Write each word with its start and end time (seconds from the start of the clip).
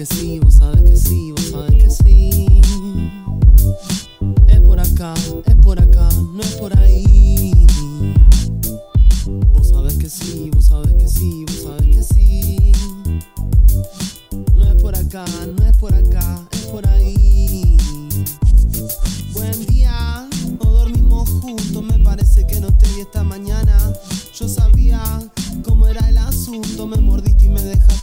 que 0.00 0.06
sí, 0.06 0.38
vos 0.38 0.54
sabes 0.54 0.82
que 0.82 0.96
sí, 0.96 1.30
vos 1.32 1.50
sabes 1.50 1.74
que 1.74 1.90
sí. 1.90 2.46
Es 4.48 4.60
por 4.60 4.80
acá, 4.80 5.12
es 5.44 5.56
por 5.56 5.78
acá, 5.78 6.08
no 6.32 6.40
es 6.40 6.52
por 6.52 6.74
ahí. 6.78 7.52
Vos 9.52 9.68
sabes 9.68 9.96
que 9.96 10.08
sí, 10.08 10.50
vos 10.54 10.64
sabes 10.64 10.94
que 10.94 11.06
sí, 11.06 11.44
vos 11.46 11.62
sabes 11.64 11.94
que 11.94 12.02
sí. 12.02 12.72
No 14.54 14.64
es 14.64 14.80
por 14.80 14.96
acá, 14.96 15.26
no 15.58 15.66
es 15.66 15.76
por 15.76 15.94
acá, 15.94 16.48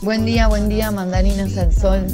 Buen 0.08 0.24
día, 0.24 0.46
buen 0.48 0.70
día, 0.70 0.90
mandarinas 0.90 1.54
al 1.58 1.70
sol. 1.70 2.06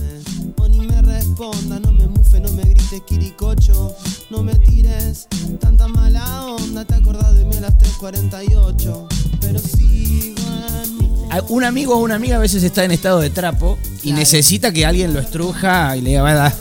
O 0.56 0.66
ni 0.66 0.80
me 0.80 1.00
responda, 1.00 1.78
no 1.78 1.92
me 1.92 2.08
mufe, 2.08 2.40
no 2.40 2.50
me 2.50 2.64
grites, 2.64 3.00
quiricocho. 3.06 3.94
No 4.30 4.42
me 4.42 4.52
tires 4.56 5.28
tanta 5.60 5.86
mala 5.86 6.44
onda, 6.46 6.84
te 6.84 6.96
acordás 6.96 7.36
de 7.38 7.44
mí 7.44 7.56
a 7.56 7.60
las 7.60 7.78
3.48. 7.78 9.06
Pero 9.40 9.60
sigo 9.60 10.42
en 10.82 10.96
modo- 10.96 11.28
A- 11.30 11.42
Un 11.48 11.62
amigo 11.62 11.94
o 11.94 11.98
una 12.00 12.16
amiga 12.16 12.34
a 12.34 12.40
veces 12.40 12.64
está 12.64 12.82
en 12.82 12.90
estado 12.90 13.20
de 13.20 13.30
trapo 13.30 13.78
y 14.02 14.10
necesita 14.10 14.72
que 14.72 14.84
alguien 14.84 15.14
lo 15.14 15.20
estruja 15.20 15.96
y 15.96 16.00
le 16.00 16.10
diga, 16.10 16.22
"Va, 16.22 16.52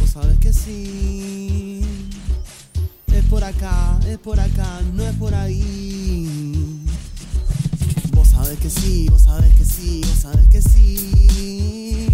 vos 0.00 0.10
sabés 0.10 0.38
que 0.38 0.52
sí. 0.52 1.80
Es 3.12 3.24
por 3.24 3.44
acá, 3.44 3.98
es 4.06 4.18
por 4.18 4.38
acá, 4.40 4.80
no 4.94 5.02
es 5.02 5.14
por 5.16 5.34
ahí. 5.34 6.84
Vos 8.12 8.28
sabés 8.28 8.58
que 8.58 8.70
sí, 8.70 9.08
vos 9.10 9.22
sabés 9.22 9.54
que 9.56 9.64
sí, 9.64 10.00
vos 10.06 10.18
sabés 10.18 10.48
que 10.48 10.62
sí. 10.62 12.08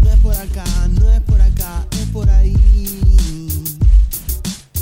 No 0.00 0.10
es 0.10 0.18
por 0.20 0.34
acá, 0.34 0.64
no 1.00 1.10
es 1.10 1.20
por 1.22 1.40
acá, 1.40 1.86
es 1.92 2.06
por 2.08 2.28
ahí. 2.30 2.56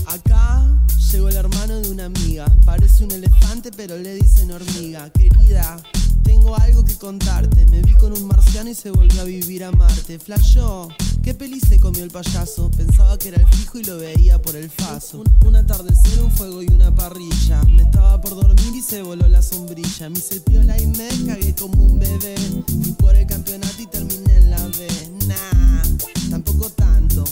Acá 0.07 0.65
llegó 1.13 1.29
el 1.29 1.37
hermano 1.37 1.81
de 1.81 1.91
una 1.91 2.07
amiga. 2.07 2.47
Parece 2.65 3.05
un 3.05 3.13
elefante, 3.13 3.71
pero 3.77 3.97
le 3.99 4.15
dicen 4.15 4.51
hormiga. 4.51 5.11
Querida, 5.11 5.83
tengo 6.23 6.57
algo 6.57 6.85
que 6.85 6.95
contarte. 6.95 7.67
Me 7.67 7.83
vi 7.83 7.95
con 7.95 8.13
un 8.13 8.27
marciano 8.27 8.71
y 8.71 8.75
se 8.75 8.91
volvió 8.91 9.21
a 9.23 9.25
vivir 9.25 9.65
a 9.65 9.73
Marte. 9.73 10.19
Flashó, 10.19 10.89
¿qué 11.25 11.33
peli 11.33 11.59
se 11.59 11.81
comió 11.81 12.05
el 12.05 12.11
payaso? 12.11 12.71
Pensaba 12.71 13.19
que 13.19 13.29
era 13.29 13.41
el 13.41 13.49
fijo 13.49 13.79
y 13.79 13.85
lo 13.85 13.97
veía 13.97 14.41
por 14.41 14.55
el 14.57 14.69
faso. 14.69 15.21
Un, 15.21 15.49
un 15.49 15.57
atardecer, 15.57 16.23
un 16.23 16.31
fuego 16.31 16.63
y 16.63 16.67
una 16.67 16.95
parrilla. 16.95 17.63
Me 17.65 17.83
estaba 17.83 18.21
por 18.21 18.35
dormir 18.35 18.75
y 18.75 18.83
se 18.83 19.03
voló 19.03 19.27
la 19.29 19.41
sombrilla. 19.41 20.11
Me 20.11 20.19
hice 20.19 20.41
piola 20.41 20.79
y 20.79 20.87
me 20.87 21.09
cagué 21.27 21.55
como 21.55 21.83
un 21.83 21.99
bebé. 21.99 22.35
Fui 22.67 22.93
por 22.93 23.17
el 23.17 23.27
campeonato 23.27 23.81
y 23.81 23.87
terminé 23.87 24.37
en 24.37 24.51
la 24.51 24.69
B. 24.69 24.87
Nah, 25.27 25.83
tampoco 26.31 26.69
tanto. 26.71 27.25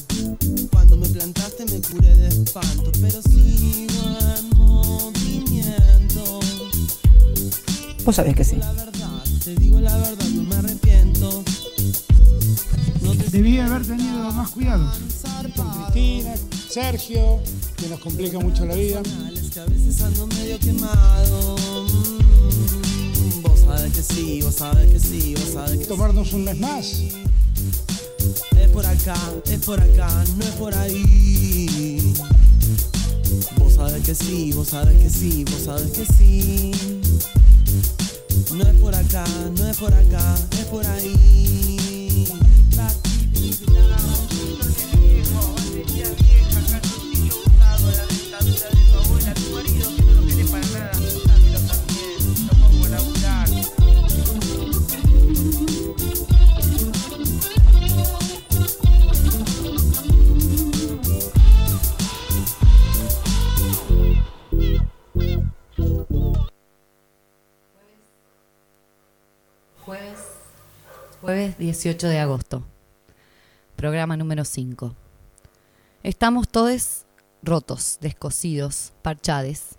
Cuando 0.73 0.97
me 0.97 1.09
plantaste 1.09 1.67
me 1.67 1.81
curé 1.83 2.17
de 2.17 2.29
espanto, 2.29 2.91
pero 3.01 3.21
sigo 3.23 4.17
en 4.39 4.59
movimiento. 4.59 6.41
Vos 8.05 8.17
sabés 8.17 8.35
que 8.35 8.45
sí. 8.45 8.57
La 8.57 8.73
verdad, 8.73 9.23
te 9.45 9.55
digo 9.57 9.81
la 9.81 9.97
verdad, 9.99 10.22
No 13.33 13.39
te 13.39 13.45
Debí 13.45 13.59
haber 13.61 13.87
tenido 13.87 14.31
más 14.33 14.51
cuidado. 14.51 14.93
zarpado. 15.11 15.91
Cristina, 15.91 16.35
Sergio, 16.69 17.41
que 17.79 17.89
nos 17.89 17.99
complica 18.01 18.39
mucho 18.39 18.67
la 18.67 18.75
vida. 18.75 19.01
Es 19.33 19.51
que 19.51 19.61
a 19.61 19.65
veces 19.65 20.03
ando 20.03 20.27
medio 20.27 20.59
quemado. 20.59 21.57
Mm, 21.89 23.43
Vos 23.43 23.61
sabés 23.61 23.93
que 23.95 24.03
sí, 24.03 24.43
vos 24.43 24.55
sabés 24.55 24.91
que 24.91 25.01
sí, 25.01 25.35
vos 25.35 25.51
sabés 25.55 25.79
que 25.79 25.87
Tomarnos 25.87 26.31
un 26.35 26.45
mes 26.45 26.59
más. 26.61 26.85
Es 28.61 28.69
por 28.71 28.85
acá, 28.85 29.17
es 29.47 29.61
por 29.61 29.81
acá, 29.81 30.11
no 30.37 30.45
es 30.45 30.51
por 30.51 30.75
ahí. 30.75 32.15
Vos 33.57 33.73
sabés 33.73 34.05
que 34.05 34.15
sí, 34.15 34.53
vos 34.53 34.69
sabés 34.69 35.01
que 35.01 35.09
sí, 35.09 35.45
vos 35.45 35.63
sabés 35.65 35.91
que 35.93 36.05
sí. 36.05 36.71
No 38.55 38.67
es 38.67 38.75
por 38.75 38.95
acá, 38.95 39.25
no 39.57 39.69
es 39.69 39.77
por 39.79 39.95
acá, 39.95 40.35
es 40.51 40.67
por 40.67 40.87
ahí. 40.87 41.73
Jueves, 69.85 70.19
jueves 71.21 71.59
18 71.59 72.09
de 72.09 72.19
agosto. 72.21 72.72
Programa 73.83 74.17
número 74.17 74.45
5. 74.45 74.95
Estamos 76.05 76.49
todos 76.49 77.05
rotos, 77.43 77.99
descosidos, 78.01 78.93
parchades. 79.03 79.77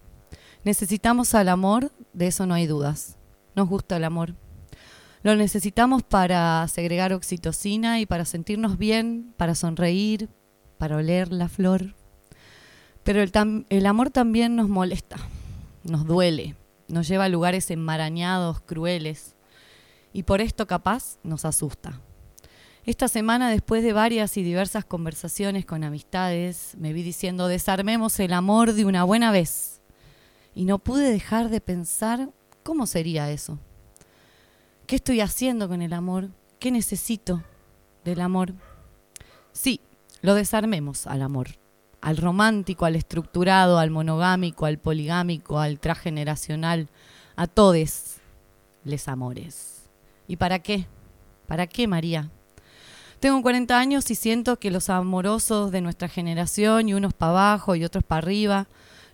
Necesitamos 0.66 1.34
al 1.36 1.48
amor, 1.48 1.90
de 2.12 2.28
eso 2.28 2.46
no 2.46 2.54
hay 2.54 2.68
dudas. 2.68 3.16
Nos 3.56 3.70
gusta 3.70 3.96
el 3.96 4.04
amor. 4.04 4.36
Lo 5.22 5.38
necesitamos 5.38 6.04
para 6.04 6.68
segregar 6.68 7.14
oxitocina 7.14 8.02
y 8.02 8.06
para 8.06 8.26
sentirnos 8.26 8.78
bien, 8.78 9.34
para 9.38 9.56
sonreír, 9.56 10.28
para 10.78 10.98
oler 10.98 11.32
la 11.32 11.48
flor. 11.48 11.96
Pero 13.04 13.22
el, 13.22 13.32
el 13.70 13.86
amor 13.86 14.10
también 14.10 14.58
nos 14.58 14.68
molesta, 14.68 15.16
nos 15.86 16.06
duele, 16.06 16.58
nos 16.90 17.08
lleva 17.08 17.24
a 17.24 17.30
lugares 17.30 17.72
enmarañados, 17.72 18.60
crueles 18.60 19.38
y 20.12 20.24
por 20.24 20.42
esto 20.42 20.68
capaz 20.68 21.20
nos 21.24 21.46
asusta. 21.46 22.02
Esta 22.86 23.08
semana, 23.08 23.50
después 23.50 23.82
de 23.82 23.94
varias 23.94 24.36
y 24.36 24.44
diversas 24.44 24.84
conversaciones 24.84 25.66
con 25.66 25.86
amistades, 25.86 26.76
me 26.78 26.92
vi 26.92 27.02
diciendo, 27.02 27.48
desarmemos 27.48 28.20
el 28.20 28.34
amor 28.34 28.74
de 28.74 28.84
una 28.84 29.06
buena 29.06 29.32
vez. 29.32 29.82
Y 30.54 30.66
no 30.66 30.80
pude 30.80 31.10
dejar 31.10 31.50
de 31.50 31.62
pensar 31.62 32.30
cómo 32.62 32.86
sería 32.86 33.32
eso. 33.32 33.58
¿Qué 34.86 34.98
estoy 34.98 35.22
haciendo 35.22 35.70
con 35.70 35.82
el 35.82 35.94
amor? 35.94 36.32
¿Qué 36.60 36.72
necesito 36.72 37.42
del 38.04 38.20
amor? 38.20 38.54
Sí, 39.54 39.80
lo 40.22 40.36
desarmemos 40.36 41.08
al 41.08 41.22
amor. 41.22 41.52
Al 42.02 42.18
romántico, 42.18 42.84
al 42.84 42.98
estructurado, 42.98 43.80
al 43.80 43.92
monogámico, 43.92 44.66
al 44.66 44.78
poligámico, 44.78 45.58
al 45.58 45.80
transgeneracional, 45.80 46.90
a 47.38 47.48
todes 47.48 48.18
les 48.84 49.08
amores. 49.08 49.90
¿Y 50.28 50.36
para 50.36 50.60
qué? 50.60 50.86
¿Para 51.48 51.66
qué, 51.66 51.88
María? 51.88 52.30
Tengo 53.24 53.42
40 53.42 53.80
años 53.80 54.12
y 54.12 54.16
siento 54.16 54.60
que 54.60 54.70
los 54.70 54.90
amorosos 54.90 55.72
de 55.72 55.80
nuestra 55.80 56.10
generación, 56.10 56.90
y 56.90 56.94
unos 56.94 57.14
para 57.14 57.30
abajo 57.30 57.74
y 57.74 57.86
otros 57.86 58.04
para 58.04 58.18
arriba, 58.18 58.68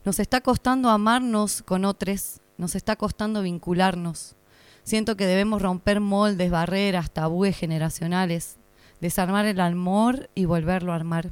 nos 0.04 0.20
está 0.20 0.42
costando 0.42 0.90
amarnos 0.90 1.62
con 1.62 1.86
otros, 1.86 2.42
nos 2.58 2.74
está 2.74 2.96
costando 2.96 3.44
vincularnos. 3.44 4.36
Siento 4.82 5.16
que 5.16 5.28
debemos 5.28 5.62
romper 5.62 6.00
moldes, 6.00 6.50
barreras, 6.50 7.12
tabúes 7.12 7.56
generacionales, 7.56 8.58
desarmar 9.00 9.46
el 9.46 9.60
amor 9.60 10.32
y 10.34 10.46
volverlo 10.46 10.92
a 10.92 10.96
armar, 10.96 11.32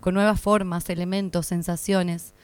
con 0.00 0.14
nuevas 0.14 0.40
formas, 0.40 0.90
elementos, 0.90 1.46
sensaciones. 1.46 2.34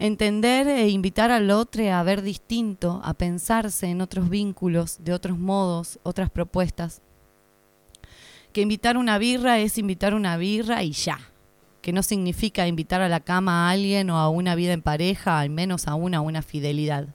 Entender 0.00 0.66
e 0.66 0.88
invitar 0.88 1.30
al 1.30 1.52
otro 1.52 1.88
a 1.88 2.02
ver 2.02 2.20
distinto, 2.22 3.00
a 3.04 3.14
pensarse 3.14 3.86
en 3.86 4.00
otros 4.00 4.28
vínculos, 4.28 4.96
de 5.04 5.12
otros 5.12 5.38
modos, 5.38 6.00
otras 6.02 6.30
propuestas. 6.30 7.03
Que 8.54 8.60
invitar 8.60 8.96
una 8.96 9.18
birra 9.18 9.58
es 9.58 9.78
invitar 9.78 10.14
una 10.14 10.36
birra 10.36 10.84
y 10.84 10.92
ya. 10.92 11.18
Que 11.82 11.92
no 11.92 12.04
significa 12.04 12.68
invitar 12.68 13.02
a 13.02 13.08
la 13.08 13.18
cama 13.18 13.66
a 13.66 13.72
alguien 13.72 14.10
o 14.10 14.16
a 14.16 14.28
una 14.28 14.54
vida 14.54 14.72
en 14.72 14.80
pareja, 14.80 15.40
al 15.40 15.50
menos 15.50 15.88
a 15.88 15.96
una 15.96 16.20
una 16.20 16.40
fidelidad. 16.40 17.08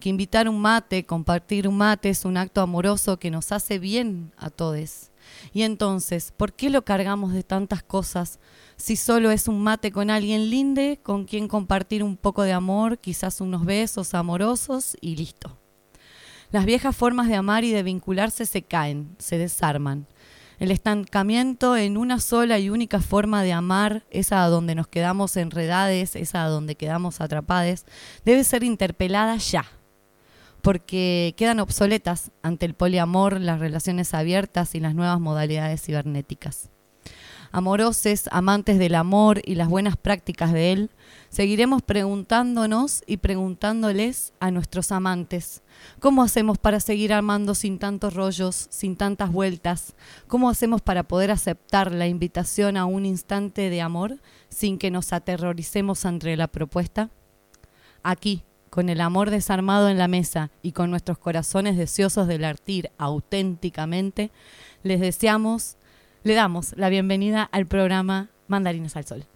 Que 0.00 0.08
invitar 0.08 0.48
un 0.48 0.58
mate, 0.62 1.04
compartir 1.04 1.68
un 1.68 1.76
mate 1.76 2.08
es 2.08 2.24
un 2.24 2.38
acto 2.38 2.62
amoroso 2.62 3.18
que 3.18 3.30
nos 3.30 3.52
hace 3.52 3.78
bien 3.78 4.32
a 4.38 4.48
todos. 4.48 5.10
Y 5.52 5.64
entonces, 5.64 6.32
¿por 6.34 6.54
qué 6.54 6.70
lo 6.70 6.82
cargamos 6.82 7.34
de 7.34 7.42
tantas 7.42 7.82
cosas 7.82 8.38
si 8.76 8.96
solo 8.96 9.30
es 9.30 9.48
un 9.48 9.62
mate 9.62 9.92
con 9.92 10.08
alguien 10.08 10.48
linde, 10.48 10.98
con 11.02 11.26
quien 11.26 11.46
compartir 11.46 12.02
un 12.02 12.16
poco 12.16 12.42
de 12.42 12.54
amor, 12.54 12.96
quizás 12.96 13.42
unos 13.42 13.66
besos 13.66 14.14
amorosos 14.14 14.96
y 15.02 15.16
listo? 15.16 15.58
Las 16.50 16.64
viejas 16.64 16.96
formas 16.96 17.28
de 17.28 17.34
amar 17.34 17.64
y 17.64 17.72
de 17.72 17.82
vincularse 17.82 18.46
se 18.46 18.62
caen, 18.62 19.14
se 19.18 19.36
desarman. 19.36 20.06
El 20.58 20.70
estancamiento 20.70 21.76
en 21.76 21.96
una 21.96 22.20
sola 22.20 22.58
y 22.58 22.70
única 22.70 23.00
forma 23.00 23.42
de 23.42 23.52
amar, 23.52 24.04
esa 24.10 24.44
donde 24.46 24.76
nos 24.76 24.86
quedamos 24.86 25.36
enredades, 25.36 26.14
esa 26.14 26.44
donde 26.44 26.76
quedamos 26.76 27.20
atrapades, 27.20 27.86
debe 28.24 28.44
ser 28.44 28.62
interpelada 28.62 29.36
ya, 29.36 29.64
porque 30.62 31.34
quedan 31.36 31.58
obsoletas 31.58 32.30
ante 32.42 32.66
el 32.66 32.74
poliamor, 32.74 33.40
las 33.40 33.58
relaciones 33.58 34.14
abiertas 34.14 34.76
y 34.76 34.80
las 34.80 34.94
nuevas 34.94 35.18
modalidades 35.18 35.82
cibernéticas. 35.82 36.70
Amoroses, 37.50 38.28
amantes 38.32 38.78
del 38.78 38.94
amor 38.94 39.40
y 39.44 39.56
las 39.56 39.68
buenas 39.68 39.96
prácticas 39.96 40.52
de 40.52 40.72
él, 40.72 40.90
seguiremos 41.30 41.82
preguntándonos 41.82 43.02
y 43.06 43.18
preguntándoles 43.18 44.32
a 44.40 44.50
nuestros 44.50 44.92
amantes, 44.92 45.62
¿cómo 46.00 46.22
hacemos 46.22 46.58
para 46.58 46.80
seguir 46.80 47.12
amando 47.12 47.54
sin 47.54 47.78
tantos 47.78 48.14
rollos, 48.14 48.66
sin 48.70 48.96
tantas 48.96 49.32
vueltas? 49.32 49.94
¿Cómo 50.26 50.50
hacemos 50.50 50.82
para 50.82 51.02
poder 51.02 51.30
aceptar 51.30 51.92
la 51.92 52.06
invitación 52.06 52.76
a 52.76 52.84
un 52.84 53.06
instante 53.06 53.70
de 53.70 53.80
amor 53.80 54.20
sin 54.48 54.78
que 54.78 54.90
nos 54.90 55.12
aterroricemos 55.12 56.04
ante 56.04 56.36
la 56.36 56.48
propuesta? 56.48 57.10
Aquí, 58.02 58.44
con 58.70 58.88
el 58.88 59.00
amor 59.00 59.30
desarmado 59.30 59.88
en 59.88 59.98
la 59.98 60.08
mesa 60.08 60.50
y 60.60 60.72
con 60.72 60.90
nuestros 60.90 61.18
corazones 61.18 61.76
deseosos 61.76 62.26
de 62.26 62.38
latir 62.38 62.90
auténticamente, 62.98 64.30
les 64.82 65.00
deseamos, 65.00 65.76
le 66.24 66.34
damos 66.34 66.74
la 66.76 66.88
bienvenida 66.88 67.44
al 67.44 67.66
programa 67.66 68.30
Mandarinas 68.48 68.96
al 68.96 69.04
Sol. 69.04 69.26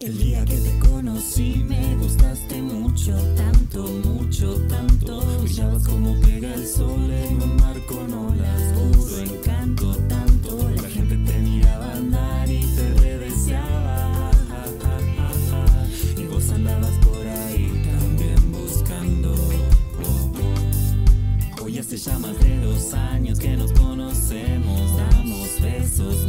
El 0.00 0.18
día 0.18 0.44
que 0.44 0.56
te 0.56 0.78
conocí 0.78 1.64
me 1.68 1.96
gustaste 1.96 2.62
mucho, 2.62 3.16
tanto, 3.34 3.82
mucho, 4.04 4.54
tanto. 4.68 5.20
Brillabas 5.42 5.88
como 5.88 6.20
pega 6.20 6.54
el 6.54 6.66
sol 6.66 7.10
en 7.10 7.57
ya 22.04 22.18
más 22.18 22.38
de 22.38 22.58
dos 22.60 22.94
años 22.94 23.40
que 23.40 23.56
nos 23.56 23.72
conocemos, 23.72 24.96
damos 24.96 25.60
besos 25.60 26.26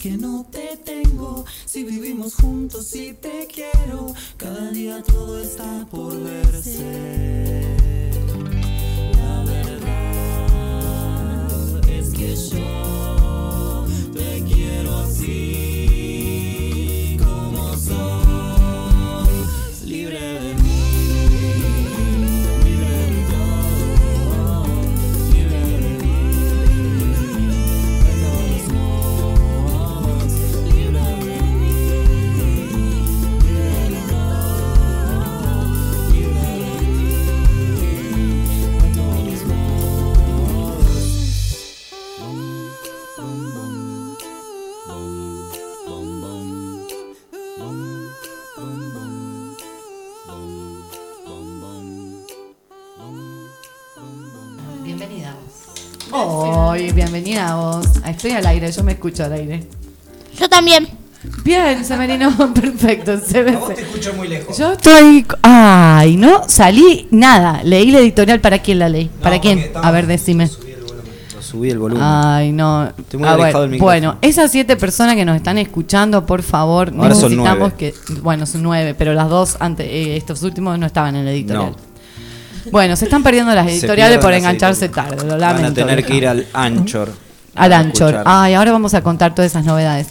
que 0.00 0.16
no 0.16 0.39
Hoy, 57.40 57.46
bienvenida 57.46 57.52
a 57.52 57.54
vos. 57.56 57.86
Estoy 58.06 58.30
al 58.32 58.46
aire, 58.46 58.70
yo 58.70 58.84
me 58.84 58.92
escucho 58.92 59.24
al 59.24 59.32
aire. 59.32 59.64
Yo 60.38 60.48
también. 60.48 60.86
Bien, 61.44 61.84
Semerino, 61.84 62.30
perfecto. 62.54 63.18
Se 63.18 63.42
ve- 63.42 63.58
te 63.74 63.82
escucho 63.82 64.12
muy 64.14 64.28
lejos. 64.28 64.56
Yo 64.58 64.72
estoy. 64.72 65.26
Ay, 65.42 66.16
no 66.16 66.42
salí 66.48 67.08
nada. 67.10 67.62
Leí 67.64 67.90
la 67.90 67.98
editorial. 68.00 68.40
¿Para 68.40 68.58
quién 68.58 68.78
la 68.78 68.88
leí? 68.88 69.10
¿Para 69.22 69.40
quién? 69.40 69.70
A 69.74 69.90
ver, 69.90 70.06
decime. 70.06 70.48
Subí 71.40 71.70
el 71.70 71.78
volumen. 71.78 72.02
Ay, 72.04 72.52
no. 72.52 72.84
Estoy 72.96 73.18
muy 73.20 73.28
Ah, 73.28 73.32
alejado 73.32 73.38
bueno, 73.38 73.60
del 73.62 73.70
micrófono. 73.70 73.84
bueno, 73.84 74.18
esas 74.22 74.50
siete 74.52 74.76
personas 74.76 75.16
que 75.16 75.24
nos 75.24 75.34
están 75.36 75.58
escuchando, 75.58 76.24
por 76.26 76.42
favor, 76.42 76.92
Ahora 76.96 77.14
son 77.14 77.30
necesitamos 77.32 77.72
nueve. 77.80 77.94
que. 78.06 78.14
Bueno, 78.20 78.46
son 78.46 78.62
nueve, 78.62 78.94
pero 78.96 79.14
las 79.14 79.28
dos, 79.28 79.56
ante, 79.60 79.84
eh, 79.84 80.16
estos 80.16 80.42
últimos 80.42 80.78
no 80.78 80.86
estaban 80.86 81.16
en 81.16 81.24
la 81.24 81.32
editorial. 81.32 81.74
Bueno, 82.70 82.94
se 82.94 83.06
están 83.06 83.22
perdiendo 83.22 83.52
las 83.54 83.66
editoriales 83.66 84.18
por 84.18 84.30
las 84.30 84.38
engancharse 84.40 84.84
editoriales. 84.84 85.16
tarde, 85.18 85.32
lo 85.32 85.40
Van 85.40 85.50
a 85.50 85.54
lamento. 85.58 85.74
tener 85.80 86.04
que 86.04 86.14
ir 86.14 86.28
al 86.28 86.46
Anchor. 86.52 87.10
Al 87.54 87.72
Anchor. 87.72 88.22
Ay, 88.24 88.54
ahora 88.54 88.72
vamos 88.72 88.94
a 88.94 89.02
contar 89.02 89.34
todas 89.34 89.50
esas 89.50 89.64
novedades. 89.64 90.08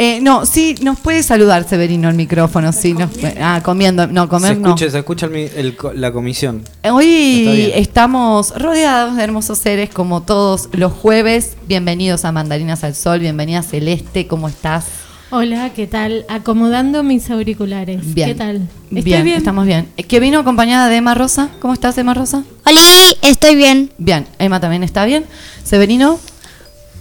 Eh, 0.00 0.20
no, 0.22 0.46
sí, 0.46 0.76
nos 0.80 1.00
puede 1.00 1.24
saludar 1.24 1.68
Severino 1.68 2.08
el 2.08 2.14
micrófono, 2.14 2.70
sí. 2.72 2.92
Nos, 2.92 3.10
ah, 3.40 3.60
comiendo, 3.64 4.06
no, 4.06 4.22
Se 4.22 4.28
comer 4.28 4.56
no. 4.58 4.68
escucha, 4.68 4.90
se 4.90 4.98
escucha 4.98 5.26
el 5.26 5.34
el 5.34 5.76
la 5.94 6.12
comisión. 6.12 6.62
Está 6.76 6.94
Hoy 6.94 7.72
estamos 7.74 8.56
rodeados 8.56 9.16
de 9.16 9.24
hermosos 9.24 9.58
seres 9.58 9.90
como 9.90 10.22
todos 10.22 10.68
los 10.72 10.92
jueves. 10.92 11.56
Bienvenidos 11.66 12.24
a 12.24 12.30
Mandarinas 12.30 12.84
al 12.84 12.94
Sol, 12.94 13.18
bienvenida 13.18 13.62
Celeste, 13.62 14.28
¿cómo 14.28 14.48
estás? 14.48 14.84
Hola, 15.30 15.70
¿qué 15.74 15.86
tal? 15.88 16.24
Acomodando 16.28 17.02
mis 17.02 17.28
auriculares. 17.30 18.14
Bien. 18.14 18.28
¿Qué 18.30 18.34
tal? 18.36 18.56
¿Estoy 18.84 19.02
bien, 19.02 19.24
bien? 19.24 19.36
estamos 19.36 19.66
bien. 19.66 19.88
Eh, 19.96 20.04
Que 20.04 20.20
vino 20.20 20.38
acompañada 20.38 20.88
de 20.88 20.96
Emma 20.96 21.14
Rosa. 21.14 21.50
¿Cómo 21.60 21.74
estás, 21.74 21.98
Emma 21.98 22.14
Rosa? 22.14 22.44
Oli, 22.64 23.14
estoy 23.20 23.56
bien. 23.56 23.90
Bien, 23.98 24.26
Emma 24.38 24.60
también 24.60 24.84
está 24.84 25.04
bien. 25.04 25.26
Severino, 25.64 26.18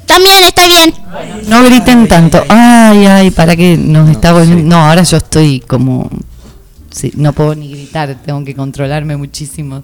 También 0.08 0.36
estoy 0.48 0.68
bien. 0.70 0.94
no 1.50 1.64
griten 1.64 2.08
tanto. 2.08 2.44
Ay, 2.50 3.06
ay, 3.06 3.32
para 3.32 3.56
que 3.56 3.78
nos 3.78 4.10
está 4.10 4.34
volviendo. 4.34 4.64
No, 4.64 4.78
ahora 4.90 5.04
yo 5.04 5.18
estoy 5.18 5.60
como. 5.60 6.10
Sí, 6.90 7.12
no 7.16 7.32
puedo 7.34 7.54
ni 7.54 7.70
gritar, 7.70 8.16
tengo 8.26 8.44
que 8.44 8.56
controlarme 8.56 9.16
muchísimo. 9.18 9.84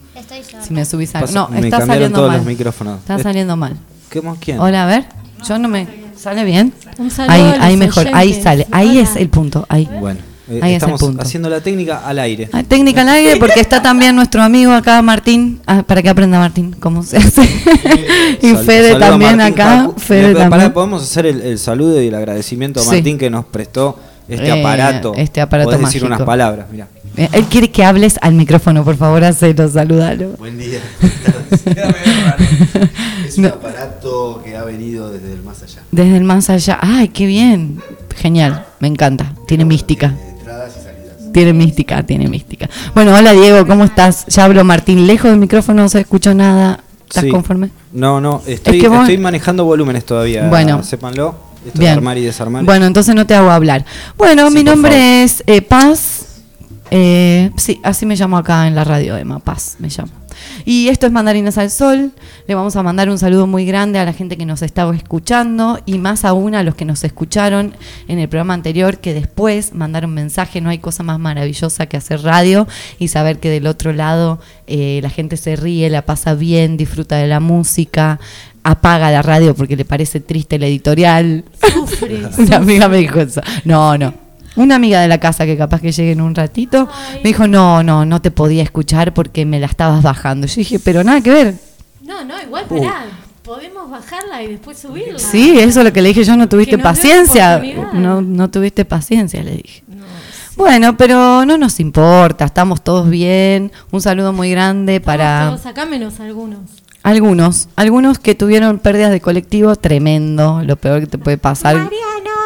Si 0.66 0.74
me 0.74 0.84
subís 0.86 1.14
a. 1.16 1.20
Pasa- 1.22 1.34
No, 1.34 1.48
me 1.50 1.58
está 1.60 1.78
cambiaron 1.80 1.88
saliendo 1.88 2.18
todos 2.18 2.30
mal. 2.30 2.38
los 2.38 2.46
micrófonos. 2.48 3.00
Está 3.00 3.20
saliendo 3.20 3.56
mal. 3.56 3.78
¿Qué 4.10 4.22
más 4.22 4.38
quién? 4.40 4.60
Hola, 4.60 4.84
a 4.84 4.88
ver. 4.88 5.06
Yo 5.48 5.60
no 5.60 5.68
me. 5.68 5.88
¿Sale 6.18 6.44
bien? 6.46 6.74
Un 6.98 7.12
saludo 7.12 7.34
Ahí, 7.34 7.42
a 7.42 7.56
los 7.56 7.60
ahí 7.66 7.78
mejor. 7.78 8.08
Ahí 8.14 8.42
sale. 8.42 8.68
Ahí 8.72 8.92
Hola. 8.98 9.02
es 9.02 9.16
el 9.18 9.30
punto. 9.30 9.66
Ahí. 9.70 9.88
Bueno, 10.00 10.22
eh, 10.50 10.56
Ahí 10.56 10.58
es 10.58 10.64
el 10.64 10.74
estamos 10.76 11.00
punto. 11.00 11.22
haciendo 11.22 11.50
la 11.50 11.62
técnica 11.62 12.02
al 12.06 12.20
aire. 12.20 12.50
Ah, 12.52 12.64
Técnica 12.64 13.02
al 13.02 13.10
aire 13.10 13.38
porque 13.38 13.62
está 13.62 13.82
también 13.82 14.16
nuestro 14.16 14.42
amigo 14.44 14.72
acá, 14.74 15.02
Martín. 15.02 15.62
Ah, 15.66 15.84
para 15.84 16.02
que 16.02 16.10
aprenda 16.10 16.40
Martín 16.40 16.76
cómo 16.80 17.04
se 17.04 17.18
hace. 17.18 17.44
y 18.42 18.52
Sal- 18.54 18.66
Fede 18.66 18.96
también 19.00 19.38
Martín 19.38 19.54
acá. 19.62 19.90
Fede 19.98 20.34
pará, 20.34 20.50
también. 20.50 20.74
podemos 20.74 21.04
hacer 21.04 21.26
el, 21.28 21.42
el 21.42 21.60
saludo 21.60 22.02
y 22.02 22.08
el 22.08 22.16
agradecimiento 22.16 22.80
a 22.80 22.84
Sí. 22.84 22.90
Martín 22.90 23.18
que 23.18 23.30
nos 23.30 23.46
prestó 23.46 23.98
este 24.28 24.48
Eh, 24.48 24.60
aparato. 24.62 25.14
este 25.16 25.40
aparato 25.42 25.70
Podés 25.72 25.86
decir 25.86 26.04
unas 26.04 26.22
palabras, 26.24 26.66
mira. 26.72 26.88
Eh, 27.16 27.30
Él 27.32 27.46
quiere 27.46 27.70
que 27.72 27.86
hables 27.86 28.18
al 28.22 28.34
micrófono, 28.34 28.84
por 28.84 28.98
favor, 28.98 29.24
hacelo, 29.24 29.70
saludalo. 29.70 30.30
Buen 30.40 30.58
día. 30.58 30.80
es 33.28 33.38
No. 33.38 33.48
un 33.50 33.54
aparato 33.54 34.42
que 34.44 34.56
ha 34.58 34.64
venido 34.64 35.12
desde 35.12 35.34
el 35.34 35.44
más 35.44 35.62
allá. 35.64 35.82
Desde 35.92 36.18
el 36.18 36.24
más 36.24 36.50
allá. 36.50 36.78
Ay, 36.82 37.10
qué 37.10 37.26
bien. 37.26 37.82
Genial, 38.16 38.66
me 38.80 38.88
encanta. 38.88 39.34
Tiene 39.48 39.66
mística. 39.66 40.14
Tiene 41.34 41.54
mística, 41.54 42.04
tiene 42.04 42.28
mística. 42.30 42.70
Bueno, 42.94 43.14
hola 43.16 43.34
Diego, 43.34 43.66
¿cómo 43.66 43.84
estás? 43.86 44.26
Ya 44.28 44.46
hablo 44.46 44.64
Martín, 44.64 45.08
lejos 45.08 45.32
del 45.32 45.40
micrófono, 45.40 45.82
no 45.84 45.90
se 45.90 46.00
escucha 46.02 46.34
nada. 46.34 46.80
¿Estás 47.08 47.24
Sí. 47.24 47.30
conforme? 47.30 47.70
No, 47.92 48.22
no, 48.22 48.42
estoy, 48.46 48.78
Es 48.78 48.82
que 48.84 48.88
vos- 48.88 49.02
estoy 49.02 49.18
manejando 49.18 49.66
volúmenes 49.66 50.06
todavía. 50.06 50.48
Bueno. 50.48 50.84
sépanlo. 50.84 51.36
Esto 51.66 51.80
Bien. 51.80 51.92
de 51.94 51.98
armar 51.98 52.18
y 52.18 52.22
desarmar. 52.26 52.64
Bueno, 52.66 52.86
entonces 52.86 53.16
no 53.16 53.26
te 53.26 53.34
hago 53.36 53.50
hablar. 53.50 53.86
Bueno, 54.18 54.50
Sí, 54.50 54.56
mi 54.58 54.64
nombre 54.64 54.92
favor. 54.92 55.06
es 55.06 55.44
eh, 55.48 55.62
Paz. 55.62 56.23
Eh, 56.96 57.50
sí, 57.58 57.80
así 57.82 58.06
me 58.06 58.16
llamo 58.16 58.38
acá 58.38 58.68
en 58.68 58.76
la 58.76 58.84
radio, 58.84 59.18
Emma. 59.18 59.40
Paz 59.40 59.78
me 59.80 59.88
llamo. 59.90 60.12
Y 60.64 60.90
esto 60.90 61.08
es 61.08 61.12
Mandarinas 61.12 61.58
al 61.58 61.72
Sol. 61.72 62.12
Le 62.48 62.54
vamos 62.54 62.76
a 62.76 62.84
mandar 62.84 63.10
un 63.10 63.18
saludo 63.18 63.48
muy 63.48 63.66
grande 63.66 63.98
a 63.98 64.06
la 64.06 64.14
gente 64.14 64.38
que 64.38 64.46
nos 64.46 64.62
estaba 64.62 64.96
escuchando 64.96 65.80
y 65.88 65.98
más 65.98 66.24
aún 66.24 66.54
a 66.54 66.62
los 66.62 66.76
que 66.76 66.86
nos 66.86 67.04
escucharon 67.04 67.76
en 68.08 68.20
el 68.20 68.30
programa 68.30 68.54
anterior 68.54 69.00
que 69.00 69.16
después 69.16 69.74
mandaron 69.74 70.14
mensaje. 70.14 70.62
No 70.62 70.70
hay 70.70 70.78
cosa 70.78 71.02
más 71.02 71.18
maravillosa 71.20 71.88
que 71.88 71.98
hacer 71.98 72.22
radio 72.22 72.68
y 73.00 73.08
saber 73.08 73.40
que 73.40 73.50
del 73.50 73.66
otro 73.66 73.92
lado 73.92 74.40
eh, 74.68 75.00
la 75.02 75.10
gente 75.10 75.36
se 75.38 75.56
ríe, 75.56 75.90
la 75.90 76.04
pasa 76.04 76.36
bien, 76.36 76.78
disfruta 76.78 77.16
de 77.18 77.26
la 77.28 77.40
música, 77.40 78.20
apaga 78.64 79.10
la 79.10 79.24
radio 79.24 79.56
porque 79.56 79.76
le 79.76 79.86
parece 79.86 80.20
triste 80.20 80.58
el 80.58 80.64
editorial. 80.64 81.44
Sufre, 81.74 82.16
Una 82.20 82.32
sufre. 82.32 82.56
amiga 82.56 82.88
me 82.88 82.98
dijo 82.98 83.20
eso. 83.20 83.42
No, 83.66 83.98
no. 83.98 84.14
Una 84.56 84.76
amiga 84.76 85.02
de 85.02 85.08
la 85.08 85.20
casa 85.20 85.46
que 85.46 85.58
capaz 85.58 85.82
que 85.82 85.92
llegue 85.92 86.12
en 86.12 86.22
un 86.22 86.36
ratito 86.36 86.88
me 87.16 87.30
dijo, 87.30 87.48
no, 87.48 87.82
no, 87.84 88.06
no 88.06 88.22
te 88.22 88.32
podía 88.32 88.64
escuchar 88.64 89.14
porque 89.14 89.46
me 89.46 89.60
la 89.60 89.66
estabas 89.68 90.04
bajando. 90.04 90.48
Yo 90.48 90.56
dije, 90.56 90.80
pero 90.80 91.04
nada 91.04 91.22
que 91.22 91.32
ver. 91.32 91.56
No, 92.02 92.24
no, 92.24 92.42
igual 92.42 92.66
pará. 92.66 93.06
Podemos 93.44 93.90
bajarla 93.92 94.42
y 94.44 94.48
después 94.48 94.78
subirla. 94.78 95.20
Sí, 95.20 95.60
eso 95.60 95.80
es 95.80 95.86
lo 95.86 95.92
que 95.92 96.02
le 96.02 96.10
dije 96.10 96.24
yo, 96.24 96.38
no 96.38 96.48
tuviste 96.48 96.78
paciencia. 96.78 97.62
No, 97.94 98.22
no 98.22 98.50
tuviste 98.50 98.86
paciencia, 98.86 99.44
le 99.44 99.58
dije. 99.58 99.84
Bueno, 100.56 100.96
pero 100.96 101.46
no 101.46 101.58
nos 101.58 101.80
importa, 101.80 102.46
estamos 102.46 102.82
todos 102.84 103.10
bien. 103.10 103.72
Un 103.92 104.02
saludo 104.02 104.34
muy 104.34 104.52
grande 104.52 105.02
para 105.02 105.50
Todos 105.50 105.66
acá 105.66 105.86
menos 105.86 106.20
algunos. 106.20 106.60
algunos, 107.02 107.70
algunos 107.76 108.20
que 108.20 108.36
tuvieron 108.36 108.78
pérdidas 108.78 109.12
de 109.12 109.20
colectivo, 109.20 109.76
tremendo, 109.76 110.62
lo 110.64 110.76
peor 110.76 111.02
que 111.02 111.08
te 111.08 111.18
puede 111.18 111.38
pasar, 111.38 111.90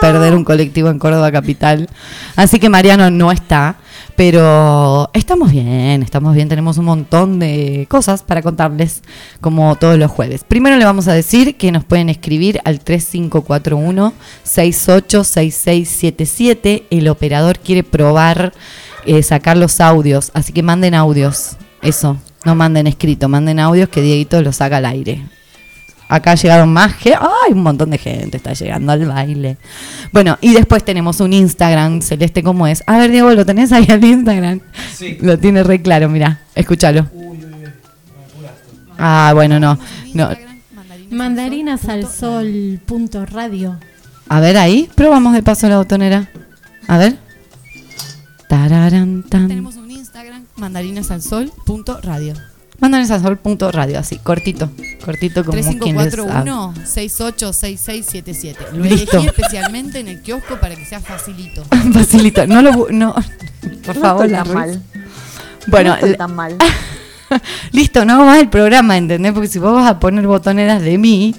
perder 0.02 0.36
un 0.36 0.44
colectivo 0.44 0.90
en 0.90 1.00
Córdoba 1.00 1.32
capital. 1.32 1.88
Así 2.36 2.60
que 2.60 2.68
Mariano 2.70 3.10
no 3.10 3.32
está, 3.32 3.78
pero 4.16 5.10
estamos 5.14 5.52
bien, 5.52 6.02
estamos 6.02 6.34
bien, 6.34 6.50
tenemos 6.50 6.78
un 6.78 6.86
montón 6.86 7.40
de 7.40 7.86
cosas 7.90 8.24
para 8.24 8.42
contarles 8.42 9.04
como 9.42 9.76
todos 9.76 9.98
los 9.98 10.10
jueves. 10.10 10.44
Primero 10.44 10.78
le 10.78 10.86
vamos 10.86 11.08
a 11.08 11.14
decir 11.14 11.56
que 11.56 11.72
nos 11.72 11.84
pueden 11.84 12.10
escribir 12.10 12.60
al 12.66 12.80
3541 12.80 14.14
686677. 14.44 16.86
El 16.90 17.10
operador 17.10 17.60
quiere 17.60 17.84
probar 17.84 18.54
eh, 19.06 19.22
sacar 19.24 19.58
los 19.58 19.80
audios, 19.80 20.32
así 20.34 20.52
que 20.52 20.64
manden 20.64 20.96
audios. 20.96 21.58
Eso, 21.82 22.18
no 22.44 22.56
manden 22.56 22.88
escrito, 22.88 23.30
manden 23.30 23.60
audios 23.60 23.90
que 23.90 24.02
Dieguito 24.02 24.42
los 24.42 24.56
saca 24.58 24.78
al 24.78 24.86
aire. 24.86 25.24
Acá 26.10 26.36
llegaron 26.36 26.72
más 26.72 26.96
que. 26.96 27.14
¡Ay! 27.14 27.52
Un 27.52 27.64
montón 27.64 27.90
de 27.90 27.98
gente 27.98 28.38
está 28.38 28.54
llegando 28.54 28.92
al 28.92 29.06
baile. 29.06 29.58
Bueno, 30.14 30.38
y 30.42 30.54
después 30.54 30.84
tenemos 30.86 31.20
un 31.20 31.34
Instagram, 31.34 32.02
Celeste, 32.02 32.44
¿cómo 32.44 32.66
es? 32.68 32.84
A 32.88 32.98
ver, 32.98 33.12
Diego, 33.12 33.34
¿lo 33.34 33.46
tenés 33.46 33.72
ahí 33.72 33.88
al 33.90 34.04
Instagram? 34.04 34.62
Sí. 34.96 35.18
Lo 35.22 35.38
tiene 35.38 35.64
re 35.64 35.82
claro, 35.82 36.08
mira, 36.08 36.42
escúchalo. 36.56 37.08
Ah, 38.98 39.32
bueno, 39.34 39.60
no. 39.60 39.78
no. 40.14 40.30
Mandarinas 41.12 41.88
al 41.88 42.08
sol 42.08 42.80
punto 42.86 43.26
radio. 43.26 43.78
A 44.30 44.40
ver 44.40 44.58
ahí, 44.58 44.90
probamos 44.96 45.34
de 45.34 45.44
paso 45.44 45.70
la 45.70 45.78
botonera. 45.78 46.30
A 46.88 46.98
ver. 46.98 47.18
Tararán, 48.50 49.24
tan. 49.24 49.48
Tenemos 49.48 49.76
un 49.76 49.92
Instagram, 49.92 50.46
mandarinasalsol.radio. 52.80 52.80
Mandarinasalsol.radio, 52.80 54.00
así, 54.00 54.18
cortito. 54.18 54.70
Cortito 55.04 55.44
como 55.46 55.58
quien 55.80 55.98
les 55.98 56.14
habla. 56.18 56.44
3541-686677. 56.44 58.56
Lo 58.74 58.84
Listo. 58.84 59.18
elegí 59.18 59.28
especialmente 59.28 60.00
en 60.00 60.08
el 60.08 60.22
kiosco 60.22 60.56
para 60.60 60.76
que 60.76 60.86
sea 60.86 61.00
facilito. 61.00 61.64
Facilito, 61.94 62.46
no 62.48 62.62
lo 62.62 62.72
bu- 62.72 62.90
no. 62.92 63.14
Por 63.86 63.96
No 63.96 64.02
favor, 64.02 64.26
estoy 64.26 64.38
la 64.38 64.46
mal. 64.54 64.82
Bueno, 65.68 65.90
No 65.92 65.96
estoy 65.96 66.18
tan 66.18 66.36
mal. 66.36 66.56
Listo, 67.72 68.06
no 68.06 68.14
hago 68.14 68.26
más 68.26 68.40
el 68.40 68.50
programa, 68.50 68.98
¿entendés? 68.98 69.34
Porque 69.34 69.48
si 69.50 69.60
vos 69.60 69.74
vas 69.74 69.90
a 69.90 70.00
poner 70.00 70.26
botoneras 70.28 70.82
de 70.82 70.98
mí, 70.98 71.36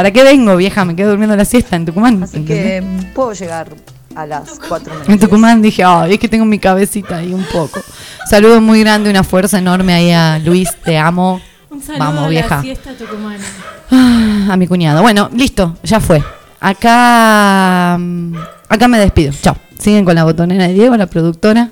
¿para 0.00 0.12
qué 0.12 0.22
vengo, 0.22 0.56
vieja? 0.56 0.82
Me 0.86 0.96
quedo 0.96 1.10
durmiendo 1.10 1.36
la 1.36 1.44
siesta 1.44 1.76
en 1.76 1.84
Tucumán. 1.84 2.22
Así 2.22 2.38
¿entendés? 2.38 2.82
que 2.82 3.12
puedo 3.12 3.34
llegar 3.34 3.68
a 4.14 4.24
las 4.24 4.58
4 4.66 4.94
menos. 4.94 5.08
En 5.10 5.18
Tucumán 5.18 5.60
dije, 5.60 5.84
ay, 5.84 6.14
es 6.14 6.18
que 6.18 6.26
tengo 6.26 6.46
mi 6.46 6.58
cabecita 6.58 7.16
ahí 7.16 7.34
un 7.34 7.44
poco. 7.44 7.82
Saludo 8.24 8.62
muy 8.62 8.80
grande, 8.80 9.10
una 9.10 9.22
fuerza 9.22 9.58
enorme 9.58 9.92
ahí 9.92 10.10
a 10.10 10.38
Luis, 10.38 10.74
te 10.82 10.96
amo. 10.96 11.38
Un 11.68 11.82
saludo 11.82 11.98
Vamos, 12.02 12.24
a 12.24 12.28
vieja. 12.28 12.56
la 12.56 12.62
siesta 12.62 12.94
tucumana. 12.94 13.44
Ah, 13.90 14.48
a 14.52 14.56
mi 14.56 14.66
cuñado. 14.66 15.02
Bueno, 15.02 15.28
listo, 15.34 15.76
ya 15.82 16.00
fue. 16.00 16.24
Acá, 16.60 17.98
mm, 18.00 18.36
acá 18.70 18.88
me 18.88 18.98
despido. 18.98 19.34
Chao. 19.42 19.54
Siguen 19.78 20.06
con 20.06 20.14
la 20.14 20.24
botonera 20.24 20.66
de 20.66 20.72
Diego, 20.72 20.96
la 20.96 21.08
productora. 21.08 21.68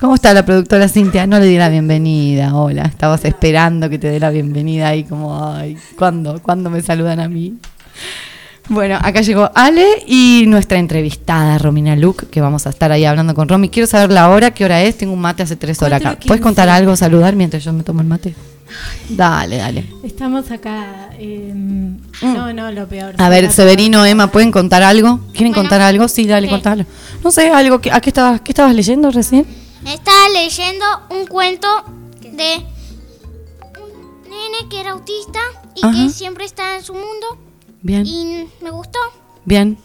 ¿Cómo 0.00 0.14
está 0.14 0.32
la 0.32 0.44
productora 0.46 0.88
Cintia? 0.88 1.26
No 1.26 1.38
le 1.38 1.46
di 1.46 1.58
la 1.58 1.68
bienvenida. 1.68 2.54
Hola, 2.54 2.84
estabas 2.84 3.22
esperando 3.26 3.90
que 3.90 3.98
te 3.98 4.08
dé 4.08 4.18
la 4.18 4.30
bienvenida 4.30 4.88
ahí 4.88 5.04
como, 5.04 5.46
ay, 5.46 5.76
¿cuándo? 5.98 6.40
¿Cuándo 6.42 6.70
me 6.70 6.80
saludan 6.80 7.20
a 7.20 7.28
mí? 7.28 7.56
Bueno, 8.70 8.96
acá 9.02 9.20
llegó 9.20 9.50
Ale 9.54 9.84
y 10.06 10.44
nuestra 10.46 10.78
entrevistada 10.78 11.58
Romina 11.58 11.96
Luke, 11.96 12.26
que 12.30 12.40
vamos 12.40 12.66
a 12.66 12.70
estar 12.70 12.90
ahí 12.92 13.04
hablando 13.04 13.34
con 13.34 13.46
Romy. 13.48 13.68
Quiero 13.68 13.86
saber 13.86 14.10
la 14.10 14.30
hora, 14.30 14.52
qué 14.52 14.64
hora 14.64 14.80
es. 14.82 14.96
Tengo 14.96 15.12
un 15.12 15.20
mate 15.20 15.42
hace 15.42 15.56
tres 15.56 15.82
horas 15.82 16.00
acá. 16.00 16.16
4:15. 16.18 16.26
¿Puedes 16.28 16.42
contar 16.42 16.68
algo, 16.70 16.96
saludar 16.96 17.36
mientras 17.36 17.62
yo 17.62 17.72
me 17.74 17.82
tomo 17.82 18.00
el 18.00 18.06
mate? 18.06 18.34
Dale, 19.10 19.56
dale. 19.58 19.84
Estamos 20.04 20.50
acá. 20.50 21.10
eh, 21.18 21.52
No, 22.22 22.52
no, 22.54 22.70
lo 22.70 22.86
peor. 22.86 23.14
A 23.18 23.28
ver, 23.28 23.50
Severino, 23.52 24.06
Emma, 24.06 24.28
¿pueden 24.28 24.52
contar 24.52 24.82
algo? 24.82 25.20
¿Quieren 25.34 25.52
contar 25.52 25.80
algo? 25.82 26.06
Sí, 26.08 26.26
dale, 26.26 26.48
contalo. 26.48 26.86
No 27.22 27.30
sé, 27.32 27.50
algo 27.50 27.80
que, 27.80 27.90
¿a 27.92 28.00
qué 28.00 28.10
estabas, 28.10 28.40
qué 28.40 28.52
estabas 28.52 28.74
leyendo 28.74 29.10
recién? 29.10 29.44
Estaba 29.86 30.28
leyendo 30.32 30.84
un 31.10 31.26
cuento 31.26 31.66
de 32.22 32.64
un 33.80 34.22
nene 34.30 34.68
que 34.68 34.80
era 34.80 34.92
autista 34.92 35.40
y 35.74 35.84
Ajá. 35.84 35.92
que 35.92 36.10
siempre 36.10 36.44
está 36.44 36.76
en 36.76 36.82
su 36.82 36.92
mundo. 36.94 37.38
Bien. 37.82 38.06
Y 38.06 38.46
me 38.62 38.70
gustó. 38.70 38.98
Bien. 39.44 39.78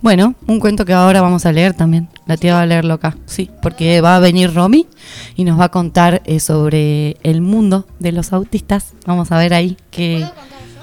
Bueno, 0.00 0.34
un 0.46 0.60
cuento 0.60 0.84
que 0.84 0.92
ahora 0.92 1.22
vamos 1.22 1.44
a 1.44 1.50
leer 1.52 1.74
también. 1.74 2.08
La 2.26 2.36
tía 2.36 2.54
va 2.54 2.62
a 2.62 2.66
leerlo 2.66 2.94
acá, 2.94 3.16
sí, 3.26 3.50
porque 3.60 4.00
va 4.00 4.14
a 4.14 4.20
venir 4.20 4.54
Romy 4.54 4.86
y 5.34 5.42
nos 5.42 5.58
va 5.58 5.64
a 5.64 5.68
contar 5.70 6.22
eh, 6.24 6.38
sobre 6.38 7.16
el 7.24 7.40
mundo 7.40 7.84
de 7.98 8.12
los 8.12 8.32
autistas. 8.32 8.92
Vamos 9.06 9.32
a 9.32 9.38
ver 9.38 9.54
ahí 9.54 9.76
que... 9.90 10.24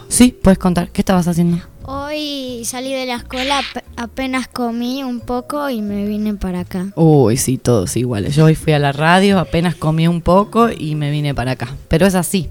Sí, 0.10 0.38
puedes 0.44 0.60
contar. 0.60 0.90
¿Qué 0.90 1.02
estabas 1.02 1.28
haciendo? 1.28 1.60
Hoy 1.88 2.64
salí 2.66 2.94
de 2.94 3.06
la 3.06 3.16
escuela, 3.18 3.60
ap- 3.60 3.84
apenas 3.96 4.48
comí 4.48 5.04
un 5.04 5.20
poco 5.20 5.70
y 5.70 5.82
me 5.82 6.06
vine 6.08 6.34
para 6.34 6.62
acá. 6.62 6.88
Uy, 6.96 7.38
sí, 7.38 7.58
todos 7.60 7.96
iguales. 7.96 8.36
Yo 8.36 8.46
hoy 8.46 8.56
fui 8.56 8.74
a 8.74 8.80
la 8.80 8.92
radio, 8.92 9.38
apenas 9.40 9.76
comí 9.76 10.08
un 10.08 10.22
poco 10.22 10.70
y 10.76 10.96
me 10.96 11.12
vine 11.12 11.36
para 11.36 11.52
acá. 11.52 11.68
Pero 11.88 12.08
es 12.08 12.16
así. 12.16 12.50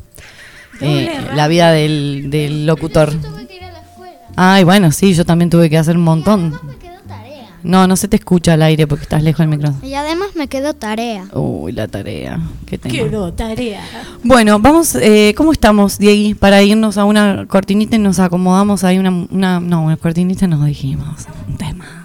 Eh, 0.80 1.10
la 1.34 1.48
vida 1.48 1.72
del, 1.72 2.30
del 2.30 2.66
locutor. 2.66 3.12
Tuve 3.12 3.46
que 3.46 3.56
ir 3.56 3.64
a 3.64 3.72
la 3.72 3.80
escuela. 3.80 4.14
Ay, 4.36 4.62
bueno, 4.64 4.92
sí, 4.92 5.14
yo 5.14 5.24
también 5.24 5.50
tuve 5.50 5.68
que 5.68 5.78
hacer 5.78 5.96
un 5.96 6.04
montón. 6.04 6.58
No, 7.64 7.86
no 7.86 7.96
se 7.96 8.08
te 8.08 8.16
escucha 8.16 8.52
al 8.52 8.62
aire 8.62 8.86
porque 8.86 9.04
estás 9.04 9.22
lejos 9.22 9.38
del 9.38 9.48
micrófono. 9.48 9.84
Y 9.84 9.94
además 9.94 10.36
me 10.36 10.48
quedó 10.48 10.74
tarea. 10.74 11.26
Uy, 11.32 11.72
la 11.72 11.88
tarea. 11.88 12.38
Qué 12.66 12.76
tema. 12.76 12.94
Quedó 12.94 13.32
tarea. 13.32 13.82
Bueno, 14.22 14.60
vamos, 14.60 14.94
eh, 14.96 15.34
¿cómo 15.34 15.50
estamos, 15.50 15.98
Diegui? 15.98 16.34
Para 16.34 16.62
irnos 16.62 16.98
a 16.98 17.04
una 17.04 17.46
cortinita 17.48 17.96
y 17.96 18.00
nos 18.00 18.18
acomodamos 18.18 18.84
ahí 18.84 18.98
una, 18.98 19.10
una 19.30 19.60
no, 19.60 19.82
una 19.84 19.96
cortinita 19.96 20.46
nos 20.46 20.64
dijimos. 20.66 21.26
Un 21.48 21.56
tema, 21.56 22.04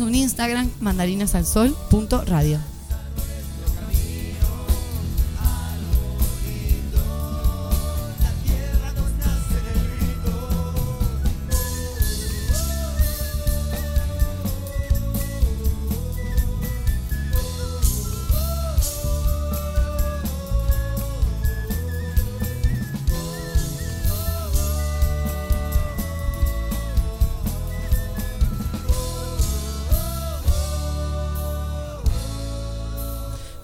un 0.00 0.14
Instagram, 0.14 0.70
mandarinasalsol.radio. 0.80 2.69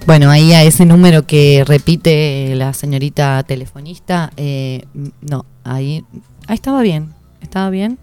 Bueno, 0.07 0.31
ahí 0.31 0.52
a 0.52 0.62
ese 0.62 0.85
número 0.85 1.26
que 1.26 1.64
repite 1.66 2.55
la 2.55 2.72
señorita 2.72 3.42
telefonista, 3.42 4.33
eh, 4.37 4.85
no, 5.20 5.44
ahí, 5.64 6.05
ahí 6.46 6.55
estaba 6.55 6.81
bien, 6.83 7.12
estaba 7.40 7.70
bien, 7.70 7.98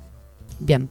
bien. 0.60 0.90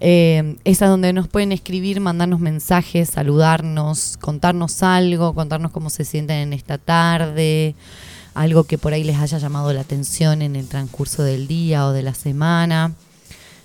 Eh, 0.00 0.56
es 0.64 0.82
a 0.82 0.88
donde 0.88 1.14
nos 1.14 1.28
pueden 1.28 1.52
escribir, 1.52 2.00
mandarnos 2.00 2.40
mensajes, 2.40 3.08
saludarnos, 3.08 4.18
contarnos 4.18 4.82
algo, 4.82 5.34
contarnos 5.34 5.72
cómo 5.72 5.88
se 5.88 6.04
sienten 6.04 6.36
en 6.36 6.52
esta 6.52 6.76
tarde, 6.76 7.74
algo 8.40 8.64
que 8.64 8.78
por 8.78 8.94
ahí 8.94 9.04
les 9.04 9.18
haya 9.18 9.36
llamado 9.36 9.70
la 9.74 9.82
atención 9.82 10.40
en 10.40 10.56
el 10.56 10.66
transcurso 10.66 11.22
del 11.22 11.46
día 11.46 11.86
o 11.86 11.92
de 11.92 12.02
la 12.02 12.14
semana. 12.14 12.94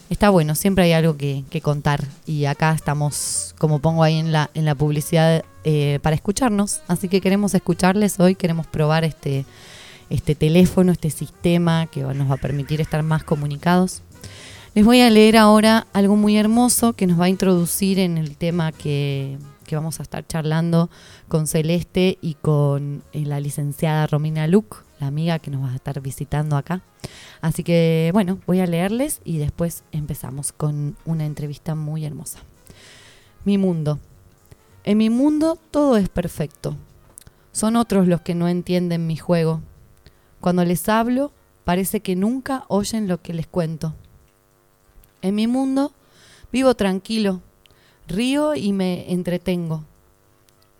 Está 0.10 0.30
bueno, 0.30 0.54
siempre 0.54 0.84
hay 0.84 0.92
algo 0.92 1.16
que, 1.16 1.46
contar 1.64 2.04
y 2.26 2.44
acá 2.44 2.74
estamos, 2.74 3.56
como 3.58 3.80
pongo 3.80 4.04
ahí 4.04 4.18
en 4.20 4.34
la, 4.34 4.50
en 4.54 4.66
la 4.66 4.76
publicidad, 4.76 5.46
eh, 5.64 6.00
para 6.02 6.18
escucharnos. 6.18 6.82
Así 6.90 7.08
que 7.08 7.22
queremos 7.22 7.54
escucharles 7.54 8.20
hoy, 8.20 8.36
queremos 8.36 8.68
probar 8.68 9.06
este, 9.06 9.46
este 10.10 10.36
teléfono, 10.36 10.92
este 10.92 11.10
sistema 11.10 11.88
que 11.88 12.02
nos 12.02 12.30
va 12.30 12.34
a 12.34 12.38
permitir 12.38 12.82
estar 12.82 13.02
más 13.02 13.24
comunicados. 13.24 14.02
Les 14.74 14.84
voy 14.84 15.00
a 15.00 15.10
leer 15.10 15.38
ahora 15.38 15.88
algo 15.94 16.18
muy 16.18 16.36
hermoso 16.36 16.92
que 16.92 17.08
nos 17.08 17.18
va 17.18 17.26
a 17.26 17.30
introducir 17.30 17.98
en 17.98 18.18
el 18.18 18.36
tema 18.36 18.74
que, 18.74 19.38
que 19.66 19.76
vamos 19.76 20.00
a 20.00 20.04
estar 20.04 20.26
charlando 20.26 20.90
con 21.28 21.48
Celeste 21.48 22.18
y 22.22 22.36
con 22.36 23.04
eh, 23.12 23.26
la 23.26 23.40
licenciada 23.40 24.08
Romina 24.08 24.48
Luc, 24.48 24.84
la 25.00 25.08
amiga 25.08 25.40
que 25.40 25.52
nos 25.52 25.64
va 25.64 25.72
a 25.72 25.76
estar 25.76 26.00
visitando 26.02 26.56
acá. 26.56 26.82
Así 27.42 27.64
que 27.64 28.12
bueno, 28.14 28.40
voy 28.48 28.62
a 28.62 28.68
leerles 28.68 29.20
y 29.26 29.38
después 29.38 29.84
empezamos 29.92 30.54
con 30.54 30.96
una 31.06 31.26
entrevista 31.26 31.76
muy 31.76 32.06
hermosa. 32.06 32.40
Mi 33.44 33.58
mundo. 33.58 34.00
En 34.84 34.98
mi 34.98 35.10
mundo 35.10 35.60
todo 35.72 35.98
es 35.98 36.08
perfecto. 36.08 36.78
Son 37.52 37.76
otros 37.76 38.08
los 38.08 38.22
que 38.22 38.36
no 38.36 38.48
entienden 38.48 39.08
mi 39.08 39.18
juego. 39.18 39.62
Cuando 40.40 40.64
les 40.64 40.88
hablo, 40.88 41.32
parece 41.64 42.00
que 42.00 42.16
nunca 42.16 42.66
oyen 42.68 43.08
lo 43.08 43.22
que 43.22 43.34
les 43.34 43.48
cuento. 43.48 43.96
En 45.22 45.36
mi 45.36 45.48
mundo 45.48 45.92
vivo 46.52 46.76
tranquilo, 46.76 47.42
río 48.08 48.56
y 48.56 48.74
me 48.74 49.12
entretengo. 49.12 49.84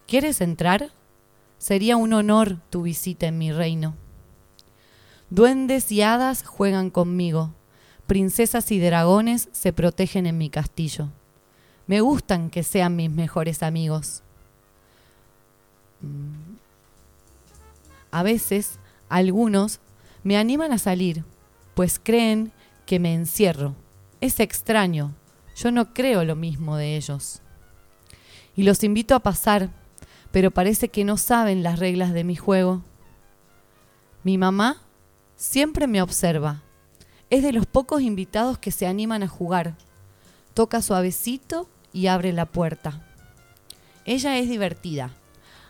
¿Quieres 0.08 0.42
entrar? 0.42 0.92
Sería 1.58 1.98
un 1.98 2.14
honor 2.14 2.60
tu 2.70 2.84
visita 2.84 3.28
en 3.28 3.38
mi 3.38 3.52
reino. 3.52 3.96
Duendes 5.30 5.92
y 5.92 6.02
hadas 6.02 6.44
juegan 6.46 6.90
conmigo. 6.90 7.52
Princesas 8.08 8.72
y 8.72 8.80
dragones 8.80 9.50
se 9.52 9.74
protegen 9.74 10.28
en 10.28 10.38
mi 10.38 10.50
castillo. 10.50 11.10
Me 11.88 12.02
gustan 12.02 12.50
que 12.50 12.64
sean 12.64 12.96
mis 12.96 13.10
mejores 13.10 13.64
amigos. 13.64 14.22
A 18.12 18.24
veces, 18.24 18.80
algunos 19.10 19.80
me 20.24 20.38
animan 20.38 20.72
a 20.72 20.78
salir, 20.78 21.24
pues 21.74 22.00
creen 22.02 22.52
que 22.86 23.00
me 23.00 23.14
encierro. 23.14 23.76
Es 24.22 24.40
extraño, 24.40 25.14
yo 25.56 25.72
no 25.72 25.94
creo 25.94 26.24
lo 26.26 26.36
mismo 26.36 26.78
de 26.78 26.98
ellos. 26.98 27.42
Y 28.56 28.64
los 28.64 28.84
invito 28.84 29.16
a 29.16 29.20
pasar, 29.20 29.70
pero 30.32 30.52
parece 30.52 30.90
que 30.90 31.04
no 31.04 31.18
saben 31.18 31.64
las 31.64 31.80
reglas 31.80 32.14
de 32.14 32.24
mi 32.24 32.36
juego. 32.36 32.84
Mi 34.24 34.38
mamá 34.38 34.82
siempre 35.36 35.88
me 35.88 36.02
observa. 36.02 36.62
Es 37.30 37.42
de 37.44 37.54
los 37.54 37.66
pocos 37.66 38.02
invitados 38.02 38.58
que 38.58 38.72
se 38.72 38.88
animan 38.88 39.24
a 39.24 39.28
jugar. 39.28 39.76
Toca 40.54 40.82
suavecito 40.82 41.68
y 41.92 42.08
abre 42.08 42.34
la 42.34 42.46
puerta. 42.46 43.02
Ella 44.06 44.38
es 44.38 44.50
divertida. 44.50 45.12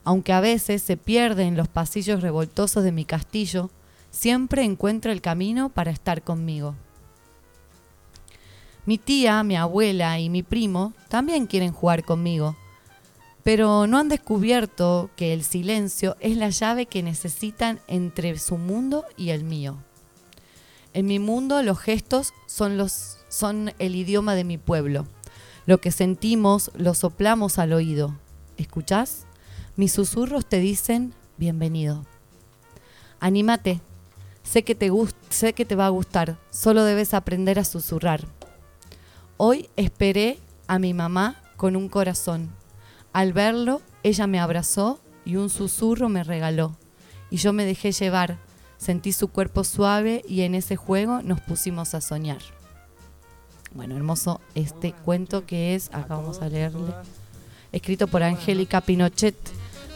Aunque 0.03 0.33
a 0.33 0.41
veces 0.41 0.81
se 0.83 0.97
pierde 0.97 1.43
en 1.43 1.57
los 1.57 1.67
pasillos 1.67 2.21
revoltosos 2.21 2.83
de 2.83 2.91
mi 2.91 3.05
castillo, 3.05 3.71
siempre 4.11 4.63
encuentra 4.63 5.11
el 5.11 5.21
camino 5.21 5.69
para 5.69 5.91
estar 5.91 6.21
conmigo. 6.21 6.75
Mi 8.85 8.99
tía, 8.99 9.41
mi 9.43 9.55
abuela 9.55 10.19
y 10.19 10.29
mi 10.29 10.43
primo 10.43 10.93
también 11.09 11.47
quieren 11.47 11.71
jugar 11.71 12.03
conmigo, 12.03 12.55
pero 13.43 13.87
no 13.87 13.97
han 13.97 14.09
descubierto 14.09 15.09
que 15.15 15.33
el 15.33 15.43
silencio 15.43 16.15
es 16.19 16.37
la 16.37 16.49
llave 16.49 16.85
que 16.85 17.01
necesitan 17.01 17.79
entre 17.87 18.37
su 18.37 18.57
mundo 18.57 19.05
y 19.17 19.29
el 19.29 19.43
mío. 19.43 19.77
En 20.93 21.07
mi 21.07 21.17
mundo 21.17 21.63
los 21.63 21.79
gestos 21.79 22.33
son, 22.47 23.73
el 23.79 23.95
idioma 23.95 24.35
de 24.35 24.43
mi 24.43 24.57
pueblo. 24.57 25.07
Lo 25.65 25.79
que 25.81 25.91
sentimos 25.91 26.71
lo 26.75 26.93
soplamos 26.93 27.57
al 27.57 27.73
oído. 27.73 28.15
¿Escuchás? 28.57 29.25
Mis 29.75 29.93
susurros 29.93 30.45
te 30.45 30.59
dicen 30.59 31.13
bienvenido. 31.37 32.05
Anímate. 33.19 33.81
Sé 34.43 34.63
que, 34.63 34.75
te 34.75 34.91
sé 35.29 35.53
que 35.53 35.65
te 35.65 35.75
va 35.75 35.87
a 35.87 35.89
gustar. 35.89 36.37
Solo 36.51 36.83
debes 36.83 37.15
aprender 37.15 37.57
a 37.57 37.65
susurrar. 37.65 38.34
Hoy 39.37 39.69
esperé 39.75 40.39
a 40.65 40.79
mi 40.79 40.93
mamá 40.93 41.35
con 41.57 41.75
un 41.75 41.89
corazón. 41.89 42.49
Al 43.11 43.33
verlo, 43.33 43.81
ella 44.01 44.27
me 44.27 44.39
abrazó 44.39 45.01
y 45.25 45.35
un 45.35 45.49
susurro 45.49 46.07
me 46.07 46.23
regaló. 46.23 46.77
Y 47.29 47.37
yo 47.37 47.51
me 47.51 47.65
dejé 47.65 47.91
llevar. 47.91 48.37
Sentí 48.77 49.11
su 49.11 49.27
cuerpo 49.27 49.65
suave 49.65 50.23
y 50.25 50.41
en 50.41 50.55
ese 50.55 50.77
juego 50.77 51.21
nos 51.21 51.41
pusimos 51.41 51.95
a 51.95 51.99
soñar. 51.99 52.39
Bueno, 53.73 53.97
hermoso 53.97 54.39
este 54.53 54.93
cuento 54.93 55.45
que 55.45 55.75
es, 55.75 55.89
acá 55.89 56.15
vamos 56.15 56.41
a 56.41 56.47
leerle, 56.47 56.93
escrito 57.73 58.07
por 58.07 58.23
Angélica 58.23 58.79
Pinochet, 58.79 59.35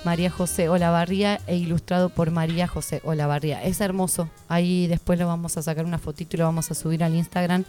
María 0.03 0.29
José 0.29 0.67
Olavarría 0.67 1.39
e 1.47 1.55
ilustrado 1.55 2.09
por 2.09 2.29
María 2.31 2.67
José 2.67 2.99
Olavarría. 3.05 3.63
Es 3.63 3.79
hermoso. 3.79 4.29
Ahí 4.49 4.87
después 4.87 5.17
lo 5.17 5.27
vamos 5.27 5.55
a 5.55 5.61
sacar 5.61 5.85
una 5.85 5.97
fotito 5.97 6.35
y 6.35 6.39
lo 6.39 6.45
vamos 6.45 6.71
a 6.71 6.75
subir 6.75 7.05
al 7.05 7.15
Instagram. 7.15 7.63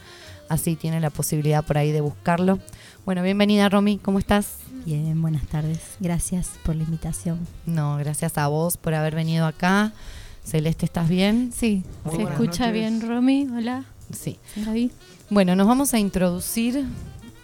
Así 0.50 0.74
tiene 0.74 0.98
la 0.98 1.10
posibilidad 1.10 1.64
por 1.64 1.78
ahí 1.78 1.92
de 1.92 2.00
buscarlo. 2.00 2.58
Bueno, 3.06 3.22
bienvenida 3.22 3.68
Romy, 3.68 3.98
¿cómo 3.98 4.18
estás? 4.18 4.56
Bien, 4.84 5.22
buenas 5.22 5.46
tardes. 5.46 5.78
Gracias 6.00 6.50
por 6.64 6.74
la 6.74 6.82
invitación. 6.82 7.46
No, 7.66 7.96
gracias 7.98 8.36
a 8.36 8.48
vos 8.48 8.76
por 8.76 8.94
haber 8.94 9.14
venido 9.14 9.46
acá. 9.46 9.92
Celeste, 10.44 10.86
¿estás 10.86 11.08
bien? 11.08 11.52
Sí, 11.54 11.84
Muy 12.04 12.16
¿se 12.16 12.22
escucha 12.24 12.66
noches. 12.66 12.72
bien, 12.72 13.00
Romy? 13.00 13.46
Hola. 13.56 13.84
Sí. 14.12 14.40
Gaby. 14.56 14.90
Bueno, 15.30 15.54
nos 15.54 15.68
vamos 15.68 15.94
a 15.94 16.00
introducir 16.00 16.84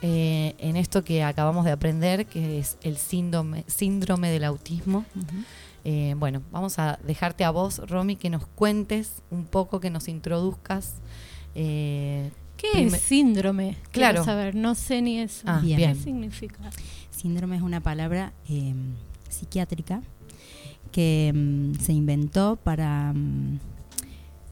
eh, 0.03 0.57
en 0.59 0.75
esto 0.77 1.05
que 1.05 1.23
acabamos 1.23 1.65
de 1.65 1.71
aprender, 1.71 2.27
que 2.27 2.59
es 2.59 2.77
el 2.83 2.97
síndrome, 2.97 3.63
síndrome 3.69 4.33
del 4.33 4.43
autismo. 4.43 5.05
Eh, 5.85 6.17
bueno, 6.19 6.43
vamos 6.51 6.81
a 6.81 6.99
dejarte 7.07 7.45
a 7.45 7.51
vos, 7.51 7.79
Romy, 7.89 8.17
que 8.17 8.31
nos 8.31 8.49
cuentes 8.49 9.23
un 9.31 9.45
poco, 9.45 9.79
que 9.79 9.91
nos 9.91 10.09
introduzcas. 10.09 10.95
eh, 11.55 12.33
¿Qué 12.57 12.87
es 12.87 12.93
síndrome? 13.01 13.77
Quiero 13.93 14.11
Claro. 14.13 14.25
saber, 14.25 14.55
no 14.55 14.75
sé 14.75 15.03
ni 15.03 15.19
eso. 15.21 15.43
Ah, 15.47 15.61
Bien. 15.63 15.79
¿Qué 15.97 16.03
significa? 16.03 16.59
Síndrome 17.11 17.57
es 17.57 17.63
una 17.63 17.81
palabra 17.81 18.33
eh, 18.49 18.75
psiquiátrica 19.29 20.03
que 20.93 21.33
mm, 21.35 21.75
se 21.81 21.93
inventó 21.93 22.57
para 22.57 23.13
mm, 23.13 23.59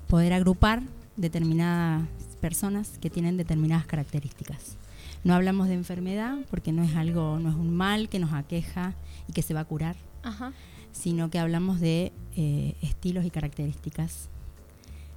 poder 0.09 0.33
agrupar 0.33 0.83
determinadas 1.17 2.03
personas 2.41 2.99
que 3.01 3.09
tienen 3.11 3.37
determinadas 3.37 3.87
características. 3.87 4.77
No 5.23 5.35
hablamos 5.35 5.69
de 5.69 5.75
enfermedad 5.75 6.37
porque 6.51 6.73
no 6.73 6.83
es 6.83 6.95
algo, 6.97 7.39
no 7.39 7.49
es 7.49 7.55
un 7.55 7.75
mal 7.75 8.09
que 8.11 8.19
nos 8.19 8.33
aqueja 8.35 8.95
y 9.29 9.33
que 9.33 9.41
se 9.43 9.55
va 9.55 9.61
a 9.61 9.65
curar, 9.65 9.97
Ajá. 10.23 10.53
sino 10.93 11.31
que 11.31 11.39
hablamos 11.39 11.81
de 11.81 12.13
eh, 12.37 12.75
estilos 12.83 13.25
y 13.25 13.31
características 13.31 14.29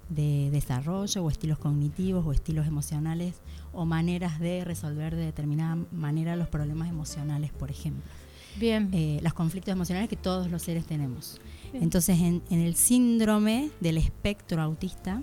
de 0.10 0.50
desarrollo 0.52 1.24
o 1.24 1.30
estilos 1.30 1.58
cognitivos 1.58 2.26
o 2.26 2.32
estilos 2.32 2.68
emocionales 2.68 3.36
o 3.74 3.86
maneras 3.86 4.40
de 4.40 4.64
resolver 4.64 5.16
de 5.16 5.26
determinada 5.26 5.78
manera 5.92 6.36
los 6.36 6.48
problemas 6.48 6.90
emocionales, 6.90 7.52
por 7.52 7.70
ejemplo. 7.70 8.04
Bien. 8.60 8.90
Eh, 8.92 9.20
los 9.22 9.34
conflictos 9.34 9.72
emocionales 9.72 10.10
que 10.10 10.16
todos 10.16 10.50
los 10.50 10.64
seres 10.64 10.86
tenemos. 10.86 11.40
Bien. 11.72 11.84
Entonces, 11.84 12.20
en, 12.20 12.42
en 12.50 12.60
el 12.60 12.76
síndrome 12.76 13.70
del 13.80 13.98
espectro 13.98 14.62
autista, 14.62 15.22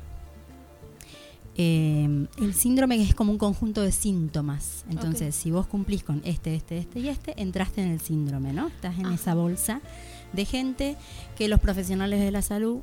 eh, 1.56 2.26
el 2.38 2.54
síndrome 2.54 3.00
es 3.00 3.14
como 3.14 3.30
un 3.30 3.38
conjunto 3.38 3.82
de 3.82 3.92
síntomas. 3.92 4.84
Entonces, 4.90 5.34
si 5.34 5.50
vos 5.50 5.66
cumplís 5.66 6.02
con 6.02 6.20
este, 6.24 6.54
este, 6.54 6.78
este 6.78 7.00
y 7.00 7.08
este, 7.08 7.40
entraste 7.40 7.82
en 7.82 7.90
el 7.90 8.00
síndrome, 8.00 8.52
¿no? 8.52 8.68
Estás 8.68 8.98
en 8.98 9.06
esa 9.06 9.34
bolsa 9.34 9.80
de 10.32 10.44
gente 10.44 10.96
que 11.36 11.48
los 11.48 11.60
profesionales 11.60 12.20
de 12.20 12.32
la 12.32 12.42
salud 12.42 12.80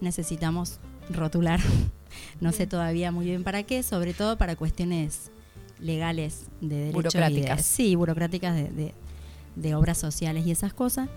necesitamos 0.00 0.78
rotular. 1.10 1.60
no 2.40 2.52
sé 2.52 2.66
todavía 2.66 3.12
muy 3.12 3.26
bien 3.26 3.44
para 3.44 3.62
qué, 3.64 3.82
sobre 3.82 4.14
todo 4.14 4.38
para 4.38 4.56
cuestiones 4.56 5.30
legales 5.78 6.44
de 6.60 6.68
derecho 6.76 6.88
y 6.88 6.92
de- 6.92 6.92
Burocráticas. 6.92 7.66
sí, 7.66 7.94
burocráticas 7.96 8.54
de, 8.56 8.68
de- 8.70 8.94
de 9.56 9.74
obras 9.74 9.98
sociales 9.98 10.46
y 10.46 10.50
esas 10.52 10.72
cosas. 10.72 11.08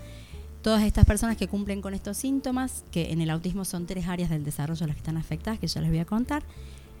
Todas 0.62 0.82
estas 0.82 1.04
personas 1.04 1.36
que 1.36 1.46
cumplen 1.46 1.82
con 1.82 1.92
estos 1.94 2.16
síntomas, 2.16 2.84
que 2.90 3.12
en 3.12 3.20
el 3.20 3.28
autismo 3.30 3.64
son 3.66 3.86
tres 3.86 4.08
áreas 4.08 4.30
del 4.30 4.44
desarrollo 4.44 4.86
las 4.86 4.96
que 4.96 5.00
están 5.00 5.16
afectadas, 5.18 5.58
que 5.60 5.66
ya 5.66 5.80
les 5.82 5.90
voy 5.90 5.98
a 5.98 6.04
contar, 6.06 6.42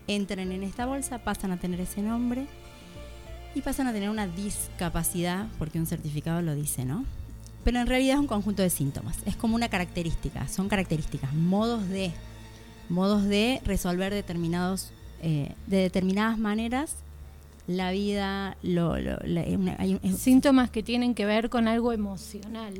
entran 0.06 0.52
en 0.52 0.62
esta 0.62 0.84
bolsa, 0.86 1.18
pasan 1.24 1.50
a 1.50 1.56
tener 1.58 1.80
ese 1.80 2.02
nombre 2.02 2.46
y 3.54 3.62
pasan 3.62 3.86
a 3.86 3.92
tener 3.92 4.10
una 4.10 4.26
discapacidad, 4.26 5.46
porque 5.58 5.78
un 5.78 5.86
certificado 5.86 6.42
lo 6.42 6.54
dice, 6.54 6.84
¿no? 6.84 7.04
Pero 7.64 7.80
en 7.80 7.86
realidad 7.86 8.16
es 8.16 8.20
un 8.20 8.26
conjunto 8.26 8.62
de 8.62 8.68
síntomas, 8.68 9.16
es 9.24 9.34
como 9.36 9.54
una 9.54 9.70
característica, 9.70 10.46
son 10.48 10.68
características, 10.68 11.32
modos 11.32 11.88
de, 11.88 12.12
modos 12.88 13.24
de 13.24 13.60
resolver 13.64 14.12
determinados, 14.12 14.90
eh, 15.22 15.52
de 15.66 15.78
determinadas 15.78 16.38
maneras 16.38 16.96
la 17.66 17.90
vida, 17.92 18.56
lo, 18.62 18.98
lo- 18.98 19.18
la- 19.24 19.44
una- 19.44 19.76
hay 19.78 19.98
un- 20.02 20.16
Síntomas 20.18 20.68
que 20.70 20.82
tienen 20.82 21.14
que 21.14 21.24
ver 21.24 21.48
con 21.48 21.66
algo 21.68 21.92
emocional. 21.92 22.74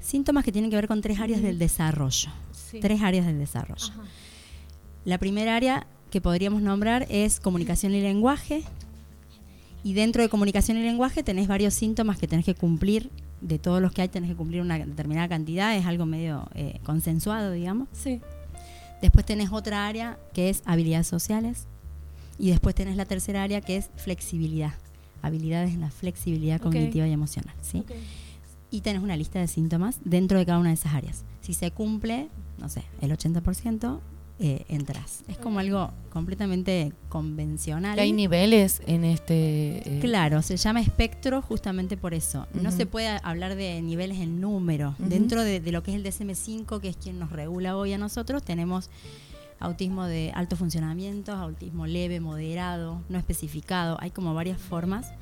síntomas 0.00 0.44
que 0.44 0.50
tienen 0.50 0.68
que 0.70 0.76
ver 0.76 0.88
con 0.88 1.00
tres 1.00 1.20
áreas 1.20 1.42
del 1.42 1.58
desarrollo. 1.58 2.30
Sí. 2.50 2.80
Tres 2.80 3.02
áreas 3.02 3.24
del 3.26 3.38
desarrollo. 3.38 3.84
Ajá. 3.92 4.02
La 5.04 5.18
primera 5.18 5.54
área 5.54 5.86
que 6.10 6.20
podríamos 6.20 6.60
nombrar 6.62 7.06
es 7.08 7.38
comunicación 7.40 7.94
y 7.94 8.00
lenguaje. 8.00 8.64
Y 9.84 9.92
dentro 9.94 10.22
de 10.22 10.28
comunicación 10.28 10.76
y 10.78 10.82
lenguaje 10.82 11.22
tenés 11.22 11.46
varios 11.46 11.74
síntomas 11.74 12.18
que 12.18 12.26
tenés 12.26 12.44
que 12.44 12.54
cumplir. 12.54 13.10
De 13.40 13.58
todos 13.58 13.80
los 13.82 13.92
que 13.92 14.02
hay 14.02 14.08
tenés 14.08 14.30
que 14.30 14.36
cumplir 14.36 14.60
una 14.62 14.78
determinada 14.78 15.28
cantidad. 15.28 15.76
Es 15.76 15.84
algo 15.86 16.06
medio 16.06 16.48
eh, 16.54 16.80
consensuado, 16.84 17.52
digamos. 17.52 17.88
Sí. 17.92 18.20
Después 19.02 19.26
tenés 19.26 19.52
otra 19.52 19.86
área 19.86 20.18
que 20.32 20.48
es 20.48 20.62
habilidades 20.64 21.08
sociales. 21.08 21.66
Y 22.38 22.50
después 22.50 22.74
tenés 22.74 22.96
la 22.96 23.04
tercera 23.04 23.42
área 23.42 23.60
que 23.60 23.76
es 23.76 23.90
flexibilidad. 23.96 24.72
Habilidades 25.20 25.74
en 25.74 25.82
la 25.82 25.90
flexibilidad 25.90 26.60
cognitiva 26.60 27.06
y 27.06 27.12
emocional. 27.12 27.54
¿sí? 27.60 27.84
Y 28.70 28.80
tenés 28.80 29.02
una 29.02 29.16
lista 29.16 29.38
de 29.38 29.48
síntomas 29.48 29.98
dentro 30.04 30.38
de 30.38 30.46
cada 30.46 30.58
una 30.58 30.70
de 30.70 30.76
esas 30.76 30.94
áreas. 30.94 31.24
Si 31.42 31.52
se 31.52 31.70
cumple, 31.72 32.28
no 32.58 32.68
sé, 32.68 32.84
el 33.00 33.10
80%, 33.12 34.00
eh, 34.44 34.64
entras. 34.68 35.22
Es 35.28 35.38
como 35.38 35.60
algo 35.60 35.92
completamente 36.10 36.92
convencional. 37.08 37.96
Hay 37.98 38.12
niveles 38.12 38.82
en 38.86 39.04
este. 39.04 39.78
eh, 39.88 40.00
Claro, 40.00 40.42
se 40.42 40.56
llama 40.56 40.80
espectro 40.80 41.40
justamente 41.42 41.96
por 41.96 42.12
eso. 42.12 42.48
No 42.52 42.72
se 42.72 42.84
puede 42.86 43.08
hablar 43.22 43.54
de 43.54 43.80
niveles 43.82 44.18
en 44.18 44.40
número. 44.40 44.96
Dentro 44.98 45.44
de, 45.44 45.60
de 45.60 45.70
lo 45.72 45.84
que 45.84 45.92
es 45.92 45.96
el 45.96 46.04
DSM-5, 46.04 46.80
que 46.80 46.88
es 46.88 46.96
quien 46.96 47.20
nos 47.20 47.30
regula 47.30 47.76
hoy 47.76 47.92
a 47.92 47.98
nosotros, 47.98 48.42
tenemos 48.42 48.90
autismo 49.60 50.06
de 50.06 50.32
alto 50.34 50.56
funcionamiento, 50.56 51.30
autismo 51.32 51.86
leve, 51.86 52.18
moderado, 52.18 53.00
no 53.08 53.18
especificado. 53.18 53.96
Hay 54.00 54.10
como 54.10 54.34
varias 54.34 54.60
formas. 54.60 55.12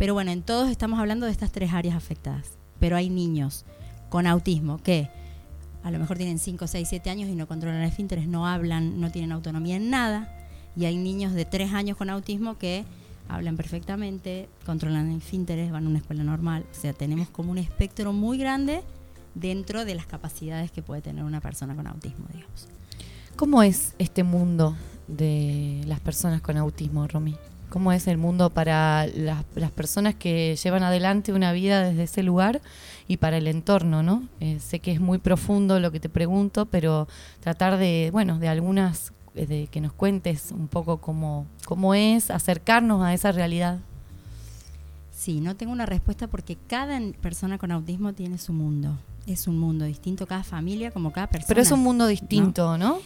Pero 0.00 0.14
bueno, 0.14 0.32
en 0.32 0.42
todos 0.42 0.68
estamos 0.68 0.98
hablando 0.98 1.26
de 1.26 1.32
estas 1.32 1.52
tres 1.52 1.72
áreas 1.72 1.94
afectadas. 1.94 2.58
Pero 2.80 2.96
hay 2.96 3.08
niños 3.08 3.64
con 4.08 4.26
autismo 4.26 4.78
que 4.78 5.10
a 5.88 5.90
lo 5.90 5.98
mejor 5.98 6.18
tienen 6.18 6.38
5, 6.38 6.66
6, 6.66 6.86
7 6.86 7.08
años 7.08 7.30
y 7.30 7.34
no 7.34 7.48
controlan 7.48 7.80
esfínteres, 7.80 8.28
no 8.28 8.46
hablan, 8.46 9.00
no 9.00 9.10
tienen 9.10 9.32
autonomía 9.32 9.76
en 9.76 9.88
nada. 9.88 10.28
Y 10.76 10.84
hay 10.84 10.98
niños 10.98 11.32
de 11.32 11.46
3 11.46 11.72
años 11.72 11.96
con 11.96 12.10
autismo 12.10 12.58
que 12.58 12.84
hablan 13.26 13.56
perfectamente, 13.56 14.50
controlan 14.66 15.10
esfínteres, 15.12 15.72
van 15.72 15.86
a 15.86 15.88
una 15.88 16.00
escuela 16.00 16.22
normal. 16.24 16.66
O 16.70 16.74
sea, 16.74 16.92
tenemos 16.92 17.30
como 17.30 17.52
un 17.52 17.56
espectro 17.56 18.12
muy 18.12 18.36
grande 18.36 18.82
dentro 19.34 19.86
de 19.86 19.94
las 19.94 20.04
capacidades 20.04 20.70
que 20.70 20.82
puede 20.82 21.00
tener 21.00 21.24
una 21.24 21.40
persona 21.40 21.74
con 21.74 21.86
autismo, 21.86 22.26
digamos. 22.34 22.68
¿Cómo 23.36 23.62
es 23.62 23.94
este 23.98 24.24
mundo 24.24 24.76
de 25.06 25.82
las 25.86 26.00
personas 26.00 26.42
con 26.42 26.58
autismo, 26.58 27.08
Romy? 27.08 27.34
¿Cómo 27.68 27.92
es 27.92 28.06
el 28.06 28.16
mundo 28.18 28.50
para 28.50 29.06
las, 29.06 29.44
las 29.54 29.70
personas 29.70 30.14
que 30.14 30.56
llevan 30.56 30.82
adelante 30.82 31.32
una 31.32 31.52
vida 31.52 31.82
desde 31.82 32.04
ese 32.04 32.22
lugar 32.22 32.60
y 33.08 33.16
para 33.16 33.38
el 33.38 33.46
entorno, 33.46 34.02
¿no? 34.02 34.22
Eh, 34.40 34.58
sé 34.60 34.80
que 34.80 34.92
es 34.92 35.00
muy 35.00 35.18
profundo 35.18 35.80
lo 35.80 35.90
que 35.90 35.98
te 35.98 36.08
pregunto, 36.08 36.66
pero 36.66 37.08
tratar 37.40 37.78
de, 37.78 38.10
bueno, 38.12 38.38
de 38.38 38.48
algunas, 38.48 39.12
eh, 39.34 39.46
de 39.46 39.66
que 39.66 39.80
nos 39.80 39.92
cuentes 39.92 40.52
un 40.52 40.68
poco 40.68 40.98
cómo, 40.98 41.46
cómo 41.64 41.94
es, 41.94 42.30
acercarnos 42.30 43.02
a 43.02 43.14
esa 43.14 43.32
realidad. 43.32 43.78
Sí, 45.10 45.40
no 45.40 45.56
tengo 45.56 45.72
una 45.72 45.86
respuesta 45.86 46.26
porque 46.28 46.56
cada 46.68 47.00
persona 47.20 47.58
con 47.58 47.72
autismo 47.72 48.12
tiene 48.12 48.38
su 48.38 48.52
mundo. 48.52 48.96
Es 49.26 49.48
un 49.48 49.58
mundo 49.58 49.84
distinto, 49.84 50.26
cada 50.26 50.44
familia, 50.44 50.90
como 50.90 51.10
cada 51.12 51.26
persona. 51.26 51.48
Pero 51.48 51.60
es 51.60 51.72
un 51.72 51.80
mundo 51.80 52.06
distinto, 52.06 52.78
¿no? 52.78 52.98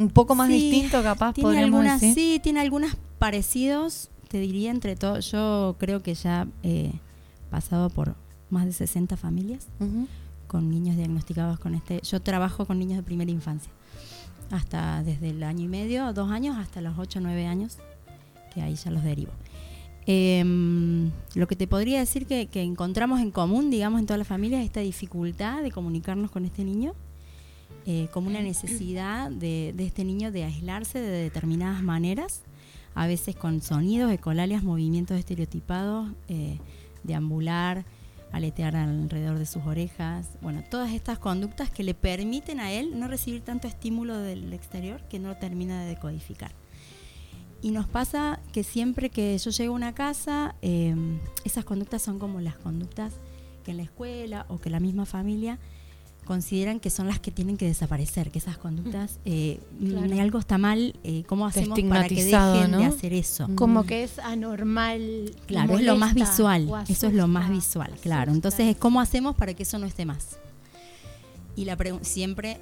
Un 0.00 0.08
poco 0.08 0.34
más 0.34 0.48
Sí, 0.48 0.54
distinto, 0.54 1.02
capaz, 1.02 1.34
tiene 1.34 1.46
podríamos 1.46 1.74
algunas, 1.80 2.00
decir. 2.00 2.14
Sí, 2.14 2.40
tiene 2.42 2.60
algunos 2.60 2.96
parecidos, 3.18 4.10
te 4.28 4.38
diría, 4.40 4.70
entre 4.70 4.96
todos. 4.96 5.30
Yo 5.30 5.76
creo 5.78 6.02
que 6.02 6.14
ya 6.14 6.48
he 6.62 6.92
pasado 7.50 7.90
por 7.90 8.16
más 8.48 8.64
de 8.64 8.72
60 8.72 9.18
familias 9.18 9.68
con 10.46 10.70
niños 10.70 10.96
diagnosticados 10.96 11.58
con 11.58 11.74
este. 11.74 12.00
Yo 12.02 12.20
trabajo 12.22 12.64
con 12.64 12.78
niños 12.78 12.96
de 12.96 13.02
primera 13.02 13.30
infancia, 13.30 13.70
hasta 14.50 15.02
desde 15.02 15.30
el 15.30 15.42
año 15.42 15.66
y 15.66 15.68
medio, 15.68 16.12
dos 16.14 16.30
años, 16.30 16.56
hasta 16.56 16.80
los 16.80 16.98
8 16.98 17.18
o 17.18 17.22
9 17.22 17.46
años, 17.46 17.76
que 18.54 18.62
ahí 18.62 18.76
ya 18.76 18.90
los 18.90 19.04
derivo. 19.04 19.32
Em, 20.06 21.10
lo 21.34 21.46
que 21.46 21.56
te 21.56 21.66
podría 21.66 21.98
decir 21.98 22.26
que, 22.26 22.46
que 22.46 22.62
encontramos 22.62 23.20
en 23.20 23.30
común, 23.30 23.70
digamos, 23.70 24.00
en 24.00 24.06
toda 24.06 24.16
la 24.16 24.24
familia 24.24 24.60
es 24.60 24.64
esta 24.64 24.80
dificultad 24.80 25.62
de 25.62 25.70
comunicarnos 25.70 26.30
con 26.30 26.46
este 26.46 26.64
niño, 26.64 26.94
eh, 27.86 28.08
como 28.12 28.28
una 28.28 28.42
necesidad 28.42 29.30
de, 29.30 29.74
este 29.78 30.04
niño 30.04 30.30
de 30.30 30.44
aislarse 30.44 31.00
de 31.00 31.22
determinadas 31.22 31.82
maneras, 31.82 32.42
a 32.94 33.06
veces 33.06 33.36
con 33.36 33.62
sonidos, 33.62 34.12
ecolalias, 34.12 34.62
movimientos 34.62 35.18
estereotipados, 35.18 36.10
eh, 36.28 36.58
deambular, 37.04 37.84
aletear 38.32 38.76
alrededor 38.76 39.38
de 39.38 39.46
sus 39.46 39.64
orejas, 39.64 40.28
bueno, 40.40 40.62
todas 40.70 40.92
estas 40.92 41.18
conductas 41.18 41.70
que 41.70 41.82
le 41.82 41.94
permiten 41.94 42.60
a 42.60 42.72
él 42.72 42.98
no 42.98 43.08
recibir 43.08 43.42
tanto 43.42 43.66
estímulo 43.66 44.18
del 44.18 44.52
exterior 44.52 45.02
que 45.08 45.18
no 45.18 45.36
termina 45.36 45.82
de 45.82 45.88
decodificar. 45.88 46.52
Y 47.62 47.72
nos 47.72 47.86
pasa 47.86 48.40
que 48.52 48.62
siempre 48.62 49.10
que 49.10 49.36
yo 49.36 49.50
llego 49.50 49.74
a 49.74 49.76
una 49.76 49.94
casa, 49.94 50.54
eh, 50.62 50.94
esas 51.44 51.64
conductas 51.64 52.02
son 52.02 52.18
como 52.18 52.40
las 52.40 52.56
conductas 52.56 53.14
que 53.64 53.72
en 53.72 53.78
la 53.78 53.82
escuela 53.82 54.46
o 54.48 54.58
que 54.58 54.70
la 54.70 54.80
misma 54.80 55.04
familia 55.04 55.58
consideran 56.24 56.78
que 56.80 56.90
son 56.90 57.06
las 57.08 57.18
que 57.18 57.30
tienen 57.30 57.56
que 57.56 57.66
desaparecer, 57.66 58.30
que 58.30 58.38
esas 58.38 58.56
conductas, 58.58 59.18
eh, 59.24 59.60
Claro. 59.80 60.14
mm, 60.14 60.20
algo 60.20 60.38
está 60.38 60.58
mal, 60.58 60.94
eh, 61.02 61.24
¿cómo 61.26 61.46
hacemos 61.46 61.78
para 61.80 62.06
que 62.06 62.14
estigmatizado, 62.14 62.54
dejen 62.54 62.70
de 62.78 62.84
hacer 62.84 63.12
eso? 63.12 63.48
Como 63.54 63.84
que 63.84 64.04
es 64.04 64.18
anormal. 64.18 65.34
Claro, 65.46 65.78
es 65.78 65.84
lo 65.84 65.96
más 65.96 66.14
visual, 66.14 66.70
eso 66.88 67.06
es 67.08 67.14
lo 67.14 67.26
más 67.26 67.44
asusta. 67.50 67.54
visual, 67.84 68.00
claro. 68.00 68.32
Entonces, 68.32 68.76
¿cómo 68.76 69.00
hacemos 69.00 69.34
para 69.36 69.54
que 69.54 69.64
eso 69.64 69.78
no 69.78 69.86
esté 69.86 70.04
más? 70.06 70.38
Y 71.56 71.64
la 71.64 71.76
siempre 72.02 72.58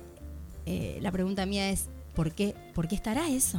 eh, 0.71 0.99
la 1.01 1.11
pregunta 1.11 1.47
mía 1.47 1.71
es, 1.71 1.87
¿por 2.14 2.33
qué, 2.33 2.55
¿por 2.75 2.88
qué 2.88 2.94
estará 2.94 3.29
eso? 3.29 3.59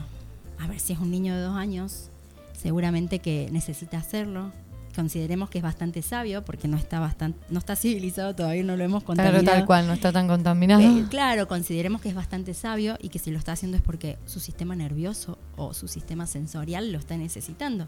A 0.60 0.68
ver, 0.68 0.80
si 0.80 0.94
es 0.94 1.00
un 1.00 1.10
niño 1.10 1.36
de 1.36 1.42
dos 1.42 1.56
años, 1.56 2.10
seguramente 2.56 3.18
que 3.20 3.50
necesita 3.52 3.98
hacerlo. 3.98 4.52
Consideremos 4.96 5.50
que 5.50 5.60
es 5.60 5.64
bastante 5.64 6.02
sabio, 6.02 6.44
porque 6.44 6.68
no 6.68 6.76
está 6.78 7.00
bastante, 7.00 7.40
no 7.50 7.60
está 7.60 7.76
civilizado 7.76 8.36
todavía, 8.36 8.64
no 8.64 8.76
lo 8.76 8.84
hemos 8.84 9.04
contaminado. 9.04 9.44
Claro, 9.44 9.58
tal 9.60 9.66
cual, 9.66 9.88
no 9.88 9.94
está 9.94 10.12
tan 10.12 10.28
contaminado. 10.28 10.82
Eh, 10.82 11.06
claro, 11.10 11.48
consideremos 11.48 12.02
que 12.02 12.10
es 12.10 12.16
bastante 12.16 12.54
sabio 12.54 12.98
y 13.02 13.10
que 13.10 13.20
si 13.20 13.32
lo 13.32 13.38
está 13.38 13.52
haciendo 13.54 13.78
es 13.78 13.84
porque 13.84 14.18
su 14.26 14.40
sistema 14.40 14.76
nervioso 14.76 15.38
o 15.56 15.74
su 15.74 15.88
sistema 15.88 16.26
sensorial 16.28 16.92
lo 16.92 16.98
está 16.98 17.16
necesitando. 17.18 17.88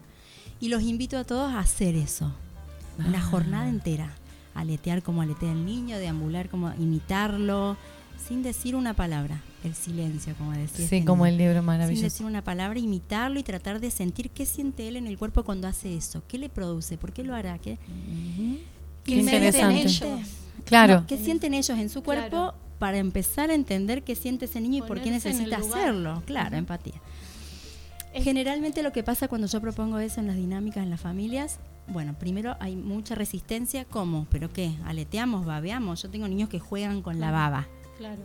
Y 0.60 0.70
los 0.70 0.84
invito 0.84 1.18
a 1.18 1.24
todos 1.24 1.52
a 1.52 1.60
hacer 1.60 1.96
eso. 1.96 2.32
Una 3.00 3.20
Ah. 3.20 3.24
jornada 3.24 3.68
entera. 3.68 4.12
Aletear 4.54 5.02
como 5.02 5.22
aletea 5.22 5.52
el 5.52 5.66
niño, 5.66 5.98
deambular 5.98 6.50
como 6.50 6.72
imitarlo, 6.78 7.78
sin 8.28 8.44
decir 8.44 8.76
una 8.76 8.94
palabra. 8.94 9.42
El 9.63 9.76
silencio, 9.76 10.34
como 10.38 10.52
decía. 10.54 10.88
Sí, 10.88 11.04
como 11.06 11.26
el 11.28 11.38
libro 11.38 11.58
Sin 11.60 11.65
maravilloso. 11.65 12.04
decir 12.04 12.26
una 12.26 12.43
palabra, 12.43 12.80
imitarlo 12.80 13.39
y 13.39 13.43
tratar 13.43 13.80
de 13.80 13.91
sentir 13.91 14.32
qué 14.32 14.45
siente 14.47 14.88
él 14.88 14.95
en 14.95 15.06
el 15.08 15.17
cuerpo 15.19 15.43
cuando 15.43 15.67
hace 15.67 15.95
eso. 15.95 16.24
¿Qué 16.28 16.38
le 16.39 16.50
produce? 16.50 16.97
¿Por 16.97 17.13
qué 17.13 17.24
lo 17.24 17.36
hará? 17.36 17.60
¿Qué, 17.60 17.78
Qué 19.04 19.13
sienten 19.13 19.36
interesante. 19.36 19.82
ellos? 19.82 20.19
Claro. 20.65 21.02
No, 21.02 21.08
¿Qué 21.08 21.17
sienten 21.17 21.54
ellos 21.54 21.78
en 21.78 21.89
su 21.89 22.02
cuerpo 22.04 22.30
Claro. 22.30 22.56
para 22.80 22.97
empezar 22.97 23.52
a 23.52 23.54
entender 23.54 24.04
qué 24.04 24.15
siente 24.15 24.45
ese 24.45 24.60
niño 24.62 24.84
y 24.84 24.88
por 24.88 25.00
qué 25.02 25.12
necesita 25.12 25.58
hacerlo? 25.58 26.24
Claro, 26.26 26.58
empatía. 26.58 27.00
Generalmente 28.13 28.84
lo 28.84 28.91
que 28.91 29.04
pasa 29.04 29.28
cuando 29.28 29.47
yo 29.47 29.62
propongo 29.62 30.00
eso 30.00 30.19
en 30.19 30.28
las 30.28 30.36
dinámicas 30.36 30.84
en 30.84 30.89
las 30.89 31.00
familias, 31.00 31.60
bueno, 31.88 32.13
primero 32.17 32.58
hay 32.60 32.76
mucha 32.76 33.15
resistencia, 33.15 33.86
¿cómo? 33.86 34.28
¿Pero 34.30 34.52
qué? 34.52 34.71
¿Aleteamos, 34.86 35.45
babeamos? 35.45 36.02
Yo 36.02 36.10
tengo 36.10 36.28
niños 36.28 36.50
que 36.50 36.60
juegan 36.60 37.02
con 37.02 37.19
la 37.19 37.32
baba. 37.32 37.67
Claro. 37.97 38.21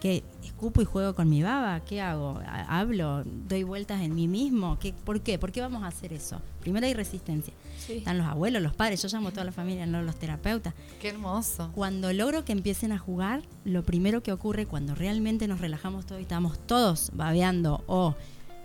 ¿Qué? 0.00 0.22
¿Escupo 0.44 0.80
y 0.80 0.84
juego 0.84 1.14
con 1.14 1.28
mi 1.28 1.42
baba? 1.42 1.80
¿Qué 1.80 2.00
hago? 2.00 2.40
¿Ha- 2.46 2.78
¿Hablo? 2.80 3.24
¿Doy 3.24 3.64
vueltas 3.64 4.00
en 4.02 4.14
mí 4.14 4.28
mismo? 4.28 4.78
¿Qué, 4.78 4.92
¿Por 4.92 5.20
qué? 5.22 5.38
¿Por 5.38 5.50
qué 5.50 5.60
vamos 5.60 5.82
a 5.82 5.88
hacer 5.88 6.12
eso? 6.12 6.40
Primero 6.60 6.86
hay 6.86 6.94
resistencia. 6.94 7.52
Sí. 7.84 7.94
Están 7.98 8.18
los 8.18 8.26
abuelos, 8.28 8.62
los 8.62 8.74
padres, 8.74 9.02
yo 9.02 9.08
llamo 9.08 9.28
a 9.28 9.30
toda 9.32 9.44
la 9.44 9.52
familia, 9.52 9.86
no 9.86 10.00
los 10.02 10.14
terapeutas. 10.16 10.74
Qué 11.00 11.08
hermoso. 11.08 11.70
Cuando 11.74 12.12
logro 12.12 12.44
que 12.44 12.52
empiecen 12.52 12.92
a 12.92 12.98
jugar, 12.98 13.42
lo 13.64 13.82
primero 13.82 14.22
que 14.22 14.30
ocurre 14.32 14.66
cuando 14.66 14.94
realmente 14.94 15.48
nos 15.48 15.60
relajamos 15.60 16.06
todos 16.06 16.20
y 16.20 16.22
estamos 16.22 16.58
todos 16.66 17.10
babeando 17.14 17.82
o 17.88 18.14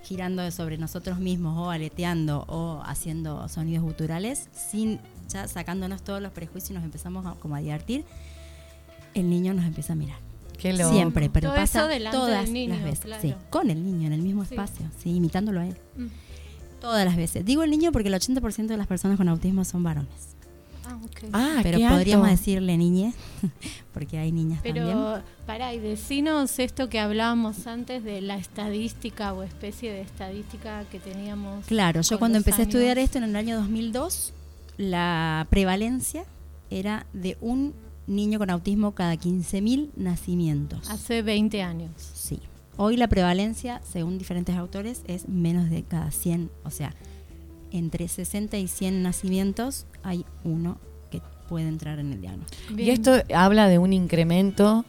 girando 0.04 0.50
sobre 0.52 0.78
nosotros 0.78 1.18
mismos 1.20 1.58
o 1.58 1.72
aleteando 1.72 2.44
o 2.48 2.82
haciendo 2.86 3.48
sonidos 3.50 3.84
guturales, 3.84 4.50
sin 4.52 5.00
ya 5.30 5.48
sacándonos 5.48 6.04
todos 6.04 6.22
los 6.22 6.32
prejuicios 6.32 6.72
y 6.72 6.74
nos 6.74 6.84
empezamos 6.84 7.26
a, 7.26 7.34
como 7.36 7.56
a 7.56 7.60
divertir, 7.60 8.04
el 9.14 9.30
niño 9.30 9.54
nos 9.54 9.66
empieza 9.66 9.94
a 9.94 9.96
mirar. 9.96 10.18
Qué 10.58 10.74
loco. 10.74 10.92
Siempre, 10.94 11.30
pero 11.30 11.50
Todo 11.50 11.58
pasa 11.58 11.88
todas 12.12 12.44
del 12.46 12.54
niño, 12.54 12.76
las 12.76 12.84
veces. 12.84 13.00
claro. 13.06 13.22
Sí, 13.22 13.34
con 13.50 13.70
el 13.70 13.84
niño 13.84 14.08
en 14.08 14.14
el 14.14 14.22
mismo 14.22 14.44
Sí. 14.46 14.54
espacio, 14.54 14.86
sí, 15.02 15.12
imitándolo 15.16 15.60
a 15.62 15.68
él. 15.68 15.76
Mm. 15.98 16.08
Todas 16.80 17.06
las 17.06 17.16
veces. 17.16 17.46
Digo 17.46 17.64
el 17.64 17.70
niño 17.72 17.92
porque 17.92 18.10
el 18.10 18.14
80% 18.16 18.74
de 18.74 18.78
las 18.78 18.88
personas 18.88 19.18
con 19.18 19.28
autismo 19.30 19.64
son 19.66 19.84
varones. 19.84 20.36
Ah, 20.86 21.00
ok. 21.02 21.30
Ah, 21.32 21.60
pero 21.64 21.78
qué 21.78 21.88
podríamos 21.88 22.28
alto. 22.28 22.38
decirle 22.38 22.78
niñe, 22.78 23.14
porque 23.94 24.18
hay 24.18 24.34
niñas 24.34 24.62
también. 24.62 24.86
Pero, 24.88 25.22
pará, 25.46 25.74
y 25.74 25.80
decinos 25.80 26.60
esto 26.60 26.90
que 26.90 27.00
hablábamos 27.00 27.68
antes 27.68 28.04
de 28.04 28.20
la 28.20 28.36
estadística 28.36 29.32
o 29.34 29.44
especie 29.44 29.94
de 29.94 30.02
estadística 30.02 30.84
que 30.92 31.00
teníamos. 31.00 31.66
Claro, 31.68 32.02
yo 32.02 32.20
cuando 32.20 32.38
empecé 32.38 32.64
a 32.64 32.66
estudiar 32.66 32.98
esto 32.98 33.18
en 33.18 33.24
el 33.24 33.36
año 33.38 33.56
2002, 33.60 34.34
la 34.78 35.48
prevalencia 35.50 36.26
era 36.70 37.06
de 37.14 37.38
un 37.40 37.74
niño 38.08 38.40
con 38.40 38.50
autismo 38.50 38.92
cada 38.94 39.16
15.000 39.16 39.90
nacimientos. 39.96 40.90
Hace 40.90 41.22
20 41.22 41.62
años. 41.62 41.92
Sí. 42.14 42.40
Hoy 42.78 42.98
la 42.98 43.08
prevalencia, 43.08 43.82
según 43.90 44.18
diferentes 44.18 44.56
autores, 44.56 45.02
es 45.08 45.30
menos 45.30 45.70
de 45.70 45.84
cada 45.84 46.12
100. 46.12 46.50
O 46.64 46.70
sea, 46.72 46.94
entre 47.72 48.08
60 48.08 48.58
y 48.58 48.68
100 48.68 49.04
nacimientos 49.04 49.86
hay 50.04 50.26
uno 50.44 50.78
que 51.12 51.22
puede 51.48 51.68
entrar 51.68 52.00
en 52.00 52.14
el 52.14 52.22
diagnóstico. 52.22 52.74
Y 52.78 52.90
esto 52.90 53.12
habla 53.34 53.68
de 53.68 53.78
un 53.78 53.94
incremento 53.94 54.86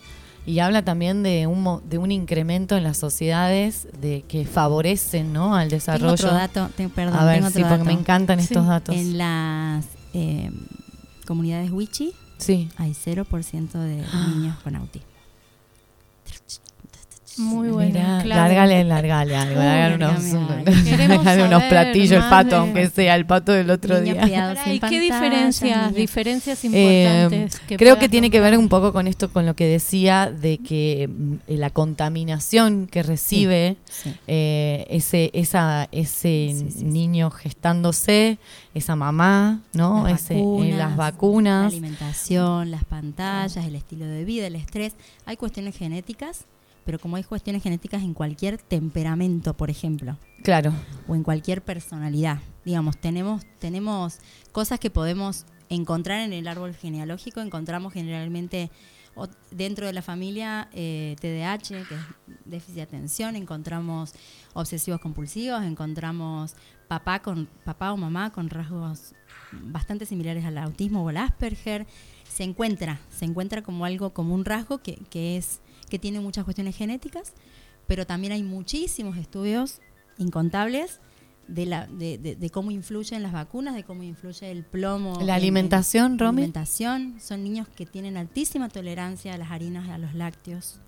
y 0.46 0.58
habla 0.58 0.82
también 0.84 1.22
de 1.22 1.46
un, 1.46 1.62
mo- 1.62 1.82
de 1.88 1.98
un 1.98 2.10
incremento 2.12 2.76
en 2.76 2.82
las 2.84 2.96
sociedades 2.98 3.86
de 4.00 4.22
que 4.28 4.44
favorecen 4.44 5.32
¿no? 5.32 5.54
al 5.54 5.68
Tengo 5.68 5.76
desarrollo. 5.76 6.12
otro 6.14 6.32
dato, 6.32 6.70
te- 6.76 6.88
perdón, 6.88 7.18
A 7.18 7.24
ver, 7.24 7.36
tengo 7.36 7.50
sí, 7.50 7.58
otro 7.62 7.68
porque 7.68 7.84
me 7.84 7.90
dato. 7.92 8.00
encantan 8.00 8.40
estos 8.40 8.66
datos. 8.66 8.94
En 8.96 9.16
las 9.18 9.86
eh, 10.14 10.50
comunidades 11.26 11.70
Wichi 11.70 12.12
Sí. 12.38 12.68
hay 12.76 12.92
0% 12.92 13.72
de 13.72 14.04
niños 14.28 14.56
con 14.62 14.76
autismo. 14.76 15.13
Muy 17.36 17.68
bueno. 17.70 17.92
Mirá, 17.94 18.20
claro. 18.22 18.42
lárgale, 18.42 18.84
lárgale 18.84 19.36
algo, 19.36 19.58
Uy, 19.60 19.66
lárgale 19.66 19.94
unos, 19.96 21.46
unos 21.48 21.62
platillos, 21.64 22.22
el 22.24 22.30
pato, 22.30 22.56
aunque 22.56 22.88
sea 22.90 23.16
el 23.16 23.26
pato 23.26 23.52
del 23.52 23.70
otro 23.70 24.00
día. 24.00 24.20
criados 24.22 24.58
Pará, 24.58 24.72
¿Y 24.74 24.80
qué 24.80 25.00
diferencias, 25.00 25.94
diferencias 25.94 26.64
Eh, 26.64 26.66
importantes? 27.28 27.60
que 27.66 27.76
creo 27.76 27.98
que 27.98 28.08
tiene 28.08 28.30
que 28.30 28.40
ver 28.40 28.56
un 28.56 28.68
poco 28.68 28.92
con 28.92 29.06
esto, 29.06 29.32
con 29.32 29.46
lo 29.46 29.54
que 29.56 29.66
decía 29.66 30.30
de 30.30 30.58
que 30.58 31.08
mm, 31.08 31.34
la 31.48 31.70
contaminación 31.70 32.86
que 32.86 33.02
recibe 33.02 33.76
Sí. 33.90 34.14
eh, 34.26 34.86
ese 34.90 35.30
esa 35.34 35.88
ese 35.92 36.14
Sí, 36.24 36.54
sí, 36.54 36.70
sí. 36.78 36.84
niño 36.84 37.30
gestándose, 37.30 38.38
esa 38.74 38.96
mamá, 38.96 39.60
¿no? 39.72 40.06
Las 40.08 40.22
Ese, 40.24 40.38
eh, 40.38 40.70
las 40.70 40.90
La 40.90 40.96
vacunas. 40.96 41.72
alimentación, 41.72 42.70
las 42.70 42.84
pantallas, 42.84 43.56
el 43.64 43.74
estilo 43.74 44.06
de 44.06 44.24
vida, 44.24 44.46
el 44.46 44.56
estrés. 44.56 44.94
Hay 45.26 45.36
cuestiones 45.36 45.76
genéticas, 45.76 46.44
pero 46.84 46.98
como 46.98 47.16
hay 47.16 47.24
cuestiones 47.24 47.62
genéticas 47.62 48.02
en 48.02 48.14
cualquier 48.14 48.58
temperamento, 48.58 49.54
por 49.56 49.70
ejemplo, 49.70 50.18
Claro. 50.42 50.72
o 51.08 51.14
en 51.14 51.22
cualquier 51.22 51.62
personalidad. 51.62 52.38
Digamos, 52.64 52.96
tenemos, 52.98 53.42
tenemos 53.58 54.18
cosas 54.52 54.78
que 54.78 54.90
podemos 54.90 55.46
encontrar 55.68 56.20
en 56.20 56.32
el 56.32 56.46
árbol 56.48 56.74
genealógico. 56.74 57.40
Encontramos 57.40 57.92
generalmente 57.92 58.70
o- 59.16 59.28
dentro 59.50 59.86
de 59.86 59.92
la 59.92 60.02
familia 60.02 60.68
eh, 60.72 61.16
TDAH, 61.20 61.86
que 61.88 61.94
es 61.94 62.00
déficit 62.44 62.74
de 62.76 62.82
atención, 62.82 63.36
encontramos 63.36 64.12
obsesivos 64.54 65.00
compulsivos, 65.00 65.62
encontramos 65.62 66.54
papá 66.88 67.20
con 67.22 67.46
papá 67.64 67.92
o 67.92 67.96
mamá 67.96 68.30
con 68.30 68.50
rasgos 68.50 69.14
bastante 69.52 70.04
similares 70.04 70.44
al 70.44 70.58
autismo 70.58 71.04
o 71.04 71.08
al 71.08 71.16
Asperger. 71.18 71.86
Se 72.28 72.42
encuentra, 72.42 73.00
se 73.10 73.24
encuentra 73.24 73.62
como 73.62 73.84
algo, 73.84 74.10
como 74.12 74.34
un 74.34 74.44
rasgo 74.44 74.78
que, 74.78 74.96
que 75.10 75.36
es 75.36 75.60
que 75.94 75.98
tiene 76.00 76.18
muchas 76.18 76.42
cuestiones 76.42 76.74
genéticas, 76.76 77.34
pero 77.86 78.04
también 78.04 78.32
hay 78.32 78.42
muchísimos 78.42 79.16
estudios 79.16 79.80
incontables 80.18 80.98
de, 81.46 81.66
la, 81.66 81.86
de, 81.86 82.18
de- 82.18 82.34
de 82.34 82.50
cómo 82.50 82.72
influyen 82.72 83.22
las 83.22 83.30
vacunas, 83.32 83.76
de 83.76 83.84
cómo 83.84 84.02
influye 84.02 84.50
el 84.50 84.64
plomo. 84.64 85.14
La 85.20 85.34
en- 85.36 85.42
alimentación, 85.42 86.12
la 86.16 86.18
Romy. 86.26 86.38
alimentación. 86.42 87.14
Son 87.20 87.44
niños 87.44 87.68
que 87.68 87.86
tienen 87.86 88.16
altísima 88.16 88.68
tolerancia 88.70 89.34
a 89.34 89.38
las 89.38 89.52
harinas 89.52 89.86
y 89.86 89.90
a 89.92 89.98
los 89.98 90.14
lácteos. 90.14 90.80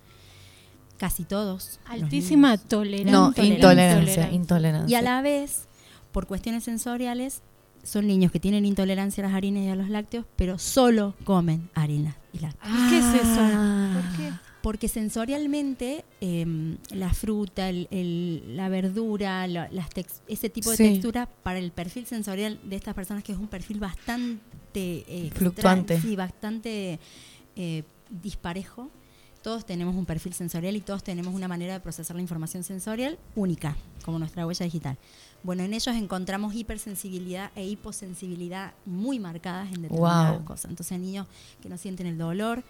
Casi 0.97 1.23
todos. 1.23 1.79
Altísima 1.85 2.57
tolerancia. 2.57 3.11
No, 3.13 3.33
Intolerancia. 3.55 4.29
intolerancia. 4.31 4.91
Y 4.91 4.95
a 4.99 5.01
la 5.01 5.21
vez, 5.21 5.67
por 6.11 6.27
cuestiones 6.27 6.65
sensoriales, 6.65 7.43
son 7.83 8.07
niños 8.07 8.33
que 8.33 8.41
tienen 8.41 8.65
intolerancia 8.65 9.23
a 9.23 9.27
las 9.27 9.35
harinas 9.37 9.63
y 9.63 9.69
a 9.69 9.75
los 9.75 9.89
lácteos, 9.89 10.25
pero 10.35 10.57
solo 10.59 11.13
comen 11.23 11.69
harina 11.75 12.17
y 12.33 12.39
lácteos. 12.39 12.75
¿Qué 12.89 12.97
es 12.97 13.05
eso? 13.05 13.39
Ah. 13.39 13.93
¿Por 13.93 14.17
qué? 14.17 14.33
Porque 14.67 14.89
sensorialmente 14.89 16.03
em, 16.19 16.75
la 16.91 17.13
fruta, 17.13 17.69
el- 17.69 17.87
el- 17.89 18.57
la 18.57 18.67
verdura, 18.67 19.47
la- 19.47 19.69
las 19.71 19.87
ese 20.27 20.49
tipo 20.49 20.71
de 20.71 20.75
Sí. 20.75 20.83
textura 20.83 21.25
para 21.41 21.57
el 21.57 21.71
perfil 21.71 22.05
sensorial 22.05 22.59
de 22.65 22.75
estas 22.75 22.93
personas, 22.93 23.23
que 23.23 23.31
es 23.31 23.37
un 23.37 23.47
perfil 23.47 23.79
bastante 23.79 24.41
eh, 24.75 25.05
extra- 25.27 25.39
Fluctuante. 25.39 26.01
sí, 26.01 26.17
bastante 26.17 26.99
eh, 27.55 27.83
disparejo. 28.21 28.89
Todos 29.41 29.65
tenemos 29.65 29.95
un 29.95 30.05
perfil 30.05 30.33
sensorial 30.33 30.75
y 30.75 30.81
todos 30.81 31.01
tenemos 31.01 31.33
una 31.33 31.47
manera 31.47 31.71
de 31.71 31.79
procesar 31.79 32.17
la 32.17 32.21
información 32.21 32.63
sensorial 32.65 33.17
única, 33.37 33.77
como 34.03 34.19
nuestra 34.19 34.45
huella 34.45 34.65
digital. 34.65 34.97
Bueno, 35.43 35.63
en 35.63 35.73
ellos 35.73 35.95
encontramos 35.95 36.53
hipersensibilidad 36.55 37.51
e 37.55 37.65
hiposensibilidad 37.65 38.73
muy 38.85 39.17
marcadas 39.17 39.67
en 39.73 39.83
determinadas 39.83 40.35
Wow. 40.39 40.45
cosas. 40.45 40.69
Entonces, 40.71 40.99
niños 40.99 41.25
que 41.61 41.69
no 41.69 41.77
sienten 41.77 42.05
el 42.07 42.17
dolor, 42.17 42.65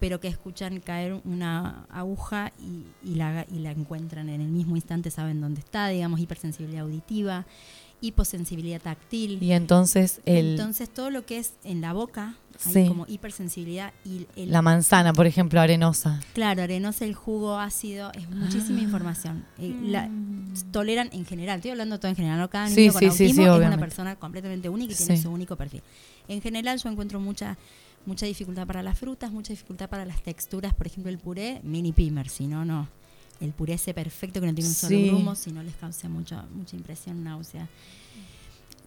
pero 0.00 0.18
que 0.18 0.26
escuchan 0.28 0.80
caer 0.80 1.20
una 1.24 1.84
aguja 1.90 2.52
y, 2.58 2.84
y 3.08 3.14
la, 3.14 3.46
y 3.52 3.58
la 3.60 3.70
encuentran 3.70 4.28
en 4.30 4.40
el 4.40 4.48
mismo 4.48 4.74
instante, 4.74 5.10
saben 5.10 5.40
dónde 5.40 5.60
está, 5.60 5.86
digamos, 5.88 6.18
hipersensibilidad 6.20 6.82
auditiva, 6.82 7.46
hiposensibilidad 8.00 8.80
táctil. 8.80 9.42
Y 9.42 9.52
entonces 9.52 10.20
el 10.24 10.52
Entonces, 10.52 10.88
todo 10.88 11.10
lo 11.10 11.26
que 11.26 11.38
es 11.38 11.52
en 11.64 11.80
la 11.82 11.92
boca, 11.92 12.34
hay 12.66 12.72
Sí. 12.72 12.88
como 12.88 13.04
hipersensibilidad 13.08 13.92
y 14.04 14.26
el, 14.36 14.50
la 14.50 14.62
manzana, 14.62 15.12
por 15.12 15.26
ejemplo, 15.26 15.60
arenosa. 15.60 16.20
Claro, 16.32 16.62
arenosa, 16.62 17.04
el 17.04 17.14
jugo 17.14 17.58
ácido, 17.58 18.10
es 18.14 18.28
muchísima 18.30 18.78
Ah. 18.78 18.82
información. 18.82 19.44
Eh, 19.58 19.74
la- 19.84 20.08
toleran 20.72 21.10
en 21.12 21.24
general, 21.26 21.56
estoy 21.56 21.70
hablando 21.72 21.98
todo 22.00 22.08
en 22.08 22.16
general, 22.16 22.38
no 22.38 22.48
cada 22.50 22.66
niño 22.68 22.74
Sí, 22.76 22.88
con 22.88 22.98
sí, 23.00 23.04
autismo 23.06 23.42
sí, 23.44 23.48
es 23.50 23.66
una 23.66 23.78
persona 23.78 24.16
completamente 24.16 24.68
única 24.68 24.92
y 24.92 24.96
tiene 24.96 25.16
Sí. 25.16 25.22
su 25.22 25.30
único 25.30 25.56
perfil. 25.56 25.82
En 26.26 26.40
general 26.40 26.78
yo 26.78 26.88
encuentro 26.88 27.20
mucha 27.20 27.56
mucha 28.06 28.26
dificultad 28.26 28.66
para 28.66 28.82
las 28.82 28.98
frutas, 28.98 29.30
mucha 29.30 29.52
dificultad 29.52 29.88
para 29.88 30.04
las 30.04 30.22
texturas, 30.22 30.74
por 30.74 30.86
ejemplo 30.86 31.10
el 31.10 31.18
puré, 31.18 31.60
mini 31.62 31.92
pimer, 31.92 32.28
si 32.28 32.46
no, 32.46 32.64
no. 32.64 32.88
El 33.40 33.52
puré 33.52 33.74
ese 33.74 33.94
perfecto 33.94 34.40
que 34.40 34.46
no 34.46 34.54
tiene 34.54 34.68
un 34.68 34.74
solo 34.74 34.96
Sí. 34.96 35.06
grumo, 35.08 35.34
si 35.34 35.50
no 35.52 35.62
les 35.62 35.74
causa 35.76 36.08
mucha, 36.08 36.44
mucha 36.54 36.76
impresión, 36.76 37.24
náusea. 37.24 37.68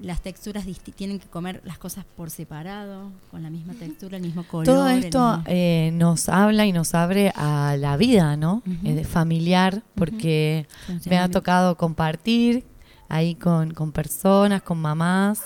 Las 0.02 0.22
texturas 0.22 0.66
tienen 0.96 1.20
que 1.20 1.28
comer 1.28 1.62
las 1.66 1.78
cosas 1.78 2.04
por 2.18 2.32
separado, 2.32 3.12
con 3.30 3.44
la 3.44 3.50
misma 3.52 3.74
textura, 3.74 4.18
el 4.18 4.24
mismo 4.24 4.44
color. 4.44 4.66
Todo 4.66 4.88
esto 4.90 5.20
mismo- 5.38 5.44
eh, 5.46 5.92
nos 5.94 6.30
habla 6.30 6.66
y 6.66 6.72
nos 6.72 6.96
abre 6.96 7.32
a 7.36 7.76
la 7.78 7.96
vida, 7.96 8.36
¿no? 8.36 8.64
Eh, 8.84 8.94
de 8.96 9.04
familiar, 9.06 9.84
porque 9.94 10.68
me 11.06 11.20
ha 11.20 11.30
tocado 11.30 11.78
compartir 11.78 12.66
ahí 13.08 13.36
con, 13.36 13.72
con 13.72 13.92
personas, 13.92 14.64
con 14.64 14.80
mamás, 14.80 15.42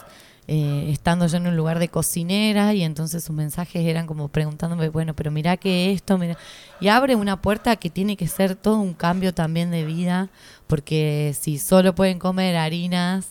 eh, 0.49 0.89
estando 0.91 1.27
yo 1.27 1.37
en 1.37 1.47
un 1.47 1.57
lugar 1.57 1.77
de 1.79 1.89
cocinera 1.89 2.73
y 2.73 2.83
entonces 2.83 3.23
sus 3.23 3.35
mensajes 3.35 3.85
eran 3.85 4.07
como 4.07 4.29
preguntándome, 4.29 4.87
bueno, 4.89 5.13
pero 5.13 5.29
mirá 5.29 5.57
que 5.57 5.91
esto, 5.91 6.17
mira, 6.17 6.37
y 6.79 6.87
abre 6.87 7.15
una 7.15 7.41
puerta 7.41 7.75
que 7.75 7.89
tiene 7.89 8.15
que 8.15 8.27
ser 8.27 8.55
todo 8.55 8.77
un 8.79 8.93
cambio 8.93 9.33
también 9.33 9.71
de 9.71 9.83
vida, 9.83 10.29
porque 10.67 11.35
si 11.39 11.57
solo 11.59 11.93
pueden 11.95 12.17
comer 12.17 12.55
harinas, 12.55 13.27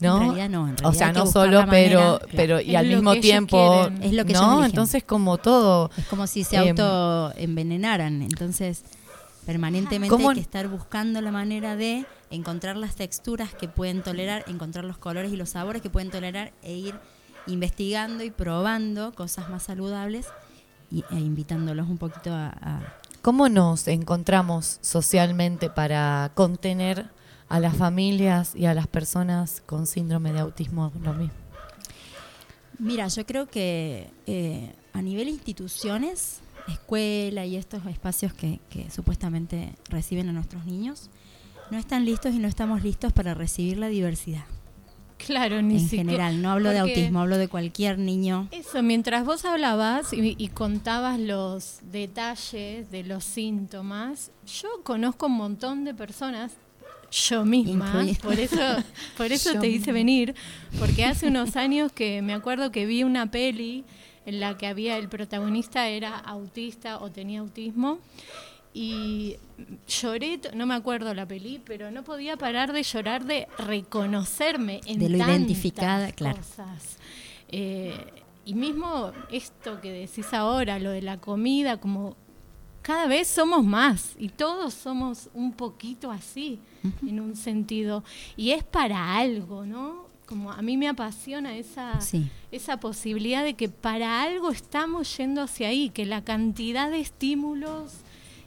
¿no? 0.00 0.16
En 0.16 0.22
realidad 0.24 0.48
no, 0.50 0.68
en 0.68 0.74
o 0.84 0.92
sea, 0.92 1.12
no 1.12 1.26
solo, 1.26 1.64
pero, 1.70 2.00
manera, 2.00 2.18
pero 2.34 2.60
y 2.60 2.70
Es 2.72 2.76
al 2.76 2.86
mismo 2.88 3.14
tiempo, 3.14 3.86
quieren. 3.88 4.02
Es 4.02 4.12
lo 4.12 4.24
que 4.24 4.32
¿no? 4.32 4.64
Entonces 4.64 5.04
como 5.04 5.38
todo, 5.38 5.90
Es 5.96 6.06
como 6.06 6.26
si 6.26 6.42
se 6.44 6.56
Em, 6.56 6.70
autoenvenenaran. 6.70 8.22
Entonces, 8.22 8.82
permanentemente 9.46 10.08
¿Cómo- 10.08 10.30
hay 10.30 10.34
que 10.34 10.40
estar 10.42 10.68
buscando 10.68 11.20
la 11.20 11.30
manera 11.30 11.76
de 11.76 12.04
encontrar 12.30 12.76
las 12.76 12.96
texturas 12.96 13.54
que 13.54 13.68
pueden 13.68 14.02
tolerar, 14.02 14.44
encontrar 14.48 14.84
los 14.84 14.98
colores 14.98 15.32
y 15.32 15.36
los 15.36 15.50
sabores 15.50 15.82
que 15.82 15.90
pueden 15.90 16.10
tolerar 16.10 16.52
e 16.62 16.74
ir 16.74 16.94
investigando 17.46 18.24
y 18.24 18.30
probando 18.30 19.12
cosas 19.12 19.48
más 19.48 19.62
saludables 19.64 20.26
y, 20.90 21.04
e 21.10 21.20
invitándolos 21.20 21.88
un 21.88 21.98
poquito 21.98 22.32
a, 22.32 22.48
a- 22.48 22.80
¿Cómo 23.22 23.48
nos 23.48 23.88
encontramos 23.88 24.78
socialmente 24.82 25.68
para 25.68 26.30
contener 26.34 27.06
a 27.48 27.58
las 27.60 27.76
familias 27.76 28.54
y 28.54 28.66
a 28.66 28.74
las 28.74 28.86
personas 28.86 29.62
con 29.66 29.86
síndrome 29.86 30.32
de 30.32 30.40
autismo? 30.40 30.92
Lo 31.02 31.12
mismo. 31.12 31.34
Mira, 32.78 33.08
yo 33.08 33.24
creo 33.26 33.46
que 33.46 34.10
eh, 34.26 34.72
a 34.92 35.02
nivel 35.02 35.28
instituciones, 35.28 36.40
escuela 36.68 37.46
y 37.46 37.56
estos 37.56 37.84
espacios 37.86 38.32
que, 38.34 38.60
que 38.70 38.90
supuestamente 38.90 39.72
reciben 39.88 40.28
a 40.28 40.32
nuestros 40.32 40.64
niños, 40.66 41.08
no 41.70 41.78
están 41.78 42.04
listos 42.04 42.34
y 42.34 42.38
no 42.38 42.48
estamos 42.48 42.82
listos 42.82 43.12
para 43.12 43.34
recibir 43.34 43.78
la 43.78 43.88
diversidad. 43.88 44.44
Claro, 45.18 45.62
ni 45.62 45.74
en 45.76 45.80
siquiera- 45.80 46.04
general. 46.10 46.42
No 46.42 46.50
hablo 46.50 46.70
de 46.70 46.78
autismo, 46.78 47.20
hablo 47.20 47.38
de 47.38 47.48
cualquier 47.48 47.98
niño. 47.98 48.48
Eso, 48.52 48.82
mientras 48.82 49.24
vos 49.24 49.44
hablabas 49.44 50.12
y, 50.12 50.34
y 50.38 50.48
contabas 50.48 51.18
los 51.18 51.78
detalles 51.82 52.90
de 52.90 53.02
los 53.02 53.24
síntomas, 53.24 54.30
yo 54.60 54.68
conozco 54.84 55.26
un 55.26 55.32
montón 55.32 55.84
de 55.84 55.94
personas, 55.94 56.52
yo 57.10 57.44
misma, 57.44 58.04
por 58.22 58.38
eso, 58.38 58.56
por 59.16 59.32
eso 59.32 59.52
Yo 59.54 59.60
te 59.60 59.68
hice 59.68 59.90
venir, 59.92 60.34
porque 60.78 61.04
hace 61.04 61.26
unos 61.28 61.56
años 61.56 61.92
que 61.92 62.20
me 62.20 62.34
acuerdo 62.34 62.70
que 62.70 62.84
vi 62.84 63.02
una 63.02 63.30
peli 63.30 63.84
en 64.26 64.38
la 64.40 64.58
que 64.58 64.66
había 64.66 64.98
el 64.98 65.08
protagonista 65.08 65.88
era 65.88 66.18
autista 66.18 66.98
o 66.98 67.10
tenía 67.10 67.40
autismo 67.40 68.00
y 68.78 69.36
lloré, 69.88 70.38
no 70.54 70.66
me 70.66 70.74
acuerdo 70.74 71.14
la 71.14 71.26
peli, 71.26 71.62
pero 71.64 71.90
no 71.90 72.04
podía 72.04 72.36
parar 72.36 72.74
de 72.74 72.82
llorar 72.82 73.24
de 73.24 73.48
reconocerme 73.56 74.82
en 74.84 74.98
De 74.98 75.08
lo 75.08 75.16
tantas 75.16 75.36
identificada, 75.36 76.12
claro. 76.12 76.36
cosas. 76.36 76.98
Eh, 77.48 77.96
y 78.44 78.52
mismo 78.54 79.12
esto 79.32 79.80
que 79.80 79.90
decís 79.90 80.34
ahora, 80.34 80.78
lo 80.78 80.90
de 80.90 81.00
la 81.00 81.16
comida, 81.18 81.78
como 81.80 82.16
cada 82.82 83.06
vez 83.06 83.28
somos 83.28 83.64
más 83.64 84.12
y 84.18 84.28
todos 84.28 84.74
somos 84.74 85.30
un 85.32 85.52
poquito 85.54 86.10
así, 86.10 86.58
en 87.06 87.18
un 87.20 87.34
sentido. 87.34 88.04
Y 88.36 88.50
es 88.50 88.62
para 88.62 89.16
algo, 89.16 89.64
¿no? 89.64 90.04
Como 90.26 90.52
a 90.52 90.60
mí 90.60 90.76
me 90.76 90.86
apasiona 90.88 91.56
esa, 91.56 91.98
Sí. 92.02 92.28
esa 92.52 92.78
posibilidad 92.78 93.42
de 93.42 93.54
que 93.54 93.70
para 93.70 94.22
algo 94.22 94.50
estamos 94.50 95.16
yendo 95.16 95.40
hacia 95.40 95.68
ahí, 95.68 95.88
que 95.88 96.04
la 96.04 96.22
cantidad 96.22 96.90
de 96.90 97.00
estímulos 97.00 97.92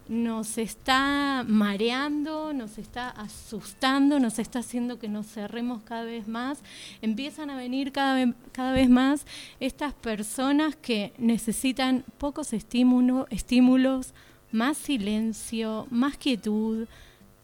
nos 0.09 0.57
está 0.57 1.45
mareando, 1.47 2.51
nos 2.51 2.77
está 2.79 3.09
asustando, 3.09 4.19
nos 4.19 4.39
está 4.39 4.59
haciendo 4.59 4.97
que 4.97 5.07
nos 5.07 5.27
cerremos 5.27 5.83
cada 5.83 6.03
vez 6.03 6.27
más. 6.27 6.59
Empiezan 7.01 7.51
a 7.51 7.55
venir 7.55 7.91
cada 7.91 8.15
vez, 8.15 8.33
cada 8.51 8.71
vez 8.73 8.89
más 8.89 9.25
estas 9.59 9.93
personas 9.93 10.75
que 10.75 11.13
necesitan 11.19 12.03
pocos 12.17 12.53
estímulo- 12.53 13.27
estímulos, 13.29 14.13
más 14.51 14.77
silencio, 14.77 15.85
más 15.91 16.17
quietud, 16.17 16.87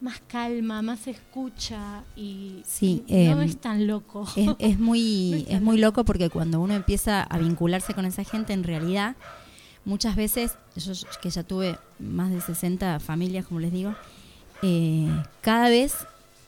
más 0.01 0.22
calma, 0.28 0.82
más 0.82 1.07
escucha 1.07 2.03
y 2.16 2.61
Sí, 2.66 3.03
no 3.07 3.16
em, 3.16 3.41
es 3.41 3.57
tan 3.57 3.86
loco. 3.88 4.28
Es, 4.36 4.49
es 4.57 4.80
No 4.80 4.86
muy, 4.86 5.45
es 5.47 5.55
es 5.55 5.61
muy 5.61 5.78
loco 5.78 6.03
porque 6.03 6.30
cuando 6.32 6.59
uno 6.59 6.74
empieza 6.74 7.22
a 7.22 7.38
vincularse 7.38 7.93
con 7.93 8.05
esa 8.05 8.24
gente, 8.24 8.53
en 8.53 8.63
realidad, 8.63 9.16
muchas 9.86 10.15
veces, 10.15 10.57
yo 10.75 10.93
que 11.21 11.29
ya 11.29 11.43
tuve 11.43 11.77
más 11.99 12.31
de 12.31 12.41
60 12.41 12.99
familias, 12.99 13.45
como 13.45 13.59
les 13.59 13.71
digo, 13.71 13.95
eh, 14.61 15.07
cada 15.41 15.69
vez, 15.69 15.93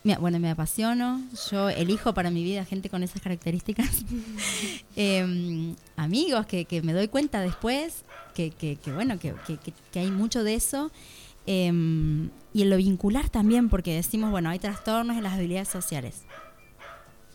me- 0.03 0.17
bueno, 0.17 0.39
me 0.39 0.49
apasiono, 0.49 1.21
yo 1.51 1.69
elijo 1.69 2.13
para 2.13 2.29
mi 2.31 2.43
vida 2.43 2.65
gente 2.65 2.89
con 2.89 3.03
esas 3.03 3.21
características, 3.21 3.89
Eh, 4.99 5.75
amigos 5.95 6.47
que, 6.47 6.65
que 6.65 6.81
me 6.81 6.91
doy 6.93 7.07
cuenta 7.07 7.39
después, 7.41 8.03
que, 8.33 8.49
que, 8.49 8.77
que 8.77 8.91
bueno, 8.91 9.19
que, 9.19 9.35
hay 9.93 10.09
mucho 10.11 10.43
de 10.43 10.55
eso. 10.55 10.91
Eh, 11.45 11.67
y 12.53 12.61
en 12.63 12.69
lo 12.71 12.77
vincular 12.77 13.29
también, 13.29 13.69
porque 13.69 13.93
decimos, 13.93 14.31
bueno, 14.31 14.49
hay 14.49 14.57
trastornos 14.59 15.15
en 15.17 15.23
las 15.23 15.33
habilidades 15.33 15.67
sociales. 15.69 16.23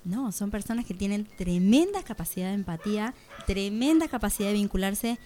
No, 0.04 0.32
son 0.32 0.50
personas 0.50 0.84
que 0.84 0.94
tienen 0.94 1.24
tremenda 1.38 2.02
capacidad 2.02 2.48
de 2.48 2.54
empatía, 2.54 3.14
tremenda 3.46 4.08
capacidad 4.08 4.48
de 4.48 4.54
vincularse 4.54 5.18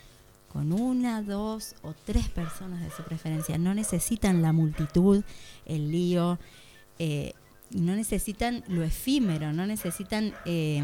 con 0.57 0.73
una, 0.73 1.21
dos 1.21 1.75
o 1.83 1.93
tres 1.93 2.31
personas 2.31 2.83
de 2.83 2.91
su 2.91 3.03
preferencia. 3.03 3.59
No 3.59 3.75
necesitan 3.75 4.41
la 4.41 4.55
multitud, 4.55 5.23
el 5.67 5.91
lío, 5.93 6.39
eh, 6.99 7.35
y 7.71 7.83
no 7.83 7.95
necesitan 7.95 8.65
lo 8.67 8.83
efímero, 8.83 9.53
no 9.53 9.67
necesitan 9.67 10.33
eh, 10.47 10.83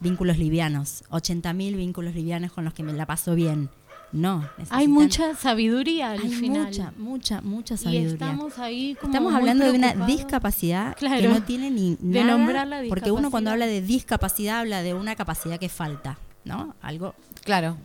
vínculos 0.00 0.36
livianos, 0.36 1.04
80.000 1.10 1.76
vínculos 1.76 2.12
livianos 2.16 2.50
con 2.50 2.64
los 2.64 2.74
que 2.74 2.82
me 2.82 2.92
la 2.92 3.06
paso 3.06 3.36
bien. 3.36 3.70
No, 4.10 4.48
Hay 4.70 4.88
mucha 4.88 5.36
sabiduría 5.36 6.10
al 6.10 6.22
hay 6.22 6.30
final. 6.30 6.66
mucha, 6.66 6.92
mucha, 6.98 7.40
mucha 7.40 7.74
Y 7.74 7.78
sabiduría. 7.78 8.12
estamos 8.14 8.58
ahí 8.58 8.96
como 8.96 9.12
Estamos 9.12 9.32
muy 9.32 9.40
hablando 9.40 9.64
de 9.64 9.70
una 9.78 9.92
discapacidad 10.06 10.96
que 10.96 11.28
no 11.28 11.40
tiene 11.44 11.70
ni 11.70 11.96
De 12.00 12.20
nada, 12.24 12.36
nombrar 12.36 12.66
la 12.66 12.82
porque 12.88 13.12
uno 13.12 13.30
cuando 13.30 13.50
habla 13.52 13.66
de 13.66 13.80
discapacidad 13.80 14.58
habla 14.58 14.82
de 14.82 14.92
una 14.94 15.14
capacidad 15.14 15.60
que 15.60 15.68
falta, 15.68 16.18
¿no? 16.44 16.74
Algo. 16.82 17.14
Claro. 17.44 17.76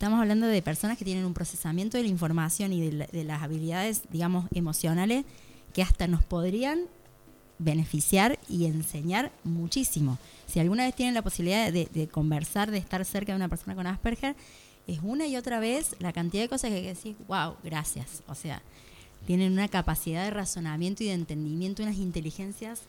Estamos 0.00 0.18
hablando 0.18 0.46
de 0.46 0.62
personas 0.62 0.96
que 0.96 1.04
tienen 1.04 1.26
un 1.26 1.34
procesamiento 1.34 1.98
de 1.98 2.04
la 2.04 2.08
información 2.08 2.72
y 2.72 2.80
de, 2.80 2.92
la- 2.92 3.06
de 3.08 3.22
las 3.22 3.42
habilidades, 3.42 4.00
digamos, 4.10 4.46
emocionales 4.54 5.26
que 5.74 5.82
hasta 5.82 6.06
nos 6.06 6.24
podrían 6.24 6.84
beneficiar 7.58 8.38
y 8.48 8.64
enseñar 8.64 9.30
muchísimo. 9.44 10.16
Si 10.46 10.58
alguna 10.58 10.86
vez 10.86 10.94
tienen 10.94 11.12
la 11.12 11.20
posibilidad 11.20 11.70
de, 11.70 11.84
de 11.92 12.08
conversar, 12.08 12.70
de 12.70 12.78
estar 12.78 13.04
cerca 13.04 13.32
de 13.32 13.36
una 13.36 13.50
persona 13.50 13.74
con 13.74 13.86
Asperger, 13.86 14.36
es 14.86 15.00
una 15.02 15.26
y 15.26 15.36
otra 15.36 15.60
vez 15.60 15.94
la 15.98 16.14
cantidad 16.14 16.44
de 16.44 16.48
cosas 16.48 16.70
que 16.70 16.80
decís, 16.80 17.14
wow, 17.28 17.56
gracias. 17.62 18.22
O 18.26 18.34
sea, 18.34 18.62
tienen 19.26 19.52
una 19.52 19.68
capacidad 19.68 20.24
de 20.24 20.30
razonamiento 20.30 21.04
y 21.04 21.08
de 21.08 21.12
entendimiento, 21.12 21.82
unas 21.82 21.98
inteligencias 21.98 22.84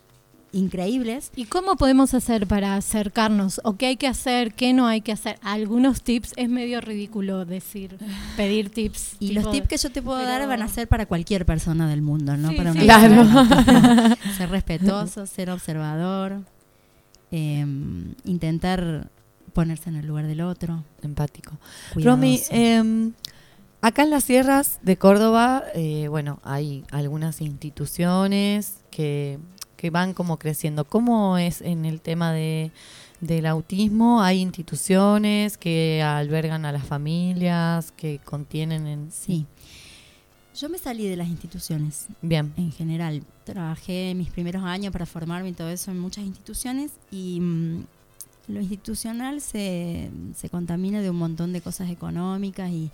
increíbles. 0.53 1.31
¿Y 1.35 1.45
cómo 1.45 1.75
podemos 1.75 2.13
hacer 2.13 2.47
para 2.47 2.75
acercarnos? 2.75 3.61
¿O 3.63 3.77
qué 3.77 3.87
hay 3.87 3.97
que 3.97 4.07
hacer? 4.07 4.53
¿Qué 4.53 4.73
no 4.73 4.87
hay 4.87 5.01
que 5.01 5.11
hacer? 5.11 5.37
Algunos 5.41 6.01
tips, 6.01 6.33
es 6.35 6.49
medio 6.49 6.81
ridículo 6.81 7.45
decir, 7.45 7.97
pedir 8.37 8.69
tips. 8.69 9.15
Y 9.19 9.33
los 9.33 9.49
tips 9.51 9.67
que 9.67 9.77
yo 9.77 9.91
te 9.91 10.01
puedo 10.01 10.21
dar 10.21 10.47
van 10.47 10.61
a 10.61 10.67
ser 10.67 10.87
para 10.87 11.05
cualquier 11.05 11.45
persona 11.45 11.89
del 11.89 12.01
mundo, 12.01 12.37
no 12.37 12.49
Sí, 12.49 12.55
para 12.55 12.73
sí, 12.73 12.79
una 12.79 12.85
claro. 12.85 13.15
persona. 13.15 14.17
ser 14.37 14.49
respetuoso, 14.49 15.25
ser 15.25 15.49
observador, 15.49 16.41
eh, 17.31 17.65
intentar 18.25 19.09
ponerse 19.53 19.89
en 19.89 19.95
el 19.97 20.07
lugar 20.07 20.27
del 20.27 20.41
otro. 20.41 20.83
Empático. 21.01 21.57
Cuidadoso. 21.93 22.15
Romy, 22.15 22.41
eh, 22.51 23.11
acá 23.81 24.03
en 24.03 24.09
las 24.09 24.23
sierras 24.23 24.79
de 24.81 24.97
Córdoba, 24.97 25.63
eh, 25.73 26.07
bueno, 26.07 26.39
hay 26.43 26.83
algunas 26.91 27.41
instituciones 27.41 28.77
que, 28.91 29.39
que 29.81 29.89
van 29.89 30.13
como 30.13 30.37
creciendo. 30.37 30.85
¿Cómo 30.85 31.39
es 31.39 31.59
en 31.61 31.85
el 31.85 32.01
tema 32.01 32.31
de, 32.31 32.69
del 33.19 33.47
autismo? 33.47 34.21
¿Hay 34.21 34.39
instituciones 34.39 35.57
que 35.57 36.03
albergan 36.03 36.65
a 36.65 36.71
las 36.71 36.85
familias, 36.85 37.91
que 37.97 38.19
contienen 38.23 38.85
en... 38.85 39.11
Sí. 39.11 39.47
Yo 40.55 40.69
me 40.69 40.77
salí 40.77 41.07
de 41.07 41.15
las 41.15 41.29
instituciones. 41.29 42.05
Bien. 42.21 42.53
En 42.57 42.71
general. 42.71 43.23
Trabajé 43.43 44.13
mis 44.13 44.29
primeros 44.29 44.61
años 44.63 44.91
para 44.93 45.07
formarme 45.07 45.49
y 45.49 45.53
todo 45.53 45.71
eso 45.71 45.89
en 45.89 45.97
muchas 45.97 46.25
instituciones 46.25 46.91
y 47.09 47.39
mm, 47.39 47.83
lo 48.49 48.61
institucional 48.61 49.41
se, 49.41 50.11
se 50.35 50.47
contamina 50.51 51.01
de 51.01 51.09
un 51.09 51.17
montón 51.17 51.53
de 51.53 51.61
cosas 51.61 51.89
económicas 51.89 52.69
y, 52.69 52.91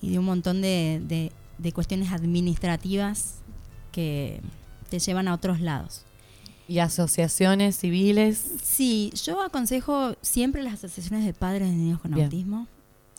y 0.00 0.10
de 0.10 0.18
un 0.20 0.26
montón 0.26 0.62
de, 0.62 1.02
de- 1.08 1.32
de 1.58 1.72
cuestiones 1.72 2.12
administrativas 2.12 3.36
que 3.90 4.40
te 4.86 4.98
llevan 4.98 5.28
a 5.28 5.34
otros 5.34 5.60
lados. 5.60 6.02
¿Y 6.68 6.78
asociaciones 6.80 7.76
civiles? 7.78 8.44
Sí, 8.62 9.12
yo 9.24 9.40
aconsejo 9.42 10.16
siempre 10.20 10.62
las 10.62 10.74
asociaciones 10.74 11.24
de 11.24 11.32
padres 11.32 11.68
de 11.70 11.76
niños 11.76 12.00
con 12.00 12.12
Bien. 12.12 12.24
autismo. 12.24 12.66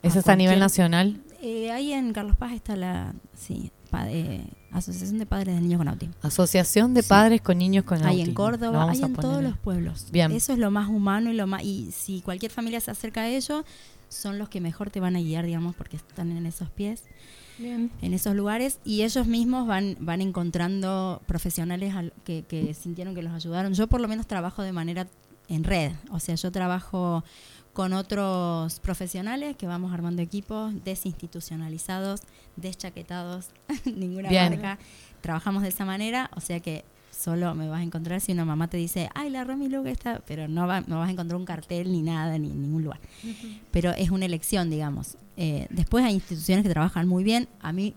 ¿Eso 0.04 0.20
está 0.20 0.34
a 0.34 0.36
nivel 0.36 0.60
nacional? 0.60 1.22
Eh, 1.42 1.72
ahí 1.72 1.94
en 1.94 2.14
Carlos 2.14 2.36
Paz 2.36 2.52
está 2.54 2.76
la 2.76 3.14
sí, 3.38 3.72
eh, 4.08 4.46
Asociación 4.72 5.18
de 5.18 5.26
Padres 5.26 5.56
de 5.56 5.62
Niños 5.62 5.78
con 5.78 5.88
Autismo. 5.88 6.14
Asociación 6.22 6.94
de 6.94 7.02
Sí. 7.04 7.10
padres 7.10 7.42
con 7.42 7.58
niños 7.58 7.86
con 7.86 8.00
Hay 8.00 8.04
autismo. 8.22 8.24
en 8.24 8.28
Lo 8.30 8.34
Córdoba, 8.36 8.90
hay 8.92 9.02
en 9.02 9.14
todos 9.16 9.42
los 9.42 9.58
pueblos. 9.58 10.08
Bien. 10.12 10.32
Eso 10.34 10.52
es 10.54 10.60
lo 10.60 10.70
más 10.72 10.90
humano 10.90 11.32
y 11.32 11.36
lo 11.36 11.48
más 11.48 11.64
y 11.64 11.92
si 11.92 12.22
cualquier 12.22 12.52
familia 12.52 12.82
se 12.82 12.92
acerca 12.92 13.22
a 13.22 13.28
ellos, 13.30 13.64
son 14.10 14.38
los 14.40 14.50
que 14.50 14.60
mejor 14.62 14.90
te 14.90 15.00
van 15.00 15.16
a 15.16 15.20
guiar, 15.20 15.46
digamos, 15.46 15.76
porque 15.76 15.96
están 15.98 16.36
en 16.36 16.46
esos 16.46 16.70
pies, 16.70 17.04
Bien. 17.58 17.92
en 18.02 18.14
esos 18.14 18.36
lugares 18.36 18.80
y 18.86 19.04
ellos 19.04 19.26
mismos 19.28 19.68
van 19.68 19.96
van 20.00 20.22
encontrando 20.22 21.22
profesionales 21.26 21.96
al- 21.96 22.14
que, 22.24 22.44
que 22.48 22.74
sintieron 22.74 23.16
que 23.16 23.22
los 23.24 23.34
ayudaron. 23.34 23.74
Yo 23.74 23.88
por 23.88 24.00
lo 24.02 24.08
menos 24.08 24.28
trabajo 24.28 24.62
de 24.64 24.72
manera 24.74 25.08
en 25.50 25.64
red, 25.64 25.92
o 26.12 26.20
sea, 26.20 26.36
yo 26.36 26.52
trabajo 26.52 27.24
con 27.74 27.94
otros 27.94 28.80
profesionales 28.80 29.56
que 29.56 29.68
vamos 29.68 29.94
armando 29.94 30.22
equipos 30.22 30.74
desinstitucionalizados, 30.84 32.22
deschaquetados, 32.56 33.50
ninguna 33.86 34.30
Bien. 34.30 34.50
marca. 34.54 34.80
Trabajamos 35.22 35.64
de 35.64 35.70
esa 35.70 35.86
manera, 35.86 36.30
o 36.36 36.42
sea 36.42 36.60
que 36.60 36.84
solo 37.18 37.56
me 37.56 37.68
vas 37.68 37.80
a 37.80 37.84
encontrar 37.84 38.22
si 38.22 38.32
una 38.32 38.46
mamá 38.46 38.68
te 38.70 38.78
dice, 38.78 39.10
ay, 39.16 39.30
la 39.30 39.44
Romy 39.44 39.70
Luke 39.70 39.90
está, 39.90 40.22
pero 40.28 40.48
no, 40.48 40.68
va- 40.68 40.82
no 40.82 41.00
vas 41.00 41.10
a 41.10 41.12
encontrar 41.12 41.38
un 41.40 41.46
cartel 41.46 41.92
ni 41.92 42.02
nada, 42.02 42.38
ni 42.38 42.52
en 42.52 42.62
ningún 42.62 42.84
lugar. 42.84 43.00
Pero 43.72 43.92
es 43.92 44.12
una 44.12 44.26
elección, 44.26 44.70
digamos. 44.70 45.18
Eh, 45.36 45.68
después 45.70 46.06
hay 46.06 46.14
instituciones 46.14 46.64
que 46.64 46.70
trabajan 46.70 47.08
muy 47.08 47.24
bien. 47.24 47.48
A 47.60 47.72
mí, 47.74 47.96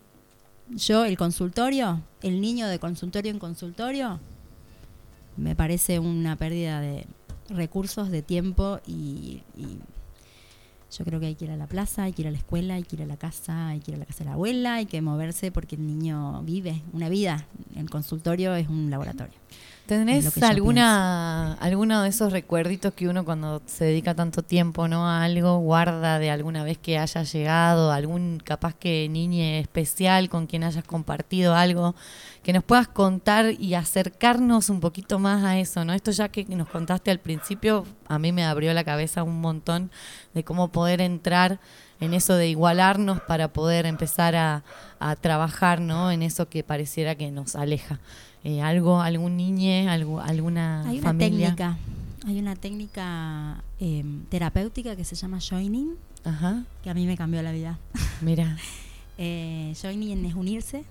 yo, 0.70 1.04
el 1.04 1.16
consultorio, 1.16 2.00
el 2.22 2.40
niño 2.40 2.66
de 2.68 2.78
consultorio 2.78 3.30
en 3.30 3.38
consultorio, 3.38 4.20
me 5.36 5.54
parece 5.54 5.98
una 5.98 6.36
pérdida 6.36 6.80
de 6.80 7.06
recursos, 7.48 8.10
de 8.10 8.22
tiempo 8.22 8.80
y, 8.86 9.42
y 9.56 9.78
yo 10.90 11.04
creo 11.04 11.20
que 11.20 11.26
hay 11.26 11.34
que 11.34 11.44
ir 11.44 11.50
a 11.50 11.56
la 11.56 11.66
plaza, 11.66 12.04
hay 12.04 12.12
que 12.12 12.22
ir 12.22 12.28
a 12.28 12.30
la 12.30 12.38
escuela, 12.38 12.74
hay 12.74 12.82
que 12.82 12.96
ir 12.96 13.02
a 13.02 13.06
la 13.06 13.16
casa, 13.16 13.68
hay 13.68 13.80
que 13.80 13.92
ir 13.92 13.96
a 13.96 14.00
la 14.00 14.06
casa 14.06 14.20
de 14.20 14.24
la 14.26 14.32
abuela, 14.32 14.74
hay 14.74 14.86
que 14.86 15.00
moverse 15.00 15.52
porque 15.52 15.76
el 15.76 15.86
niño 15.86 16.42
vive 16.42 16.82
una 16.92 17.08
vida. 17.08 17.46
El 17.76 17.88
consultorio 17.88 18.54
es 18.54 18.68
un 18.68 18.90
laboratorio. 18.90 19.34
¿Tenés 19.90 20.40
alguna, 20.44 21.54
alguno 21.54 22.02
de 22.02 22.10
esos 22.10 22.32
recuerditos 22.32 22.94
que 22.94 23.08
uno 23.08 23.24
cuando 23.24 23.60
se 23.66 23.86
dedica 23.86 24.14
tanto 24.14 24.42
tiempo 24.42 24.86
¿no? 24.86 25.08
a 25.08 25.24
algo 25.24 25.58
guarda 25.58 26.20
de 26.20 26.30
alguna 26.30 26.62
vez 26.62 26.78
que 26.78 26.96
haya 26.96 27.24
llegado, 27.24 27.90
algún 27.90 28.38
capaz 28.38 28.76
que 28.76 29.08
niñe 29.10 29.58
especial 29.58 30.28
con 30.28 30.46
quien 30.46 30.62
hayas 30.62 30.84
compartido 30.84 31.56
algo, 31.56 31.96
que 32.44 32.52
nos 32.52 32.62
puedas 32.62 32.86
contar 32.86 33.46
y 33.58 33.74
acercarnos 33.74 34.70
un 34.70 34.78
poquito 34.78 35.18
más 35.18 35.42
a 35.42 35.58
eso, 35.58 35.84
¿no? 35.84 35.92
Esto 35.92 36.12
ya 36.12 36.28
que 36.28 36.44
nos 36.44 36.68
contaste 36.68 37.10
al 37.10 37.18
principio, 37.18 37.84
a 38.06 38.20
mí 38.20 38.30
me 38.30 38.44
abrió 38.44 38.72
la 38.72 38.84
cabeza 38.84 39.24
un 39.24 39.40
montón 39.40 39.90
de 40.34 40.44
cómo 40.44 40.68
poder 40.68 41.00
entrar 41.00 41.58
en 41.98 42.14
eso 42.14 42.36
de 42.36 42.46
igualarnos 42.46 43.22
para 43.22 43.52
poder 43.52 43.86
empezar 43.86 44.36
a, 44.36 44.62
a 45.00 45.16
trabajar, 45.16 45.80
¿no? 45.80 46.12
En 46.12 46.22
eso 46.22 46.48
que 46.48 46.62
pareciera 46.62 47.16
que 47.16 47.32
nos 47.32 47.56
aleja. 47.56 47.98
Eh, 48.44 48.62
algo, 48.62 49.00
algún 49.00 49.36
niñe, 49.36 49.88
algo, 49.88 50.20
alguna 50.20 50.82
Hay 50.88 50.98
una 50.98 51.08
familia. 51.08 51.54
técnica, 51.54 51.78
hay 52.26 52.38
una 52.38 52.56
técnica 52.56 53.62
eh, 53.78 54.04
terapéutica 54.30 54.96
que 54.96 55.04
se 55.04 55.14
llama 55.14 55.38
joining, 55.40 55.96
Ajá. 56.24 56.64
que 56.82 56.90
a 56.90 56.94
mí 56.94 57.06
me 57.06 57.16
cambió 57.16 57.42
la 57.42 57.52
vida. 57.52 57.78
Mira. 58.22 58.56
Eh, 59.18 59.74
joining 59.80 60.24
es 60.24 60.34
unirse. 60.34 60.84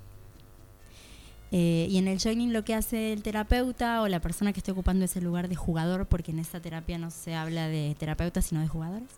Eh, 1.51 1.87
y 1.89 1.97
en 1.97 2.07
el 2.07 2.19
joining 2.19 2.53
lo 2.53 2.63
que 2.63 2.75
hace 2.75 3.11
el 3.11 3.23
terapeuta 3.23 4.03
o 4.03 4.07
la 4.07 4.19
persona 4.19 4.53
que 4.53 4.59
esté 4.59 4.71
ocupando 4.71 5.05
ese 5.05 5.19
lugar 5.19 5.49
de 5.49 5.55
jugador, 5.55 6.05
porque 6.05 6.29
en 6.31 6.37
esta 6.37 6.59
terapia 6.59 6.99
no 6.99 7.09
se 7.09 7.33
habla 7.33 7.67
de 7.67 7.95
terapeutas 7.97 8.45
sino 8.45 8.61
de 8.61 8.67
jugadores, 8.67 9.09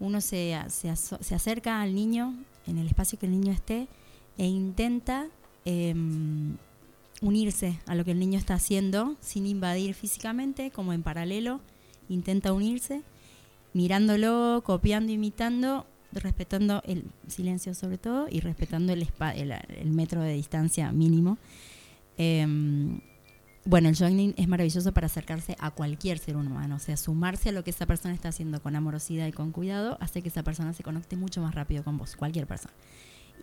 uno 0.00 0.20
se, 0.20 0.58
se, 0.68 0.94
se 0.96 1.34
acerca 1.36 1.80
al 1.80 1.94
niño 1.94 2.34
en 2.66 2.78
el 2.78 2.88
espacio 2.88 3.16
que 3.20 3.26
el 3.26 3.32
niño 3.32 3.52
esté 3.52 3.86
e 4.36 4.46
intenta 4.46 5.26
em, 5.64 6.56
unirse 7.20 7.78
a 7.86 7.94
lo 7.94 8.04
que 8.04 8.12
el 8.12 8.18
niño 8.18 8.38
está 8.38 8.54
haciendo 8.54 9.16
sin 9.20 9.46
invadir 9.46 9.94
físicamente, 9.94 10.70
como 10.70 10.92
en 10.92 11.02
paralelo, 11.02 11.60
intenta 12.08 12.52
unirse, 12.52 13.02
mirándolo, 13.72 14.62
copiando, 14.64 15.12
imitando, 15.12 15.86
respetando 16.12 16.82
el 16.86 17.04
silencio 17.28 17.74
sobre 17.74 17.98
todo 17.98 18.26
y 18.30 18.40
respetando 18.40 18.92
el, 18.92 19.08
el, 19.34 19.52
el 19.52 19.90
metro 19.90 20.22
de 20.22 20.34
distancia 20.34 20.92
mínimo. 20.92 21.38
Em, 22.16 23.00
bueno, 23.64 23.88
el 23.88 23.96
joining 23.96 24.34
es 24.36 24.46
maravilloso 24.46 24.92
para 24.92 25.06
acercarse 25.06 25.56
a 25.58 25.70
cualquier 25.70 26.18
ser 26.18 26.36
humano, 26.36 26.76
o 26.76 26.78
sea, 26.78 26.96
sumarse 26.96 27.48
a 27.48 27.52
lo 27.52 27.64
que 27.64 27.70
esa 27.70 27.86
persona 27.86 28.14
está 28.14 28.28
haciendo 28.28 28.62
con 28.62 28.76
amorosidad 28.76 29.26
y 29.26 29.32
con 29.32 29.52
cuidado 29.52 29.96
hace 30.00 30.20
que 30.20 30.28
esa 30.28 30.42
persona 30.42 30.74
se 30.74 30.82
conecte 30.82 31.16
mucho 31.16 31.40
más 31.40 31.54
rápido 31.54 31.82
con 31.82 31.96
vos, 31.96 32.14
cualquier 32.14 32.46
persona. 32.46 32.74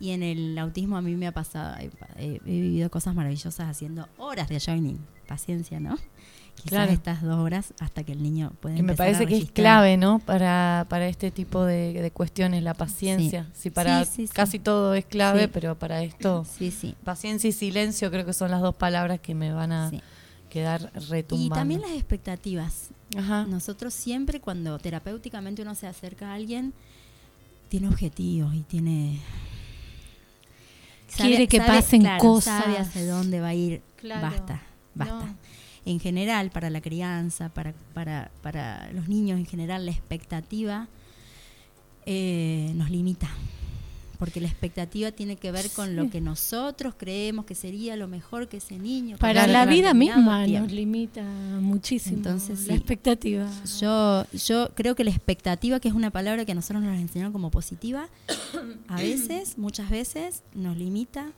Y 0.00 0.10
en 0.10 0.22
el 0.22 0.58
autismo 0.58 0.96
a 0.96 1.02
mí 1.02 1.14
me 1.16 1.26
ha 1.26 1.32
pasado, 1.32 1.76
he, 1.78 1.90
he- 2.18 2.36
he 2.36 2.60
vivido 2.60 2.90
cosas 2.90 3.14
maravillosas 3.14 3.68
haciendo 3.68 4.08
horas 4.18 4.48
de 4.48 4.58
joining, 4.60 4.98
paciencia, 5.28 5.78
¿no? 5.80 5.96
Quizás 6.54 6.68
Claro. 6.70 6.92
estas 6.92 7.22
dos 7.22 7.38
horas 7.38 7.72
hasta 7.80 8.04
que 8.04 8.12
el 8.12 8.22
niño 8.22 8.52
puede 8.60 8.76
Que 8.76 8.82
me 8.82 8.94
parece 8.94 9.26
que 9.26 9.36
es 9.38 9.50
clave, 9.50 9.96
¿no? 9.96 10.18
Para, 10.18 10.86
para 10.88 11.06
este 11.08 11.30
tipo 11.30 11.64
de, 11.64 11.92
de 11.94 12.10
cuestiones, 12.10 12.62
la 12.62 12.74
paciencia. 12.74 13.48
Sí. 13.54 13.70
Para 13.70 14.04
Sí, 14.04 14.10
sí, 14.14 14.26
sí. 14.26 14.32
casi 14.34 14.58
todo 14.58 14.94
es 14.94 15.06
clave, 15.06 15.48
pero 15.48 15.78
para 15.78 16.02
esto, 16.02 16.44
Sí, 16.58 16.70
sí. 16.70 16.94
paciencia 17.04 17.48
y 17.48 17.52
silencio 17.52 18.10
creo 18.10 18.26
que 18.26 18.32
son 18.34 18.50
las 18.50 18.60
dos 18.60 18.74
palabras 18.74 19.18
que 19.20 19.34
me 19.34 19.52
van 19.52 19.72
a 19.72 19.90
quedar 20.50 20.90
retumbando. 21.08 21.54
Y 21.54 21.58
también 21.58 21.80
las 21.80 21.92
expectativas. 21.92 22.90
Ajá. 23.16 23.46
Nosotros 23.46 23.94
siempre 23.94 24.40
cuando 24.40 24.78
terapéuticamente 24.78 25.62
uno 25.62 25.74
se 25.74 25.86
acerca 25.86 26.32
a 26.32 26.34
alguien, 26.34 26.74
tiene 27.70 27.88
objetivos 27.88 28.54
y 28.54 28.60
tiene... 28.62 29.20
Quiere 31.16 31.46
que 31.48 31.58
pasen 31.58 32.02
claro, 32.02 32.20
cosas. 32.20 32.64
Sabe 32.64 32.78
hacia 32.78 33.06
dónde 33.06 33.40
va 33.40 33.48
a 33.48 33.54
ir. 33.54 33.82
Claro. 33.96 34.22
Basta, 34.22 34.62
basta. 34.94 35.26
No. 35.26 35.36
En 35.84 35.98
general, 35.98 36.50
para 36.50 36.70
la 36.70 36.80
crianza, 36.80 37.48
para, 37.48 37.74
para, 37.92 38.30
para 38.40 38.90
los 38.92 39.08
niños 39.08 39.38
en 39.38 39.46
general, 39.46 39.84
la 39.84 39.92
expectativa 39.92 40.88
eh, 42.06 42.72
nos 42.74 42.90
limita. 42.90 43.28
Porque 44.22 44.40
la 44.40 44.46
expectativa 44.46 45.10
tiene 45.10 45.34
que 45.34 45.50
ver 45.50 45.68
con 45.70 45.96
lo 45.96 46.08
que 46.08 46.20
nosotros 46.20 46.94
creemos 46.96 47.44
que 47.44 47.56
sería 47.56 47.96
lo 47.96 48.06
mejor 48.06 48.46
que 48.46 48.58
ese 48.58 48.78
niño. 48.78 49.16
Para 49.18 49.48
la 49.48 49.66
vida 49.66 49.94
misma 49.94 50.44
tiempo. 50.44 50.62
nos 50.66 50.72
limita 50.72 51.24
muchísimo 51.60 52.18
Entonces, 52.18 52.60
la 52.60 52.66
sí. 52.66 52.72
expectativa. 52.78 53.50
Yo, 53.80 54.24
yo 54.32 54.68
creo 54.76 54.94
que 54.94 55.02
la 55.02 55.10
expectativa, 55.10 55.80
que 55.80 55.88
es 55.88 55.94
una 55.94 56.10
palabra 56.12 56.44
que 56.44 56.52
a 56.52 56.54
nosotros 56.54 56.84
nos 56.84 56.96
enseñaron 57.00 57.32
como 57.32 57.50
positiva, 57.50 58.08
a 58.86 58.96
veces, 58.98 59.58
muchas 59.58 59.90
veces, 59.90 60.44
nos 60.54 60.76
limita 60.76 61.32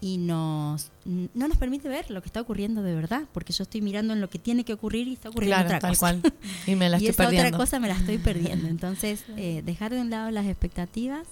y 0.00 0.16
nos 0.16 0.90
no 1.04 1.46
nos 1.48 1.58
permite 1.58 1.90
ver 1.90 2.10
lo 2.10 2.22
que 2.22 2.28
está 2.28 2.40
ocurriendo 2.40 2.82
de 2.82 2.94
verdad, 2.94 3.24
porque 3.34 3.52
yo 3.52 3.64
estoy 3.64 3.82
mirando 3.82 4.14
en 4.14 4.22
lo 4.22 4.30
que 4.30 4.38
tiene 4.38 4.64
que 4.64 4.72
ocurrir 4.72 5.08
y 5.08 5.12
está 5.12 5.28
ocurriendo 5.28 5.56
Claro, 5.56 5.68
otra 5.68 5.78
tal 5.80 5.90
cosa. 5.90 6.00
cual. 6.22 6.32
Y 6.66 6.74
me 6.74 6.88
la 6.88 6.96
y 7.02 7.06
estoy 7.06 7.10
esa 7.10 7.24
perdiendo. 7.24 7.48
otra 7.48 7.58
cosa 7.58 7.80
me 7.80 7.88
la 7.88 7.96
estoy 7.96 8.16
perdiendo. 8.16 8.66
Entonces, 8.66 9.24
eh, 9.36 9.60
dejar 9.66 9.92
de 9.92 10.00
un 10.00 10.08
lado 10.08 10.30
las 10.30 10.46
expectativas, 10.46 11.26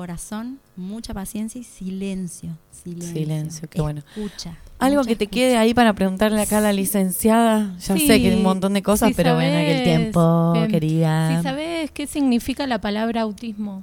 corazón, 0.00 0.58
mucha 0.76 1.12
paciencia 1.12 1.60
y 1.60 1.64
silencio. 1.64 2.56
Silencio, 2.72 3.12
Silencio, 3.12 3.68
qué 3.68 3.82
bueno. 3.82 4.00
Escucha. 4.16 4.56
Algo 4.78 5.02
que 5.04 5.14
te 5.14 5.24
escucha. 5.24 5.40
quede 5.40 5.56
ahí 5.58 5.74
para 5.74 5.92
preguntarle 5.92 6.40
acá 6.40 6.56
a 6.56 6.60
la 6.62 6.72
licenciada. 6.72 7.76
Ya 7.80 7.94
Sí, 7.96 8.06
sé 8.06 8.18
que 8.22 8.30
hay 8.30 8.34
un 8.36 8.42
montón 8.42 8.72
de 8.72 8.82
cosas, 8.82 9.08
si 9.10 9.14
pero 9.14 9.36
ven 9.36 9.54
aquel 9.54 9.76
sabes, 9.76 9.84
tiempo, 9.84 10.52
em, 10.56 10.70
querida. 10.70 11.36
Si 11.36 11.42
sabes 11.42 11.90
qué 11.90 12.06
significa 12.06 12.66
la 12.66 12.80
palabra 12.80 13.20
autismo, 13.20 13.82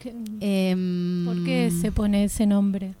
¿Qué- 0.00 0.14
Em, 0.40 1.26
¿por 1.26 1.44
qué 1.44 1.70
se 1.70 1.92
pone 1.92 2.24
ese 2.24 2.46
nombre? 2.46 2.94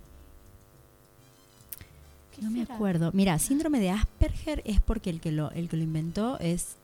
No 2.42 2.50
me 2.50 2.62
acuerdo. 2.62 3.10
Mira, 3.14 3.38
síndrome 3.38 3.80
de 3.80 3.90
Asperger 3.90 4.60
es 4.66 4.80
porque 4.80 5.08
el 5.10 5.20
que 5.20 5.32
lo, 5.32 5.50
el 5.52 5.68
que 5.70 5.76
lo 5.78 5.82
inventó 5.84 6.38
es 6.40 6.76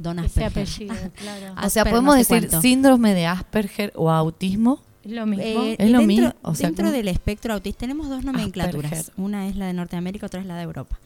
Don 0.00 0.18
Ese 0.20 0.44
Asperger. 0.44 0.88
apellido, 0.90 1.10
claro. 1.16 1.54
o 1.66 1.68
sea, 1.70 1.84
podemos 1.84 2.16
no 2.16 2.22
sé 2.24 2.34
decir 2.34 2.48
cuánto. 2.50 2.62
síndrome 2.62 3.14
de 3.14 3.26
Asperger 3.26 3.92
o 3.96 4.10
autismo. 4.10 4.80
Es 5.04 5.12
lo 5.12 5.26
mismo. 5.26 5.44
Eh, 5.44 5.76
Es 5.78 5.90
lo 5.90 5.98
dentro, 5.98 6.06
mismo, 6.06 6.34
o 6.42 6.54
sea, 6.54 6.68
dentro 6.68 6.84
¿cómo? 6.86 6.96
del 6.96 7.08
espectro 7.08 7.54
autista 7.54 7.80
tenemos 7.80 8.08
dos 8.08 8.24
nomenclaturas. 8.24 8.92
Asperger. 8.92 9.14
Una 9.16 9.48
es 9.48 9.56
la 9.56 9.66
de 9.66 9.72
Norteamérica, 9.72 10.26
otra 10.26 10.40
es 10.40 10.46
la 10.46 10.56
de 10.56 10.62
Europa. 10.62 10.98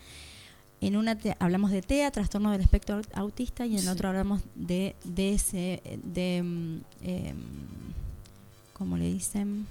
En 0.81 0.97
una 0.97 1.17
te- 1.17 1.37
hablamos 1.39 1.71
de 1.71 1.81
TEA, 1.81 2.11
trastorno 2.11 2.51
del 2.51 2.61
espectro 2.61 3.01
aut- 3.01 3.09
autista, 3.15 3.65
y 3.67 3.75
en 3.75 3.83
Sí. 3.83 3.89
otro 3.89 4.09
hablamos 4.09 4.43
de 4.57 4.97
DS, 5.05 5.81
de, 6.03 6.43
mm, 6.43 6.77
em, 7.07 7.37
¿cómo 8.73 8.97
le 8.97 9.05
dicen? 9.13 9.67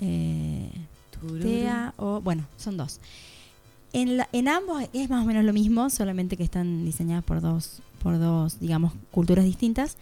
Eh, 0.00 0.70
TEA 1.42 1.92
o, 1.98 2.20
bueno, 2.22 2.44
son 2.56 2.76
dos. 2.78 2.98
En, 3.92 4.16
la- 4.16 4.28
en 4.32 4.48
ambos 4.48 4.82
es 4.92 5.10
más 5.10 5.22
o 5.24 5.26
menos 5.26 5.44
lo 5.44 5.52
mismo, 5.52 5.90
solamente 5.90 6.36
que 6.36 6.42
están 6.44 6.84
diseñadas 6.84 7.24
por 7.24 7.40
dos, 7.40 7.82
por 8.02 8.18
dos, 8.18 8.60
digamos, 8.60 8.92
culturas 9.10 9.44
distintas. 9.44 9.96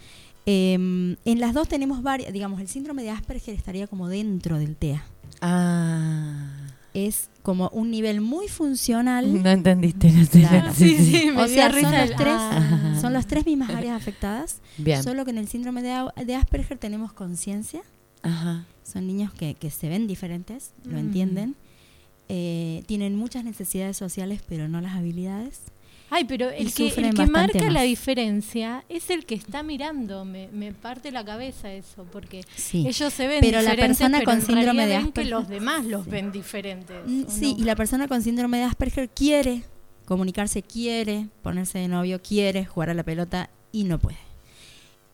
Em, 0.45 1.15
en 1.25 1.39
las 1.39 1.53
dos 1.53 1.67
tenemos 1.67 2.01
varias, 2.03 2.31
digamos, 2.33 2.59
el 2.61 2.67
síndrome 2.67 3.03
de 3.03 3.09
Asperger 3.11 3.53
estaría 3.55 3.87
como 3.87 4.07
dentro 4.07 4.57
del 4.57 4.75
TEA. 4.75 5.03
Ah. 5.41 6.47
Es 6.93 7.29
como 7.43 7.69
un 7.69 7.91
nivel 7.91 8.19
muy 8.21 8.47
funcional. 8.47 9.31
No 9.43 9.49
entendiste. 9.49 10.11
No. 10.11 10.25
Claro. 10.27 10.73
Sí, 10.73 10.97
sí, 10.97 11.31
me 11.31 11.43
O 11.43 11.47
sea, 11.47 11.71
son 11.71 11.81
los, 11.91 12.15
tres, 12.15 12.35
Ah. 12.37 12.97
son 12.99 13.13
las 13.13 13.27
tres 13.27 13.45
mismas 13.45 13.69
áreas 13.69 13.95
afectadas. 13.99 14.59
Bien. 14.77 15.03
Solo 15.03 15.23
que 15.25 15.31
en 15.31 15.37
el 15.37 15.47
síndrome 15.47 15.81
de, 15.83 15.95
de 16.25 16.35
Asperger 16.35 16.77
tenemos 16.77 17.13
conciencia. 17.13 17.81
Ajá. 18.23 18.65
Son 18.83 19.05
niños 19.05 19.31
que, 19.33 19.53
que 19.55 19.69
se 19.69 19.87
ven 19.87 20.07
diferentes, 20.07 20.71
lo 20.83 20.93
Mm. 20.97 20.99
entienden. 20.99 21.55
Eh, 22.31 22.83
tienen 22.85 23.15
muchas 23.15 23.43
necesidades 23.43 23.97
sociales, 23.97 24.41
pero 24.47 24.67
no 24.67 24.81
las 24.81 24.95
habilidades. 24.95 25.61
Ay, 26.11 26.23
pero 26.25 26.49
el 26.49 26.73
que, 26.73 26.87
el 26.87 27.29
marca 27.29 27.69
la 27.69 27.83
diferencia 27.83 28.83
es 28.89 29.09
el 29.11 29.25
que 29.25 29.35
está 29.35 29.61
mirando. 29.61 30.25
Me, 30.25 30.47
me 30.49 30.71
parte 30.73 31.11
la 31.11 31.23
cabeza 31.23 31.71
eso, 31.71 32.03
porque 32.11 32.43
Sí. 32.55 32.87
ellos 32.87 33.13
se 33.13 33.27
ven 33.27 33.41
Pero 33.41 33.61
la 33.61 33.75
persona 33.75 34.19
pero 34.19 34.31
con 34.31 34.41
síndrome 34.41 34.87
de 34.87 34.97
ven 34.97 35.11
que 35.11 35.21
Asperger- 35.21 35.29
los 35.29 35.47
demás 35.47 35.85
los 35.85 36.05
Sí. 36.05 36.09
ven 36.11 36.31
diferentes. 36.31 36.97
Mm, 37.05 37.23
¿o 37.27 37.31
Sí, 37.31 37.53
no? 37.53 37.59
y 37.59 37.63
la 37.63 37.75
persona 37.75 38.07
con 38.07 38.21
síndrome 38.23 38.57
de 38.57 38.63
Asperger 38.63 39.09
quiere 39.09 39.63
comunicarse, 40.05 40.63
quiere 40.63 41.27
ponerse 41.43 41.77
de 41.77 41.87
novio, 41.87 42.19
quiere 42.21 42.65
jugar 42.65 42.89
a 42.89 42.93
la 42.95 43.03
pelota 43.03 43.49
y 43.71 43.83
no 43.83 43.99
puede. 43.99 44.17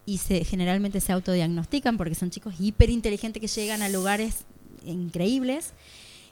Y 0.05 0.19
se, 0.19 0.45
generalmente 0.45 1.01
se 1.01 1.11
autodiagnostican 1.11 1.97
porque 1.97 2.15
son 2.15 2.29
chicos 2.29 2.55
hiperinteligentes 2.59 3.41
que 3.41 3.47
llegan 3.47 3.81
a 3.81 3.89
lugares 3.89 4.45
increíbles 4.85 5.73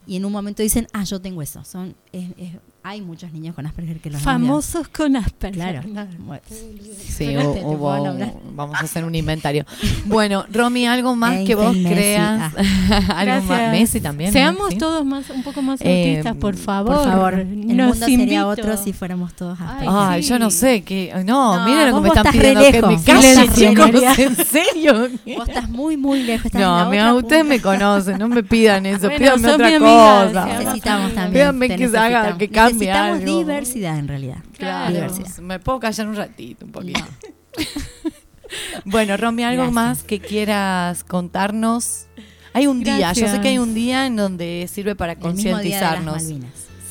y 0.07 0.15
en 0.17 0.25
un 0.25 0.31
momento 0.31 0.61
dicen, 0.63 0.87
ah, 0.93 1.03
yo 1.03 1.21
tengo 1.21 1.41
eso. 1.41 1.63
Son, 1.63 1.95
es- 2.11 2.31
es- 2.37 2.55
hay 2.86 3.01
muchos 3.01 3.31
niños 3.31 3.55
con 3.55 3.65
Asperger 3.65 3.99
que 3.99 4.09
los 4.09 4.19
han 4.19 4.41
Famosos 4.41 4.89
con 4.89 5.15
Asperger. 5.15 5.81
Claro. 5.81 5.81
Bueno. 6.19 6.41
Sí, 6.49 7.36
un- 7.38 7.79
nombrar. 8.03 8.34
vamos 8.53 8.75
a 8.75 8.84
hacer 8.84 9.05
un 9.05 9.15
inventario. 9.15 9.65
Bueno, 10.05 10.45
Romy, 10.51 10.86
algo 10.86 11.15
más 11.15 11.31
Einstein, 11.34 11.47
que 11.47 11.55
vos 11.63 11.75
Messi, 11.77 11.93
creas. 11.95 12.53
ah. 12.89 13.07
algo 13.15 13.45
más. 13.45 13.71
Messi 13.71 14.01
también. 14.01 14.34
Seamos 14.34 14.71
¿sí? 14.71 14.77
todos 14.77 15.05
más 15.05 15.29
un 15.29 15.43
poco 15.43 15.61
más 15.61 15.79
Eh, 15.81 16.09
autistas, 16.17 16.36
por 16.36 16.57
favor. 16.57 16.95
Por 16.97 17.05
favor, 17.05 17.34
el 17.36 17.77
Nos 17.77 17.88
mundo 17.91 18.05
sería 18.05 18.23
invito. 18.41 18.47
otro 18.49 18.75
si 18.77 18.91
fuéramos 18.91 19.34
todos 19.34 19.59
Asperger. 19.61 19.89
Ay, 19.89 20.21
sí. 20.23 20.29
yo 20.29 20.39
no 20.39 20.49
sé 20.49 20.81
que 20.81 21.13
no, 21.25 21.55
No, 21.57 21.65
miren 21.65 21.89
lo 21.91 21.95
que 21.95 22.01
me 22.01 22.07
están 22.09 22.31
pidiendo 22.34 22.61
que 22.63 22.81
me 22.81 23.01
calle, 23.01 23.49
chicos, 23.55 24.19
en 24.19 24.36
serio. 24.45 25.09
Vos 25.38 25.47
estás 25.47 25.69
muy, 25.69 25.95
muy 25.95 26.23
lejos. 26.23 26.47
estás 26.47 26.61
No, 26.61 26.88
otra 26.88 27.13
ustedes 27.13 27.45
me 27.45 27.61
conocen, 27.61 28.17
no 28.17 28.27
me 28.27 28.43
pidan 28.43 28.86
eso, 28.86 29.07
Bueno, 29.07 29.17
pídanme 29.19 29.51
otra 29.51 29.67
amiga, 29.67 30.25
cosa. 30.27 30.45
Necesitamos 30.59 31.13
también. 31.13 31.31
Pídanme 31.34 31.69
que 31.77 31.88
se 31.89 31.97
haga, 31.97 32.38
que 32.38 32.49
cambie 32.49 32.72
Necesitamos 32.74 33.19
algo. 33.19 33.38
diversidad 33.39 33.97
en 33.99 34.07
realidad. 34.07 34.38
Claro. 34.57 34.93
Diversidad. 34.93 35.38
Me 35.39 35.59
puedo 35.59 35.80
callar 35.80 36.07
un 36.07 36.15
ratito, 36.15 36.65
un 36.65 36.71
poquito. 36.71 37.05
bueno, 38.86 39.17
Romy, 39.17 39.43
¿algo 39.43 39.63
Gracias. 39.63 39.74
más 39.74 40.03
que 40.03 40.19
quieras 40.19 41.03
contarnos? 41.03 42.05
Hay 42.53 42.67
un 42.67 42.84
día, 42.84 43.13
yo 43.13 43.28
sé 43.28 43.41
que 43.41 43.49
hay 43.49 43.57
un 43.57 43.74
día 43.74 44.05
en 44.05 44.15
donde 44.15 44.69
sirve 44.71 44.95
para 44.95 45.15
concientizarnos. 45.15 46.24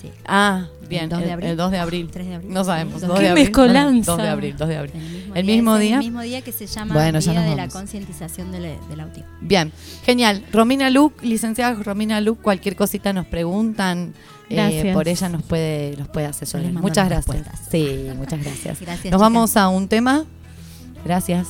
Sí. 0.03 0.11
Ah, 0.27 0.67
bien, 0.89 1.05
El 1.05 1.09
2 1.11 1.19
de 1.21 1.25
el, 1.27 1.31
abril. 1.33 1.49
el 1.51 1.57
2 1.57 1.71
de 1.71 1.79
abril. 1.79 2.09
3 2.13 2.27
de 2.27 2.35
abril. 2.35 2.53
No 2.53 2.65
sabemos. 2.65 3.01
Sí. 3.01 3.07
2 3.07 3.17
Qué 3.19 3.23
de 3.23 3.29
abril. 3.31 3.45
mezcolanza. 3.45 4.13
2 4.13 4.23
de 4.23 4.29
abril, 4.29 4.57
2 4.59 4.69
de 4.69 4.77
abril. 4.77 4.93
El 5.35 5.47
día, 5.47 5.55
mismo 5.55 5.79
día. 5.79 5.95
El 5.95 6.01
mismo 6.01 6.21
día 6.23 6.43
que 6.43 6.53
se 6.53 6.67
llama 6.67 6.93
Bueno, 6.95 7.21
Día 7.21 7.41
de 7.41 7.57
la 7.57 7.69
concientización 7.69 8.51
del, 8.53 8.77
del 8.89 9.01
autismo. 9.01 9.29
Bien, 9.41 9.73
genial. 10.05 10.45
Romina 10.53 10.91
Luc, 10.91 11.23
licenciada 11.23 11.75
Romina 11.83 12.21
Luc, 12.21 12.41
cualquier 12.43 12.77
cosita 12.77 13.13
nos 13.13 13.27
preguntan. 13.27 14.13
eh, 14.51 14.57
Gracias. 14.57 14.93
por 14.95 15.09
ella 15.09 15.29
nos 15.31 15.43
puede, 15.45 15.97
nos 15.97 16.09
puede 16.09 16.27
asesorar. 16.27 16.73
Muchas 16.73 17.09
gracias. 17.09 17.37
respuestas. 17.37 17.69
Sí, 17.71 18.09
muchas 18.17 18.43
gracias. 18.43 18.81
Gracias, 18.81 18.89
Nos 18.89 19.03
chicas. 19.03 19.21
vamos 19.21 19.57
a 19.57 19.69
un 19.69 19.89
tema. 19.89 20.25
Gracias. 21.05 21.47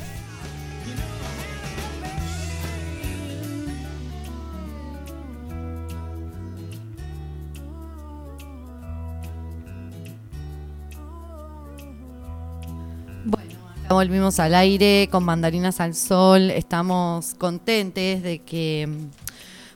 Volvimos 13.89 14.41
al 14.41 14.57
aire 14.57 15.09
con 15.13 15.25
mandarinas 15.25 15.81
al 15.81 15.95
sol. 15.95 16.51
Estamos 16.51 17.35
contentes 17.39 18.25
de 18.25 18.41
que, 18.41 18.89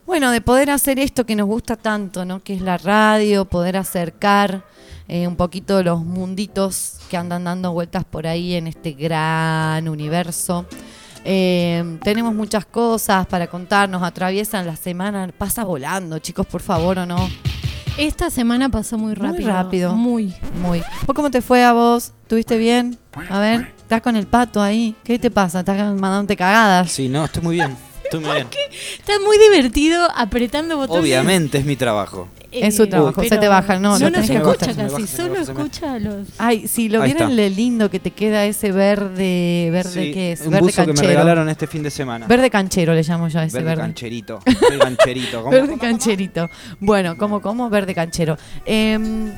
bueno, 0.05 0.31
de 0.31 0.41
poder 0.41 0.69
hacer 0.69 0.99
esto 0.99 1.25
que 1.25 1.37
nos 1.37 1.47
gusta 1.47 1.77
tanto, 1.77 2.25
¿no? 2.25 2.43
Que 2.43 2.55
es 2.55 2.61
la 2.61 2.77
radio, 2.77 3.45
poder 3.45 3.77
acercar 3.77 4.65
eh, 5.07 5.27
un 5.27 5.35
poquito 5.35 5.83
los 5.83 6.03
munditos 6.03 6.97
que 7.09 7.17
andan 7.17 7.43
dando 7.43 7.71
vueltas 7.73 8.03
por 8.05 8.27
ahí 8.27 8.53
en 8.55 8.67
este 8.67 8.93
gran 8.93 9.87
universo. 9.87 10.65
Eh, 11.25 11.97
tenemos 12.03 12.33
muchas 12.33 12.65
cosas 12.65 13.25
para 13.27 13.47
contarnos, 13.47 14.03
atraviesan 14.03 14.65
la 14.65 14.75
semana, 14.75 15.29
pasa 15.37 15.63
volando, 15.63 16.19
chicos, 16.19 16.45
por 16.45 16.61
favor, 16.61 16.99
¿o 16.99 17.05
no? 17.05 17.29
Esta 17.97 18.29
semana 18.31 18.69
pasó 18.69 18.97
muy 18.97 19.13
rápido. 19.13 19.33
Muy 19.33 19.43
rápido. 19.45 19.95
Muy. 19.95 20.33
Muy. 20.61 20.81
¿Vos 21.05 21.15
cómo 21.15 21.29
te 21.29 21.41
fue 21.41 21.63
a 21.63 21.73
vos? 21.73 22.11
¿Tuviste 22.27 22.57
bien? 22.57 22.97
A 23.29 23.39
ver, 23.39 23.71
estás 23.77 24.01
con 24.01 24.15
el 24.15 24.25
pato 24.25 24.61
ahí. 24.61 24.95
¿Qué 25.03 25.19
te 25.19 25.29
pasa? 25.29 25.59
¿Estás 25.59 25.77
mandándote 25.77 26.35
cagadas? 26.35 26.91
Sí, 26.91 27.07
no, 27.07 27.25
estoy 27.25 27.43
muy 27.43 27.55
bien. 27.55 27.77
Estoy 28.03 28.19
muy 28.21 28.31
bien. 28.33 28.47
Está 28.97 29.13
muy 29.23 29.37
divertido 29.37 30.07
apretando 30.15 30.75
botones. 30.75 31.03
Obviamente 31.03 31.59
es 31.59 31.65
mi 31.65 31.75
trabajo. 31.75 32.27
Eh, 32.53 32.67
Es 32.67 32.75
su 32.77 32.87
trabajo, 32.87 33.23
se 33.23 33.37
te 33.37 33.47
baja, 33.47 33.79
no, 33.79 33.97
No 33.97 34.09
no 34.09 34.17
nos 34.17 34.27
que 34.29 34.37
escucha 34.37 34.73
casi, 34.75 35.07
solo 35.07 35.39
escucha 35.39 35.93
a 35.93 35.99
los. 35.99 36.27
Ay, 36.37 36.67
si 36.67 36.87
lo 36.89 37.01
vieran 37.01 37.35
lo 37.35 37.49
lindo 37.49 37.89
que 37.89 37.99
te 37.99 38.11
queda 38.11 38.45
ese 38.45 38.71
verde, 38.71 39.69
verde 39.71 39.89
Sí, 39.91 40.11
¿qué 40.13 40.31
es? 40.33 40.41
un 40.41 40.51
verde 40.51 40.61
buzo 40.61 40.81
que 40.81 40.87
me 40.87 40.93
canchero. 40.93 41.09
regalaron 41.09 41.49
este 41.49 41.65
fin 41.67 41.81
de 41.83 41.89
semana. 41.89 42.27
Verde 42.27 42.49
canchero 42.49 42.93
le 42.93 43.01
llamo 43.03 43.27
yo 43.27 43.39
a 43.39 43.45
ese 43.45 43.57
Verde 43.57 43.69
verde. 43.69 43.81
cancherito. 43.81 44.39
Soy 44.67 44.77
cancherito. 44.77 45.39
¿Cómo? 45.43 45.51
Verde 45.51 45.77
cancherito. 45.79 46.49
Bueno, 46.79 47.17
como 47.17 47.41
como 47.41 47.69
verde 47.69 47.95
canchero. 47.95 48.37
Em, 48.65 49.31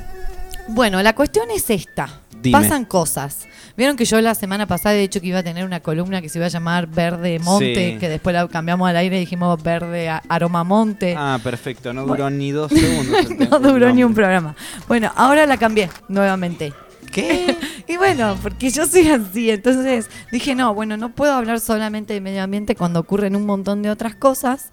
bueno, 0.70 1.02
la 1.02 1.14
cuestión 1.14 1.46
es 1.56 1.70
esta. 1.70 2.10
Dime. 2.46 2.60
Pasan 2.62 2.86
cosas. 2.86 3.48
Vieron 3.78 3.98
que 3.98 4.06
yo 4.06 4.22
la 4.22 4.36
semana 4.36 4.68
pasada 4.68 4.96
he 4.96 5.00
dicho 5.00 5.20
que 5.20 5.28
iba 5.28 5.40
a 5.40 5.44
tener 5.44 5.66
una 5.66 5.82
columna 5.82 6.22
que 6.22 6.30
se 6.30 6.40
iba 6.40 6.46
a 6.46 6.50
llamar 6.50 6.88
Verde 6.88 7.40
Monte, 7.40 7.94
Sí. 7.94 7.98
que 8.00 8.08
después 8.08 8.34
la 8.34 8.48
cambiamos 8.48 8.88
al 8.90 8.96
aire 8.98 9.18
y 9.18 9.20
dijimos 9.22 9.62
Verde 9.62 10.10
Aroma 10.30 10.64
Monte. 10.64 11.14
Ah, 11.18 11.40
perfecto. 11.44 11.92
No 11.94 12.06
duró 12.06 12.30
ni 12.30 12.52
dos 12.52 12.72
segundos. 12.76 13.50
no 13.50 13.60
duró 13.60 13.92
ni 13.94 14.04
un 14.04 14.14
programa. 14.14 14.56
Bueno, 14.88 15.12
ahora 15.16 15.46
la 15.46 15.58
cambié 15.58 15.90
nuevamente. 16.08 16.72
¿Qué? 17.16 17.58
y 17.88 17.96
bueno, 17.96 18.38
porque 18.44 18.70
yo 18.70 18.86
soy 18.86 19.08
así, 19.08 19.50
entonces 19.50 20.10
dije, 20.34 20.54
no, 20.54 20.74
bueno, 20.74 20.98
no 20.98 21.16
puedo 21.16 21.32
hablar 21.32 21.62
solamente 21.62 22.14
de 22.14 22.20
medio 22.20 22.44
ambiente 22.44 22.76
cuando 22.76 23.00
ocurren 23.00 23.38
un 23.38 23.46
montón 23.46 23.82
de 23.82 23.90
otras 23.90 24.16
cosas 24.16 24.72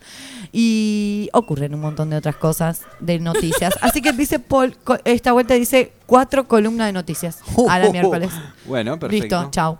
y 0.50 1.30
ocurren 1.34 1.72
un 1.72 1.80
montón 1.80 2.10
de 2.10 2.16
otras 2.16 2.34
cosas 2.34 2.80
de 2.98 3.20
noticias. 3.20 3.74
Así 3.80 4.02
que 4.02 4.12
dice 4.12 4.40
Paul, 4.40 4.76
esta 5.04 5.30
vuelta 5.30 5.54
dice 5.54 5.92
cuatro 6.06 6.48
columnas 6.48 6.88
de 6.88 6.92
noticias 6.92 7.38
a 7.68 7.78
la 7.78 7.90
miércoles. 7.90 8.32
Bueno, 8.66 8.98
perfecto. 8.98 9.36
Listo, 9.36 9.50
chao. 9.52 9.78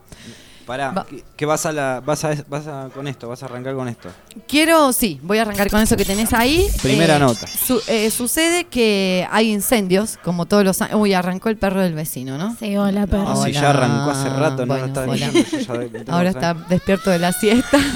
Pará, 0.67 0.91
Va- 0.93 1.05
que, 1.07 1.25
que 1.37 1.45
vas 1.47 1.67
a 1.67 1.73
la. 1.73 2.01
Vas 2.05 2.25
a, 2.25 2.35
vas 2.49 2.67
a 2.67 2.89
con 2.95 3.09
esto, 3.09 3.29
vas 3.29 3.43
a 3.43 3.47
arrancar 3.47 3.75
con 3.75 3.89
esto. 3.89 4.09
Quiero, 4.47 4.93
sí, 4.93 5.19
voy 5.23 5.39
a 5.39 5.43
arrancar 5.43 5.69
con 5.71 5.81
eso 5.81 5.97
que 5.97 6.05
tenés 6.05 6.33
ahí. 6.33 6.69
Primera 6.83 7.17
Eh, 7.17 7.19
nota. 7.19 7.47
su- 7.49 7.83
eh, 7.89 8.11
sucede 8.11 8.65
que 8.65 9.27
hay 9.31 9.51
incendios, 9.53 10.19
como 10.23 10.47
todos 10.47 10.65
los 10.65 10.81
años. 10.83 10.97
Uy, 11.01 11.15
arrancó 11.15 11.49
el 11.49 11.57
perro 11.57 11.81
del 11.81 11.95
vecino, 11.95 12.39
¿no? 12.39 12.55
Sí, 12.59 12.77
hola, 12.77 13.07
perro. 13.07 13.25
No, 13.25 13.35
si 13.37 13.51
Hola. 13.51 13.61
ya 13.61 13.71
arrancó 13.71 14.11
hace 14.11 14.29
rato, 14.29 14.67
no 14.67 14.75
Bueno, 14.75 14.87
está 14.87 15.03
hola. 15.03 15.31
diciendo, 15.31 15.99
ya 16.07 16.13
Ahora 16.15 16.31
está 16.31 16.55
despierto 16.55 17.11
de 17.11 17.19
la 17.19 17.33
siesta. 17.33 17.79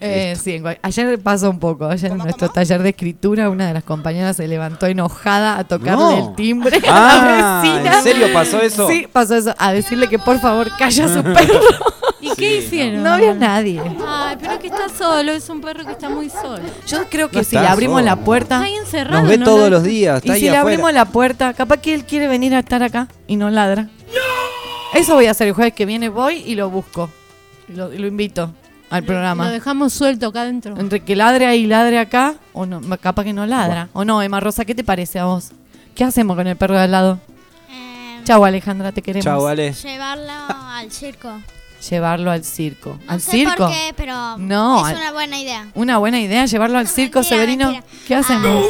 Eh, 0.00 0.36
sí, 0.42 0.62
ayer 0.82 1.18
pasó 1.20 1.50
un 1.50 1.58
poco. 1.58 1.86
Ayer 1.86 2.10
en 2.12 2.18
nuestro 2.18 2.48
taller 2.50 2.82
de 2.82 2.90
escritura, 2.90 3.48
una 3.50 3.66
de 3.68 3.74
las 3.74 3.84
compañeras 3.84 4.36
se 4.36 4.46
levantó 4.46 4.86
enojada 4.86 5.58
a 5.58 5.64
tocarle 5.64 6.04
No. 6.04 6.28
el 6.30 6.34
timbre 6.36 6.76
a 6.88 6.90
Ah, 6.90 7.62
la 7.62 7.62
vecina. 7.62 7.98
¿en 7.98 8.02
serio 8.04 8.26
pasó 8.32 8.60
eso? 8.60 8.88
Sí, 8.88 9.06
pasó 9.10 9.34
eso. 9.36 9.54
A 9.58 9.72
decirle 9.72 10.08
que 10.08 10.18
por 10.18 10.38
favor 10.40 10.70
calla 10.78 11.06
a 11.06 11.08
su 11.08 11.22
perro. 11.22 11.60
¿Y 12.20 12.30
qué 12.36 12.58
hicieron? 12.58 13.02
No 13.02 13.10
había 13.12 13.34
nadie. 13.34 13.80
Ay, 14.06 14.36
pero 14.40 14.58
que 14.58 14.68
está 14.68 14.88
solo, 14.88 15.32
es 15.32 15.48
un 15.50 15.60
perro 15.60 15.84
que 15.84 15.92
está 15.92 16.08
muy 16.08 16.30
solo. 16.30 16.62
Yo 16.86 17.04
creo 17.10 17.28
que 17.28 17.38
No 17.38 17.44
si 17.44 17.56
le 17.56 17.66
abrimos 17.66 18.00
solo. 18.00 18.06
la 18.06 18.16
puerta. 18.16 18.54
Está 18.56 18.66
ahí 18.66 18.74
encerrado. 18.76 19.20
Nos 19.22 19.28
ve 19.30 19.38
no 19.38 19.44
todos 19.44 19.60
lo- 19.70 19.76
los 19.76 19.82
días, 19.82 20.22
Y 20.24 20.32
si 20.34 20.48
le 20.48 20.56
abrimos 20.56 20.92
la 20.92 21.04
puerta, 21.06 21.52
capaz 21.54 21.78
que 21.78 21.92
él 21.94 22.04
quiere 22.04 22.28
venir 22.28 22.54
a 22.54 22.60
estar 22.60 22.82
acá 22.82 23.08
y 23.26 23.36
no 23.36 23.50
ladra. 23.50 23.88
Eso 24.94 25.14
voy 25.14 25.26
a 25.26 25.32
hacer 25.32 25.48
el 25.48 25.54
jueves 25.54 25.74
que 25.74 25.86
viene, 25.86 26.08
voy 26.08 26.36
y 26.46 26.54
lo 26.54 26.70
busco. 26.70 27.10
Lo, 27.68 27.92
y 27.92 27.98
lo 27.98 28.06
invito 28.06 28.52
al 28.90 29.00
Lo 29.02 29.06
programa. 29.06 29.50
dejamos 29.50 29.92
suelto 29.92 30.28
acá 30.28 30.42
adentro. 30.42 30.78
Entre 30.78 31.00
que 31.00 31.16
ladre 31.16 31.46
ahí 31.46 31.64
y 31.64 31.66
ladre 31.66 31.98
acá, 31.98 32.34
o 32.52 32.66
no, 32.66 32.80
capaz 32.98 33.24
que 33.24 33.32
no 33.32 33.46
ladra. 33.46 33.88
O 33.92 34.04
no, 34.04 34.22
Emma 34.22 34.40
Rosa, 34.40 34.64
¿qué 34.64 34.74
te 34.74 34.84
parece 34.84 35.18
a 35.18 35.24
vos? 35.24 35.50
¿Qué 35.94 36.04
hacemos 36.04 36.36
con 36.36 36.46
el 36.46 36.56
perro 36.56 36.74
de 36.74 36.82
al 36.82 36.90
lado? 36.90 37.18
Chau, 38.24 38.44
Alejandra, 38.44 38.90
te 38.92 39.02
queremos. 39.02 39.24
Chau, 39.24 39.46
Ale. 39.46 39.72
Llevarlo 39.72 40.32
al 40.48 40.90
circo. 40.90 41.30
Llevarlo 41.90 42.30
al 42.30 42.42
circo. 42.44 42.98
No 43.06 43.12
¿Al 43.12 43.20
sé 43.20 43.32
circo? 43.32 43.56
por 43.56 43.70
qué, 43.70 43.92
pero 43.96 44.38
No, 44.38 44.78
es 44.88 44.94
al- 44.94 45.00
una 45.00 45.12
buena 45.12 45.38
idea. 45.38 45.66
Una 45.74 45.98
buena 45.98 46.18
idea, 46.20 46.46
llevarlo 46.46 46.78
al 46.78 46.88
circo, 46.88 47.18
mentira, 47.18 47.36
Severino. 47.36 47.70
mentira. 47.72 47.92
¿Qué 48.08 48.14
hacemos? 48.14 48.64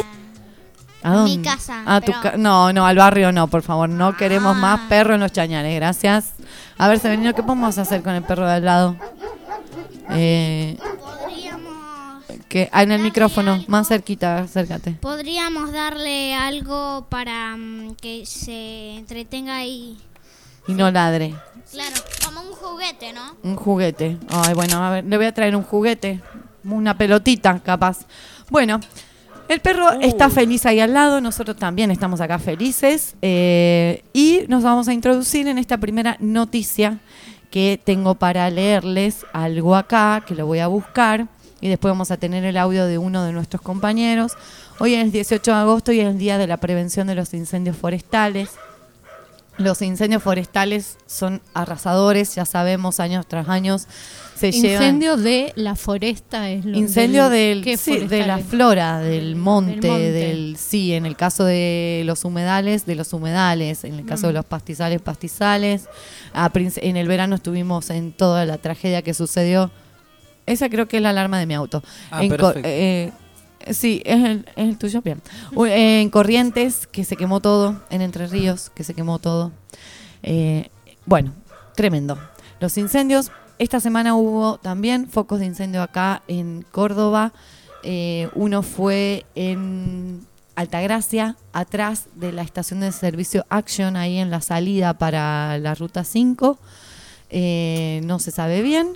¿A 1.03 1.09
mi 1.11 1.15
dónde? 1.35 1.49
casa, 1.49 1.83
A 1.85 2.01
tu 2.01 2.07
pero- 2.07 2.21
ca- 2.21 2.33
no, 2.37 2.73
no, 2.73 2.85
al 2.85 2.97
barrio 2.97 3.31
no, 3.31 3.47
por 3.47 3.61
favor. 3.61 3.87
No 3.87 4.17
queremos 4.17 4.55
más 4.57 4.79
Ah. 4.83 4.85
perro 4.89 5.13
en 5.13 5.21
los 5.21 5.31
chañares, 5.31 5.73
gracias. 5.75 6.33
A 6.77 6.87
ver, 6.89 6.99
Severino, 6.99 7.33
¿qué 7.33 7.43
podemos 7.43 7.77
hacer 7.77 8.01
con 8.01 8.13
el 8.15 8.23
perro 8.23 8.45
de 8.47 8.53
al 8.55 8.65
lado? 8.65 8.95
Eh, 10.11 10.77
que, 12.49 12.69
ah, 12.71 12.83
en 12.83 12.91
el 12.91 13.01
micrófono, 13.01 13.63
más 13.67 13.87
cerquita, 13.87 14.39
acércate. 14.39 14.91
Podríamos 15.01 15.71
darle 15.71 16.33
algo 16.33 17.05
para 17.09 17.55
mm, 17.57 17.95
que 17.95 18.25
se 18.25 18.95
entretenga 18.95 19.57
ahí. 19.57 19.97
Y 20.67 20.73
no 20.73 20.89
ladre. 20.91 21.35
Claro, 21.71 21.95
como 22.23 22.41
un 22.41 22.53
juguete, 22.53 23.13
¿no? 23.13 23.35
Un 23.43 23.55
juguete. 23.55 24.17
Ay, 24.29 24.53
bueno, 24.53 24.83
a 24.83 24.89
ver, 24.89 25.05
le 25.05 25.17
voy 25.17 25.25
a 25.25 25.33
traer 25.33 25.55
un 25.55 25.63
juguete. 25.63 26.21
Una 26.63 26.97
pelotita, 26.97 27.59
capaz. 27.59 28.05
Bueno, 28.49 28.79
el 29.47 29.59
perro 29.59 29.91
está 30.01 30.29
feliz 30.29 30.65
ahí 30.65 30.79
al 30.79 30.93
lado. 30.93 31.21
Nosotros 31.21 31.57
también 31.57 31.91
estamos 31.91 32.21
acá 32.21 32.39
felices. 32.39 33.15
eh, 33.21 34.03
y 34.13 34.41
nos 34.47 34.63
vamos 34.63 34.87
a 34.87 34.93
introducir 34.93 35.47
en 35.47 35.57
esta 35.57 35.77
primera 35.77 36.17
noticia 36.19 36.99
que 37.55 37.79
tengo 37.81 38.15
para 38.15 38.49
leerles 38.49 39.25
algo 39.31 39.77
acá, 39.77 40.25
que 40.27 40.35
lo 40.35 40.45
voy 40.45 40.59
a 40.59 40.67
buscar. 40.67 41.27
Y 41.61 41.69
después 41.69 41.89
vamos 41.89 42.11
a 42.11 42.17
tener 42.17 42.43
el 42.43 42.57
audio 42.57 42.85
de 42.85 42.97
uno 42.97 43.23
de 43.23 43.31
nuestros 43.31 43.61
compañeros. 43.61 44.33
Hoy 44.77 44.93
es 44.93 45.05
el 45.05 45.13
18 45.13 45.51
de 45.51 45.57
agosto 45.57 45.93
y 45.93 46.01
es 46.01 46.07
el 46.07 46.17
Día 46.17 46.37
de 46.37 46.47
la 46.47 46.57
Prevención 46.57 47.07
de 47.07 47.15
los 47.15 47.33
Incendios 47.33 47.77
Forestales. 47.77 48.49
Los 49.55 49.81
incendios 49.81 50.21
forestales 50.21 50.97
son 51.07 51.41
arrasadores, 51.53 52.35
ya 52.35 52.43
sabemos, 52.43 52.99
años 52.99 53.25
tras 53.25 53.47
años 53.47 53.87
se 54.35 54.51
llevan. 54.51 54.83
Incendio 54.83 55.17
de 55.17 55.53
la 55.55 55.75
foresta 55.75 56.49
es 56.49 56.65
lo 56.65 56.77
Incendio 56.77 57.29
del, 57.29 57.63
¿qué 57.63 57.77
sí, 57.77 57.99
de 57.99 58.25
la 58.25 58.39
flora, 58.39 58.99
del 58.99 59.35
monte, 59.35 59.87
monte. 59.87 60.11
del 60.11 60.57
sí, 60.57 60.93
en 60.93 61.05
el 61.05 61.15
caso 61.15 61.45
de 61.45 62.03
los 62.05 62.25
humedales, 62.25 62.85
de 62.85 62.95
los 62.95 63.13
humedales, 63.13 63.83
en 63.83 63.95
el 63.95 64.05
caso 64.05 64.27
de 64.27 64.33
Mm. 64.33 64.35
los 64.35 64.45
pastizales, 64.45 65.01
pastizales. 65.01 65.87
A 66.33 66.51
en 66.55 66.97
el 66.97 67.07
verano 67.07 67.35
estuvimos 67.35 67.89
en 67.89 68.11
toda 68.11 68.45
la 68.45 68.57
tragedia 68.57 69.01
que 69.01 69.13
sucedió. 69.13 69.71
Esa 70.45 70.69
creo 70.69 70.87
que 70.87 70.97
es 70.97 71.03
la 71.03 71.09
alarma 71.09 71.39
de 71.39 71.45
mi 71.45 71.53
auto. 71.53 71.81
Ah, 72.11 72.23
En 72.23 72.35
eh, 72.63 73.11
sí, 73.71 74.01
es 74.05 74.23
el, 74.23 74.45
es 74.55 74.69
el 74.69 74.77
tuyo, 74.77 75.01
bien. 75.01 75.21
Eh, 75.65 76.01
en 76.01 76.09
Corrientes, 76.09 76.87
que 76.87 77.03
se 77.03 77.15
quemó 77.15 77.39
todo. 77.39 77.81
En 77.89 78.01
Entre 78.01 78.27
Ríos, 78.27 78.69
que 78.69 78.83
se 78.83 78.93
quemó 78.93 79.17
todo. 79.19 79.51
Eh, 80.23 80.69
bueno, 81.05 81.33
tremendo. 81.75 82.17
Los 82.59 82.77
incendios, 82.77 83.31
esta 83.59 83.79
semana 83.79 84.15
hubo 84.15 84.57
también 84.57 85.07
focos 85.09 85.39
de 85.39 85.45
incendio 85.45 85.81
acá 85.81 86.23
en 86.27 86.65
Córdoba. 86.71 87.33
Eh, 87.83 88.29
uno 88.35 88.63
fue 88.63 89.25
en 89.35 90.25
Altagracia, 90.55 91.35
atrás 91.53 92.07
de 92.15 92.31
la 92.31 92.41
estación 92.41 92.79
de 92.79 92.91
servicio 92.91 93.45
Action, 93.49 93.97
ahí 93.97 94.17
en 94.17 94.31
la 94.31 94.41
salida 94.41 94.97
para 94.97 95.57
la 95.57 95.75
ruta 95.75 96.03
5. 96.03 96.57
Eh, 97.29 98.01
no 98.05 98.19
se 98.19 98.31
sabe 98.31 98.61
bien, 98.61 98.93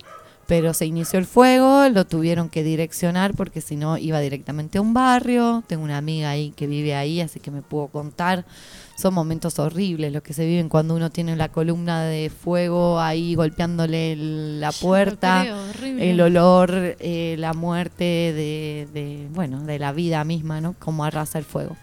pero 0.47 0.73
se 0.73 0.85
inició 0.85 1.19
el 1.19 1.25
fuego, 1.25 1.87
lo 1.89 2.05
tuvieron 2.05 2.49
que 2.49 2.63
direccionar 2.63 3.33
porque 3.35 3.61
si 3.61 3.75
no 3.75 3.97
iba 3.97 4.19
directamente 4.19 4.77
a 4.77 4.81
un 4.81 4.93
barrio. 4.93 5.63
Tengo 5.67 5.83
una 5.83 5.97
amiga 5.97 6.29
ahí 6.29 6.51
que 6.51 6.65
vive 6.65 6.95
ahí, 6.95 7.21
así 7.21 7.39
que 7.39 7.51
me 7.51 7.61
puedo 7.61 7.87
contar. 7.87 8.45
Son 8.99 9.13
momentos 9.13 9.57
horribles 9.59 10.11
los 10.11 10.21
que 10.21 10.33
se 10.33 10.45
viven 10.45 10.67
cuando 10.67 10.93
uno 10.93 11.09
tiene 11.09 11.35
la 11.37 11.47
columna 11.49 12.03
de 12.03 12.29
fuego 12.29 12.99
ahí 12.99 13.33
golpeándole 13.35 14.11
el- 14.11 14.59
la 14.59 14.71
puerta, 14.73 15.41
creo, 15.43 15.57
el 15.99 16.19
olor, 16.19 16.71
eh, 16.99 17.35
la 17.39 17.53
muerte 17.53 18.03
de, 18.03 18.87
de, 18.93 19.27
bueno, 19.33 19.61
de 19.63 19.79
la 19.79 19.93
vida 19.93 20.23
misma, 20.25 20.59
¿no? 20.59 20.75
Como 20.79 21.05
arrasa 21.05 21.39
el 21.39 21.45
fuego. 21.45 21.77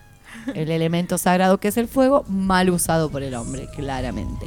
El 0.55 0.71
elemento 0.71 1.17
sagrado 1.17 1.59
que 1.59 1.69
es 1.69 1.77
el 1.79 1.89
fuego, 1.89 2.25
mal 2.29 2.69
usado 2.69 3.09
por 3.11 3.23
el 3.23 3.35
hombre, 3.35 3.67
claramente. 3.75 4.47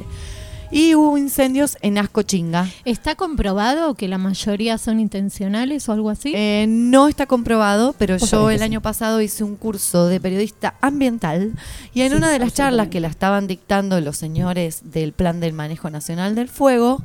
Y 0.72 0.94
hubo 0.94 1.18
incendios 1.18 1.76
en 1.82 1.98
Ascochinga. 1.98 2.68
¿Está 2.84 3.16
comprobado 3.16 3.94
que 3.94 4.06
la 4.06 4.18
mayoría 4.18 4.78
son 4.78 5.00
intencionales 5.00 5.88
o 5.88 5.92
algo 5.92 6.10
así? 6.10 6.32
Eh, 6.34 6.66
no 6.68 7.08
está 7.08 7.26
comprobado, 7.26 7.94
pero 7.98 8.16
yo 8.16 8.50
el 8.50 8.58
sí. 8.58 8.64
año 8.64 8.80
pasado 8.80 9.20
hice 9.20 9.42
un 9.42 9.56
curso 9.56 10.06
de 10.06 10.20
periodista 10.20 10.74
ambiental 10.80 11.52
y 11.92 12.02
en 12.02 12.10
Sí, 12.10 12.16
una 12.16 12.30
de 12.30 12.38
las 12.38 12.54
charlas 12.54 12.88
que 12.88 13.00
la 13.00 13.08
estaban 13.08 13.48
dictando 13.48 14.00
los 14.00 14.16
señores 14.16 14.92
del 14.92 15.12
Plan 15.12 15.40
del 15.40 15.52
Manejo 15.52 15.90
Nacional 15.90 16.34
del 16.36 16.48
Fuego, 16.48 17.02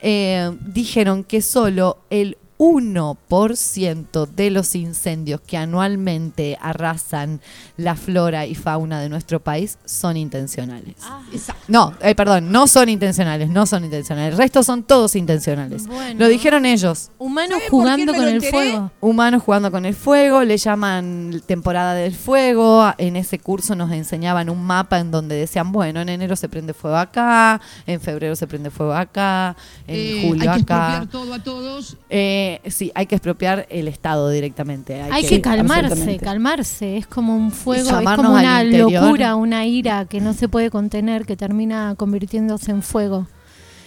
eh, 0.00 0.54
dijeron 0.66 1.24
que 1.24 1.40
solo 1.40 1.98
el 2.10 2.36
1% 2.58 4.26
de 4.28 4.50
los 4.50 4.74
incendios 4.74 5.40
que 5.40 5.56
anualmente 5.56 6.58
arrasan 6.60 7.40
la 7.76 7.96
flora 7.96 8.46
y 8.46 8.54
fauna 8.54 9.00
de 9.00 9.08
nuestro 9.08 9.40
país 9.40 9.78
son 9.84 10.16
intencionales. 10.16 10.94
Ah. 11.02 11.22
No, 11.68 11.94
eh, 12.00 12.14
perdón, 12.14 12.50
no 12.52 12.66
son 12.66 12.88
intencionales, 12.88 13.48
no 13.48 13.66
son 13.66 13.84
intencionales. 13.84 14.32
El 14.32 14.38
resto 14.38 14.62
son 14.62 14.82
todos 14.82 15.16
intencionales. 15.16 15.86
Bueno. 15.86 16.20
Lo 16.20 16.28
dijeron 16.28 16.66
ellos. 16.66 17.10
Humanos 17.18 17.60
jugando 17.70 18.14
con 18.14 18.24
el 18.28 18.42
fuego. 18.42 18.90
Humanos 19.00 19.42
jugando 19.42 19.70
con 19.70 19.84
el 19.86 19.94
fuego, 19.94 20.42
le 20.42 20.56
llaman 20.56 21.42
temporada 21.46 21.94
del 21.94 22.14
fuego. 22.14 22.92
En 22.98 23.16
ese 23.16 23.38
curso 23.38 23.74
nos 23.74 23.90
enseñaban 23.92 24.50
un 24.50 24.62
mapa 24.64 24.98
en 24.98 25.10
donde 25.10 25.34
decían, 25.36 25.72
bueno, 25.72 26.00
en 26.00 26.08
enero 26.08 26.36
se 26.36 26.48
prende 26.48 26.74
fuego 26.74 26.96
acá, 26.96 27.60
en 27.86 28.00
febrero 28.00 28.36
se 28.36 28.46
prende 28.46 28.70
fuego 28.70 28.94
acá, 28.94 29.56
en 29.86 29.96
Eh, 29.96 30.24
julio 30.28 30.50
hay 30.50 30.64
que 30.64 30.72
acá. 30.72 31.06
todo 31.10 31.34
a 31.34 31.42
todos. 31.42 31.96
Eh, 32.10 32.45
sí, 32.68 32.92
hay 32.94 33.06
que 33.06 33.14
expropiar 33.14 33.66
el 33.70 33.88
Estado 33.88 34.28
directamente. 34.30 35.00
Hay 35.02 35.24
que 35.24 35.40
calmarse, 35.40 36.18
calmarse. 36.18 36.96
Es 36.96 37.06
como 37.06 37.36
un 37.36 37.50
fuego, 37.52 37.88
es 37.98 38.16
como 38.16 38.32
una 38.32 38.62
locura, 38.64 39.36
una 39.36 39.66
ira 39.66 40.04
que 40.06 40.20
no 40.20 40.32
se 40.32 40.48
puede 40.48 40.70
contener, 40.70 41.24
que 41.26 41.36
termina 41.36 41.94
convirtiéndose 41.96 42.70
en 42.70 42.82
fuego. 42.82 43.26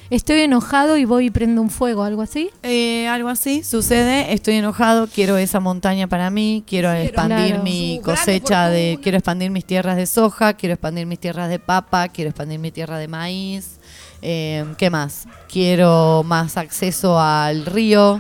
Estoy 0.10 0.40
enojado 0.40 0.98
y 0.98 1.06
voy 1.06 1.28
y 1.28 1.30
prendo 1.30 1.62
un 1.62 1.70
fuego, 1.70 2.04
algo 2.04 2.24
así. 2.24 2.50
Eh, 2.64 3.08
algo 3.08 3.30
así 3.30 3.64
sucede, 3.64 4.34
estoy 4.34 4.56
enojado, 4.56 5.06
quiero 5.06 5.38
esa 5.38 5.60
montaña 5.60 6.08
para 6.08 6.32
mí, 6.32 6.64
quiero 6.66 6.92
expandir 6.92 7.50
Claro. 7.50 7.64
mi 7.64 8.00
grande 8.00 8.02
cosecha 8.04 8.70
de, 8.70 8.98
quiero 9.04 9.20
expandir 9.20 9.52
mis 9.52 9.66
tierras 9.66 9.98
de 9.98 10.08
soja, 10.08 10.54
quiero 10.54 10.74
expandir 10.74 11.06
mis 11.06 11.20
tierras 11.20 11.48
de 11.48 11.60
papa, 11.60 12.08
quiero 12.08 12.32
expandir 12.32 12.58
mi 12.58 12.72
tierra 12.72 12.98
de 12.98 13.08
maíz, 13.08 13.80
eh, 14.24 14.66
¿qué 14.80 14.90
más? 14.90 15.28
Quiero 15.48 16.24
más 16.26 16.58
acceso 16.58 17.20
al 17.20 17.68
río, 17.68 18.20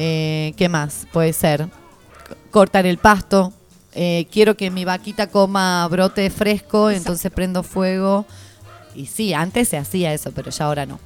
eh, 0.00 0.54
¿qué 0.56 0.68
más? 0.68 1.08
Puede 1.12 1.32
ser 1.32 1.68
cortar 2.52 2.86
el 2.86 2.98
pasto, 2.98 3.52
eh, 3.94 4.28
quiero 4.30 4.56
que 4.56 4.70
mi 4.70 4.84
vaquita 4.84 5.26
coma 5.26 5.88
brote 5.88 6.30
fresco, 6.30 6.88
entonces 6.88 7.32
prendo 7.32 7.64
fuego. 7.64 8.26
Y 8.94 9.06
sí, 9.06 9.34
antes 9.34 9.68
se 9.68 9.76
hacía 9.76 10.14
eso, 10.14 10.30
pero 10.30 10.52
ya 10.52 10.66
ahora 10.66 10.86
no. 10.86 11.00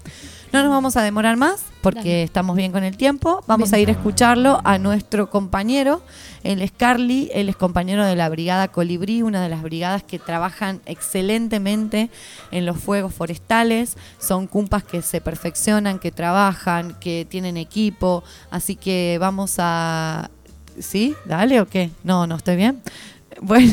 No 0.53 0.63
nos 0.63 0.71
vamos 0.71 0.99
a 0.99 1.03
demorar 1.03 1.39
más 1.39 1.65
porque 1.81 2.01
Dale. 2.01 2.23
estamos 2.25 2.57
bien 2.57 2.73
con 2.73 2.85
el 2.85 2.99
tiempo. 2.99 3.43
Vamos 3.47 3.73
a 3.73 3.79
ir 3.79 3.89
a 3.89 3.93
escucharlo 3.93 4.61
a 4.65 4.77
nuestro 4.77 5.31
compañero. 5.31 6.03
Él 6.45 6.61
es 6.61 6.71
Carly, 6.73 7.31
él 7.33 7.49
es 7.49 7.57
compañero 7.57 8.05
de 8.05 8.17
la 8.17 8.29
Brigada 8.29 8.69
Colibrí, 8.69 9.23
una 9.23 9.43
de 9.43 9.49
las 9.49 9.63
brigadas 9.63 10.03
que 10.03 10.19
trabajan 10.19 10.83
excelentemente 10.85 12.11
en 12.51 12.67
los 12.67 12.77
fuegos 12.77 13.15
forestales. 13.15 13.97
Son 14.19 14.47
cumpas 14.47 14.85
que 14.85 15.01
se 15.01 15.23
perfeccionan, 15.23 15.99
que 15.99 16.11
trabajan, 16.11 16.99
que 17.01 17.27
tienen 17.29 17.57
equipo. 17.57 18.23
Así 18.51 18.77
que 18.77 19.17
vamos 19.19 19.55
a... 19.59 20.31
¿Sí? 20.79 21.15
¿Dale 21.25 21.61
o 21.63 21.67
qué? 21.67 21.91
No, 22.05 22.27
no 22.27 22.37
estoy 22.37 22.57
bien. 22.57 22.83
Bueno, 23.41 23.73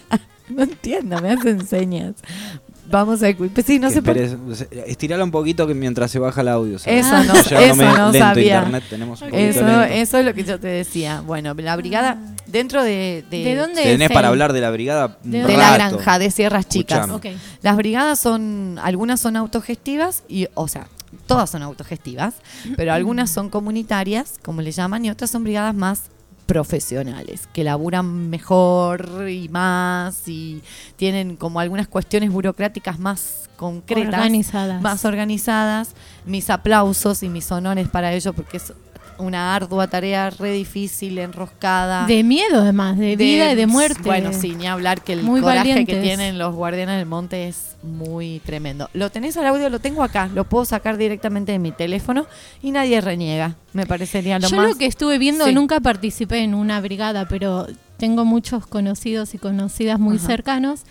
no 0.48 0.62
entiendo, 0.62 1.20
me 1.20 1.30
hacen 1.30 1.64
señas. 1.66 2.14
Vamos 2.90 3.22
a 3.22 3.28
escuchar. 3.28 3.64
Sí, 3.64 3.78
no 3.78 3.90
sé 3.90 4.02
por 4.02 4.16
estirala 4.16 5.24
un 5.24 5.30
poquito 5.30 5.66
que 5.66 5.74
mientras 5.74 6.10
se 6.10 6.18
baja 6.18 6.42
el 6.42 6.48
audio. 6.48 6.78
¿sabes? 6.78 7.06
Eso 7.06 7.24
no, 7.24 7.34
eso 7.34 7.84
no 7.84 8.12
lento 8.12 8.18
sabía. 8.18 8.58
internet, 8.58 8.84
tenemos 8.88 9.22
un 9.22 9.30
poquito 9.30 9.82
Eso, 9.84 10.18
es 10.18 10.24
lo 10.24 10.34
que 10.34 10.44
yo 10.44 10.60
te 10.60 10.68
decía. 10.68 11.20
Bueno, 11.20 11.54
la 11.54 11.76
brigada, 11.76 12.18
dentro 12.46 12.82
de... 12.82 13.24
¿De, 13.30 13.44
¿De 13.44 13.56
dónde 13.56 13.82
Tenés 13.82 14.10
es 14.10 14.14
para 14.14 14.28
hablar 14.28 14.52
de 14.52 14.60
la 14.60 14.70
brigada 14.70 15.18
de 15.22 15.56
la 15.56 15.74
granja 15.74 16.18
de 16.18 16.30
Sierras 16.30 16.68
Chicas. 16.68 17.08
Las 17.62 17.76
brigadas 17.76 18.18
son, 18.18 18.78
algunas 18.82 19.20
son 19.20 19.36
autogestivas, 19.36 20.22
y, 20.28 20.48
o 20.54 20.68
sea, 20.68 20.86
todas 21.26 21.50
son 21.50 21.62
autogestivas, 21.62 22.34
pero 22.76 22.92
algunas 22.92 23.30
son 23.30 23.48
comunitarias, 23.48 24.34
como 24.42 24.62
le 24.62 24.72
llaman, 24.72 25.04
y 25.04 25.10
otras 25.10 25.30
son 25.30 25.44
brigadas 25.44 25.74
más 25.74 26.02
profesionales, 26.46 27.48
que 27.52 27.64
laburan 27.64 28.30
mejor 28.30 29.28
y 29.28 29.48
más 29.48 30.28
y 30.28 30.62
tienen 30.96 31.36
como 31.36 31.60
algunas 31.60 31.88
cuestiones 31.88 32.30
burocráticas 32.30 32.98
más 32.98 33.48
concretas, 33.56 34.14
Organizadas. 34.14 34.82
más 34.82 35.04
organizadas. 35.04 35.94
Mis 36.26 36.50
aplausos 36.50 37.22
y 37.22 37.28
mis 37.28 37.50
honores 37.50 37.88
para 37.88 38.12
ellos 38.12 38.34
porque 38.34 38.58
es 38.58 38.72
una 39.18 39.54
ardua 39.54 39.86
tarea, 39.88 40.30
re 40.30 40.52
difícil, 40.52 41.18
enroscada. 41.18 42.06
De 42.06 42.22
miedo, 42.22 42.60
además, 42.60 42.98
de, 42.98 43.16
vida 43.16 43.52
y 43.52 43.54
de 43.54 43.66
muerte. 43.66 44.00
Bueno, 44.04 44.32
sí, 44.32 44.54
ni 44.54 44.66
hablar 44.66 45.02
que 45.02 45.12
el 45.14 45.22
Muy 45.22 45.40
coraje 45.40 45.84
que 45.84 45.96
tienen 45.96 46.38
los 46.38 46.54
guardianes 46.54 46.98
del 46.98 47.06
monte 47.06 47.48
es 47.48 47.76
muy 47.82 48.40
tremendo. 48.44 48.88
Lo 48.94 49.10
tenés 49.10 49.36
al 49.36 49.46
audio, 49.46 49.68
lo 49.68 49.78
tengo 49.78 50.02
acá, 50.02 50.28
lo 50.34 50.44
puedo 50.44 50.64
sacar 50.64 50.96
directamente 50.96 51.52
de 51.52 51.58
mi 51.58 51.72
teléfono 51.72 52.26
y 52.62 52.70
nadie 52.70 53.00
reniega. 53.00 53.56
Me 53.72 53.86
parecería 53.86 54.38
lo 54.38 54.48
Yo 54.48 54.56
más. 54.56 54.68
lo 54.70 54.76
que 54.76 54.86
estuve 54.86 55.18
viendo, 55.18 55.46
Sí. 55.46 55.52
nunca 55.54 55.80
participé 55.80 56.38
en 56.38 56.54
una 56.54 56.80
brigada, 56.80 57.26
pero 57.28 57.66
tengo 57.96 58.24
muchos 58.24 58.66
conocidos 58.66 59.34
y 59.34 59.38
conocidas 59.38 59.98
muy 59.98 60.16
Ajá. 60.16 60.26
cercanos. 60.26 60.82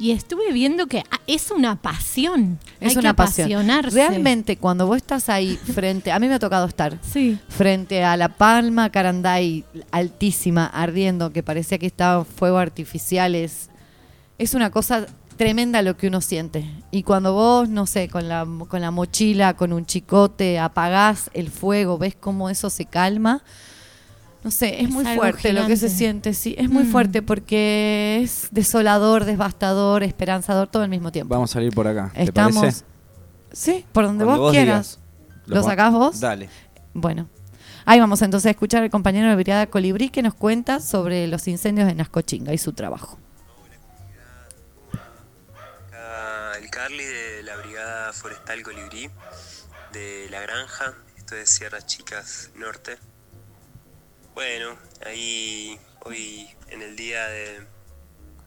Y 0.00 0.12
estuve 0.12 0.50
viendo 0.52 0.86
que 0.86 1.04
ah, 1.10 1.20
es 1.26 1.50
una 1.50 1.76
pasión. 1.76 2.58
Es 2.80 2.92
Hay 2.92 2.98
una 2.98 3.10
que 3.10 3.16
pasión. 3.16 3.46
apasionarse. 3.48 3.94
Realmente, 3.96 4.56
cuando 4.56 4.86
vos 4.86 4.96
estás 4.96 5.28
ahí 5.28 5.56
frente, 5.56 6.10
a 6.10 6.18
mí 6.18 6.26
me 6.26 6.34
ha 6.34 6.38
tocado 6.38 6.66
estar 6.66 6.98
Sí. 7.02 7.38
frente 7.50 8.02
a 8.02 8.16
la 8.16 8.30
palma 8.30 8.90
Caranday 8.90 9.62
altísima, 9.90 10.66
ardiendo, 10.66 11.32
que 11.32 11.42
parecía 11.42 11.78
que 11.78 11.86
estaban 11.86 12.24
fuegos 12.24 12.62
artificiales. 12.62 13.68
Es 14.38 14.54
una 14.54 14.70
cosa 14.70 15.06
tremenda 15.36 15.82
lo 15.82 15.96
que 15.98 16.06
uno 16.08 16.22
siente. 16.22 16.64
Y 16.90 17.02
cuando 17.02 17.34
vos, 17.34 17.68
no 17.68 17.86
sé, 17.86 18.08
con 18.08 18.26
la, 18.26 18.46
con 18.68 18.80
la 18.80 18.90
mochila, 18.90 19.54
con 19.54 19.72
un 19.72 19.84
chicote, 19.84 20.58
apagás 20.58 21.30
el 21.34 21.50
fuego, 21.50 21.98
ves 21.98 22.14
cómo 22.18 22.48
eso 22.48 22.70
se 22.70 22.86
calma. 22.86 23.42
No 24.42 24.50
sé, 24.50 24.80
es, 24.80 24.88
Es 24.88 24.90
muy 24.90 25.04
fuerte 25.04 25.52
lo 25.52 25.66
que 25.66 25.76
se 25.76 25.88
siente, 25.90 26.32
sí, 26.32 26.54
es 26.56 26.70
muy 26.70 26.84
Mm. 26.84 26.90
fuerte 26.92 27.22
porque 27.22 28.20
es 28.22 28.48
desolador, 28.50 29.26
devastador, 29.26 30.02
esperanzador 30.02 30.66
todo 30.68 30.82
al 30.82 30.88
mismo 30.88 31.12
tiempo. 31.12 31.34
Vamos 31.34 31.50
a 31.50 31.54
salir 31.54 31.74
por 31.74 31.86
acá. 31.86 32.10
¿Te 32.14 32.22
Estamos. 32.22 32.56
parece? 32.56 32.84
Sí, 33.52 33.84
por 33.92 34.04
donde 34.04 34.24
Cuando 34.24 34.42
vos, 34.44 34.52
quieras. 34.52 34.98
digas. 34.98 35.46
¿Lo 35.46 35.62
sacás 35.62 35.92
vos? 35.92 36.20
Dale. 36.20 36.48
Bueno, 36.94 37.28
ahí 37.84 38.00
vamos 38.00 38.22
entonces 38.22 38.46
a 38.46 38.50
escuchar 38.50 38.82
al 38.82 38.88
compañero 38.90 39.28
de 39.28 39.34
Brigada 39.34 39.66
Colibrí 39.66 40.08
que 40.08 40.22
nos 40.22 40.32
cuenta 40.34 40.80
sobre 40.80 41.26
los 41.26 41.46
incendios 41.46 41.90
en 41.90 41.98
Nascochinga 41.98 42.54
y 42.54 42.58
su 42.58 42.72
trabajo. 42.72 43.18
Acá 45.88 46.58
el 46.58 46.70
Carly 46.70 47.04
de 47.04 47.42
la 47.42 47.56
Brigada 47.56 48.12
Forestal 48.12 48.62
Colibrí 48.62 49.10
de 49.92 50.28
La 50.30 50.40
Granja, 50.40 50.94
esto 51.18 51.36
es 51.36 51.50
Sierras 51.50 51.86
Chicas 51.86 52.50
Norte. 52.56 52.96
Bueno, 54.40 54.74
ahí 55.04 55.78
hoy 56.00 56.48
en 56.70 56.80
el 56.80 56.96
día 56.96 57.28
de, 57.28 57.60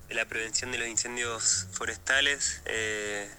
la 0.10 0.26
prevención 0.26 0.72
de 0.72 0.80
los 0.80 0.88
incendios 0.88 1.68
forestales, 1.72 2.64
eh, 2.66 3.30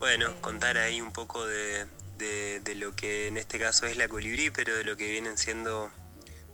bueno, 0.00 0.34
contar 0.40 0.78
ahí 0.78 1.00
un 1.00 1.12
poco 1.12 1.46
de, 1.46 1.86
de- 2.18 2.74
lo 2.74 2.96
que 2.96 3.28
en 3.28 3.36
este 3.36 3.60
caso 3.60 3.86
es 3.86 3.96
la 3.96 4.08
Colibrí, 4.08 4.50
pero 4.50 4.74
de 4.74 4.82
lo 4.82 4.96
que 4.96 5.08
vienen 5.08 5.38
siendo 5.38 5.92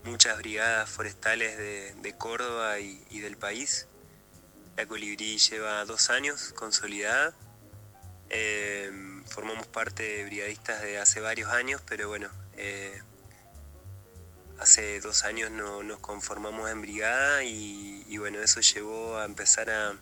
muchas 0.05 0.37
brigadas 0.37 0.91
forestales 0.91 1.57
de, 1.57 2.15
Córdoba 2.19 2.79
y- 2.79 3.03
y 3.09 3.21
del 3.21 3.39
país. 3.39 3.87
La 4.77 4.85
Colibrí 4.85 5.39
lleva 5.39 5.83
dos 5.87 6.11
años 6.11 6.53
consolidada. 6.53 7.33
Eh, 8.29 8.93
formamos 9.31 9.67
parte 9.67 10.03
de 10.03 10.25
brigadistas 10.27 10.83
de 10.83 10.99
hace 10.99 11.21
varios 11.21 11.51
años, 11.51 11.81
pero 11.89 12.09
bueno, 12.09 12.29
eh, 12.59 13.01
hace 14.61 15.01
dos 15.01 15.25
años 15.25 15.51
no, 15.51 15.83
nos 15.83 15.99
conformamos 15.99 16.71
en 16.71 16.83
brigada 16.83 17.43
y, 17.43 18.05
y 18.09 18.19
bueno, 18.19 18.39
eso 18.41 18.61
llevó 18.61 19.19
a 19.19 19.25
empezar 19.25 19.71
a, 19.71 19.95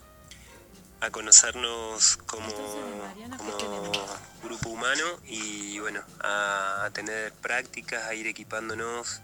a 1.00 1.10
conocernos 1.10 2.16
como, 2.26 2.52
como 3.38 3.92
grupo 4.42 4.68
humano 4.68 5.04
y 5.24 5.78
bueno, 5.78 6.02
a, 6.20 6.84
a 6.84 6.90
tener 6.90 7.32
prácticas, 7.34 8.04
a 8.04 8.14
ir 8.14 8.26
equipándonos, 8.26 9.20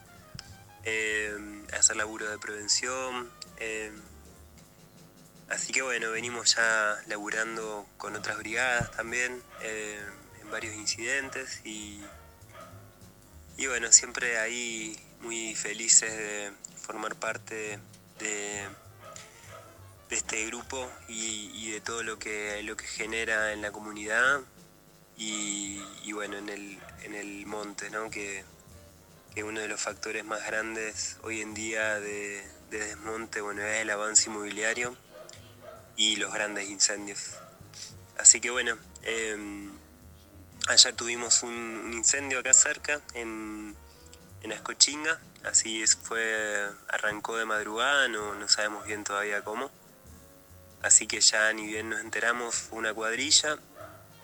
eh, 0.85 1.37
a 1.73 1.77
hacer 1.77 1.97
laburo 1.97 2.31
de 2.31 2.39
prevención. 2.39 3.31
eh, 3.59 3.93
Así 5.51 5.73
que 5.75 5.83
bueno, 5.83 6.11
venimos 6.11 6.55
ya 6.57 6.97
laburando 7.07 7.87
con 7.99 8.17
otras 8.17 8.39
brigadas 8.39 8.91
también 8.93 9.43
eh, 9.61 10.01
en 10.41 10.51
varios 10.51 10.75
incidentes 10.75 11.61
y, 11.65 12.03
y 13.59 13.67
bueno, 13.67 13.93
siempre 13.93 14.39
ahí 14.39 14.99
muy 15.25 15.55
felices 15.55 16.15
de 16.17 16.53
formar 16.77 17.15
parte 17.17 17.79
de, 18.19 18.69
este 20.11 20.47
grupo 20.47 20.89
y, 21.09 21.71
de 21.73 21.81
todo 21.81 22.05
lo 22.05 22.19
que, 22.19 22.63
lo 22.63 22.77
que 22.77 22.87
genera 22.87 23.53
en 23.53 23.63
la 23.63 23.73
comunidad 23.73 24.43
y, 25.17 26.13
bueno, 26.13 26.37
en 26.37 26.49
el, 26.49 26.79
en 27.03 27.15
el 27.15 27.47
monte, 27.47 27.91
¿no? 27.91 28.11
que, 28.11 28.45
que 29.35 29.43
uno 29.43 29.61
de 29.61 29.67
los 29.67 29.81
factores 29.81 30.25
más 30.25 30.47
grandes 30.47 31.17
hoy 31.23 31.41
en 31.41 31.55
día 31.55 31.99
de, 31.99 32.47
de 32.71 32.79
desmonte 32.79 33.41
bueno, 33.41 33.63
es 33.63 33.81
el 33.81 33.91
avance 33.91 34.29
inmobiliario 34.29 34.97
y 35.97 36.17
los 36.17 36.33
grandes 36.33 36.69
incendios. 36.69 37.39
Así 38.19 38.41
que 38.41 38.51
bueno, 38.51 38.77
eh, 39.03 39.69
ayer 40.69 40.95
tuvimos 40.95 41.43
un, 41.43 41.51
un 41.53 41.93
incendio 41.93 42.39
acá 42.39 42.53
cerca, 42.53 43.01
en, 43.15 43.75
en 44.45 44.53
Ascochinga, 44.53 45.19
así 45.43 45.83
es, 45.83 45.97
fue, 45.97 46.69
arrancó 46.89 47.37
de 47.39 47.47
madrugada, 47.47 48.09
no, 48.09 48.35
no 48.35 48.47
sabemos 48.47 48.85
bien 48.87 49.03
todavía 49.03 49.43
cómo. 49.43 49.71
Así 50.83 51.07
que 51.07 51.21
ya 51.21 51.51
ni 51.55 51.67
bien 51.67 51.89
nos 51.89 52.01
enteramos, 52.01 52.55
fue 52.55 52.79
una 52.79 52.93
cuadrilla 52.93 53.57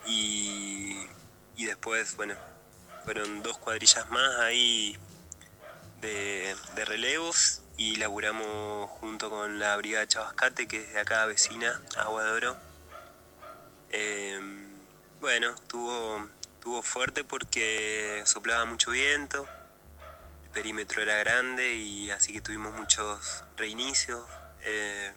y, 0.05 1.07
y 1.57 1.65
después, 1.65 2.15
bueno, 2.15 2.35
fueron 3.03 3.41
dos 3.41 3.57
cuadrillas 3.57 4.07
más 4.11 4.39
ahí 4.41 4.95
de, 6.01 6.55
de 6.75 6.85
relevos 6.85 7.63
y 7.77 7.95
laburamos 7.95 8.87
junto 8.91 9.31
con 9.31 9.57
la 9.57 9.75
Brigada 9.77 10.07
Chabascate, 10.07 10.67
que 10.67 10.83
es 10.83 10.93
de 10.93 10.99
acá 10.99 11.25
vecina, 11.25 11.81
Agua 11.97 12.23
de 12.25 12.31
Oro. 12.31 12.57
Eh, 13.89 14.39
bueno, 15.19 15.55
tuvo, 15.67 16.29
tuvo 16.61 16.83
fuerte 16.83 17.23
porque 17.23 18.21
soplaba 18.25 18.65
mucho 18.65 18.91
viento, 18.91 19.47
perímetro 20.53 21.01
era 21.01 21.17
grande 21.17 21.75
y 21.75 22.11
así 22.11 22.33
que 22.33 22.41
tuvimos 22.41 22.73
muchos 22.73 23.43
reinicios. 23.57 24.25
eh, 24.63 25.13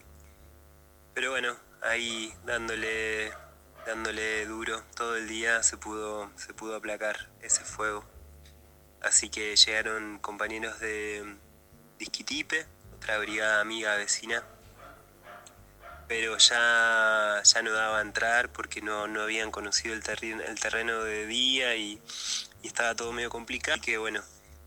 pero 1.14 1.30
bueno, 1.30 1.57
ahí 1.82 2.35
dándole, 2.45 3.32
dándole 3.87 4.47
duro 4.47 4.82
todo 4.97 5.16
el 5.16 5.28
día 5.28 5.62
se 5.62 5.76
pudo, 5.76 6.30
se 6.37 6.53
pudo 6.55 6.76
aplacar 6.76 7.28
ese 7.41 7.62
fuego. 7.62 8.05
Así 9.01 9.28
que 9.28 9.55
llegaron 9.55 10.18
compañeros 10.18 10.80
de 10.80 11.37
Disquitipe, 11.99 12.66
otra 12.97 13.18
brigada 13.18 13.61
amiga 13.61 13.97
vecina, 13.97 14.43
pero 16.09 16.37
ya, 16.39 17.43
ya 17.45 17.62
no 17.62 17.72
daba 17.72 17.99
a 17.99 18.03
entrar 18.03 18.51
porque 18.51 18.82
no, 18.82 19.07
no 19.07 19.22
habían 19.22 19.51
conocido 19.51 19.95
el, 19.95 20.03
terreno 20.03 20.43
el 20.43 20.59
terreno 20.59 21.03
de 21.05 21.26
día 21.26 21.76
y, 21.76 22.01
y 22.62 22.66
estaba 22.66 22.95
todo 22.95 23.12
medio 23.12 23.30
complicado. 23.30 23.74
Así 23.74 23.82
que 23.82 23.99
bueno, 23.99 24.22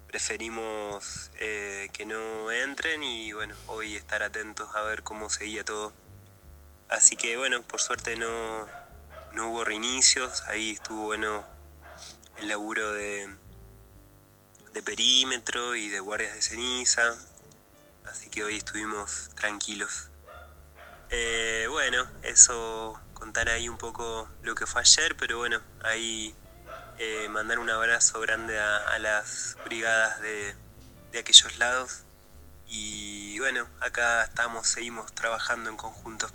preferimos 0.07 1.31
eh, 1.39 1.89
que 1.93 2.05
no 2.05 2.51
entren 2.51 3.03
y 3.03 3.33
bueno, 3.33 3.55
hoy 3.67 3.95
estar 3.95 4.23
atentos 4.23 4.73
a 4.75 4.81
ver 4.81 5.03
cómo 5.03 5.29
seguía 5.29 5.63
todo. 5.63 5.93
Así 6.89 7.15
que 7.15 7.37
bueno, 7.37 7.61
por 7.63 7.81
suerte 7.81 8.15
no, 8.15 8.67
no 9.33 9.49
hubo 9.49 9.63
reinicios, 9.65 10.43
ahí 10.43 10.71
estuvo 10.71 11.05
bueno 11.05 11.45
el 12.37 12.47
laburo 12.47 12.93
de, 12.93 13.29
de 14.73 14.81
perímetro 14.81 15.75
y 15.75 15.89
de 15.89 15.99
guardias 15.99 16.33
de 16.33 16.41
ceniza. 16.41 17.15
Así 18.05 18.29
que 18.29 18.43
hoy 18.43 18.57
estuvimos 18.57 19.29
tranquilos. 19.35 20.09
Eh, 21.09 21.67
bueno, 21.69 22.07
eso, 22.23 22.99
contar 23.13 23.49
ahí 23.49 23.67
un 23.67 23.77
poco 23.77 24.29
lo 24.43 24.55
que 24.55 24.65
fue 24.65 24.81
ayer, 24.81 25.15
pero 25.17 25.37
bueno, 25.37 25.61
ahí 25.83 26.33
eh, 26.99 27.29
mandar 27.29 27.59
un 27.59 27.69
abrazo 27.69 28.19
grande 28.19 28.59
a, 28.59 28.77
a 28.77 28.99
las 28.99 29.57
brigadas 29.65 30.21
de, 30.21 30.55
de 31.11 31.19
aquellos 31.19 31.57
lados. 31.59 32.03
Y 32.67 33.39
bueno, 33.39 33.65
acá 33.79 34.23
estamos, 34.23 34.67
seguimos 34.67 35.13
trabajando 35.13 35.69
en 35.69 35.77
conjunto. 35.77 36.27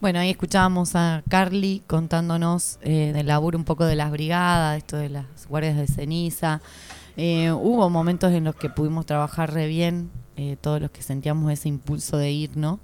Bueno, 0.00 0.18
ahí 0.18 0.30
escuchábamos 0.30 0.96
a 0.96 1.22
Carly 1.28 1.82
contándonos 1.86 2.78
eh, 2.80 3.12
del 3.12 3.26
laburo 3.26 3.58
un 3.58 3.66
poco 3.66 3.84
de 3.84 3.96
las 3.96 4.10
brigadas, 4.10 4.78
esto 4.78 4.96
de 4.96 5.10
las 5.10 5.26
guardias 5.46 5.76
de 5.76 5.86
ceniza. 5.86 6.62
Eh, 7.18 7.52
hubo 7.52 7.90
momentos 7.90 8.32
en 8.32 8.44
los 8.44 8.54
que 8.56 8.70
pudimos 8.70 9.04
trabajar 9.04 9.52
re 9.52 9.66
bien, 9.66 10.10
eh, 10.36 10.56
todos 10.58 10.80
los 10.80 10.90
que 10.90 11.02
sentíamos 11.02 11.52
ese 11.52 11.68
impulso 11.68 12.16
de 12.16 12.30
ir, 12.30 12.56
¿no? 12.56 12.80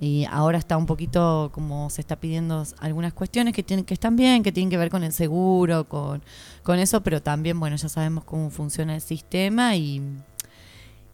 Y 0.00 0.24
ahora 0.30 0.56
está 0.56 0.78
un 0.78 0.86
poquito 0.86 1.50
como 1.52 1.90
se 1.90 2.00
está 2.00 2.16
pidiendo 2.16 2.64
algunas 2.78 3.12
cuestiones 3.12 3.54
que 3.54 3.62
tienen 3.62 3.84
que 3.84 3.92
están 3.92 4.16
bien, 4.16 4.42
que 4.42 4.50
tienen 4.50 4.70
que 4.70 4.78
ver 4.78 4.88
con 4.88 5.04
el 5.04 5.12
seguro, 5.12 5.84
con, 5.84 6.22
con 6.62 6.78
eso, 6.78 7.02
pero 7.02 7.20
también, 7.20 7.60
bueno, 7.60 7.76
ya 7.76 7.90
sabemos 7.90 8.24
cómo 8.24 8.48
funciona 8.48 8.94
el 8.94 9.02
sistema 9.02 9.76
y, 9.76 10.02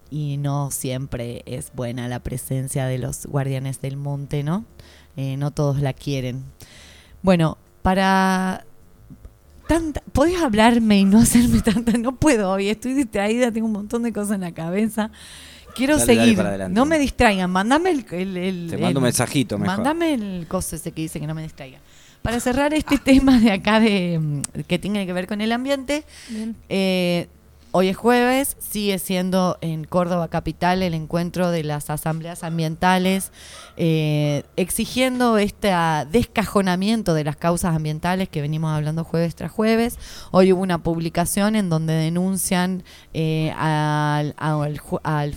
y 0.09 0.37
no 0.37 0.71
siempre 0.71 1.43
es 1.45 1.73
buena 1.73 2.07
la 2.07 2.19
presencia 2.19 2.85
de 2.85 2.97
los 2.97 3.25
guardianes 3.25 3.81
del 3.81 3.97
monte, 3.97 4.43
¿no? 4.43 4.63
Eh, 5.17 5.35
no 5.35 5.51
todos 5.51 5.81
la 5.81 5.91
quieren. 5.91 6.45
Bueno, 7.21 7.57
para 7.81 8.65
tanta, 9.67 10.01
podés 10.13 10.41
hablarme 10.41 10.99
y 10.99 11.05
no 11.05 11.19
hacerme 11.19 11.61
tanta, 11.65 11.97
no 11.97 12.15
puedo 12.15 12.51
hoy, 12.51 12.69
estoy 12.69 12.93
distraída, 12.93 13.51
tengo 13.51 13.67
un 13.67 13.73
montón 13.73 14.03
de 14.03 14.13
cosas 14.13 14.35
en 14.35 14.41
la 14.41 14.53
cabeza. 14.53 15.11
Quiero 15.77 15.97
Dale, 15.97 16.05
seguir, 16.15 16.43
no 16.71 16.85
me 16.85 16.97
distraigan, 16.99 17.49
mandame 17.51 17.91
el, 17.91 18.05
el- 18.11 18.37
el- 18.37 18.67
Te 18.69 18.77
mando 18.77 18.99
un 18.99 19.05
el- 19.05 19.09
mensajito 19.09 19.57
mejor. 19.57 19.75
Mandame 19.77 20.13
el 20.15 20.45
coso 20.47 20.75
ese 20.75 20.91
que 20.91 21.01
dice 21.03 21.19
que 21.19 21.27
no 21.27 21.35
me 21.35 21.43
distraiga. 21.43 21.77
Para 22.23 22.39
cerrar 22.39 22.73
este 22.73 22.97
tema 23.03 23.39
de 23.39 23.51
acá 23.51 23.79
de 23.79 24.19
mm, 24.19 24.41
que 24.67 24.79
tiene 24.79 25.05
que 25.05 25.13
ver 25.13 25.27
con 25.27 25.39
el 25.39 25.51
ambiente, 25.51 26.03
Bien. 26.29 26.55
eh, 26.67 27.27
hoy 27.71 27.89
es 27.89 27.97
jueves, 27.97 28.55
sigue 28.59 28.97
siendo 28.97 29.57
en 29.61 29.83
Córdoba 29.83 30.29
Capital 30.29 30.81
el 30.81 30.93
encuentro 30.93 31.51
de 31.51 31.63
las 31.63 31.89
asambleas 31.89 32.43
ambientales, 32.43 33.31
eh, 33.75 34.43
exigiendo 34.55 35.37
este 35.37 35.71
ah, 35.71 36.07
descajonamiento 36.09 37.13
de 37.13 37.23
las 37.23 37.35
causas 37.35 37.75
ambientales 37.75 38.29
que 38.29 38.41
venimos 38.41 38.71
hablando 38.71 39.03
jueves 39.03 39.35
tras 39.35 39.51
jueves. 39.51 39.99
Hoy 40.31 40.53
hubo 40.53 40.61
una 40.61 40.79
publicación 40.79 41.55
en 41.55 41.69
donde 41.69 41.93
denuncian 41.93 42.83
eh, 43.13 43.53
al, 43.57 44.33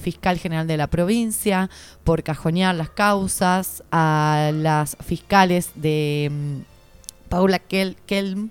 fiscal 0.01 0.39
general 0.39 0.67
de 0.67 0.77
la 0.77 0.87
provincia 0.87 1.69
por 2.05 2.23
cajonear 2.23 2.75
las 2.75 2.91
causas, 2.91 3.83
a 3.91 4.51
las 4.55 4.97
fiscales 5.05 5.71
de 5.75 6.31
mm, 6.33 7.29
Paula 7.29 7.61
Kel- 7.69 7.97
Kelm, 8.07 8.51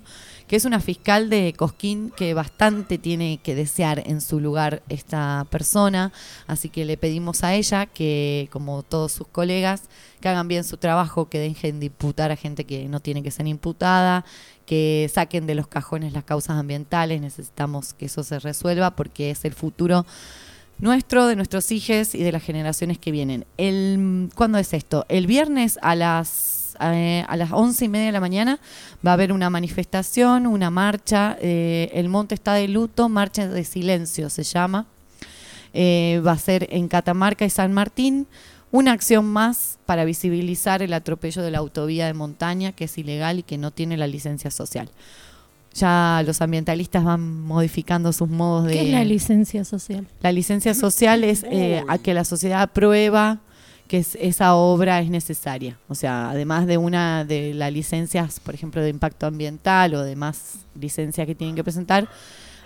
que 0.50 0.56
es 0.56 0.66
una 0.66 0.80
fiscal 0.80 1.30
de 1.30 1.54
Cosquín 1.56 2.12
que 2.18 2.34
bastante 2.34 2.97
tiene 2.97 3.39
que 3.43 3.54
desear 3.54 4.02
en 4.08 4.20
su 4.20 4.39
lugar 4.39 4.82
esta 4.89 5.45
persona, 5.52 6.12
así 6.47 6.70
que 6.70 6.86
le 6.86 6.97
pedimos 6.97 7.43
a 7.43 7.54
ella 7.54 7.86
que, 7.86 8.50
como 8.52 8.82
todos 8.82 9.12
sus 9.12 9.28
colegas, 9.28 9.84
que 10.20 10.28
hagan 10.28 10.47
bien 10.47 10.64
su 10.64 10.78
trabajo, 10.78 11.30
que 11.30 11.38
dejen 11.38 11.80
de 11.80 11.86
imputar 11.86 12.32
a 12.32 12.36
gente 12.36 12.64
que 12.64 12.89
no 12.89 13.00
tiene 13.00 13.22
que 13.22 13.30
ser 13.30 13.45
imputada, 13.45 14.26
que 14.66 15.08
saquen 15.14 15.45
de 15.45 15.54
los 15.54 15.68
cajones 15.68 16.14
las 16.14 16.24
causas 16.24 16.58
ambientales, 16.58 17.22
necesitamos 17.22 17.93
que 17.93 18.08
eso 18.08 18.24
se 18.24 18.39
resuelva 18.39 18.95
porque 18.95 19.30
es 19.30 19.45
el 19.45 19.54
futuro 19.54 20.08
nuestro, 20.80 21.28
de 21.28 21.36
nuestros 21.36 21.72
hijos 21.72 22.16
y 22.16 22.24
de 22.24 22.32
las 22.32 22.41
generaciones 22.41 22.97
que 22.97 23.12
vienen. 23.12 23.45
El, 23.58 24.32
¿Cuándo 24.34 24.58
es 24.58 24.74
esto? 24.74 25.06
El 25.10 25.28
viernes 25.28 25.78
a 25.84 25.93
las, 25.93 26.59
eh, 26.82 27.26
a 27.28 27.36
las 27.36 27.52
once 27.52 27.86
y 27.86 27.90
media 27.90 28.08
de 28.08 28.12
la 28.12 28.20
mañana 28.20 28.60
va 29.06 29.12
a 29.12 29.14
haber 29.14 29.32
una 29.32 29.50
manifestación, 29.50 30.48
una 30.48 30.70
marcha. 30.70 31.38
eh, 31.42 31.92
el 31.94 32.10
monte 32.10 32.36
está 32.36 32.54
de 32.54 32.68
luto, 32.68 33.10
marcha 33.10 33.48
de 33.48 33.64
silencio 33.64 34.30
se 34.30 34.44
llama. 34.44 34.86
Eh, 35.74 36.22
va 36.26 36.34
a 36.34 36.38
ser 36.38 36.68
en 36.72 36.88
Catamarca 36.88 37.46
y 37.46 37.50
San 37.50 37.74
Martín. 37.74 38.28
Una 38.72 38.92
acción 38.92 39.26
más 39.26 39.80
para 39.86 40.06
visibilizar 40.06 40.84
el 40.84 40.94
atropello 40.94 41.42
de 41.42 41.52
la 41.52 41.58
autovía 41.58 42.06
de 42.06 42.14
montaña, 42.14 42.72
que 42.72 42.86
es 42.86 42.98
ilegal 42.98 43.40
y 43.40 43.44
que 43.44 43.58
no 43.58 43.72
tiene 43.72 43.98
la 43.98 44.06
licencia 44.06 44.52
social. 44.52 44.90
Ya 45.74 46.24
los 46.26 46.42
ambientalistas 46.42 47.04
van 47.04 47.42
modificando 47.42 48.12
sus 48.14 48.30
modos 48.30 48.66
de... 48.66 48.74
¿Qué 48.74 48.82
es 48.82 48.90
la 48.90 49.04
licencia 49.04 49.64
social? 49.64 50.08
La 50.22 50.32
licencia 50.32 50.74
social 50.74 51.24
es 51.24 51.44
eh, 51.50 51.84
a 51.88 51.98
que 51.98 52.14
la 52.14 52.26
sociedad 52.26 52.62
aprueba 52.62 53.40
que 53.90 53.98
es- 53.98 54.16
esa 54.22 54.54
obra 54.54 55.02
es 55.02 55.10
necesaria. 55.10 55.78
O 55.90 55.96
sea, 55.96 56.30
además 56.30 56.68
de 56.68 56.78
una 56.78 57.26
de 57.26 57.54
las 57.56 57.74
licencias, 57.74 58.40
por 58.40 58.54
ejemplo, 58.54 58.82
de 58.82 58.90
impacto 58.90 59.26
ambiental 59.26 59.96
o 59.96 60.04
demás 60.04 60.60
licencias 60.80 61.26
que 61.26 61.34
tienen 61.36 61.56
que 61.56 61.64
presentar, 61.64 62.08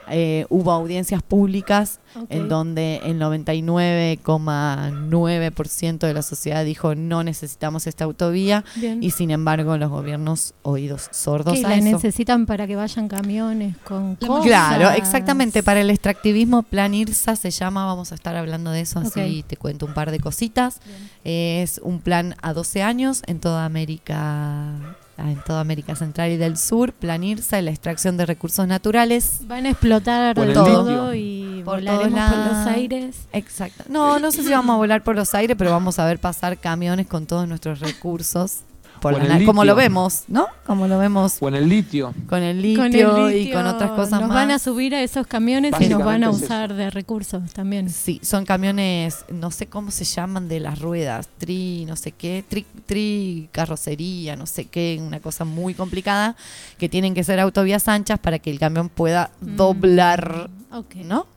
eh, 0.10 0.46
hubo 0.50 0.72
audiencias 0.72 1.22
públicas 1.24 2.00
en 2.30 2.50
donde 2.50 3.02
el 3.06 3.20
99,9% 3.20 5.98
de 6.00 6.14
la 6.14 6.22
sociedad 6.22 6.66
dijo 6.66 6.96
no 6.96 7.24
necesitamos 7.24 7.88
esta 7.88 8.06
autovía 8.06 8.64
Bien. 8.76 9.02
y 9.02 9.12
sin 9.12 9.32
embargo 9.32 9.78
los 9.78 9.90
gobiernos 9.90 10.54
oídos 10.62 11.10
sordos 11.12 11.60
¿Qué 11.60 11.66
a 11.66 11.70
la 11.70 11.76
eso. 11.76 11.86
necesitan 11.86 12.46
para 12.46 12.68
que 12.68 12.76
vayan 12.76 13.08
camiones 13.08 13.78
con 13.78 14.16
cosas? 14.16 14.46
Claro, 14.46 14.92
exactamente. 14.92 15.64
Para 15.64 15.82
el 15.82 15.90
extractivismo, 15.90 16.64
Plan 16.64 16.94
IRSA 16.94 17.36
se 17.36 17.52
llama, 17.52 17.86
vamos 17.86 18.12
a 18.12 18.16
estar 18.16 18.36
hablando 18.36 18.72
de 18.72 18.82
eso, 18.82 19.00
así 19.00 19.44
te 19.48 19.58
cuento 19.58 19.86
un 19.86 19.94
par 19.94 20.12
de 20.12 20.20
cositas. 20.20 20.80
Es 21.24 21.80
un 21.84 22.00
plan 22.00 22.36
a 22.42 22.54
12 22.54 22.84
años 22.84 23.22
en 23.28 23.40
toda 23.40 23.66
América 23.66 24.98
en 25.18 25.42
toda 25.44 25.62
América 25.62 25.96
Central 25.96 26.32
y 26.32 26.38
del 26.38 26.58
Sur, 26.58 26.94
Plan 26.94 27.24
IRSA, 27.24 27.62
la 27.62 27.72
extracción 27.72 28.18
de 28.18 28.26
recursos 28.26 28.68
naturales. 28.68 29.40
Van 29.48 29.66
a 29.66 29.70
explotar 29.70 30.36
Por 30.36 30.54
todo. 30.54 31.14
y 31.14 31.62
Por 31.64 31.76
volaremos 31.78 32.20
todos 32.20 32.46
por 32.48 32.58
los 32.58 32.68
aires. 32.68 33.16
Exacto. 33.32 33.84
No, 33.90 34.20
no 34.20 34.32
sé 34.32 34.44
si 34.44 34.50
vamos 34.50 34.74
a 34.74 34.78
volar 34.78 35.04
por 35.04 35.16
los 35.16 35.34
aires, 35.36 35.56
pero 35.58 35.72
vamos 35.72 36.00
a 36.00 36.06
ver 36.06 36.20
pasar 36.20 36.58
camiones 36.58 37.08
con 37.08 37.26
todos 37.26 37.48
nuestros 37.48 37.80
recursos. 37.80 38.62
Por 39.04 39.24
la 39.24 39.46
como 39.46 39.64
lo 39.66 39.76
vemos, 39.76 40.24
¿no? 40.28 40.48
Como 40.66 40.88
lo 40.88 40.98
vemos 40.98 41.42
en 41.42 41.56
el 41.56 41.70
litio. 41.70 42.14
con 42.28 42.42
el 42.42 42.62
litio, 42.62 42.82
Con 43.12 43.30
el 43.30 43.38
y 43.38 43.52
con 43.52 43.66
otras 43.68 43.92
cosas 43.92 44.20
nos 44.22 44.30
más. 44.30 44.36
van 44.36 44.52
a 44.52 44.60
subir 44.60 44.96
a 44.96 45.02
esos 45.04 45.28
camiones 45.28 45.74
y 45.80 45.88
nos 45.90 46.04
van 46.04 46.24
a 46.24 46.30
es 46.30 46.36
usar 46.42 46.74
de 46.74 46.90
recursos 46.90 47.52
también. 47.54 47.90
Sí, 47.90 48.20
son 48.24 48.46
camiones, 48.46 49.26
no 49.30 49.52
sé 49.52 49.68
cómo 49.68 49.92
se 49.92 50.06
llaman 50.06 50.48
de 50.48 50.60
las 50.60 50.80
ruedas, 50.80 51.28
tri, 51.38 51.86
no 51.86 51.96
sé 51.96 52.12
qué, 52.14 52.44
tri, 52.48 52.66
tri 52.86 53.50
carrocería, 53.52 54.36
no 54.36 54.46
sé 54.46 54.66
qué, 54.66 55.00
una 55.06 55.20
cosa 55.20 55.46
muy 55.46 55.74
complicada, 55.74 56.36
que 56.78 56.90
tienen 56.90 57.14
que 57.14 57.24
ser 57.24 57.40
autovías 57.40 57.88
anchas 57.88 58.20
para 58.20 58.40
que 58.40 58.50
el 58.52 58.60
camión 58.60 58.90
pueda 58.90 59.32
Mm. 59.42 59.56
doblar, 59.58 60.50
Ok. 60.72 60.96
¿no? 61.04 61.28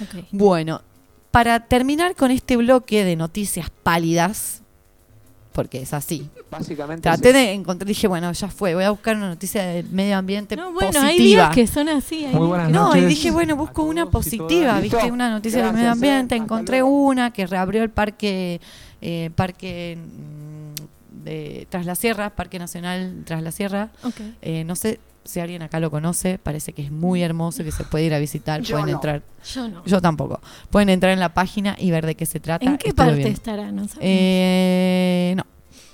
Ok. 0.00 0.24
Bueno, 0.30 0.80
para 1.30 1.60
terminar 1.60 2.14
con 2.14 2.30
este 2.30 2.56
bloque 2.56 3.04
de 3.04 3.16
noticias 3.16 3.68
pálidas, 3.82 4.62
porque 5.56 5.80
es 5.80 5.94
así. 5.94 6.28
Básicamente 6.50 7.00
Traté 7.08 7.32
de 7.32 7.52
encontrar, 7.52 7.88
dije, 7.88 8.06
bueno, 8.08 8.30
ya 8.30 8.48
fue, 8.48 8.74
voy 8.74 8.84
a 8.84 8.90
buscar 8.90 9.16
una 9.16 9.30
noticia 9.30 9.62
del 9.64 9.88
medio 9.88 10.18
ambiente 10.18 10.54
No, 10.54 10.64
bueno, 10.70 10.88
positiva. 10.88 11.06
hay 11.08 11.18
días 11.18 11.54
que 11.54 11.66
son 11.66 11.88
así. 11.88 12.26
hay 12.26 12.34
Muy 12.34 12.46
buenas 12.46 12.66
que- 12.66 12.72
No, 12.74 12.94
y 12.94 13.00
dije, 13.06 13.30
bueno, 13.30 13.56
busco 13.56 13.82
una 13.84 14.10
positiva, 14.10 14.78
¿Listo? 14.78 14.98
¿viste? 14.98 15.10
Una 15.10 15.30
noticia 15.30 15.64
del 15.64 15.72
medio 15.72 15.92
ambiente. 15.92 16.36
Encontré 16.36 16.80
luego. 16.80 17.06
una 17.06 17.32
que 17.32 17.46
reabrió 17.46 17.82
el 17.82 17.88
parque, 17.88 18.60
eh, 19.00 19.30
parque 19.34 19.96
mm, 19.98 21.24
de 21.24 21.66
Tras 21.70 21.86
la 21.86 21.94
Sierra, 21.94 22.28
Parque 22.28 22.58
Nacional 22.58 23.22
Tras 23.24 23.42
la 23.42 23.50
Sierra. 23.50 23.88
Ok. 24.04 24.20
Eh, 24.42 24.62
no 24.64 24.76
sé 24.76 25.00
si 25.26 25.40
alguien 25.40 25.62
acá 25.62 25.80
lo 25.80 25.90
conoce, 25.90 26.38
parece 26.38 26.72
que 26.72 26.82
es 26.82 26.90
muy 26.90 27.22
hermoso, 27.22 27.62
que 27.64 27.72
se 27.72 27.84
puede 27.84 28.04
ir 28.04 28.14
a 28.14 28.18
visitar, 28.18 28.60
Yo 28.62 28.74
pueden 28.76 28.86
no. 28.90 28.92
entrar. 28.96 29.22
Yo 29.52 29.68
no. 29.68 29.84
Yo 29.84 30.00
tampoco. 30.00 30.40
Pueden 30.70 30.88
entrar 30.88 31.12
en 31.12 31.20
la 31.20 31.34
página 31.34 31.76
y 31.78 31.90
ver 31.90 32.06
de 32.06 32.14
qué 32.14 32.26
se 32.26 32.40
trata. 32.40 32.64
¿En 32.64 32.78
qué 32.78 32.92
parte 32.94 33.28
estará? 33.28 33.70
No. 33.72 33.86
Eh, 34.00 35.34
no, 35.36 35.44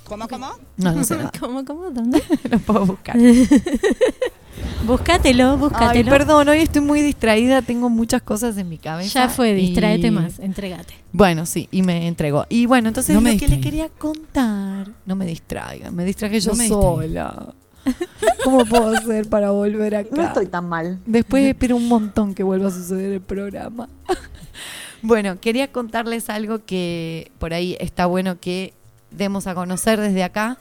¿Cómo, 0.05 0.29
cómo? 0.29 0.49
no, 0.77 0.93
no 0.93 1.05
sé 1.05 1.17
nada. 1.19 1.33
¿Cómo, 1.39 1.65
cómo? 1.65 1.91
¿Dónde? 1.91 2.23
lo 2.51 2.59
puedo 2.59 2.87
buscar. 2.87 3.17
búscatelo, 4.87 5.53
Ay, 5.53 5.57
búscatelo. 5.59 6.11
perdón, 6.11 6.49
hoy 6.49 6.59
estoy 6.59 6.83
muy 6.83 7.01
distraída, 7.03 7.63
tengo 7.63 7.89
muchas 7.89 8.23
cosas 8.23 8.57
en 8.59 8.69
mi 8.69 8.79
cabeza. 8.79 9.21
Ya 9.25 9.29
fue, 9.29 9.55
distraete 9.55 10.09
y- 10.09 10.11
más, 10.11 10.39
entregate. 10.39 10.95
Bueno, 11.13 11.47
sí, 11.47 11.69
y 11.71 11.83
me 11.83 12.07
entregó. 12.09 12.47
Y 12.49 12.67
bueno, 12.67 12.89
entonces 12.89 13.15
No 13.15 13.21
lo 13.21 13.25
me 13.31 13.37
que 13.39 13.49
le 13.49 13.61
quería 13.61 13.89
contar, 13.89 14.89
no 15.07 15.17
me 15.17 15.27
distraigan, 15.27 15.95
me 15.95 16.05
distraje 16.05 16.41
yo 16.41 16.53
No 16.53 16.57
me 16.59 16.69
sola. 16.69 17.55
¿Cómo 18.45 18.65
puedo 18.65 18.97
hacer 18.97 19.29
para 19.29 19.51
volver 19.51 19.97
acá? 19.97 20.11
No 20.15 20.23
estoy 20.23 20.47
tan 20.47 20.69
mal. 20.69 20.99
Después 21.07 21.45
espero 21.47 21.77
un 21.77 21.89
montón 21.89 22.35
que 22.35 22.43
vuelva 22.43 22.69
a 22.69 22.71
suceder 22.71 23.13
el 23.13 23.21
programa. 23.21 23.89
bueno, 25.03 25.41
quería 25.41 25.71
contarles 25.73 26.31
algo 26.31 26.65
que 26.65 27.31
por 27.39 27.55
ahí 27.55 27.77
está 27.81 28.07
bueno 28.07 28.39
que 28.41 28.75
demos 29.11 29.47
a 29.47 29.55
conocer 29.55 30.01
desde 30.01 30.23
acá, 30.25 30.59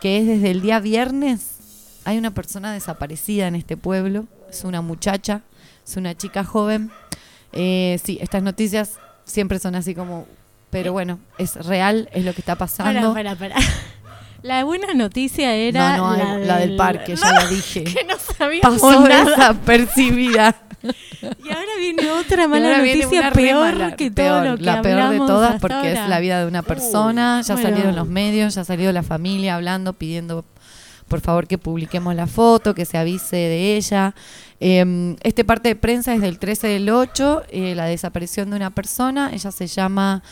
que 0.00 0.18
es 0.18 0.26
desde 0.26 0.50
el 0.50 0.60
día 0.60 0.80
viernes 0.80 1.52
hay 2.04 2.18
una 2.18 2.32
persona 2.32 2.72
desaparecida 2.72 3.46
en 3.46 3.54
este 3.54 3.76
pueblo, 3.76 4.26
es 4.50 4.64
una 4.64 4.82
muchacha, 4.82 5.42
es 5.86 5.96
una 5.96 6.16
chica 6.16 6.44
joven. 6.44 6.90
Eh, 7.52 8.00
sí, 8.02 8.18
estas 8.20 8.42
noticias 8.42 8.98
siempre 9.24 9.58
son 9.58 9.74
así 9.74 9.94
como, 9.94 10.26
pero 10.70 10.92
bueno, 10.92 11.18
es 11.38 11.54
real, 11.66 12.08
es 12.12 12.24
lo 12.24 12.32
que 12.32 12.40
está 12.40 12.56
pasando. 12.56 13.14
Para, 13.14 13.36
para, 13.36 13.54
para. 13.54 13.66
La 14.42 14.64
buena 14.64 14.92
noticia 14.94 15.54
era 15.54 15.96
No, 15.96 16.16
no, 16.16 16.24
la, 16.24 16.38
la 16.38 16.56
del 16.58 16.76
parque, 16.76 17.14
ya 17.16 17.32
la 17.32 17.46
dije. 17.46 17.84
Que 17.94 18.04
no 18.04 18.14
sabíamos 18.18 18.80
Pasó 18.80 19.00
nada. 19.08 19.24
desapercibida. 19.24 20.56
Y 20.82 21.48
ahora 21.50 21.70
viene 21.78 22.10
otra 22.10 22.48
mala 22.48 22.78
noticia 22.78 23.30
peor 23.30 23.72
mala, 23.76 23.94
que 23.96 24.10
peor, 24.10 24.42
todo 24.42 24.50
lo 24.52 24.56
que 24.58 24.64
La 24.64 24.82
peor 24.82 25.10
de 25.10 25.18
todas 25.18 25.60
porque 25.60 25.74
ahora. 25.76 25.90
es 26.04 26.08
la 26.08 26.18
vida 26.18 26.40
de 26.40 26.46
una 26.46 26.62
persona. 26.62 27.40
ya 27.42 27.54
ha 27.54 27.56
Bueno. 27.56 27.70
salido 27.70 27.88
en 27.90 27.94
los 27.96 28.08
medios, 28.08 28.56
ya 28.56 28.62
ha 28.62 28.64
salido 28.64 28.90
la 28.90 29.04
familia 29.04 29.54
hablando, 29.54 29.92
pidiendo 29.92 30.44
por 31.06 31.20
favor 31.20 31.46
que 31.46 31.58
publiquemos 31.58 32.14
la 32.16 32.26
foto, 32.26 32.74
que 32.74 32.84
se 32.84 32.98
avise 32.98 33.36
de 33.36 33.76
ella. 33.76 34.14
Eh, 34.58 35.14
este 35.22 35.44
parte 35.44 35.68
de 35.68 35.76
prensa 35.76 36.14
es 36.14 36.20
del 36.20 36.40
13 36.40 36.66
del 36.66 36.88
8, 36.90 37.42
eh, 37.50 37.74
la 37.76 37.84
desaparición 37.84 38.50
de 38.50 38.56
una 38.56 38.70
persona. 38.70 39.30
Ella 39.32 39.52
se 39.52 39.68
llama 39.68 40.22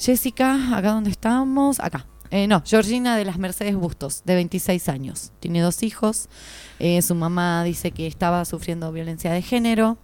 Jessica, 0.00 0.76
acá 0.76 0.90
donde 0.92 1.10
estamos, 1.10 1.78
acá. 1.78 2.06
Eh, 2.30 2.46
no, 2.46 2.62
Georgina 2.64 3.16
de 3.16 3.24
las 3.24 3.38
Mercedes 3.38 3.74
Bustos, 3.76 4.22
de 4.24 4.34
26 4.34 4.88
años. 4.88 5.32
Tiene 5.40 5.60
dos 5.60 5.82
hijos. 5.82 6.28
Eh, 6.78 7.00
su 7.02 7.14
mamá 7.14 7.64
dice 7.64 7.90
que 7.90 8.06
estaba 8.06 8.44
sufriendo 8.44 8.92
violencia 8.92 9.32
de 9.32 9.42
género, 9.42 9.98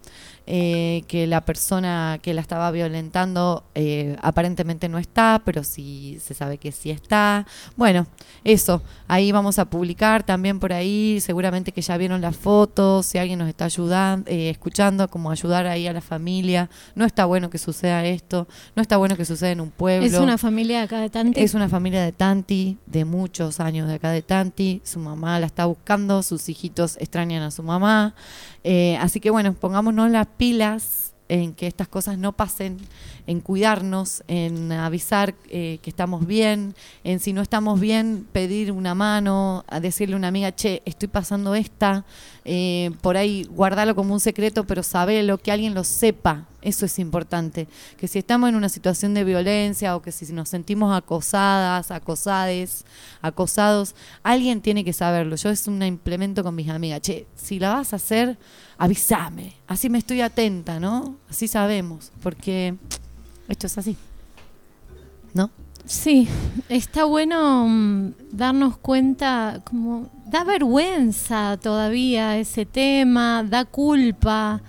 eh, 0.46 1.04
que 1.06 1.26
la 1.26 1.44
persona 1.44 2.18
que 2.20 2.34
la 2.34 2.40
estaba 2.40 2.70
violentando 2.70 3.64
eh, 3.74 4.16
aparentemente 4.22 4.88
no 4.88 4.98
está, 4.98 5.42
pero 5.44 5.62
sí 5.62 6.18
se 6.20 6.34
sabe 6.34 6.58
que 6.58 6.72
sí 6.72 6.90
está. 6.90 7.46
Bueno, 7.76 8.06
eso, 8.42 8.82
ahí 9.06 9.30
vamos 9.30 9.58
a 9.58 9.66
publicar 9.66 10.24
también 10.24 10.58
por 10.58 10.72
ahí, 10.72 11.20
seguramente 11.20 11.70
que 11.70 11.80
ya 11.80 11.96
vieron 11.96 12.20
las 12.20 12.36
fotos, 12.36 13.06
si 13.06 13.18
alguien 13.18 13.38
nos 13.38 13.48
está 13.48 13.66
ayudando, 13.66 14.28
eh, 14.30 14.50
escuchando, 14.50 15.08
como 15.08 15.30
ayudar 15.30 15.66
ahí 15.66 15.86
a 15.86 15.92
la 15.92 16.00
familia. 16.00 16.68
No 16.94 17.04
está 17.04 17.24
bueno 17.24 17.48
que 17.48 17.58
suceda 17.58 18.04
esto, 18.04 18.48
no 18.74 18.82
está 18.82 18.96
bueno 18.96 19.16
que 19.16 19.24
suceda 19.24 19.52
en 19.52 19.60
un 19.60 19.70
pueblo. 19.70 20.06
Es 20.06 20.14
una 20.14 20.38
familia 20.38 20.78
de 20.78 20.84
acá 20.84 21.00
de 21.00 21.10
Tanti. 21.10 21.40
Es 21.40 21.54
una 21.54 21.68
familia 21.68 22.02
de 22.02 22.12
Tanti, 22.12 22.78
de 22.86 23.04
muchos 23.04 23.60
años 23.60 23.86
de 23.86 23.94
acá 23.94 24.10
de 24.10 24.22
Tanti. 24.22 24.80
Su 24.84 24.98
mamá 24.98 25.38
la 25.38 25.46
está 25.46 25.66
buscando, 25.66 26.22
sus 26.22 26.48
hijitos 26.48 26.96
extrañan 26.98 27.42
a 27.42 27.50
su 27.50 27.62
mamá. 27.62 28.14
Eh, 28.64 28.96
así 29.00 29.20
que 29.20 29.30
bueno, 29.30 29.54
pongámonos 29.54 30.10
las 30.10 30.26
pilas 30.32 31.14
en 31.28 31.54
que 31.54 31.66
estas 31.66 31.88
cosas 31.88 32.18
no 32.18 32.32
pasen, 32.32 32.78
en 33.26 33.40
cuidarnos, 33.40 34.22
en 34.28 34.72
avisar 34.72 35.34
eh, 35.48 35.78
que 35.82 35.90
estamos 35.90 36.26
bien, 36.26 36.74
en 37.04 37.20
si 37.20 37.32
no 37.32 37.42
estamos 37.42 37.80
bien, 37.80 38.26
pedir 38.32 38.72
una 38.72 38.94
mano, 38.94 39.64
a 39.68 39.80
decirle 39.80 40.14
a 40.14 40.18
una 40.18 40.28
amiga, 40.28 40.54
che, 40.54 40.82
estoy 40.84 41.08
pasando 41.08 41.54
esta, 41.54 42.04
eh, 42.44 42.90
por 43.00 43.16
ahí 43.16 43.44
guardarlo 43.44 43.94
como 43.94 44.14
un 44.14 44.20
secreto, 44.20 44.64
pero 44.64 44.82
sabelo, 44.82 45.38
que 45.38 45.52
alguien 45.52 45.74
lo 45.74 45.84
sepa, 45.84 46.46
eso 46.62 46.86
es 46.86 46.98
importante, 46.98 47.66
que 47.96 48.08
si 48.08 48.18
estamos 48.18 48.48
en 48.48 48.54
una 48.54 48.68
situación 48.68 49.14
de 49.14 49.24
violencia 49.24 49.96
o 49.96 50.02
que 50.02 50.12
si 50.12 50.32
nos 50.32 50.48
sentimos 50.48 50.96
acosadas, 50.96 51.90
acosades, 51.90 52.84
acosados, 53.20 53.94
alguien 54.22 54.60
tiene 54.60 54.84
que 54.84 54.92
saberlo. 54.92 55.34
Yo 55.36 55.50
es 55.50 55.66
un 55.66 55.82
implemento 55.82 56.44
con 56.44 56.54
mis 56.54 56.68
amigas, 56.68 57.00
che, 57.00 57.26
si 57.36 57.58
la 57.58 57.74
vas 57.74 57.92
a 57.92 57.96
hacer, 57.96 58.38
avísame, 58.78 59.54
así 59.66 59.90
me 59.90 59.98
estoy 59.98 60.20
atenta, 60.20 60.80
¿no? 60.80 61.16
Así 61.28 61.48
sabemos, 61.48 62.12
porque 62.22 62.76
esto 63.48 63.66
es 63.66 63.78
así. 63.78 63.96
¿No? 65.34 65.50
Sí, 65.84 66.28
está 66.68 67.04
bueno 67.04 67.66
mm, 67.68 68.12
darnos 68.30 68.76
cuenta, 68.76 69.60
como 69.64 70.08
da 70.26 70.44
vergüenza 70.44 71.58
todavía 71.60 72.38
ese 72.38 72.64
tema, 72.66 73.42
da 73.42 73.64
culpa, 73.64 74.62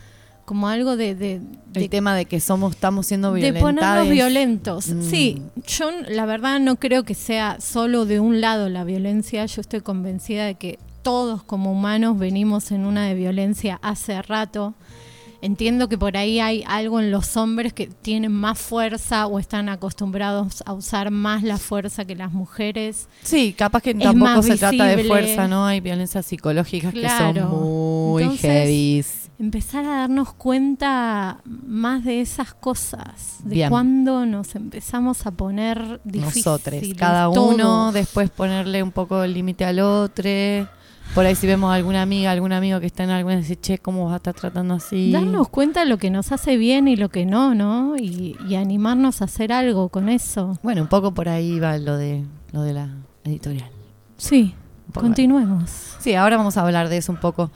como 0.46 0.68
algo 0.68 0.98
de, 0.98 1.16
de, 1.16 1.42
El 1.74 1.90
tema 1.90 2.16
de 2.16 2.26
que 2.26 2.40
somos, 2.40 2.74
estamos 2.74 3.08
siendo 3.08 3.32
de 3.34 3.52
violentados. 3.52 3.76
ponernos 3.76 4.10
violentos. 4.10 4.88
Mm. 4.90 5.02
Sí, 5.04 5.42
yo 5.68 5.90
la 6.10 6.26
verdad 6.26 6.60
no 6.60 6.76
creo 6.78 7.04
que 7.04 7.16
sea 7.16 7.62
solo 7.62 8.06
de 8.06 8.20
un 8.20 8.42
lado 8.42 8.70
la 8.70 8.84
violencia, 8.84 9.46
yo 9.46 9.62
estoy 9.62 9.82
convencida 9.82 10.46
de 10.46 10.56
que 10.56 10.80
todos 11.04 11.44
como 11.44 11.72
humanos 11.72 12.18
venimos 12.18 12.72
en 12.72 12.86
una 12.86 13.06
de 13.06 13.14
violencia 13.14 13.80
hace 13.82 14.22
rato. 14.22 14.74
Entiendo 15.44 15.90
que 15.90 15.98
por 15.98 16.16
ahí 16.16 16.40
hay 16.40 16.64
algo 16.66 17.02
en 17.02 17.12
los 17.12 17.36
hombres 17.36 17.74
que 17.74 17.88
tienen 17.88 18.32
más 18.32 18.58
fuerza 18.58 19.28
o 19.28 19.40
están 19.40 19.68
acostumbrados 19.68 20.64
a 20.66 20.72
usar 20.72 21.12
más 21.12 21.44
la 21.44 21.58
fuerza 21.58 22.06
que 22.06 22.16
las 22.16 22.32
mujeres. 22.32 23.10
Sí, 23.24 23.52
capaz 23.52 23.82
que 23.82 23.90
Es 23.90 24.00
tampoco 24.00 24.42
se 24.42 24.56
trata 24.56 24.86
de 24.86 25.04
fuerza, 25.04 25.50
¿no? 25.50 25.66
Hay 25.66 25.82
violencias 25.82 26.26
psicológicas 26.26 26.94
que 26.94 27.10
son 27.10 27.50
muy 27.50 28.24
Entonces. 28.24 29.30
Empezar 29.38 29.84
a 29.84 29.98
darnos 29.98 30.32
cuenta 30.32 31.42
más 31.44 32.06
de 32.06 32.22
esas 32.22 32.54
cosas, 32.54 33.40
de 33.44 33.56
Bien. 33.56 33.70
cuando 33.70 34.26
nos 34.26 34.56
empezamos 34.56 35.26
a 35.26 35.32
poner 35.32 36.00
difíciles. 36.06 36.46
Nosotros, 36.46 36.84
cada 36.98 37.28
uno, 37.28 37.92
después 37.92 38.30
ponerle 38.30 38.82
un 38.82 38.94
poco 38.94 39.22
el 39.24 39.34
límite 39.34 39.66
al 39.66 39.82
otro. 39.82 40.24
Por 41.14 41.28
ahí 41.28 41.36
si 41.36 41.46
vemos 41.46 41.72
a 41.72 41.76
alguna 41.76 42.02
amiga, 42.02 42.32
algún 42.32 42.54
amigo 42.54 42.80
que 42.80 42.88
está 42.88 43.04
en 43.04 43.12
alguna, 43.12 43.36
decir, 43.36 43.60
che, 43.62 43.78
¿cómo 43.78 44.06
vas 44.06 44.14
a 44.14 44.18
estar 44.18 44.34
tratando 44.34 44.74
así? 44.74 45.12
Darnos 45.12 45.48
cuenta 45.48 45.82
de 45.82 45.86
lo 45.86 46.00
que 46.00 46.10
nos 46.10 46.32
hace 46.32 46.58
bien 46.58 46.88
y 46.88 46.96
lo 46.96 47.10
que 47.10 47.28
no, 47.28 47.54
¿no? 47.54 47.96
Y, 47.98 48.36
y 48.48 48.56
animarnos 48.56 49.22
a 49.22 49.26
hacer 49.26 49.54
algo 49.54 49.90
con 49.90 50.10
eso. 50.10 50.58
Bueno, 50.64 50.82
un 50.82 50.88
poco 50.88 51.14
por 51.14 51.30
ahí 51.30 51.60
va 51.60 51.78
lo 51.78 51.98
de, 51.98 52.24
lo 52.52 52.64
de 52.64 52.74
la 52.74 52.90
editorial. 53.26 53.70
Sí, 54.18 54.56
continuemos. 54.92 55.70
Sí, 56.00 56.16
ahora 56.16 56.38
vamos 56.38 56.58
a 56.58 56.62
hablar 56.62 56.90
de 56.90 56.98
eso 56.98 57.12
un 57.12 57.20
poco. 57.20 57.52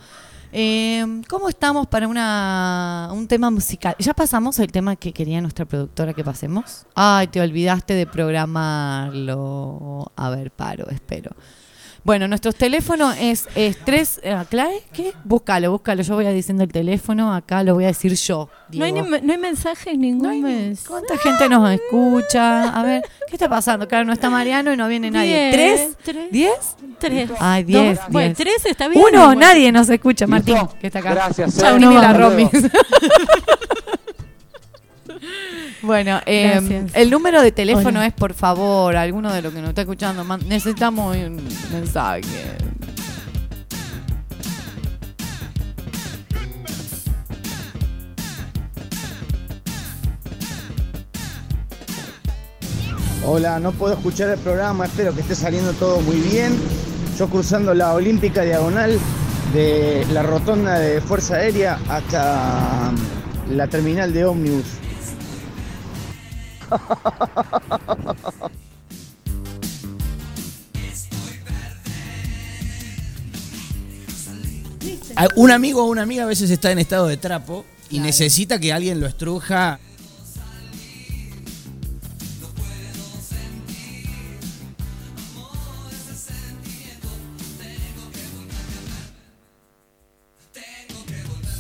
Eh, 0.52 1.04
¿Cómo 1.28 1.50
estamos 1.50 1.88
para 1.88 2.08
una, 2.08 3.10
un 3.12 3.28
tema 3.28 3.50
musical? 3.50 3.96
¿Ya 3.98 4.14
pasamos 4.14 4.60
el 4.60 4.72
tema 4.72 4.96
que 4.96 5.12
quería 5.12 5.42
nuestra 5.42 5.66
productora 5.66 6.14
que 6.14 6.24
pasemos? 6.24 6.86
Ay, 6.94 7.26
te 7.28 7.42
olvidaste 7.42 7.96
de 7.96 8.06
programarlo. 8.06 10.12
A 10.16 10.30
ver, 10.30 10.52
paro, 10.52 10.88
espero. 10.90 11.32
Bueno, 12.08 12.26
nuestro 12.30 12.54
teléfono 12.54 13.12
es, 13.12 13.50
es 13.54 13.78
3... 13.84 14.22
eh, 14.24 14.38
¿Clave? 14.50 14.82
¿Qué? 14.94 15.12
Búscalo, 15.26 15.72
búscalo. 15.74 16.04
Yo 16.04 16.16
voy 16.16 16.26
a 16.26 16.30
diciendo 16.32 16.64
el 16.64 16.72
teléfono. 16.72 17.34
Acá 17.36 17.64
lo 17.64 17.74
voy 17.74 17.84
a 17.84 17.88
decir 17.88 18.14
yo. 18.14 18.48
No 18.72 18.86
hay, 18.86 18.94
Diego. 18.94 19.10
ni- 19.10 19.20
no 19.28 19.34
hay 19.34 19.38
mensajes 19.38 19.98
ningún 19.98 20.42
mes. 20.42 20.86
¿Cuánta 20.88 21.18
gente 21.18 21.50
nos 21.50 21.70
escucha? 21.70 22.70
A 22.70 22.82
ver, 22.84 23.02
¿qué 23.28 23.36
está 23.36 23.50
pasando? 23.50 23.90
Claro, 23.90 24.06
no 24.06 24.14
está 24.14 24.30
Mariano 24.30 24.72
y 24.72 24.78
no 24.78 24.88
viene 24.88 25.12
nadie. 25.12 25.52
Diez, 25.52 25.52
¿Tres? 25.54 25.98
tres. 26.02 26.32
¿Diez? 26.32 26.76
Tres. 26.98 27.30
Ay, 27.42 27.64
Dos. 27.64 27.68
diez. 27.74 28.00
Bueno, 28.08 28.28
diez. 28.34 28.38
tres 28.38 28.66
está 28.68 28.88
bien. 28.88 29.04
Uno, 29.06 29.26
Bueno. 29.26 29.42
nadie 29.42 29.70
nos 29.74 29.90
escucha, 29.90 30.28
Martín, 30.28 30.54
¿Listo? 30.56 30.76
que 30.80 30.88
está 30.88 31.00
acá. 31.00 31.12
Gracias, 31.14 31.58
Chau, 31.58 31.76
eh. 31.76 31.80
ni 31.80 31.86
Nos 31.88 31.96
la 31.96 32.14
vamos. 32.14 32.22
Romis. 32.22 32.50
Bueno, 35.82 36.20
eh, 36.26 36.52
Gracias. 36.54 36.92
el 36.96 37.10
número 37.10 37.42
de 37.42 37.52
teléfono 37.52 38.00
Hola. 38.00 38.08
es, 38.08 38.14
por 38.14 38.34
favor, 38.34 38.96
alguno 38.96 39.32
de 39.32 39.42
los 39.42 39.54
que 39.54 39.62
nos 39.62 39.70
está 39.70 39.82
escuchando, 39.82 40.26
necesitamos 40.40 41.16
un 41.16 41.48
mensaje. 41.72 42.22
Hola, 53.30 53.60
no 53.60 53.74
puedo 53.74 53.94
escuchar 53.94 54.30
el 54.30 54.40
programa, 54.40 54.86
espero 54.86 55.14
que 55.14 55.22
esté 55.22 55.36
saliendo 55.36 55.74
todo 55.74 56.00
muy 56.02 56.16
bien. 56.18 56.58
Yo 57.18 57.28
cruzando 57.30 57.74
la 57.74 57.94
Olímpica 57.94 58.44
Diagonal 58.44 58.98
de 59.54 60.06
la 60.14 60.24
rotonda 60.24 60.80
de 60.80 61.02
Fuerza 61.02 61.36
Aérea 61.36 61.78
hasta 61.90 62.92
la 63.50 63.68
terminal 63.68 64.14
de 64.14 64.24
ómnibus. 64.24 64.66
Un 75.36 75.52
amigo 75.52 75.84
o 75.84 75.86
una 75.86 76.04
amiga 76.04 76.24
a 76.24 76.28
veces 76.28 76.50
está 76.52 76.72
en 76.72 76.80
estado 76.80 77.08
de 77.08 77.18
trapo 77.18 77.66
y 77.90 78.00
necesita 78.00 78.60
que 78.60 78.72
alguien 78.74 79.00
lo 79.00 79.08
estruja. 79.08 79.80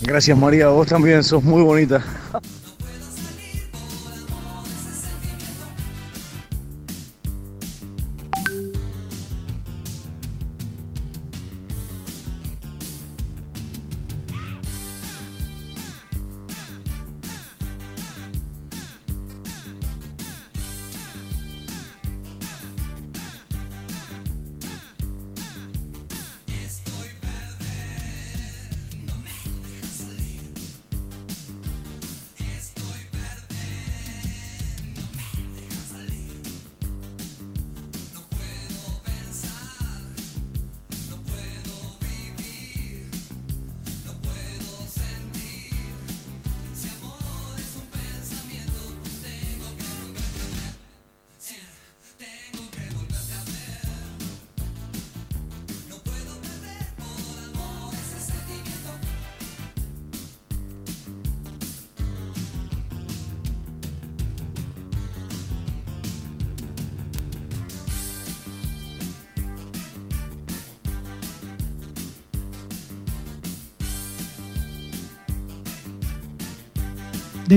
Gracias 0.01 0.37
María, 0.37 0.69
vos 0.69 0.87
también 0.87 1.23
sos 1.23 1.43
muy 1.43 1.63
bonita. 1.63 2.03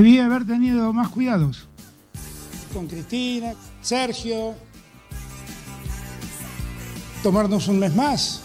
Debí 0.01 0.19
haber 0.19 0.47
tenido 0.47 0.95
más 0.95 1.11
cuidados. 1.11 1.69
Con 2.73 2.87
Cristina, 2.87 3.53
Sergio. 3.83 4.55
Tomarnos 7.23 7.69
un 7.69 7.81
mes 7.81 7.95
más. 7.95 8.43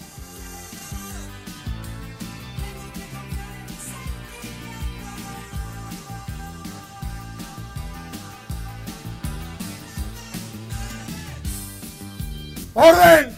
¡Orden! 12.73 13.34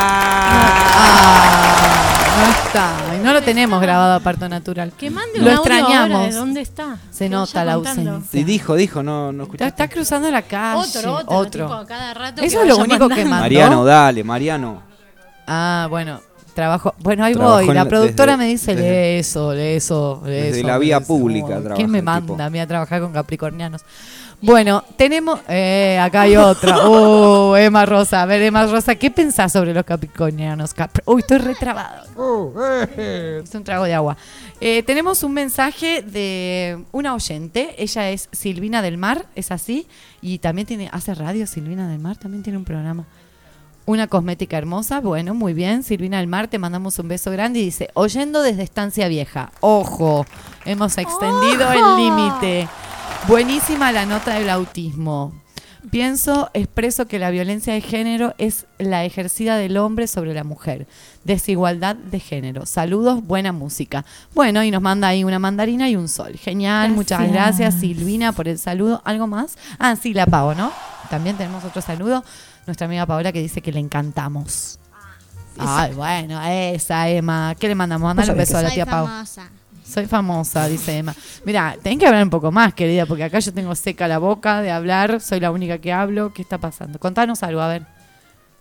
Ah, 0.99 2.16
no 2.38 2.52
está. 2.68 3.16
Y 3.16 3.24
no 3.24 3.34
lo 3.34 3.42
tenemos 3.42 3.82
grabado 3.82 4.14
a 4.16 4.20
parto 4.20 4.48
natural. 4.48 4.92
Que 4.98 5.10
mande 5.10 5.40
Lo 5.40 5.46
un 5.48 5.52
extrañamos. 5.58 6.12
ahora 6.18 6.28
de 6.28 6.32
dónde 6.34 6.62
está. 6.62 6.98
Se 7.12 7.30
nota 7.30 7.66
la 7.66 7.76
contando. 7.76 8.12
ausencia. 8.12 8.40
Y 8.40 8.44
dijo, 8.44 8.76
dijo, 8.76 9.04
no, 9.04 9.32
no 9.32 9.44
Está, 9.44 9.44
escuchaste. 9.44 9.84
está 9.84 9.88
cruzando 9.94 10.32
la 10.32 10.42
calle. 10.44 10.80
Otro, 10.82 11.16
otro, 11.28 11.66
tipo, 11.68 11.86
cada 11.88 12.14
rato 12.14 12.42
Eso 12.42 12.62
es 12.62 12.68
lo 12.68 12.78
único 12.78 13.10
que 13.10 13.24
mandó. 13.26 13.42
Mariano, 13.42 13.84
dale, 13.86 14.24
Mariano. 14.24 14.82
Ah, 15.48 15.88
bueno. 15.90 16.22
Trabajo. 16.54 16.96
Bueno, 16.98 17.24
ahí 17.24 17.34
Trabajó 17.36 17.56
voy. 17.58 17.68
La 17.68 17.74
la- 17.84 17.86
productora 17.86 18.32
desde- 18.32 18.44
me 18.44 18.50
dice, 18.50 18.74
lee 18.74 19.20
eso, 19.20 19.54
lee 19.54 19.76
eso, 19.76 20.24
lee 20.26 20.32
desde 20.32 20.60
eso. 20.60 20.68
la 20.68 20.80
lee 20.80 20.86
vía 20.86 20.98
eso". 20.98 21.06
pública 21.08 21.62
¿Quién 21.76 21.92
me 21.92 22.02
manda 22.02 22.34
tipo. 22.34 22.42
a 22.44 22.50
mí 22.50 22.60
a 22.60 22.66
trabajar 22.66 23.00
con 23.00 23.14
capricornianos? 23.14 23.82
Bueno, 24.40 24.84
tenemos. 24.98 25.40
Eh, 25.48 25.98
acá 26.00 26.22
hay 26.22 26.38
otra. 26.38 26.78
Oh, 26.88 27.58
Emma 27.58 27.86
Rosa. 27.88 28.22
A 28.22 28.26
ver, 28.28 28.42
Emma 28.44 28.66
Rosa, 28.68 28.94
¿qué 28.96 29.10
pensás 29.10 29.52
sobre 29.52 29.74
los 29.74 29.84
capricornianos? 29.84 30.76
Capri- 30.76 31.02
Uy, 31.06 31.22
estoy 31.22 31.40
retrabado. 31.40 32.04
Es 33.44 33.56
un 33.56 33.64
trago 33.64 33.86
de 33.86 33.96
agua. 33.96 34.16
Eh, 34.62 34.84
tenemos 34.84 35.24
un 35.24 35.34
mensaje 35.34 36.04
de 36.04 36.84
una 36.92 37.16
oyente. 37.16 37.74
Ella 37.80 38.12
es 38.12 38.30
Silvina 38.32 38.82
del 38.84 38.98
Mar, 38.98 39.26
es 39.36 39.52
así. 39.52 39.88
Y 40.22 40.38
también 40.38 40.68
tiene, 40.68 40.90
hace 40.92 41.16
radio 41.16 41.48
Silvina 41.48 41.88
del 41.90 42.00
Mar, 42.00 42.18
también 42.18 42.44
tiene 42.44 42.58
un 42.60 42.66
programa. 42.66 43.06
Una 43.88 44.06
cosmética 44.08 44.58
hermosa, 44.58 45.00
bueno, 45.00 45.34
muy 45.34 45.54
bien. 45.54 45.82
Silvina 45.82 46.18
del 46.20 46.28
Mar, 46.28 46.48
te 46.48 46.60
mandamos 46.60 47.00
un 47.00 47.08
beso 47.08 47.32
grande 47.32 47.60
y 47.60 47.64
dice, 47.66 47.90
oyendo 47.96 48.42
desde 48.44 48.62
Estancia 48.62 49.08
Vieja. 49.08 49.50
Ojo, 49.62 50.26
hemos 50.66 50.96
extendido 50.98 51.72
el 51.72 52.04
límite. 52.04 52.68
Buenísima 53.26 53.91
la 53.91 54.06
nota 54.06 54.35
del 54.35 54.49
autismo. 54.49 55.34
Pienso, 55.91 56.49
expreso 56.53 57.07
que 57.07 57.19
la 57.19 57.30
violencia 57.30 57.73
de 57.73 57.81
género 57.81 58.34
es 58.38 58.65
la 58.77 59.06
ejercida 59.06 59.56
del 59.56 59.77
hombre 59.77 60.07
sobre 60.07 60.34
la 60.34 60.44
mujer. 60.44 60.88
Desigualdad 61.23 61.95
de 61.95 62.19
género. 62.19 62.65
Saludos, 62.65 63.26
buena 63.26 63.53
música. 63.53 64.06
Bueno, 64.34 64.64
y 64.64 64.72
nos 64.72 64.81
manda 64.81 65.07
ahí 65.07 65.23
una 65.23 65.39
mandarina 65.39 65.89
y 65.89 65.95
un 65.95 66.10
sol. 66.10 66.35
Genial, 66.38 66.91
muchas 66.91 67.31
Gracias. 67.31 67.76
Silvina 67.76 68.34
por 68.34 68.48
el 68.48 68.60
saludo. 68.60 69.02
¿Algo 69.06 69.27
más? 69.27 69.57
Ah, 69.80 69.95
sí, 69.95 70.14
la 70.14 70.26
pago, 70.26 70.56
¿no? 70.56 70.72
También 71.10 71.38
tenemos 71.38 71.64
otro 71.64 71.81
saludo. 71.81 72.23
Nuestra 72.65 72.85
amiga 72.85 73.06
Paola 73.06 73.31
que 73.31 73.41
dice 73.41 73.61
que 73.61 73.72
le 73.72 73.80
encantamos. 73.80 74.80
Ay, 75.57 75.94
bueno, 75.94 76.41
esa 76.41 77.07
Emma. 77.10 77.56
¿Qué 77.57 77.68
le 77.68 77.76
mandamos? 77.76 78.07
Mandale 78.07 78.31
un 78.31 78.38
beso 78.38 78.57
a 78.57 78.61
la 78.61 78.72
tía 78.72 78.85
Pau. 78.85 79.06
famosa. 79.07 79.49
Soy 79.88 80.06
famosa, 80.06 80.68
dice 80.68 80.98
Emma. 80.98 81.16
Mira, 81.46 81.78
tenés 81.82 82.00
que 82.00 82.08
hablar 82.08 82.24
un 82.24 82.30
poco 82.30 82.52
más, 82.52 82.74
querida, 82.74 83.06
porque 83.06 83.24
acá 83.24 83.40
yo 83.40 83.54
tengo 83.54 83.74
seca 83.74 84.08
la 84.08 84.18
boca 84.18 84.62
de 84.62 84.72
hablar, 84.72 85.22
soy 85.22 85.40
la 85.40 85.52
única 85.52 85.78
que 85.78 85.94
hablo. 85.94 86.34
¿Qué 86.34 86.42
está 86.42 86.58
pasando? 86.58 87.00
Contanos 87.00 87.42
algo, 87.44 87.62
a 87.62 87.70
ver. 87.70 87.86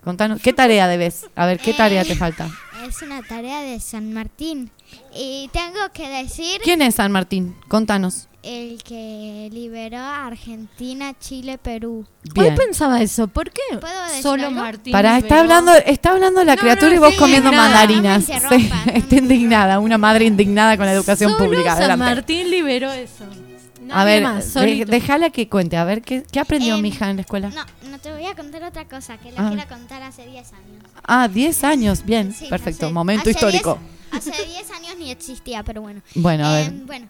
Contanos, 0.05 0.40
¿qué 0.40 0.53
tarea 0.53 0.86
debes? 0.86 1.27
A 1.35 1.47
ver, 1.47 1.59
¿qué 1.59 1.73
tarea 1.73 2.05
te 2.05 2.15
falta? 2.15 2.48
Es 2.86 3.03
una 3.03 3.23
tarea 3.23 3.62
de 3.62 3.81
San 3.81 4.12
Martín. 4.12 4.70
Y 5.12 5.51
tengo 5.53 5.81
que 5.93 6.09
decir 6.09 6.61
¿Quién 6.62 6.81
es 6.81 6.94
San 6.94 7.11
Martín? 7.11 7.57
Contanos. 7.66 8.28
El 8.47 8.82
que 8.82 9.48
liberó 9.52 9.98
a 9.98 10.27
Argentina, 10.27 11.14
Chile, 11.18 11.59
Perú. 11.59 12.06
Bien. 12.35 12.51
Hoy 12.52 12.56
pensaba 12.56 13.01
eso. 13.02 13.27
¿Por 13.28 13.51
qué 13.51 13.60
¿Puedo 13.81 14.02
decir 14.05 14.23
solo 14.23 14.47
algo? 14.47 14.60
Martín? 14.60 14.93
Para, 14.93 15.18
está 15.18 15.40
hablando, 15.40 15.73
está 15.74 16.10
hablando 16.12 16.44
la 16.44 16.55
No, 16.55 16.60
criatura 16.60 16.90
no, 16.90 16.97
y 16.97 16.98
vos 16.98 17.10
sí, 17.12 17.16
comiendo 17.18 17.51
indignada, 17.51 17.68
mandarinas. 17.86 18.28
no 18.28 18.48
Sí, 18.51 18.70
está 18.94 19.16
indignada, 19.16 19.78
una 19.81 19.98
madre 19.98 20.24
indignada 20.27 20.77
con 20.77 20.86
la 20.86 20.93
educación 20.93 21.32
Solo 21.32 21.44
pública. 21.44 21.70
San 21.74 21.78
Adelante. 21.90 22.05
Martín 22.05 22.51
liberó 22.51 22.93
eso. 22.93 23.24
A 23.24 24.05
Nadie 24.05 24.14
ver, 24.14 24.23
más, 24.24 24.44
de- 24.47 24.51
solito. 24.51 24.90
déjala 24.90 25.31
que 25.31 25.48
cuente, 25.48 25.77
a 25.77 25.85
ver, 25.85 26.02
¿qué, 26.02 26.24
qué 26.31 26.40
aprendió 26.40 26.74
Em, 26.74 26.82
mi 26.82 26.89
hija 26.89 27.09
en 27.09 27.16
la 27.16 27.23
escuela? 27.23 27.51
No, 27.51 27.64
no 27.90 27.98
te 28.01 28.12
voy 28.12 28.27
a 28.27 28.35
contar 28.35 28.64
otra 28.64 28.85
cosa 28.89 29.16
que 29.18 29.31
la 29.31 29.47
Ah. 29.47 29.51
quiero 29.52 29.68
contar 29.68 30.02
hace 30.02 30.27
10 30.27 30.52
años. 30.52 30.82
Ah, 31.05 31.28
10 31.28 31.62
años, 31.64 32.05
bien, 32.05 32.32
Sí, 32.35 32.47
perfecto, 32.48 32.89
sé, 32.89 32.93
momento 32.93 33.23
hace 33.23 33.31
histórico. 33.31 33.78
10 34.12 34.27
hace 34.28 34.44
10 34.47 34.70
años 34.73 34.97
ni 34.98 35.10
existía, 35.12 35.62
pero 35.62 35.82
bueno. 35.82 36.01
Bueno, 36.16 36.47
a 36.47 36.60
Em, 36.62 36.78
ver. 36.78 36.86
Bueno, 36.86 37.06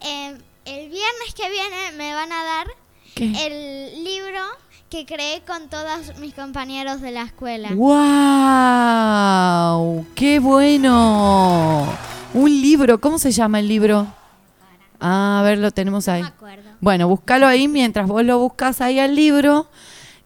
em, 0.00 0.38
el 0.68 0.88
viernes 0.88 1.34
que 1.34 1.48
viene 1.50 1.92
me 1.96 2.14
van 2.14 2.30
a 2.32 2.44
dar 2.44 2.66
¿Qué? 3.14 3.24
el 3.46 4.04
libro 4.04 4.40
que 4.90 5.04
creé 5.06 5.42
con 5.46 5.68
todos 5.68 6.16
mis 6.18 6.34
compañeros 6.34 7.00
de 7.00 7.10
la 7.10 7.22
escuela. 7.22 7.70
¡Wow! 7.74 7.88
¡Qué 10.14 10.38
bueno! 10.38 11.86
Un 12.34 12.50
libro, 12.62 13.00
¿cómo 13.00 13.18
se 13.18 13.32
llama 13.32 13.60
el 13.60 13.68
libro? 13.68 14.06
Ah, 15.00 15.40
a 15.40 15.42
ver, 15.42 15.58
lo 15.58 15.70
tenemos 15.70 16.08
ahí. 16.08 16.24
Bueno, 16.80 17.08
búscalo 17.08 17.46
ahí 17.46 17.68
mientras 17.68 18.06
vos 18.06 18.24
lo 18.24 18.38
buscas 18.38 18.80
ahí 18.80 18.98
al 18.98 19.14
libro. 19.14 19.68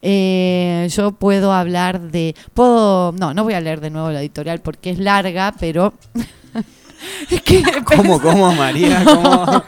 eh, 0.01 0.87
yo 0.91 1.11
puedo 1.11 1.53
hablar 1.53 1.99
de. 2.01 2.35
Puedo. 2.53 3.11
No, 3.13 3.33
no 3.33 3.43
voy 3.43 3.53
a 3.53 3.61
leer 3.61 3.81
de 3.81 3.89
nuevo 3.89 4.09
la 4.11 4.21
editorial 4.21 4.59
porque 4.61 4.91
es 4.91 4.99
larga, 4.99 5.53
pero. 5.59 5.93
¿Cómo, 7.85 8.21
cómo, 8.21 8.53
María? 8.53 9.03
¿Cómo? 9.05 9.63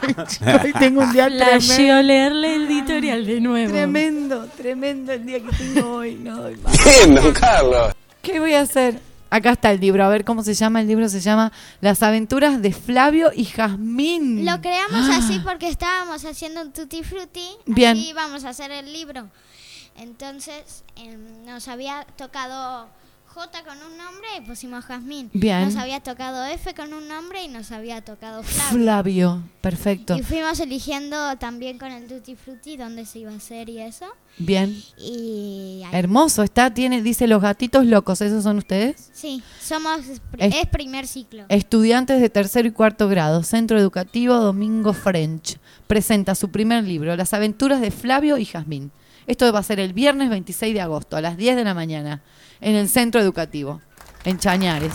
Hoy 0.62 0.72
tengo 0.78 1.02
un 1.02 1.12
día 1.12 1.28
La 1.28 1.58
tremendo. 1.58 2.02
leerle 2.02 2.56
el 2.56 2.66
editorial 2.66 3.26
de 3.26 3.40
nuevo. 3.40 3.72
Tremendo, 3.72 4.46
tremendo 4.56 5.12
el 5.12 5.26
día 5.26 5.40
que 5.40 5.52
tengo 5.56 5.96
hoy. 5.96 6.14
No 6.14 6.42
doy 6.42 6.56
más. 6.56 6.84
Bien, 6.84 7.14
don 7.14 7.32
Carlos. 7.32 7.94
¿Qué 8.22 8.40
voy 8.40 8.54
a 8.54 8.62
hacer? 8.62 9.00
Acá 9.28 9.50
está 9.50 9.72
el 9.72 9.80
libro, 9.80 10.04
a 10.04 10.08
ver 10.08 10.24
cómo 10.24 10.42
se 10.42 10.54
llama. 10.54 10.80
El 10.80 10.86
libro 10.86 11.08
se 11.08 11.20
llama 11.20 11.52
Las 11.80 12.02
aventuras 12.02 12.62
de 12.62 12.72
Flavio 12.72 13.32
y 13.34 13.44
Jazmín. 13.44 14.44
Lo 14.44 14.60
creamos 14.60 15.08
así 15.10 15.40
porque 15.40 15.68
estábamos 15.68 16.24
haciendo 16.24 16.62
un 16.62 16.72
tutti 16.72 17.02
frutti. 17.02 17.48
Bien. 17.66 17.96
Así 17.96 18.10
íbamos 18.10 18.44
a 18.44 18.50
hacer 18.50 18.70
el 18.70 18.92
libro. 18.92 19.28
Entonces 19.96 20.84
em, 20.96 21.44
nos 21.44 21.68
había 21.68 22.06
tocado 22.16 22.88
J 23.36 23.62
con 23.64 23.76
un 23.76 23.98
nombre 23.98 24.26
y 24.38 24.40
pusimos 24.40 24.86
Jazmín. 24.86 25.28
Bien. 25.34 25.66
Nos 25.66 25.76
había 25.76 26.00
tocado 26.00 26.42
F 26.46 26.72
con 26.74 26.94
un 26.94 27.06
nombre 27.06 27.44
y 27.44 27.48
nos 27.48 27.70
había 27.70 28.00
tocado 28.02 28.42
Flavio. 28.42 28.78
Flavio, 28.78 29.42
perfecto. 29.60 30.16
Y 30.16 30.22
fuimos 30.22 30.58
eligiendo 30.58 31.36
también 31.36 31.76
con 31.78 31.90
el 31.92 32.06
tutti 32.08 32.34
frutti 32.34 32.78
dónde 32.78 33.04
se 33.04 33.18
iba 33.18 33.30
a 33.30 33.36
hacer 33.36 33.68
y 33.68 33.78
eso. 33.82 34.06
Bien. 34.38 34.74
Y 34.96 35.82
ahí- 35.84 35.90
Hermoso, 35.94 36.42
está, 36.42 36.72
tiene, 36.72 37.02
dice 37.02 37.26
los 37.26 37.42
gatitos 37.42 37.84
locos, 37.84 38.22
¿esos 38.22 38.42
son 38.42 38.56
ustedes? 38.56 39.10
sí, 39.12 39.42
somos 39.60 40.00
Es- 40.38 40.54
es 40.54 40.66
primer 40.70 41.06
ciclo. 41.06 41.44
Estudiantes 41.50 42.20
de 42.22 42.30
tercero 42.30 42.66
y 42.66 42.70
cuarto 42.72 43.06
grado, 43.08 43.42
Centro 43.42 43.78
Educativo 43.78 44.34
Domingo 44.36 44.94
French, 44.94 45.58
presenta 45.86 46.34
su 46.34 46.50
primer 46.50 46.84
libro, 46.84 47.14
Las 47.16 47.34
aventuras 47.34 47.82
de 47.82 47.90
Flavio 47.90 48.38
y 48.38 48.46
Jazmín. 48.46 48.90
Esto 49.26 49.52
va 49.52 49.58
a 49.58 49.62
ser 49.62 49.80
el 49.80 49.92
viernes 49.92 50.30
26 50.30 50.74
de 50.74 50.80
agosto, 50.80 51.16
a 51.16 51.20
las 51.20 51.36
10 51.36 51.56
de 51.56 51.64
la 51.64 51.74
mañana, 51.74 52.22
en 52.60 52.76
el 52.76 52.88
Centro 52.88 53.20
Educativo, 53.20 53.80
en 54.24 54.38
Chañares. 54.38 54.92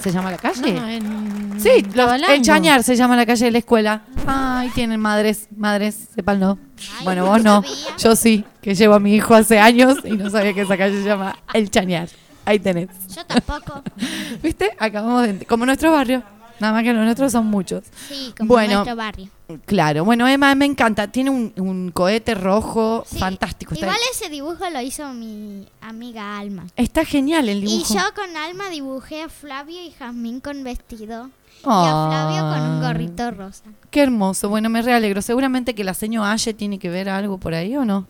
¿Se 0.00 0.10
llama 0.10 0.32
la 0.32 0.38
calle? 0.38 0.72
No, 0.72 0.88
en 0.88 1.60
Sí, 1.60 1.86
los, 1.94 2.10
en 2.28 2.42
Chañar 2.42 2.82
se 2.82 2.96
llama 2.96 3.14
la 3.14 3.24
calle 3.24 3.44
de 3.44 3.50
la 3.52 3.58
escuela. 3.58 4.02
Ay, 4.26 4.68
tienen 4.70 4.98
madres, 5.00 5.46
madres, 5.56 6.08
sépanlo. 6.14 6.58
Bueno, 7.04 7.26
vos 7.26 7.42
no, 7.44 7.62
yo 7.98 8.16
sí, 8.16 8.44
que 8.60 8.74
llevo 8.74 8.94
a 8.94 8.98
mi 9.00 9.14
hijo 9.14 9.34
hace 9.34 9.60
años 9.60 9.98
y 10.04 10.12
no 10.12 10.28
sabía 10.28 10.54
que 10.54 10.62
esa 10.62 10.76
calle 10.76 11.00
se 11.00 11.08
llama 11.08 11.36
El 11.54 11.70
Chañar. 11.70 12.08
Ahí 12.44 12.58
tenés. 12.58 12.88
Yo 13.14 13.24
tampoco. 13.24 13.82
¿Viste? 14.42 14.72
Acabamos 14.78 15.22
de... 15.22 15.46
Como 15.46 15.64
nuestro 15.66 15.92
barrio. 15.92 16.24
Nada 16.62 16.72
más 16.74 16.82
que 16.84 16.92
los 16.92 17.04
nuestros 17.04 17.32
son 17.32 17.46
muchos. 17.46 17.82
Sí, 18.08 18.32
como 18.38 18.48
Bueno, 18.48 18.74
nuestro 18.76 18.96
barrio. 18.96 19.28
Claro. 19.66 20.04
Bueno, 20.04 20.26
Emma, 20.28 20.54
me 20.54 20.64
encanta. 20.64 21.08
Tiene 21.08 21.28
un, 21.30 21.52
un 21.56 21.90
cohete 21.90 22.34
rojo 22.34 23.04
fantástico. 23.04 23.74
Igual 23.74 23.96
ese 24.12 24.30
dibujo 24.30 24.70
lo 24.70 24.80
hizo 24.80 25.12
mi 25.12 25.66
amiga 25.80 26.38
Alma. 26.38 26.66
está 26.76 27.04
genial 27.04 27.48
el 27.48 27.58
Y 27.64 27.66
dibujo. 27.66 27.94
yo 27.94 28.00
con 28.14 28.36
Alma 28.36 28.70
dibujé 28.70 29.22
a 29.22 29.28
Flavio 29.28 29.82
y 29.82 29.90
Jazmín 29.90 30.40
con 30.40 30.62
vestido. 30.64 31.26
Y 31.26 31.64
Ah. 31.64 32.06
a 32.06 32.08
Flavio 32.10 32.42
con 32.52 32.70
un 32.74 32.80
gorrito 32.80 33.30
rosa. 33.32 33.64
Qué 33.90 34.00
hermoso. 34.02 34.48
Bueno, 34.48 34.70
me 34.70 34.80
realegro. 34.82 35.20
Seguramente 35.20 35.74
que 35.74 35.84
la 35.84 35.94
seño 35.94 36.24
Aye 36.24 36.54
tiene 36.54 36.78
que 36.78 36.88
ver 36.90 37.08
algo 37.08 37.38
por 37.38 37.54
ahí, 37.54 37.76
¿o 37.76 37.84
no? 37.84 38.06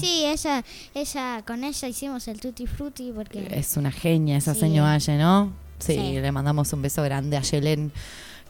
Sí, 0.00 0.24
ella, 0.24 0.64
ella, 0.94 1.42
con 1.46 1.62
ella 1.62 1.86
hicimos 1.88 2.26
el 2.26 2.40
tutti 2.40 2.66
frutti 2.66 3.12
porque... 3.14 3.46
Es 3.52 3.76
una 3.76 3.92
genia 3.92 4.36
esa 4.38 4.54
Sí. 4.54 4.60
seño 4.60 4.84
Aye, 4.84 5.16
¿no? 5.18 5.52
Sí, 5.78 5.94
Sí. 5.94 6.20
le 6.20 6.32
mandamos 6.32 6.72
un 6.72 6.82
beso 6.82 7.02
grande 7.02 7.36
a 7.36 7.42
Yelén 7.42 7.92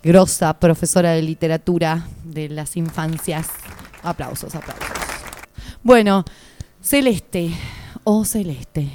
Grosa, 0.03 0.55
profesora 0.59 1.11
de 1.13 1.23
literatura 1.23 2.07
de 2.25 2.49
las 2.49 2.77
infancias. 2.77 3.49
Aplausos, 4.03 4.55
aplausos. 4.55 4.87
Bueno, 5.83 6.25
Celeste. 6.81 7.51
Oh, 8.05 8.25
Celeste. 8.25 8.89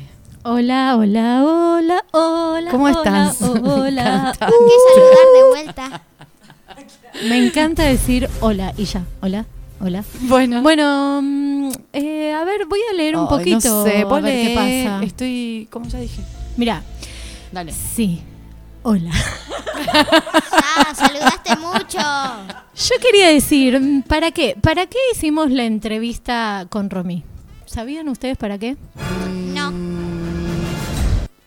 Hola, 0.44 0.96
hola, 0.98 1.44
hola, 1.46 2.04
hola. 2.12 2.72
¿Cómo 2.72 2.86
hola, 2.86 2.98
estás? 2.98 3.42
Me 3.62 3.70
Hola. 3.70 4.34
que 4.40 4.46
saludar 4.46 5.28
de 5.36 5.44
vuelta. 5.50 6.02
Me 7.30 7.46
encanta 7.46 7.84
decir 7.84 8.30
hola 8.42 8.74
y 8.78 8.86
ya. 8.86 9.04
Hola, 9.22 9.46
hola. 9.80 10.04
Bueno. 10.22 10.62
Bueno, 10.62 11.22
mm, 11.22 11.70
eh, 11.94 12.34
a 12.34 12.44
ver, 12.46 12.66
voy 12.66 12.80
a 12.92 12.94
leer 12.96 13.16
un 13.18 13.28
poquito. 13.28 13.70
No 13.70 13.84
sé, 13.84 14.02
a 14.02 14.20
ver 14.20 14.48
qué 14.48 14.54
pasa. 14.56 15.04
Estoy, 15.04 15.68
como 15.70 15.88
ya 15.88 16.00
dije. 16.00 16.22
Mira. 16.58 16.82
Dale. 17.54 17.72
Sí. 17.72 18.20
Hola. 18.82 19.12
Ah, 20.76 20.94
saludaste 20.96 21.56
mucho. 21.58 22.00
Yo 22.00 22.96
quería 23.00 23.28
decir, 23.28 24.04
¿para 24.08 24.32
qué? 24.32 24.58
¿Para 24.60 24.88
qué 24.88 24.98
hicimos 25.14 25.52
la 25.52 25.64
entrevista 25.66 26.66
con 26.70 26.90
Romy? 26.90 27.24
¿Sabían 27.68 28.10
ustedes 28.10 28.38
para 28.38 28.58
qué? 28.58 28.76
No. 29.54 29.72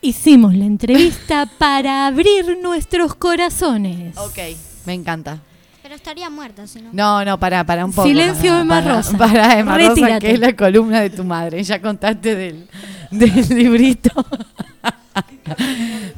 Hicimos 0.00 0.54
la 0.54 0.64
entrevista 0.66 1.50
para 1.58 2.06
abrir 2.06 2.56
nuestros 2.62 3.16
corazones. 3.16 4.16
Ok, 4.16 4.38
me 4.84 4.94
encanta. 4.94 5.40
Pero 5.82 5.96
estaría 5.96 6.30
muerta 6.30 6.68
si 6.68 6.82
no. 6.82 6.90
No, 6.92 7.24
no, 7.24 7.40
para, 7.40 7.64
para 7.64 7.84
un 7.84 7.92
poco. 7.92 8.06
Silencio, 8.06 8.50
para, 8.50 8.60
Emma 8.60 8.80
para, 8.80 8.94
Rosa. 8.94 9.18
Para, 9.18 9.58
Emma 9.58 9.76
Rosa, 9.76 10.20
que 10.20 10.30
es 10.30 10.38
la 10.38 10.54
columna 10.54 11.00
de 11.00 11.10
tu 11.10 11.24
madre. 11.24 11.64
Ya 11.64 11.82
contaste 11.82 12.36
del, 12.36 12.68
del 13.10 13.48
librito. 13.48 14.10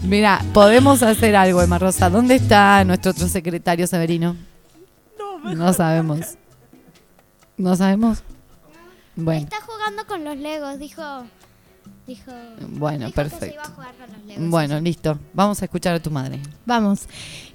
Mira, 0.03 0.43
podemos 0.55 1.03
hacer 1.03 1.37
algo, 1.37 1.61
Emma 1.61 1.79
Rosa. 1.79 2.09
¿Dónde 2.09 2.37
está 2.37 2.85
nuestro 2.85 3.11
otro 3.11 3.29
secretario 3.29 3.87
Severino? 3.87 4.37
No, 5.45 5.73
sabemos. 5.73 6.37
¿No 7.57 7.75
sabemos? 7.77 8.23
Bueno, 9.17 9.43
Está 9.43 9.61
jugando 9.61 10.07
con 10.07 10.25
los 10.25 10.37
Legos, 10.37 10.79
dijo. 10.79 11.03
Dijo. 12.07 12.33
bueno, 12.71 13.07
dijo 13.07 13.23
Que 13.23 13.29
se 13.29 13.31
perfecto. 13.31 13.55
iba 13.55 13.63
a 13.63 13.69
jugar 13.69 13.95
con 13.97 14.13
los 14.17 14.25
Legos. 14.27 14.51
Bueno, 14.51 14.81
listo. 14.81 15.19
Vamos 15.35 15.61
a 15.61 15.65
escuchar 15.65 15.95
a 15.95 16.01
tu 16.01 16.11
madre. 16.11 16.41
Vamos. 16.65 17.07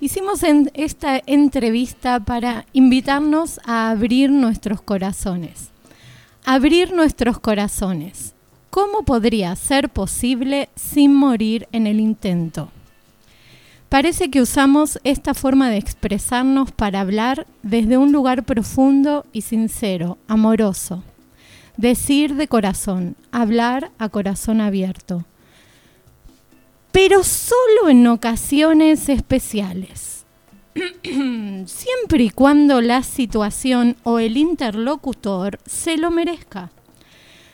Hicimos 0.02 0.44
en 0.44 0.70
esta 0.74 1.22
entrevista 1.26 2.20
para 2.20 2.66
invitarnos 2.74 3.60
a 3.66 3.90
abrir 3.92 4.30
nuestros 4.32 4.82
corazones. 4.82 5.70
Abrir 6.46 6.94
nuestros 6.94 7.40
corazones. 7.40 8.34
¿Cómo 8.74 9.04
podría 9.04 9.56
ser 9.56 9.90
posible 9.90 10.68
sin 10.74 11.14
morir 11.14 11.68
en 11.72 11.86
el 11.86 12.00
intento? 12.00 12.72
Parece 13.88 14.32
que 14.32 14.42
usamos 14.42 14.98
esta 15.04 15.36
forma 15.36 15.70
de 15.70 15.78
expresarnos 15.78 16.72
para 16.72 17.02
hablar 17.02 17.46
desde 17.62 17.98
un 17.98 18.12
lugar 18.12 18.46
profundo 18.46 19.28
y 19.32 19.42
sincero, 19.42 20.18
amoroso. 20.28 21.04
Decir 21.78 22.34
de 22.34 22.48
corazón, 22.48 23.16
hablar 23.32 23.92
a 24.00 24.10
corazón 24.10 24.60
abierto. 24.60 25.24
Pero 26.92 27.24
solo 27.24 27.90
en 27.90 28.08
ocasiones 28.08 29.08
especiales. 29.08 30.26
Siempre 31.04 32.24
y 32.24 32.30
cuando 32.32 32.82
la 32.82 33.04
situación 33.04 33.98
o 34.02 34.18
el 34.18 34.36
interlocutor 34.36 35.60
se 35.64 35.96
lo 35.96 36.10
merezca. 36.10 36.72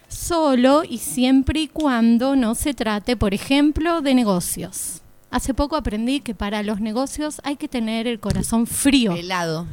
Solo 0.10 0.84
y 0.84 0.98
siempre 0.98 1.62
y 1.62 1.68
cuando 1.68 2.36
no 2.36 2.56
se 2.56 2.74
trate, 2.74 3.16
por 3.16 3.34
ejemplo, 3.34 4.02
de 4.02 4.16
negocios. 4.16 5.02
Hace 5.32 5.54
poco 5.54 5.76
aprendí 5.76 6.22
que 6.22 6.34
para 6.34 6.64
los 6.64 6.82
negocios 6.82 7.40
hay 7.44 7.56
que 7.56 7.68
tener 7.68 8.08
el 8.08 8.20
corazón 8.20 8.66
frío. 8.66 9.14
Helado. 9.14 9.68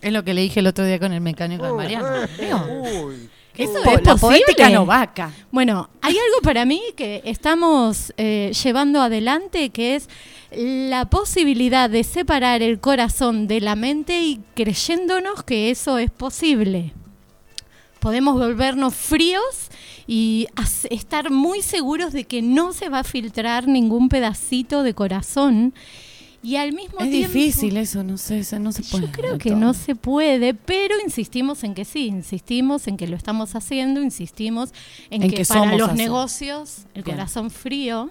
Es 0.00 0.12
lo 0.12 0.22
que 0.24 0.34
le 0.34 0.42
dije 0.42 0.60
el 0.60 0.68
otro 0.68 0.84
día 0.84 0.98
con 0.98 1.12
el 1.12 1.20
mecánico 1.20 1.64
de 1.64 1.72
Mariano. 1.72 2.08
Digo, 2.40 3.12
Eso 3.56 3.78
es 3.78 4.04
la 4.04 4.16
poética 4.16 4.70
no 4.70 4.86
vaca. 4.86 5.32
Bueno, 5.50 5.90
hay 6.00 6.12
algo 6.12 6.42
para 6.42 6.64
mí 6.64 6.80
que 6.96 7.20
estamos 7.24 8.12
eh, 8.16 8.52
llevando 8.62 9.02
adelante 9.02 9.70
que 9.70 9.96
es 9.96 10.08
la 10.52 11.06
posibilidad 11.06 11.90
de 11.90 12.04
separar 12.04 12.62
el 12.62 12.78
corazón 12.78 13.48
de 13.48 13.60
la 13.60 13.74
mente 13.74 14.20
y 14.22 14.40
creyéndonos 14.54 15.42
que 15.42 15.70
eso 15.70 15.98
es 15.98 16.10
posible. 16.10 16.92
Podemos 18.02 18.34
volvernos 18.34 18.94
fríos 18.94 19.70
y 20.08 20.48
estar 20.90 21.30
muy 21.30 21.62
seguros 21.62 22.12
de 22.12 22.24
que 22.24 22.42
no 22.42 22.72
se 22.72 22.88
va 22.88 22.98
a 23.00 23.04
filtrar 23.04 23.68
ningún 23.68 24.08
pedacito 24.08 24.82
de 24.82 24.92
corazón 24.92 25.72
y 26.42 26.56
al 26.56 26.72
mismo 26.72 26.98
Es 26.98 27.08
tiempo 27.08 27.32
difícil 27.32 27.76
eso, 27.76 28.02
no 28.02 28.18
sé, 28.18 28.40
eso 28.40 28.58
no 28.58 28.72
se 28.72 28.82
puede. 28.82 29.06
yo 29.06 29.12
creo 29.12 29.38
que 29.38 29.50
todo. 29.50 29.60
no 29.60 29.74
se 29.74 29.94
puede, 29.94 30.54
pero 30.54 30.96
insistimos 31.04 31.62
en 31.62 31.74
que 31.74 31.84
sí, 31.84 32.06
insistimos 32.08 32.88
en 32.88 32.96
que 32.96 33.06
lo 33.06 33.16
estamos 33.16 33.54
haciendo, 33.54 34.02
insistimos 34.02 34.70
en, 35.08 35.22
En 35.22 35.30
que, 35.30 35.36
que 35.36 35.44
para 35.44 35.60
somos 35.60 35.78
los 35.78 35.90
así. 35.90 35.98
negocios 35.98 36.78
el 36.94 37.04
Bien. 37.04 37.16
corazón 37.16 37.52
frío, 37.52 38.10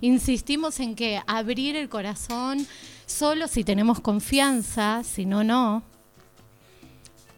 insistimos 0.00 0.80
en 0.80 0.96
que 0.96 1.22
abrir 1.28 1.76
el 1.76 1.88
corazón 1.88 2.66
solo 3.06 3.46
si 3.46 3.62
tenemos 3.62 4.00
confianza, 4.00 5.02
si 5.04 5.24
no 5.24 5.44
no. 5.44 5.84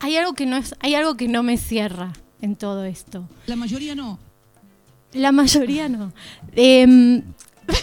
Hay 0.00 0.16
algo 0.16 0.34
que 0.34 0.46
no 0.46 0.56
es, 0.56 0.74
hay 0.80 0.94
algo 0.94 1.16
que 1.16 1.28
no 1.28 1.42
me 1.42 1.56
cierra 1.56 2.12
en 2.40 2.56
todo 2.56 2.84
esto. 2.84 3.28
La 3.46 3.56
mayoría 3.56 3.94
no. 3.94 4.18
La 5.12 5.32
mayoría 5.32 5.88
no. 5.88 6.12
Em, 6.54 7.22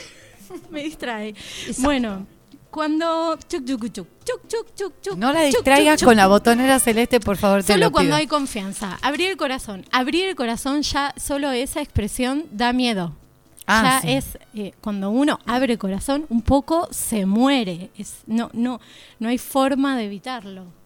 me 0.71 0.83
distrae. 0.83 1.35
Bueno, 1.79 2.25
cuando 2.71 3.37
chuc, 3.47 3.65
chuc, 3.65 3.91
chuc, 3.93 5.17
No 5.17 5.31
la 5.31 5.43
distraigas 5.43 6.03
con 6.03 6.15
la 6.15 6.27
botonera 6.27 6.79
celeste, 6.79 7.19
por 7.19 7.37
favor, 7.37 7.63
te 7.63 7.73
Solo 7.73 7.85
lo 7.85 7.91
cuando 7.91 8.09
pido. 8.09 8.17
hay 8.17 8.27
confianza. 8.27 8.97
Abrir 9.01 9.29
el 9.29 9.37
corazón. 9.37 9.85
Abrir 9.91 10.25
el 10.25 10.35
corazón 10.35 10.81
ya, 10.81 11.13
solo 11.17 11.51
esa 11.51 11.81
expresión 11.81 12.45
da 12.51 12.73
miedo. 12.73 13.15
Ah, 13.67 13.81
ya 13.83 14.01
sí. 14.01 14.11
es 14.13 14.37
eh, 14.53 14.73
cuando 14.81 15.09
uno 15.09 15.39
abre 15.45 15.77
corazón, 15.77 16.25
un 16.29 16.41
poco 16.41 16.87
se 16.91 17.25
muere. 17.25 17.89
Es, 17.97 18.17
no, 18.25 18.49
no, 18.53 18.79
no 19.19 19.29
hay 19.29 19.37
forma 19.37 19.97
de 19.97 20.05
evitarlo. 20.05 20.76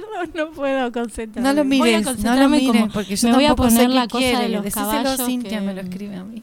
Perdón, 0.00 0.30
no 0.34 0.50
puedo 0.52 0.92
concentrarme. 0.92 1.48
No 1.48 1.54
lo 1.54 1.64
mires, 1.64 2.18
no 2.24 2.36
lo 2.36 2.48
mires, 2.48 2.84
porque 2.92 3.16
yo 3.16 3.28
me 3.28 3.34
voy 3.34 3.44
a 3.46 3.54
poner 3.54 3.90
la 3.90 4.06
cosa 4.08 4.18
quiere. 4.18 4.38
de 4.44 4.48
los 4.50 4.64
Decíselo 4.64 4.88
a 4.90 5.02
caballos 5.02 5.26
Cintia, 5.26 5.58
que- 5.58 5.64
me 5.66 5.74
lo 5.74 5.80
escribe 5.80 6.16
a 6.16 6.24
mí. 6.24 6.42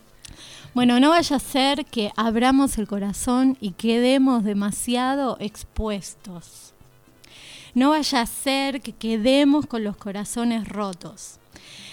Bueno, 0.74 1.00
no 1.00 1.10
vaya 1.10 1.36
a 1.38 1.40
ser 1.40 1.86
que 1.86 2.12
abramos 2.16 2.78
el 2.78 2.88
corazón 2.88 3.58
y 3.60 3.72
quedemos 3.72 4.44
demasiado 4.44 5.38
expuestos. 5.40 6.74
No 7.74 7.90
vaya 7.92 8.22
a 8.22 8.26
ser 8.26 8.82
que 8.82 8.92
quedemos 8.94 9.66
con 9.66 9.84
los 9.84 9.98
corazones 9.98 10.68
rotos. 10.68 11.40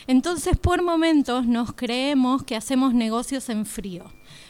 Entonces, 0.07 0.57
por 0.59 0.83
momentos 0.83 1.47
nos 1.47 1.73
creemos 1.73 2.43
que 2.43 2.57
hacemos 2.57 2.93
negocios 2.93 3.49
en 3.49 3.65
frío, 3.65 4.05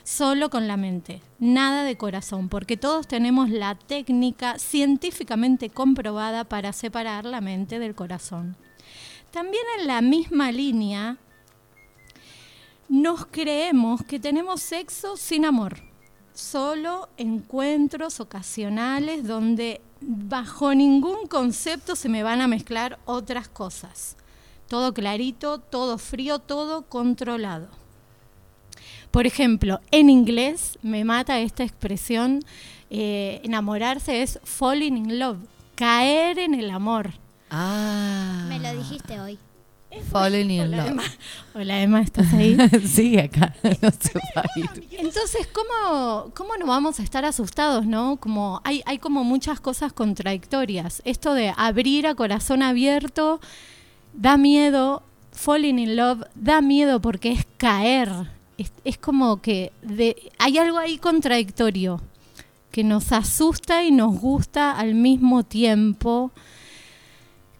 solo 0.04 0.50
con 0.50 0.68
la 0.68 0.76
mente, 0.76 1.22
nada 1.38 1.82
de 1.82 1.96
corazón, 1.96 2.48
porque 2.48 2.76
todos 2.76 3.08
tenemos 3.08 3.48
la 3.50 3.74
técnica 3.74 4.58
científicamente 4.58 5.70
comprobada 5.70 6.44
para 6.44 6.72
separar 6.72 7.24
la 7.24 7.40
mente 7.40 7.78
del 7.78 7.94
corazón. 7.94 8.56
También 9.30 9.64
en 9.80 9.86
la 9.88 10.02
misma 10.02 10.52
línea, 10.52 11.16
nos 12.88 13.26
creemos 13.26 14.04
que 14.04 14.20
tenemos 14.20 14.60
sexo 14.60 15.16
sin 15.16 15.46
amor, 15.46 15.78
solo 16.34 17.08
encuentros 17.16 18.20
ocasionales 18.20 19.26
donde 19.26 19.80
bajo 20.00 20.74
ningún 20.74 21.26
concepto 21.26 21.96
se 21.96 22.10
me 22.10 22.22
van 22.22 22.42
a 22.42 22.46
mezclar 22.46 22.98
otras 23.06 23.48
cosas. 23.48 24.16
Todo 24.68 24.92
clarito, 24.92 25.58
todo 25.58 25.98
frío, 25.98 26.38
todo 26.38 26.82
controlado. 26.82 27.83
Por 29.14 29.28
ejemplo, 29.28 29.80
en 29.92 30.10
inglés 30.10 30.76
me 30.82 31.04
mata 31.04 31.38
esta 31.38 31.62
expresión, 31.62 32.44
eh, 32.90 33.40
enamorarse 33.44 34.22
es 34.22 34.40
falling 34.42 34.96
in 34.96 35.20
love, 35.20 35.38
caer 35.76 36.40
en 36.40 36.52
el 36.52 36.68
amor. 36.68 37.12
Ah. 37.48 38.46
Me 38.48 38.58
lo 38.58 38.74
dijiste 38.74 39.20
hoy. 39.20 39.38
Falling 40.10 40.50
in 40.50 40.62
Hola, 40.62 40.76
love. 40.78 40.86
Emma. 40.88 41.02
Hola 41.54 41.80
Emma, 41.80 42.00
¿estás 42.00 42.32
ahí? 42.32 42.56
Sigue 42.88 43.20
acá, 43.20 43.54
no 43.62 43.90
se 43.92 44.18
va 44.36 44.42
a 44.42 44.58
ir. 44.58 44.88
Entonces, 44.90 45.46
¿cómo, 45.46 46.32
¿cómo 46.34 46.56
no 46.56 46.66
vamos 46.66 46.98
a 46.98 47.04
estar 47.04 47.24
asustados, 47.24 47.86
no? 47.86 48.16
Como 48.16 48.62
hay, 48.64 48.82
hay 48.84 48.98
como 48.98 49.22
muchas 49.22 49.60
cosas 49.60 49.92
contradictorias. 49.92 51.02
Esto 51.04 51.34
de 51.34 51.54
abrir 51.56 52.08
a 52.08 52.16
corazón 52.16 52.64
abierto 52.64 53.38
da 54.12 54.36
miedo, 54.36 55.04
falling 55.30 55.78
in 55.78 55.94
love 55.94 56.24
da 56.34 56.60
miedo 56.60 57.00
porque 57.00 57.30
es 57.30 57.46
caer. 57.58 58.33
Es, 58.58 58.72
es 58.84 58.98
como 58.98 59.40
que 59.42 59.72
de, 59.82 60.30
hay 60.38 60.58
algo 60.58 60.78
ahí 60.78 60.98
contradictorio 60.98 62.00
que 62.70 62.84
nos 62.84 63.12
asusta 63.12 63.84
y 63.84 63.90
nos 63.90 64.18
gusta 64.18 64.72
al 64.72 64.94
mismo 64.94 65.42
tiempo 65.44 66.30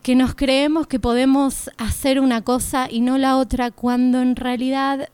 que 0.02 0.14
nos 0.14 0.34
creemos 0.34 0.86
que 0.86 1.00
podemos 1.00 1.70
hacer 1.78 2.20
una 2.20 2.42
cosa 2.42 2.88
y 2.90 3.00
no 3.00 3.16
la 3.16 3.36
otra, 3.38 3.70
cuando 3.70 4.20
en 4.20 4.36
realidad 4.36 5.08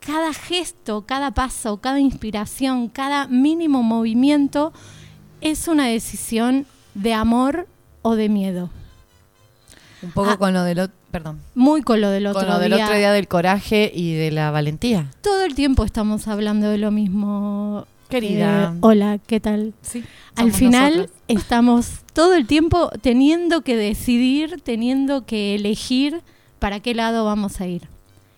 cada 0.00 0.32
gesto, 0.32 1.02
cada 1.02 1.32
paso, 1.32 1.76
cada 1.76 2.00
inspiración, 2.00 2.88
cada 2.88 3.26
mínimo 3.28 3.82
movimiento 3.82 4.72
es 5.42 5.68
una 5.68 5.86
decisión 5.88 6.66
de 6.94 7.12
amor 7.12 7.68
o 8.02 8.14
de 8.16 8.30
miedo. 8.30 8.70
Un 10.02 10.12
poco 10.12 10.30
Ah. 10.30 10.36
con 10.38 10.54
lo 10.54 10.62
del 10.62 10.78
otro, 10.80 10.96
perdón. 11.10 11.40
Muy 11.54 11.82
con 11.82 12.00
lo 12.00 12.10
del 12.10 12.26
otro 12.26 12.40
Con 12.40 12.48
lo 12.50 12.58
del 12.58 12.72
día. 12.74 12.84
otro 12.84 12.96
día 12.96 13.12
del 13.12 13.28
coraje 13.28 13.90
y 13.94 14.14
de 14.14 14.30
la 14.30 14.50
valentía. 14.50 15.10
Todo 15.22 15.44
el 15.44 15.54
tiempo 15.54 15.84
estamos 15.84 16.28
hablando 16.28 16.68
de 16.68 16.78
lo 16.78 16.90
mismo. 16.90 17.86
Querida. 18.08 18.72
Eh, 18.74 18.78
hola, 18.80 19.18
¿qué 19.26 19.38
tal? 19.40 19.72
Sí, 19.82 20.02
Al 20.34 20.52
final 20.52 20.96
nosotras. 20.96 21.16
estamos 21.28 21.90
todo 22.12 22.34
el 22.34 22.46
tiempo 22.46 22.90
teniendo 23.02 23.60
que 23.62 23.76
decidir, 23.76 24.60
teniendo 24.62 25.24
que 25.26 25.54
elegir 25.54 26.20
para 26.58 26.80
qué 26.80 26.94
lado 26.94 27.24
vamos 27.24 27.60
a 27.60 27.66
ir. 27.68 27.88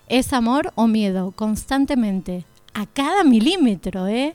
¿Es 0.09 0.35
amor 0.35 0.73
o 0.75 0.87
miedo? 0.87 1.33
Constantemente, 1.35 2.45
a 2.75 2.85
cada 2.87 3.25
milímetro, 3.25 4.09
¿eh? 4.09 4.35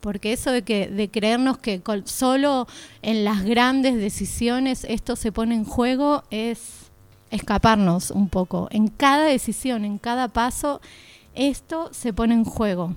Porque 0.00 0.32
eso 0.32 0.52
de 0.52 0.62
que 0.62 0.86
de 0.86 1.08
creernos 1.10 1.58
que 1.58 1.82
solo 2.04 2.68
en 3.02 3.24
las 3.24 3.42
grandes 3.44 3.96
decisiones 3.96 4.84
esto 4.88 5.16
se 5.16 5.32
pone 5.32 5.56
en 5.56 5.64
juego 5.64 6.22
es 6.30 6.85
escaparnos 7.30 8.10
un 8.10 8.28
poco. 8.28 8.68
En 8.70 8.88
cada 8.88 9.24
decisión, 9.24 9.84
en 9.84 9.98
cada 9.98 10.28
paso, 10.28 10.80
esto 11.34 11.90
se 11.92 12.12
pone 12.12 12.34
en 12.34 12.44
juego. 12.44 12.94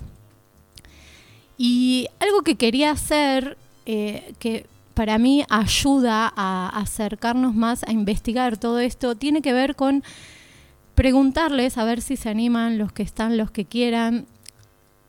Y 1.57 2.07
algo 2.19 2.41
que 2.41 2.55
quería 2.55 2.91
hacer, 2.91 3.57
eh, 3.85 4.33
que 4.39 4.65
para 4.93 5.17
mí 5.17 5.45
ayuda 5.49 6.31
a 6.35 6.69
acercarnos 6.69 7.55
más 7.55 7.83
a 7.83 7.91
investigar 7.91 8.57
todo 8.57 8.79
esto, 8.79 9.15
tiene 9.15 9.41
que 9.41 9.53
ver 9.53 9.75
con 9.75 10.03
preguntarles, 10.95 11.77
a 11.77 11.85
ver 11.85 12.01
si 12.01 12.17
se 12.17 12.29
animan 12.29 12.77
los 12.77 12.91
que 12.91 13.03
están, 13.03 13.37
los 13.37 13.51
que 13.51 13.63
quieran, 13.63 14.25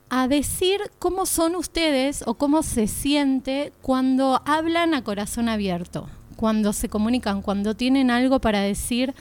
a 0.09 0.29
decir 0.29 0.81
cómo 0.99 1.27
son 1.27 1.55
ustedes 1.55 2.23
o 2.27 2.35
cómo 2.35 2.63
se 2.63 2.87
siente 2.87 3.73
cuando 3.83 4.43
hablan 4.45 4.95
a 4.95 5.03
corazón 5.03 5.49
abierto, 5.49 6.09
cuando 6.41 6.73
se 6.73 6.89
comunican, 6.89 7.43
cuando 7.43 7.75
tienen 7.75 8.11
algo 8.11 8.39
para 8.41 8.63
decir 8.63 9.15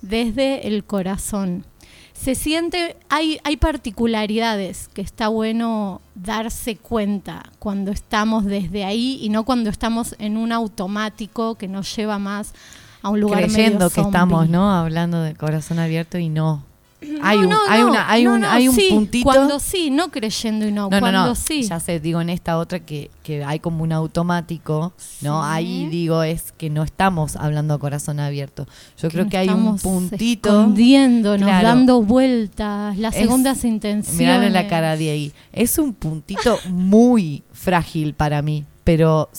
desde 0.00 0.66
el 0.66 0.82
corazón. 0.82 1.66
Se 2.14 2.34
siente, 2.34 2.96
hay, 3.10 3.38
hay 3.44 3.58
particularidades 3.58 4.88
que 4.88 5.02
está 5.02 5.28
bueno 5.28 6.00
darse 6.14 6.76
cuenta 6.76 7.42
cuando 7.58 7.90
estamos 7.92 8.46
desde 8.46 8.82
ahí 8.86 9.18
y 9.20 9.28
no 9.28 9.44
cuando 9.44 9.68
estamos 9.68 10.16
en 10.18 10.38
un 10.38 10.52
automático 10.52 11.56
que 11.56 11.68
nos 11.68 11.94
lleva 11.94 12.18
más 12.18 12.54
a 13.02 13.10
un 13.10 13.20
lugar 13.20 13.42
Creyendo 13.42 13.80
medio 13.80 13.90
que 13.90 14.00
estamos, 14.00 14.48
¿no? 14.48 14.72
Hablando 14.72 15.20
de 15.20 15.34
corazón 15.34 15.78
abierto 15.78 16.16
y 16.16 16.30
no. 16.30 16.64
Hay 17.22 17.38
No, 17.38 17.42
un, 17.44 17.48
no, 17.50 17.58
hay 17.68 17.82
una, 17.82 18.10
hay 18.10 18.24
no, 18.24 18.34
un, 18.34 18.44
hay 18.44 18.68
un 18.68 18.74
sí, 18.74 18.88
puntito. 18.90 19.24
Cuando 19.24 19.58
sí, 19.58 19.90
no 19.90 20.10
creyendo 20.10 20.66
y 20.66 20.72
no, 20.72 20.88
cuando 20.90 21.34
sí. 21.34 21.62
Ya 21.62 21.80
sé, 21.80 22.00
digo 22.00 22.20
en 22.20 22.30
esta 22.30 22.58
otra 22.58 22.80
que, 22.80 23.10
que 23.22 23.42
hay 23.44 23.60
como 23.60 23.82
un 23.82 23.92
automático, 23.92 24.92
¿no? 25.22 25.42
Ahí 25.44 25.88
digo 25.88 26.22
es 26.22 26.52
que 26.52 26.70
no 26.70 26.82
estamos 26.82 27.36
hablando 27.36 27.74
a 27.74 27.78
corazón 27.78 28.20
abierto. 28.20 28.66
Yo 28.98 29.08
creo 29.08 29.28
que 29.28 29.36
hay 29.38 29.48
un 29.48 29.78
puntito. 29.78 30.48
escondiéndonos, 30.50 31.48
Claro. 31.48 31.68
dando 31.68 32.02
vueltas, 32.02 32.96
las 32.98 33.14
Es- 33.14 33.22
segundas 33.22 33.64
intenciones. 33.64 34.18
Mirarle 34.18 34.50
la 34.50 34.66
cara 34.68 34.92
a 34.92 34.96
Diego. 34.96 35.32
Es 35.52 35.78
un 35.78 35.94
puntito 35.94 36.58
muy 36.68 37.42
frágil 37.52 38.14
para 38.14 38.42
mí, 38.42 38.64
pero 38.84 39.30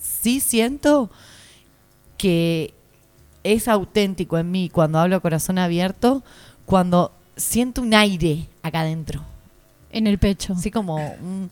sí 0.00 0.40
siento 0.40 1.10
que 2.16 2.72
es 3.42 3.68
auténtico 3.68 4.38
en 4.38 4.50
mí 4.50 4.70
cuando 4.72 4.98
hablo 4.98 5.16
a 5.16 5.20
corazón 5.20 5.58
abierto, 5.58 6.22
cuando 6.66 7.12
siento 7.36 7.82
un 7.82 7.94
aire 7.94 8.46
acá 8.62 8.80
adentro. 8.80 9.22
En 9.90 10.06
el 10.06 10.18
pecho. 10.18 10.54
Así 10.54 10.70
como 10.70 10.96
un- 10.96 11.50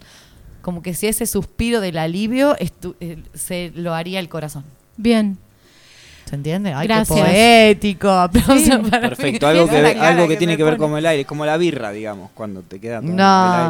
como 0.63 0.83
que 0.83 0.95
si 0.95 1.07
ese 1.09 1.27
suspiro 1.27 1.81
del 1.81 1.99
alivio 1.99 2.57
estu- 2.57 2.95
eh, 3.01 3.19
se 3.35 3.73
lo 3.75 3.95
haría 3.95 4.21
el 4.21 4.29
corazón. 4.29 4.65
Bien. 4.97 5.39
¿Se 6.29 6.37
entiende? 6.37 6.73
Ay, 6.73 6.87
Gracias. 6.87 7.19
qué 7.19 7.25
poético. 7.25 8.31
Sí. 8.33 8.71
Perfecto, 8.91 9.47
algo 9.49 9.69
que, 9.69 9.77
algo 9.77 10.23
que, 10.23 10.29
que 10.31 10.37
tiene 10.39 10.57
que 10.57 10.65
ver 10.65 10.77
como 10.79 10.97
el 10.97 11.05
aire, 11.05 11.25
como 11.25 11.45
la 11.45 11.57
birra, 11.57 11.91
digamos, 11.91 12.31
cuando 12.33 12.63
te 12.63 12.79
queda 12.81 13.01
No. 13.03 13.13
el 13.13 13.21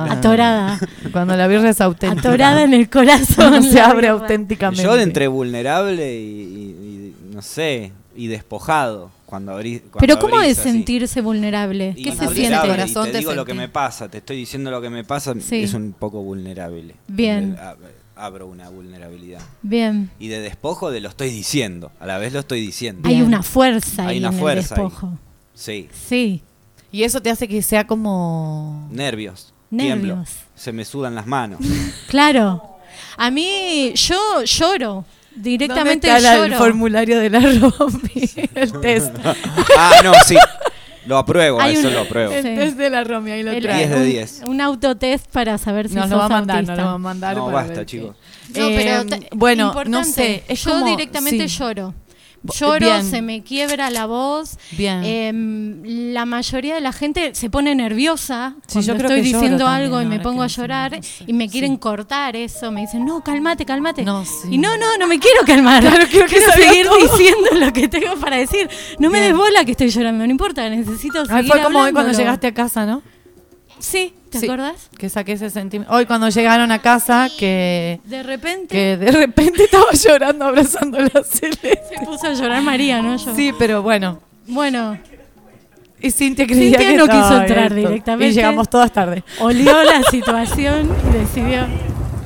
aire. 0.03 0.15
Atorada. 0.19 0.79
Cuando 1.13 1.35
la 1.37 1.47
birra 1.49 1.71
es 1.71 1.81
auténtica. 1.81 2.29
Atorada 2.29 2.63
en 2.63 2.75
el 2.75 2.89
corazón. 2.89 3.63
Se 3.65 3.81
abre 3.81 4.09
auténticamente. 4.09 4.83
Yo 4.85 4.95
de 4.95 5.03
entre 5.03 5.29
vulnerable 5.29 6.15
y, 6.15 6.19
y- 6.19 7.15
y, 7.31 7.35
no 7.35 7.43
sé, 7.43 7.91
y 8.15 8.27
despojado 8.29 9.11
cuando 9.33 9.53
abrí. 9.53 9.79
cuando 9.79 9.99
Pero 10.01 10.19
¿cómo 10.19 10.37
abrís 10.37 10.53
es 10.53 10.59
así. 10.59 10.73
sentirse 10.73 11.23
vulnerable? 11.23 11.95
Y 11.97 12.03
¿Qué 12.05 12.11
se 12.13 12.29
siente? 12.35 12.69
y 12.69 13.11
te 13.13 13.19
digo 13.19 13.33
lo 13.33 13.47
que 13.47 13.55
me 13.55 13.67
pasa, 13.71 14.11
te 14.11 14.19
estoy 14.19 14.37
diciendo 14.37 14.71
lo 14.71 14.83
que 14.83 14.91
me 14.91 15.05
pasa, 15.05 15.33
Sí. 15.41 15.63
es 15.63 15.73
un 15.73 15.95
poco 15.99 16.23
vulnerable. 16.23 16.97
Bien. 17.09 17.57
Ab- 17.57 17.79
Abro 18.15 18.47
una 18.47 18.69
vulnerabilidad. 18.69 19.41
Bien. 19.63 20.11
Y 20.19 20.29
de 20.29 20.41
despojo 20.41 20.91
de 20.91 21.01
lo 21.01 21.09
estoy 21.09 21.31
diciendo, 21.31 21.91
a 21.99 22.05
la 22.07 22.19
vez 22.19 22.35
lo 22.35 22.41
estoy 22.41 22.61
diciendo. 22.61 23.09
Hay 23.09 23.23
una 23.23 23.43
fuerza 23.43 24.03
Hay 24.03 24.17
ahí 24.17 24.19
una 24.19 24.29
en 24.29 24.39
fuerza 24.39 24.75
el 24.75 24.81
ahí. 24.83 24.87
despojo. 24.89 25.19
Sí, 25.55 25.89
Sí. 26.09 26.43
Y 26.93 27.05
eso 27.05 27.23
te 27.23 27.31
hace 27.31 27.49
que 27.49 27.63
sea 27.63 27.87
como... 27.87 28.87
nervios, 28.93 29.55
Nervios. 29.71 29.99
tiemblo, 29.99 30.25
se 30.55 30.73
me 30.73 30.85
sudan 30.85 31.15
las 31.15 31.27
manos. 31.27 31.59
Claro. 32.09 32.63
A 33.17 33.31
mí, 33.31 33.93
yo 33.95 34.43
lloro. 34.45 35.07
Directamente 35.35 36.07
¿Dónde 36.09 36.23
está 36.23 36.37
lloro. 36.37 36.45
el 36.45 36.55
formulario 36.55 37.19
de 37.19 37.31
la 37.31 37.41
Romy? 37.41 38.31
el 38.55 38.73
test. 38.81 39.15
ah, 39.79 39.93
no, 40.05 40.13
sí. 40.27 40.37
Lo 41.05 41.19
apruebo, 41.19 41.61
Hay 41.61 41.75
eso 41.75 41.89
un- 41.89 41.95
lo 41.95 42.01
apruebo. 42.03 42.33
El 42.33 42.43
Sí. 42.45 42.55
test 42.55 42.77
de 42.77 42.89
la 42.91 43.03
Romy, 43.03 43.33
ahí 43.33 43.43
lo 43.43 43.51
El- 43.51 43.63
trae. 43.63 43.79
10 43.79 43.91
de 43.91 43.97
un- 43.97 44.07
10. 44.07 44.43
Un 44.47 44.61
autotest 44.61 45.27
para 45.33 45.59
saber 45.59 45.89
si 45.89 45.97
Nos 45.97 46.05
sos 46.05 46.11
lo 46.13 46.19
va 46.19 46.27
a 46.27 46.29
mandar, 46.29 46.57
autista. 46.59 46.73
nos 46.77 46.81
lo 46.85 46.87
va 46.89 46.95
a 46.95 46.99
mandar. 46.99 47.37
No, 47.37 47.45
para 47.47 47.57
basta, 47.57 47.75
ver 47.75 47.87
chicos. 47.87 48.17
No, 48.55 48.67
Eh, 48.69 48.75
pero 48.77 49.07
te- 49.07 49.29
bueno, 49.35 49.65
no 49.65 49.69
importante, 49.71 50.13
sé, 50.13 50.45
es 50.47 50.63
yo 50.65 50.71
como- 50.73 50.87
directamente 50.87 51.49
sí. 51.49 51.59
lloro. 51.59 51.95
Lloro, 52.59 52.87
Bien. 52.87 53.05
se 53.09 53.23
me 53.23 53.43
quiebra 53.43 53.89
la 53.91 54.07
voz. 54.07 54.59
Bien. 54.73 55.05
Em, 55.05 56.13
la 56.13 56.25
mayoría 56.27 56.75
de 56.75 56.81
la 56.81 56.93
gente 56.93 57.35
se 57.35 57.49
pone 57.51 57.75
nerviosa 57.75 58.55
Sí, 58.67 58.73
cuando 58.75 58.87
yo 58.89 58.97
creo 58.97 59.09
estoy 59.11 59.17
que 59.23 59.23
diciendo 59.29 59.65
también, 59.65 59.85
algo 59.85 60.03
y 60.03 60.07
me 60.07 60.19
pongo 60.19 60.43
a 60.43 60.49
llorar 60.49 60.97
no 60.97 61.03
sé. 61.03 61.25
y 61.27 61.33
me 61.33 61.49
quieren 61.49 61.77
cortar 61.77 62.35
eso. 62.35 62.73
Me 62.73 62.81
dicen, 62.81 63.05
no, 63.05 63.23
cálmate, 63.23 63.65
cálmate. 63.65 64.03
No, 64.03 64.25
sí. 64.25 64.49
Y 64.51 64.59
no, 64.59 64.77
no, 64.77 64.97
no 64.99 65.07
me 65.07 65.21
quiero 65.21 65.43
calmar. 65.47 65.83
Claro, 65.83 66.05
quiero 66.11 66.27
que 66.27 66.41
seguir 66.41 66.87
todo. 66.87 66.97
diciendo 66.99 67.49
lo 67.55 67.73
que 67.73 67.87
tengo 67.89 68.17
para 68.17 68.37
decir. 68.39 68.69
No 68.99 69.09
me 69.09 69.21
Bien. 69.21 69.33
des 69.33 69.39
bola 69.39 69.65
que 69.65 69.71
estoy 69.73 69.91
llorando, 69.91 70.25
no 70.27 70.31
importa, 70.31 70.69
necesito 70.69 71.25
seguir 71.25 71.47
fue 71.47 71.63
como 71.63 71.79
hoy 71.81 71.93
cuando 71.93 72.13
llegaste 72.13 72.49
a 72.49 72.55
casa, 72.55 72.87
¿no? 72.87 73.03
Sí, 73.79 74.15
¿te 74.33 74.41
Sí, 74.41 74.47
acordás? 74.47 74.89
Que 74.99 75.09
saqué 75.09 75.33
ese 75.33 75.51
sentimiento. 75.51 75.95
Hoy 75.95 76.07
cuando 76.07 76.29
llegaron 76.29 76.73
a 76.73 76.81
casa, 76.81 77.29
que, 77.39 78.01
De 78.05 78.23
repente 78.25 78.67
que 78.69 78.97
de 78.97 79.13
repente 79.13 79.65
estaba 79.67 79.93
llorando 79.93 80.47
abrazando 80.47 80.99
a 80.99 81.03
la 81.03 81.23
Celeste. 81.25 81.81
se 81.89 82.05
puso 82.05 82.27
a 82.27 82.33
llorar 82.33 82.63
María, 82.63 83.01
¿no? 83.03 83.17
Yo. 83.17 83.35
Sí, 83.37 83.53
pero 83.59 83.83
bueno. 83.83 84.19
Bueno, 84.49 84.99
Y 86.01 86.11
Cintia 86.11 86.47
creía 86.47 86.79
Cintia 86.79 86.89
que 86.89 86.97
no 86.97 87.07
quiso 87.07 87.41
entrar 87.41 87.65
esto. 87.73 87.75
directamente. 87.89 88.33
Y 88.33 88.35
llegamos 88.35 88.69
todas 88.69 88.93
tarde. 88.93 89.23
olió 89.41 89.83
la 89.85 90.03
situación 90.11 90.91
y 91.11 91.19
decidió. 91.19 91.67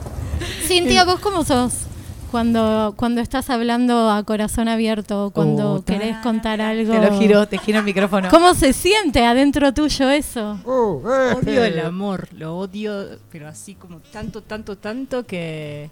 Cintia, 0.67 1.05
¿vos 1.05 1.21
cómo 1.21 1.45
sos? 1.45 1.86
Cuando, 2.31 2.95
cuando 2.97 3.21
estás 3.21 3.51
hablando 3.51 4.11
a 4.11 4.23
corazón 4.25 4.69
abierto, 4.69 5.31
cuando 5.35 5.75
Oh, 5.75 5.85
querés 5.85 6.17
contar 6.19 6.61
algo. 6.61 6.93
Te 6.93 7.01
lo 7.11 7.19
giro, 7.19 7.47
te 7.47 7.59
giro 7.59 7.79
el 7.79 7.85
micrófono. 7.85 8.29
¿Cómo 8.31 8.55
se 8.55 8.73
siente 8.73 9.25
adentro 9.25 9.73
tuyo 9.73 10.11
eso? 10.11 10.59
Odio 10.65 11.65
el 11.65 11.81
amor, 11.81 12.29
lo 12.33 12.57
odio, 12.59 13.19
pero 13.31 13.49
así 13.49 13.75
como 13.75 13.99
tanto, 13.99 14.43
tanto, 14.43 14.77
tanto 14.77 15.25
que, 15.25 15.91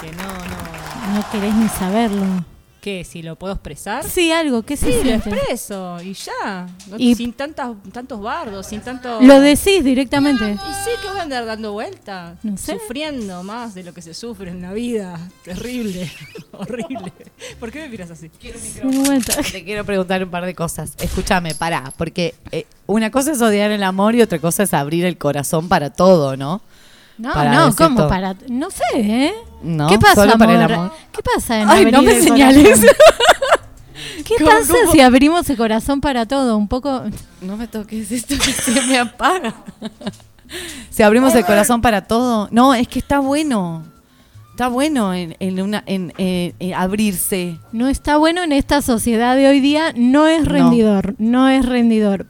que 0.00 0.12
no, 0.12 0.22
no. 0.24 1.14
No 1.18 1.30
querés 1.32 1.54
ni 1.54 1.68
saberlo. 1.68 2.44
¿Qué? 2.80 3.04
¿Si 3.04 3.22
lo 3.22 3.36
puedo 3.36 3.52
expresar? 3.52 4.04
Sí, 4.08 4.32
algo, 4.32 4.62
¿qué 4.62 4.74
se 4.76 4.86
Sí, 4.86 4.92
lo 4.98 5.02
siente? 5.02 5.28
expreso 5.30 5.98
y 6.02 6.14
ya. 6.14 6.66
No- 6.88 6.96
Y- 6.98 7.14
sin 7.14 7.34
tantas, 7.34 7.72
tantos 7.92 8.20
bardos, 8.22 8.66
sin 8.66 8.80
tanto. 8.80 9.20
Lo 9.20 9.38
decís 9.40 9.84
directamente. 9.84 10.44
Y 10.52 10.56
sí, 10.56 10.90
que 11.02 11.08
voy 11.10 11.18
a 11.18 11.22
andar 11.22 11.44
dando 11.44 11.72
vuelta. 11.72 12.36
No 12.42 12.56
sé. 12.56 12.78
Sufriendo 12.78 13.42
más 13.42 13.74
de 13.74 13.82
lo 13.82 13.92
que 13.92 14.00
se 14.00 14.14
sufre 14.14 14.50
en 14.50 14.62
la 14.62 14.72
vida. 14.72 15.20
Terrible. 15.44 16.10
Horrible. 16.52 17.12
¿Por 17.58 17.70
qué 17.70 17.80
me 17.80 17.88
miras 17.90 18.10
así? 18.10 18.30
Te 19.52 19.64
quiero 19.64 19.84
preguntar 19.84 20.24
un 20.24 20.30
par 20.30 20.46
de 20.46 20.54
cosas. 20.54 20.94
Escúchame, 20.98 21.54
pará, 21.54 21.92
porque 21.96 22.34
eh, 22.52 22.66
una 22.86 23.10
cosa 23.10 23.32
es 23.32 23.42
odiar 23.42 23.70
el 23.70 23.82
amor 23.82 24.14
y 24.14 24.22
otra 24.22 24.38
cosa 24.38 24.62
es 24.62 24.72
abrir 24.74 25.04
el 25.04 25.16
corazón 25.18 25.68
para 25.68 25.90
todo, 25.90 26.36
¿no? 26.36 26.60
No, 27.20 27.32
Para 27.34 27.52
no, 27.52 27.74
¿cómo? 27.76 28.08
Para, 28.08 28.34
no 28.48 28.70
sé, 28.70 28.82
¿eh? 28.94 29.34
No, 29.62 29.88
¿Qué 29.88 29.98
pasa, 29.98 30.14
solo 30.14 30.38
para 30.38 30.52
el 30.54 30.62
amor? 30.62 30.72
amor. 30.72 30.92
¿Qué 31.12 31.20
pasa 31.22 31.60
en 31.60 31.68
Ay, 31.68 31.84
no 31.92 32.00
me 32.02 32.16
el 32.16 32.22
señales. 32.22 32.80
¿Qué 34.26 34.36
¿Cómo, 34.38 34.48
pasa 34.50 34.72
cómo? 34.80 34.92
si 34.92 35.00
abrimos 35.00 35.48
el 35.50 35.56
corazón 35.56 36.00
para 36.00 36.24
todo? 36.26 36.56
Un 36.56 36.68
poco... 36.68 37.02
No 37.42 37.56
me 37.56 37.66
toques 37.68 38.10
esto 38.10 38.36
que 38.36 38.52
se 38.52 38.80
me 38.82 38.98
apaga. 38.98 39.54
Si 40.90 41.04
abrimos 41.04 41.32
el 41.36 41.44
corazón 41.44 41.80
para 41.80 42.08
todo. 42.08 42.48
No, 42.50 42.74
es 42.74 42.88
que 42.88 42.98
está 42.98 43.20
bueno. 43.20 43.84
Está 44.50 44.66
bueno 44.66 45.14
en, 45.14 45.36
en 45.38 45.60
una, 45.62 45.84
en, 45.86 46.12
eh, 46.18 46.54
en 46.58 46.74
abrirse. 46.74 47.58
No 47.70 47.86
está 47.86 48.16
bueno 48.16 48.42
en 48.42 48.50
esta 48.50 48.82
sociedad 48.82 49.36
de 49.36 49.46
hoy 49.46 49.60
día, 49.60 49.92
no 49.94 50.26
es 50.26 50.42
No. 50.42 50.48
rendidor, 50.50 51.14
no, 51.18 51.48
es 51.48 51.64
rendidor. 51.64 52.26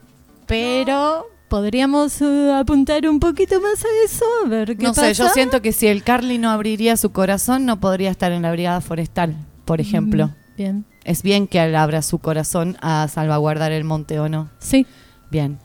Pero 0.47 1.27
podríamos 1.51 2.23
eh, 2.23 2.53
apuntar 2.59 3.07
un 3.07 3.21
poquito 3.21 3.61
más 3.61 3.85
a 3.85 3.89
eso, 4.07 4.25
a 4.47 4.49
ver 4.49 4.77
qué 4.77 4.83
No 4.85 4.95
pasa. 4.95 5.09
sé, 5.09 5.15
yo 5.15 5.29
siento 5.29 5.61
que 5.61 5.73
si 5.73 5.87
el 5.89 6.03
Carly 6.03 6.39
no 6.39 6.49
abriría 6.51 6.97
su 6.97 7.13
corazón, 7.13 7.67
no 7.67 7.79
podría 7.81 8.11
estar 8.11 8.33
en 8.33 8.41
la 8.43 8.53
brigada 8.53 8.81
forestal, 8.81 9.37
por 9.67 9.83
ejemplo. 9.83 10.29
Mm, 10.29 10.57
Bien. 10.57 10.85
Es 11.05 11.23
bien 11.23 11.47
que 11.47 11.59
él 11.63 11.75
abra 11.77 12.01
su 12.03 12.19
corazón 12.19 12.77
a 12.81 13.07
salvaguardar 13.09 13.73
el 13.73 13.85
monte 13.85 14.19
o 14.21 14.29
no. 14.29 14.49
Sí. 14.59 14.87
Bien. 15.31 15.59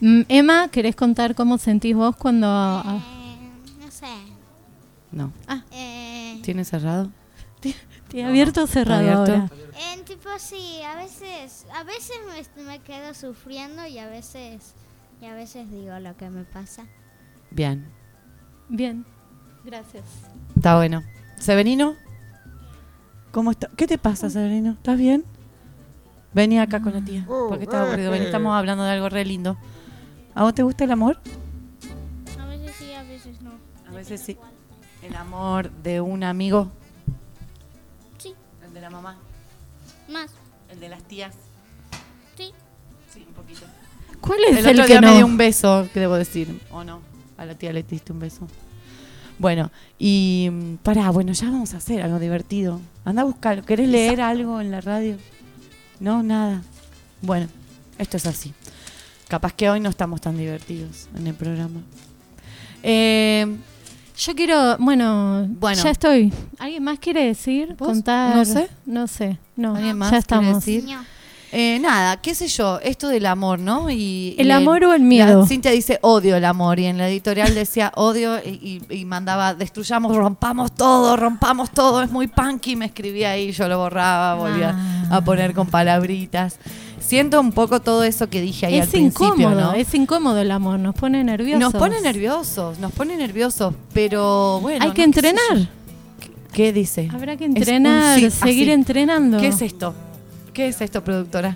Mm, 0.00 0.22
Emma, 0.28 0.68
¿querés 0.68 0.94
contar 0.96 1.34
cómo 1.34 1.58
sentís 1.58 1.94
vos 1.96 2.14
cuando... 2.16 2.46
ah, 2.48 3.00
No 3.80 3.90
sé. 3.90 4.06
No. 5.12 5.32
Ah. 5.48 5.62
Eh, 5.72 6.40
¿Tiene 6.42 6.64
cerrado? 6.64 7.10
¿Te 8.08 8.22
abierto 8.24 8.62
o 8.64 8.66
cerrado 8.68 9.00
¿Abierto? 9.22 9.32
ahora? 9.32 9.50
en 9.92 10.04
tipo 10.04 10.28
sí, 10.38 10.80
a 10.82 10.94
veces, 10.96 11.66
a 11.74 11.82
veces 11.84 12.16
me, 12.56 12.62
me 12.64 12.78
quedo 12.80 13.14
sufriendo 13.14 13.86
y 13.86 13.98
a 13.98 14.06
veces, 14.08 14.74
y 15.20 15.26
a 15.26 15.34
veces 15.34 15.70
digo 15.70 15.98
lo 15.98 16.16
que 16.16 16.30
me 16.30 16.44
pasa. 16.44 16.86
Bien. 17.50 17.86
Bien. 18.68 19.04
Gracias. 19.64 20.04
Está 20.54 20.76
bueno. 20.76 21.02
¿Severino? 21.38 21.96
¿Cómo 23.32 23.50
está? 23.50 23.68
¿Qué 23.76 23.86
te 23.86 23.98
pasa, 23.98 24.30
Severino? 24.30 24.72
¿Estás 24.72 24.98
bien? 24.98 25.24
Vení 26.32 26.58
acá 26.58 26.80
con 26.80 26.92
la 26.92 27.04
tía. 27.04 27.24
Porque 27.26 27.64
estaba 27.64 27.86
aburrido. 27.86 28.10
Vení, 28.10 28.26
estamos 28.26 28.54
hablando 28.54 28.84
de 28.84 28.90
algo 28.90 29.08
re 29.08 29.24
lindo. 29.24 29.56
¿A 30.34 30.42
vos 30.42 30.54
te 30.54 30.62
gusta 30.62 30.84
el 30.84 30.90
amor? 30.90 31.18
A 32.38 32.46
veces 32.46 32.76
sí, 32.76 32.92
a 32.92 33.02
veces 33.02 33.40
no. 33.40 33.52
A 33.88 33.92
veces 33.92 34.20
sí. 34.20 34.36
El 35.02 35.16
amor 35.16 35.70
de 35.70 36.00
un 36.00 36.24
amigo. 36.24 36.70
Sí. 38.18 38.34
El 38.64 38.74
de 38.74 38.80
la 38.80 38.90
mamá. 38.90 39.16
Más. 40.08 40.30
El 40.68 40.80
de 40.80 40.88
las 40.88 41.02
tías. 41.04 41.34
¿Cuál 44.26 44.38
es 44.50 44.58
el 44.58 44.66
el, 44.66 44.76
otro 44.80 44.82
que 44.86 44.92
día 44.92 45.00
no? 45.00 45.08
me 45.08 45.16
dio 45.16 45.26
un 45.26 45.36
beso, 45.36 45.88
¿qué 45.92 46.00
debo 46.00 46.14
decir? 46.16 46.60
¿O 46.70 46.82
no? 46.84 47.00
A 47.38 47.44
la 47.44 47.54
tía 47.54 47.72
le 47.72 47.82
diste 47.82 48.12
un 48.12 48.18
beso. 48.20 48.46
Bueno, 49.38 49.70
y 49.98 50.48
mm, 50.50 50.76
pará, 50.76 51.10
bueno, 51.10 51.32
ya 51.32 51.46
vamos 51.50 51.74
a 51.74 51.76
hacer 51.76 52.02
algo 52.02 52.18
divertido. 52.18 52.80
Anda 53.04 53.22
a 53.22 53.24
buscar, 53.26 53.62
¿querés 53.64 53.88
leer 53.88 54.20
algo 54.20 54.60
en 54.60 54.70
la 54.70 54.80
radio? 54.80 55.16
No, 56.00 56.22
nada. 56.22 56.62
Bueno, 57.22 57.46
esto 57.98 58.16
es 58.16 58.26
así. 58.26 58.52
Capaz 59.28 59.52
que 59.52 59.68
hoy 59.68 59.80
no 59.80 59.88
estamos 59.90 60.20
tan 60.20 60.36
divertidos 60.38 61.08
en 61.16 61.26
el 61.26 61.34
programa. 61.34 61.80
Eh, 62.82 63.56
Yo 64.18 64.34
quiero, 64.34 64.76
bueno, 64.78 65.46
Bueno. 65.48 65.82
ya 65.82 65.90
estoy. 65.90 66.32
¿Alguien 66.58 66.82
más 66.84 66.98
quiere 66.98 67.24
decir? 67.26 67.74
¿Vos? 67.78 67.88
Contar. 67.88 68.34
No 68.36 68.44
sé. 68.46 68.68
No 68.86 69.06
sé. 69.06 69.38
No, 69.56 69.74
¿Alguien 69.76 69.98
más 69.98 70.08
ya 70.10 70.10
quiere 70.10 70.20
estamos. 70.20 70.64
decir? 70.64 70.84
Eh, 71.58 71.78
nada, 71.80 72.18
qué 72.20 72.34
sé 72.34 72.48
yo, 72.48 72.78
esto 72.82 73.08
del 73.08 73.24
amor, 73.24 73.58
¿no? 73.58 73.88
Y, 73.88 74.34
¿El 74.36 74.48
y 74.48 74.50
amor 74.50 74.84
o 74.84 74.92
el 74.92 75.00
miedo? 75.00 75.40
la- 75.40 75.46
Cintia 75.46 75.70
dice 75.70 75.98
odio 76.02 76.36
el 76.36 76.44
amor 76.44 76.78
y 76.78 76.84
en 76.84 76.98
la 76.98 77.08
editorial 77.08 77.54
decía 77.54 77.92
odio 77.96 78.36
y, 78.44 78.82
y- 78.90 78.94
y 78.94 79.04
mandaba 79.06 79.54
destruyamos, 79.54 80.14
rompamos 80.14 80.72
todo, 80.74 81.16
rompamos 81.16 81.70
todo, 81.70 82.02
es 82.02 82.10
muy 82.10 82.26
punky, 82.26 82.76
me 82.76 82.84
escribía 82.84 83.30
ahí, 83.30 83.52
yo 83.52 83.68
lo 83.68 83.78
borraba, 83.78 84.34
volvía 84.34 84.74
Ah. 85.10 85.16
a 85.16 85.20
poner 85.22 85.54
con 85.54 85.66
palabritas. 85.68 86.58
Siento 87.00 87.40
un 87.40 87.52
poco 87.52 87.80
todo 87.80 88.04
eso 88.04 88.28
que 88.28 88.42
dije 88.42 88.66
ahí 88.66 88.74
al 88.78 88.82
Es 88.84 88.90
principio, 88.90 89.28
incómodo, 89.28 89.60
¿no? 89.60 89.72
es 89.72 89.94
incómodo 89.94 90.38
el 90.38 90.50
amor, 90.50 90.78
nos 90.78 90.94
pone 90.94 91.24
nerviosos. 91.24 91.60
Nos 91.60 91.72
pone 91.74 92.00
nerviosos, 92.02 92.78
nos 92.80 92.92
pone 92.92 93.16
nerviosos, 93.16 93.72
pero 93.94 94.58
bueno. 94.60 94.84
Hay 94.84 94.90
que 94.90 95.04
entrenar. 95.04 95.40
¿Qué, 96.20 96.30
qué 96.52 96.72
dice? 96.74 97.08
Habrá 97.14 97.38
que 97.38 97.46
entrenar, 97.46 98.18
sí, 98.20 98.30
seguir 98.30 98.64
así. 98.68 98.72
entrenando. 98.72 99.38
¿Qué 99.38 99.46
es 99.46 99.62
esto? 99.62 99.94
¿Qué 100.56 100.68
es 100.68 100.80
esto, 100.80 101.04
productora? 101.04 101.54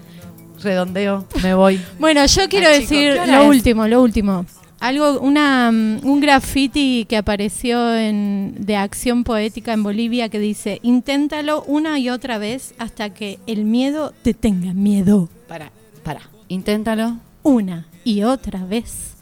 Redondeo, 0.63 1.25
me 1.43 1.55
voy. 1.55 1.81
Bueno, 1.99 2.27
yo 2.27 2.51
quiero 2.51 2.69
decir 2.69 3.15
¿qué 3.15 3.21
hora 3.21 3.39
lo 3.39 3.43
es? 3.45 3.49
último, 3.49 3.89
lo 3.89 4.03
último. 4.03 4.45
Algo, 4.79 5.19
una, 5.21 5.73
mm, 5.73 6.01
un 6.05 6.21
graffiti 6.21 7.07
que 7.09 7.17
apareció 7.17 7.97
en, 7.97 8.57
de 8.59 8.77
acción 8.77 9.25
poética 9.25 9.73
en 9.73 9.83
Bolivia 9.83 10.29
que 10.29 10.39
dice, 10.39 10.81
inténtalo 10.83 11.63
una 11.63 11.99
y 11.99 12.11
otra 12.11 12.37
vez 12.37 12.75
hasta 12.77 13.09
que 13.09 13.39
el 13.47 13.65
miedo 13.65 14.13
te 14.21 14.35
tenga 14.35 14.75
miedo. 14.75 15.31
Para, 15.49 15.73
para, 16.03 16.21
inténtalo. 16.49 17.17
Una 17.43 17.87
y 18.05 18.25
otra 18.25 18.67
vez 18.67 19.15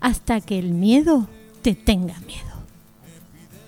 hasta 0.00 0.40
que 0.40 0.58
el 0.58 0.70
miedo 0.70 1.28
te 1.60 1.74
tenga 1.74 2.18
miedo. 2.20 2.54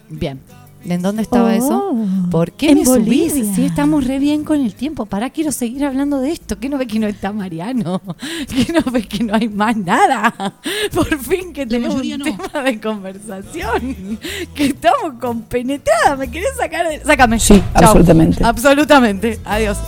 Bien. 0.08 0.40
¿En 0.88 1.02
dónde 1.02 1.22
estaba 1.22 1.48
Oh, 1.50 1.52
eso? 1.52 1.94
¿Por 2.30 2.52
qué 2.52 2.70
en 2.70 2.78
me 2.78 2.84
subís? 2.84 3.32
Bolivia. 3.32 3.54
Sí, 3.54 3.64
estamos 3.66 4.06
re 4.06 4.18
bien 4.18 4.44
con 4.44 4.60
el 4.60 4.74
tiempo. 4.74 5.06
Pará, 5.06 5.30
quiero 5.30 5.52
seguir 5.52 5.84
hablando 5.84 6.18
de 6.20 6.30
esto. 6.30 6.58
¿Qué 6.58 6.68
no 6.68 6.78
ve 6.78 6.86
que 6.86 6.98
no 6.98 7.06
está 7.06 7.32
Mariano? 7.32 8.00
¿Qué 8.48 8.72
no 8.72 8.90
ve 8.90 9.02
que 9.02 9.24
no 9.24 9.34
hay 9.34 9.48
más 9.48 9.76
nada? 9.76 10.54
Por 10.94 11.18
fin 11.18 11.52
que 11.52 11.66
tenemos 11.66 12.00
un 12.00 12.18
no. 12.18 12.24
tema 12.24 12.62
de 12.62 12.80
conversación. 12.80 14.18
Que 14.54 14.66
estamos 14.66 15.14
compenetradas. 15.20 16.18
¿Me 16.18 16.30
querés 16.30 16.56
sacar 16.56 16.88
de...? 16.88 17.02
Sácame. 17.04 17.38
Sí, 17.38 17.62
Chau. 17.74 17.84
absolutamente. 17.84 18.44
Absolutamente. 18.44 19.38
Adiós. 19.44 19.78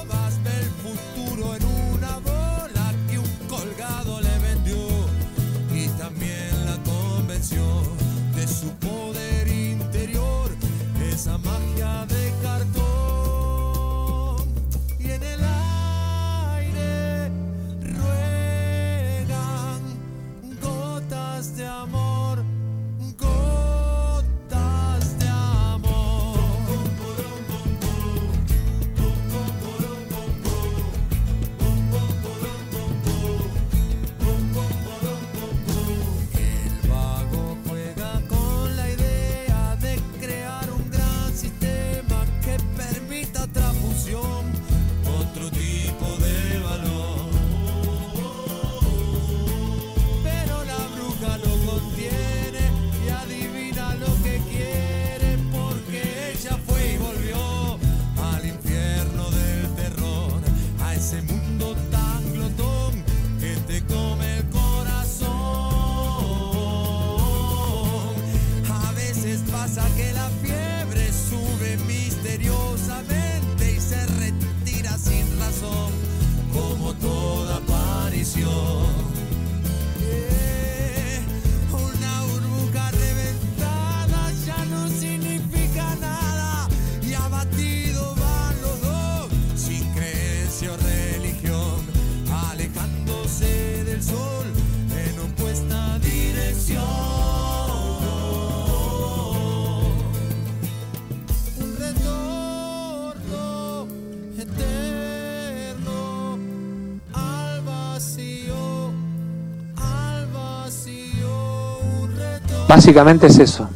Básicamente 112.71 113.27
es 113.27 113.37
eso. 113.41 113.69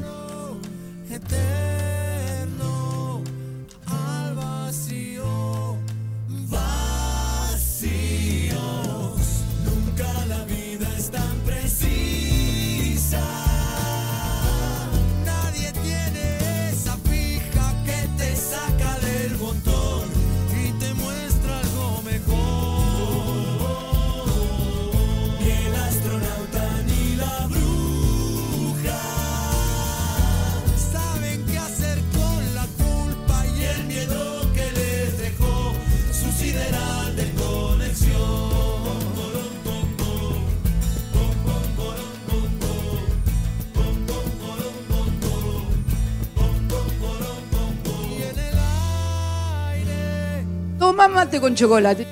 Con 51.40 51.54
chocolate. 51.54 52.06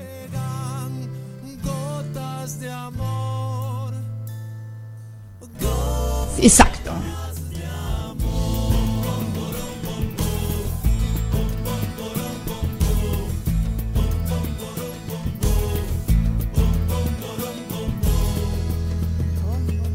Exacto. 6.39 6.93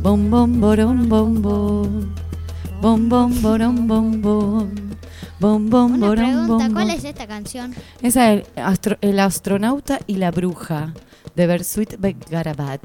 Bom 0.02 0.30
bom 0.30 0.60
borom 0.60 1.10
bom 1.10 1.42
bom. 1.42 2.16
Bom 2.82 3.10
bom 3.10 3.30
borom 3.42 3.88
bom 3.88 4.22
bom. 4.22 4.88
Bom 5.40 5.70
bom 5.70 6.00
borom 6.00 6.16
pregunta, 6.16 6.66
bom 6.66 6.74
¿cuál 6.74 6.90
es 6.90 7.04
canción? 7.28 7.74
Esa 8.02 8.34
es 8.34 8.44
el, 8.56 8.64
astro- 8.64 8.98
el 9.02 9.20
astronauta 9.20 10.00
y 10.08 10.16
la 10.16 10.32
bruja 10.32 10.94
de 11.36 11.46
Bersuit 11.48 12.00
Begarabat. 12.00 12.82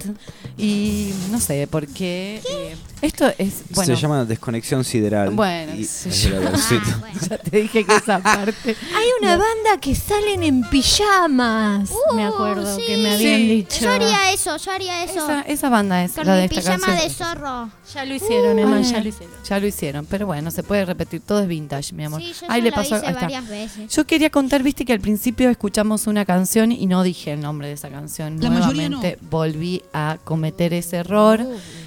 Y 0.59 1.12
no 1.31 1.40
sé 1.40 1.66
por 1.66 1.86
qué. 1.86 2.43
eh, 2.51 2.62
esto 3.03 3.31
es. 3.39 3.62
Bueno, 3.70 3.95
Se 3.95 4.01
llama 4.01 4.24
desconexión 4.24 4.85
sideral. 4.85 5.31
Bueno, 5.31 5.74
Y- 5.74 5.85
se 5.85 6.31
de 6.31 6.39
versita. 6.39 7.03
ya 7.29 7.39
te 7.39 7.57
dije 7.61 7.85
que 7.85 7.97
esa 7.97 8.19
parte. 8.20 8.77
Hay 8.97 9.07
una 9.20 9.37
banda 9.37 9.79
que 9.81 9.95
salen 9.95 10.43
en 10.43 10.62
pijamas. 10.70 11.91
me 12.15 12.24
acuerdo 12.24 12.77
que 12.79 12.97
me 12.97 13.15
habían 13.15 13.41
Sí. 13.41 13.49
dicho. 13.49 13.81
Yo 13.81 13.91
haría 13.91 14.33
eso, 14.33 14.57
yo 14.57 14.70
haría 14.73 15.05
eso. 15.05 15.15
Esa, 15.24 15.41
esa 15.43 15.69
banda 15.69 16.03
es 16.05 16.12
Con 16.12 16.27
la 16.27 16.35
de 16.37 16.49
mi 16.49 16.57
esta 16.57 16.61
pijama 16.77 16.87
canción. 16.87 17.09
de 17.09 17.15
zorro. 17.15 17.70
Ya 17.95 18.05
lo 18.05 18.15
hicieron, 18.15 18.59
Emma, 18.59 18.77
Ay, 18.77 18.85
ya 18.85 19.01
lo 19.03 19.09
hicieron. 19.09 19.35
Ya 19.49 19.61
lo 19.61 19.66
hicieron, 19.66 20.07
pero 20.07 20.27
bueno, 20.27 20.51
se 20.51 20.62
puede 20.62 20.85
repetir, 20.85 21.20
todo 21.20 21.41
es 21.43 21.49
vintage, 21.49 21.93
mi 21.95 22.05
amor. 22.05 22.23
Sí, 22.23 22.33
yo 22.41 22.47
Ahí 22.49 22.62
le 22.62 22.70
lo 22.70 22.77
pasó, 22.77 22.97
hice 22.97 23.12
varias 23.12 23.49
veces. 23.49 23.93
Yo 23.95 24.07
quería 24.07 24.31
contar, 24.31 24.62
viste 24.62 24.85
que 24.85 24.93
al 24.93 25.01
principio 25.01 25.51
escuchamos 25.51 26.07
una 26.07 26.24
canción 26.24 26.73
y 26.73 26.87
no 26.87 27.03
dije 27.03 27.33
el 27.33 27.41
nombre 27.41 27.66
de 27.69 27.74
esa 27.74 27.91
canción. 27.91 28.41
La 28.41 28.49
mayoría 28.51 28.89
Nuevamente 28.89 29.19
volví 29.31 29.83
a 29.93 30.19
cometer 30.24 30.73
ese 30.73 30.97
error. 30.99 31.45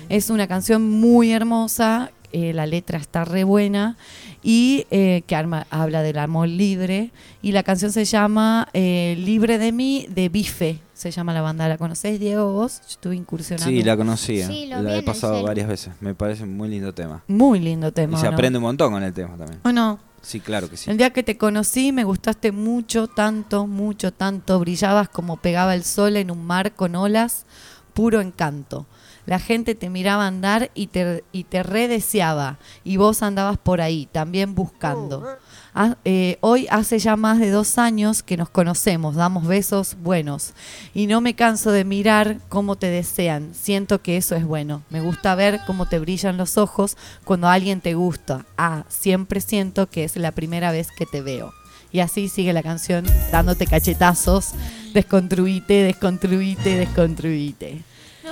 Es 0.10 0.30
una 0.30 0.48
canción 0.48 0.90
muy 0.90 1.32
hermosa, 1.32 2.12
eh, 2.32 2.54
la 2.54 2.66
letra 2.66 2.98
está 3.00 3.24
re 3.26 3.44
buena 3.44 3.98
y 4.44 4.86
que 4.90 5.24
que 5.26 5.36
arma- 5.36 5.66
habla 5.70 6.02
del 6.04 6.18
amor 6.20 6.48
libre. 6.48 7.12
Y 7.42 7.52
la 7.52 7.64
canción 7.64 7.92
se 7.92 8.06
llama 8.06 8.68
eh, 8.74 9.16
Libre 9.18 9.58
de 9.58 9.72
mí, 9.72 10.06
de 10.10 10.30
Bife. 10.30 10.80
Se 10.94 11.12
llama 11.12 11.34
la 11.34 11.42
banda. 11.42 11.68
¿La 11.68 11.78
conocés, 11.78 12.20
Diego? 12.20 12.54
Vos? 12.54 12.80
Yo 12.82 12.88
estuve 12.90 13.16
incursionando. 13.16 13.70
Sí, 13.70 13.84
la 13.84 13.98
conocía. 13.98 14.48
Sí, 14.48 14.66
lo 14.68 14.82
la 14.82 14.90
en 14.92 14.96
he 14.96 15.00
el 15.00 15.06
pasado 15.06 15.42
varias 15.44 15.68
veces. 15.68 15.94
Me 16.02 16.14
parece 16.14 16.44
un 16.44 16.56
muy 16.56 16.70
lindo 16.70 16.94
tema. 16.94 17.24
Muy 17.28 17.60
lindo 17.60 17.92
tema. 17.92 18.18
y 18.18 18.22
se 18.22 18.28
¿o 18.28 18.32
no? 18.32 18.36
aprende 18.36 18.58
un 18.60 18.64
montón 18.64 18.92
con 18.94 19.04
el 19.04 19.14
tema 19.14 19.36
también. 19.38 19.60
¿O 19.64 19.72
no? 19.72 20.00
Sí, 20.22 20.40
claro 20.40 20.70
que 20.70 20.78
sí. 20.78 20.90
El 20.90 20.98
día 20.98 21.12
que 21.12 21.22
te 21.24 21.38
conocí 21.38 21.92
me 21.92 22.04
gustaste 22.04 22.52
mucho, 22.52 23.08
tanto, 23.08 23.68
mucho, 23.68 24.12
tanto. 24.12 24.60
Brillabas 24.60 25.10
como 25.10 25.38
pegaba 25.38 25.76
el 25.76 25.84
sol 25.84 26.18
en 26.18 26.32
un 26.32 26.44
mar 26.46 26.74
con 26.74 26.96
olas, 26.96 27.46
puro 27.94 28.22
encanto. 28.22 28.86
La 29.26 29.40
gente 29.40 29.76
te 29.76 29.90
miraba 29.90 30.28
andar 30.28 30.72
y 30.76 30.88
te, 30.88 31.24
y 31.32 31.46
te 31.46 31.64
redeseaba. 31.64 32.60
Y 32.84 32.98
vos 32.98 33.24
andabas 33.24 33.58
por 33.58 33.82
ahí, 33.82 34.08
también 34.12 34.54
buscando. 34.54 35.26
Ah, 35.74 35.98
eh, 36.06 36.38
hoy 36.40 36.68
hace 36.70 37.00
ya 37.00 37.18
más 37.18 37.40
de 37.40 37.50
dos 37.50 37.78
años 37.78 38.24
que 38.24 38.38
nos 38.38 38.50
conocemos, 38.50 39.16
damos 39.16 39.46
besos 39.46 39.98
buenos. 40.02 40.54
Y 40.94 41.08
no 41.08 41.22
me 41.22 41.34
canso 41.34 41.72
de 41.72 41.84
mirar 41.84 42.38
cómo 42.50 42.76
te 42.76 42.88
desean. 42.88 43.54
Siento 43.54 44.02
que 44.02 44.16
eso 44.16 44.36
es 44.36 44.46
bueno. 44.46 44.84
Me 44.90 45.02
gusta 45.02 45.36
ver 45.36 45.60
cómo 45.68 45.88
te 45.88 46.00
brillan 46.00 46.38
los 46.38 46.58
ojos 46.58 46.96
cuando 47.24 47.50
alguien 47.50 47.82
te 47.82 47.96
gusta. 47.96 48.46
Ah, 48.58 48.86
siempre 48.88 49.42
siento 49.42 49.90
que 49.90 50.04
es 50.04 50.16
la 50.16 50.32
primera 50.32 50.72
vez 50.72 50.90
que 50.98 51.06
te 51.06 51.22
veo. 51.22 51.54
Y 51.92 52.00
así 52.00 52.30
sigue 52.30 52.54
la 52.54 52.64
canción 52.64 53.06
dándote 53.32 53.68
cachetazos. 53.68 54.52
Desconstruite, 54.94 55.84
desconstruite, 55.84 56.78
desconstruite. 56.78 57.84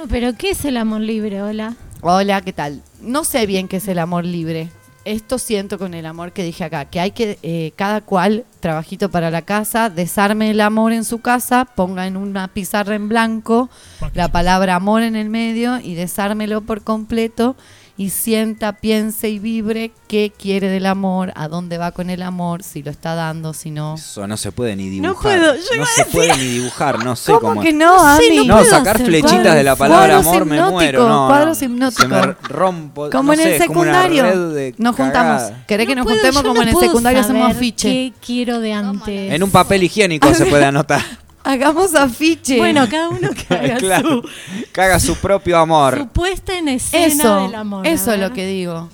No, 0.04 0.10
pero 0.10 0.34
¿qué 0.34 0.50
es 0.50 0.66
el 0.66 0.76
amor 0.76 1.00
libre? 1.00 1.42
Hola. 1.42 1.78
Hola, 2.02 2.42
¿qué 2.42 2.52
tal? 2.52 2.82
No 3.00 3.24
sé 3.24 3.46
bien 3.46 3.70
qué 3.70 3.78
es 3.78 3.88
el 3.88 4.00
amor 4.00 4.26
libre. 4.26 4.70
Esto 5.06 5.38
siento 5.38 5.80
con 5.80 5.94
el 5.94 6.06
amor 6.06 6.34
que 6.34 6.44
dije 6.44 6.66
acá, 6.66 6.84
que 6.84 7.00
hay 7.00 7.12
que 7.12 7.40
eh, 7.42 7.72
cada 7.78 8.02
cual, 8.02 8.44
trabajito 8.60 9.10
para 9.10 9.32
la 9.32 9.44
casa, 9.44 9.90
desarme 9.90 10.52
el 10.52 10.60
amor 10.60 10.92
en 10.92 11.06
su 11.06 11.22
casa, 11.22 11.64
ponga 11.64 12.06
en 12.06 12.18
una 12.18 12.50
pizarra 12.50 12.96
en 12.96 13.08
blanco 13.08 13.70
la 14.14 14.30
palabra 14.30 14.76
amor 14.76 15.04
en 15.04 15.16
el 15.16 15.30
medio 15.30 15.80
y 15.80 15.96
desármelo 15.96 16.60
por 16.60 16.84
completo 16.84 17.56
y 17.96 18.10
sienta, 18.10 18.74
piense 18.74 19.30
y 19.30 19.38
vibre 19.38 19.92
qué 20.08 20.32
quiere 20.36 20.68
del 20.70 20.88
amor, 20.88 21.32
a 21.36 21.48
dónde 21.48 21.78
va 21.78 21.92
con 21.92 22.10
el 22.10 22.24
amor, 22.24 22.64
si 22.64 22.82
lo 22.82 22.90
está 22.90 23.14
dando, 23.14 23.54
si 23.54 23.70
no. 23.70 23.94
Eso 23.96 24.26
no 24.28 24.36
se 24.36 24.52
puede 24.52 24.76
ni 24.76 24.90
dibujar. 24.90 25.14
No 25.16 25.22
puedo, 25.22 25.56
yo 25.56 25.62
No 25.70 25.76
iba 25.76 25.84
a 25.84 25.88
se 25.88 26.04
decir- 26.06 26.12
puede 26.12 26.38
ni 26.38 26.44
dibujar, 26.54 27.04
no 27.06 27.16
sé 27.16 27.32
¿Cómo 27.34 27.50
cómo. 27.50 27.62
que 27.62 27.72
no, 27.72 28.00
Ami? 28.04 28.48
No, 28.48 28.56
puedo 28.58 28.70
sacar 28.70 28.98
flechitas 28.98 29.32
cuadros- 29.42 29.56
de 29.56 29.64
la 29.64 29.76
palabra 29.76 30.18
amor 30.18 30.46
me 30.46 30.60
muero. 30.72 31.08
No, 31.08 31.28
cuadros 31.28 31.60
no. 31.62 31.66
hipnóticos. 31.68 32.04
Se 32.04 32.08
me 32.08 32.34
rompo. 32.50 33.10
Como 33.12 33.24
no 33.24 33.34
en 33.34 33.40
sé, 33.40 33.56
el 33.58 33.62
secundario. 33.62 34.24
red 34.24 34.54
de 34.56 34.76
Nos 34.80 34.96
juntamos. 34.96 35.42
cagada. 35.44 35.64
¿Querés 35.68 35.86
que 35.88 35.96
nos 35.96 36.04
puedo- 36.06 36.16
juntemos 36.18 36.42
como 36.42 36.56
no 36.56 36.62
en 36.64 36.68
el 36.70 36.76
secundario 36.78 37.20
hacemos 37.22 37.52
afiche? 37.52 37.88
¿Qué 37.90 38.14
quiero 38.26 38.60
de 38.60 38.74
antes? 38.74 39.32
En 39.34 39.44
un 39.44 39.52
papel 39.52 39.84
higiénico 39.84 40.34
se 40.34 40.46
puede 40.48 40.66
anotar. 40.66 41.02
Hagamos 41.44 41.94
afiche. 41.96 42.58
Bueno, 42.58 42.88
cada 42.90 43.10
uno 43.10 43.30
que 43.48 43.54
haga 43.54 43.78
claro. 43.78 44.22
su, 44.22 44.30
Que 44.72 44.82
haga 44.82 45.00
su 45.00 45.16
propio 45.18 45.58
amor. 45.58 45.98
su 45.98 46.08
puesta 46.08 46.58
en 46.58 46.70
escena 46.70 47.06
Eso, 47.08 47.44
del 47.44 47.56
amor. 47.56 47.86
eso 47.88 48.14
es 48.14 48.20
lo 48.20 48.32
que 48.34 48.46
digo. 48.48 48.90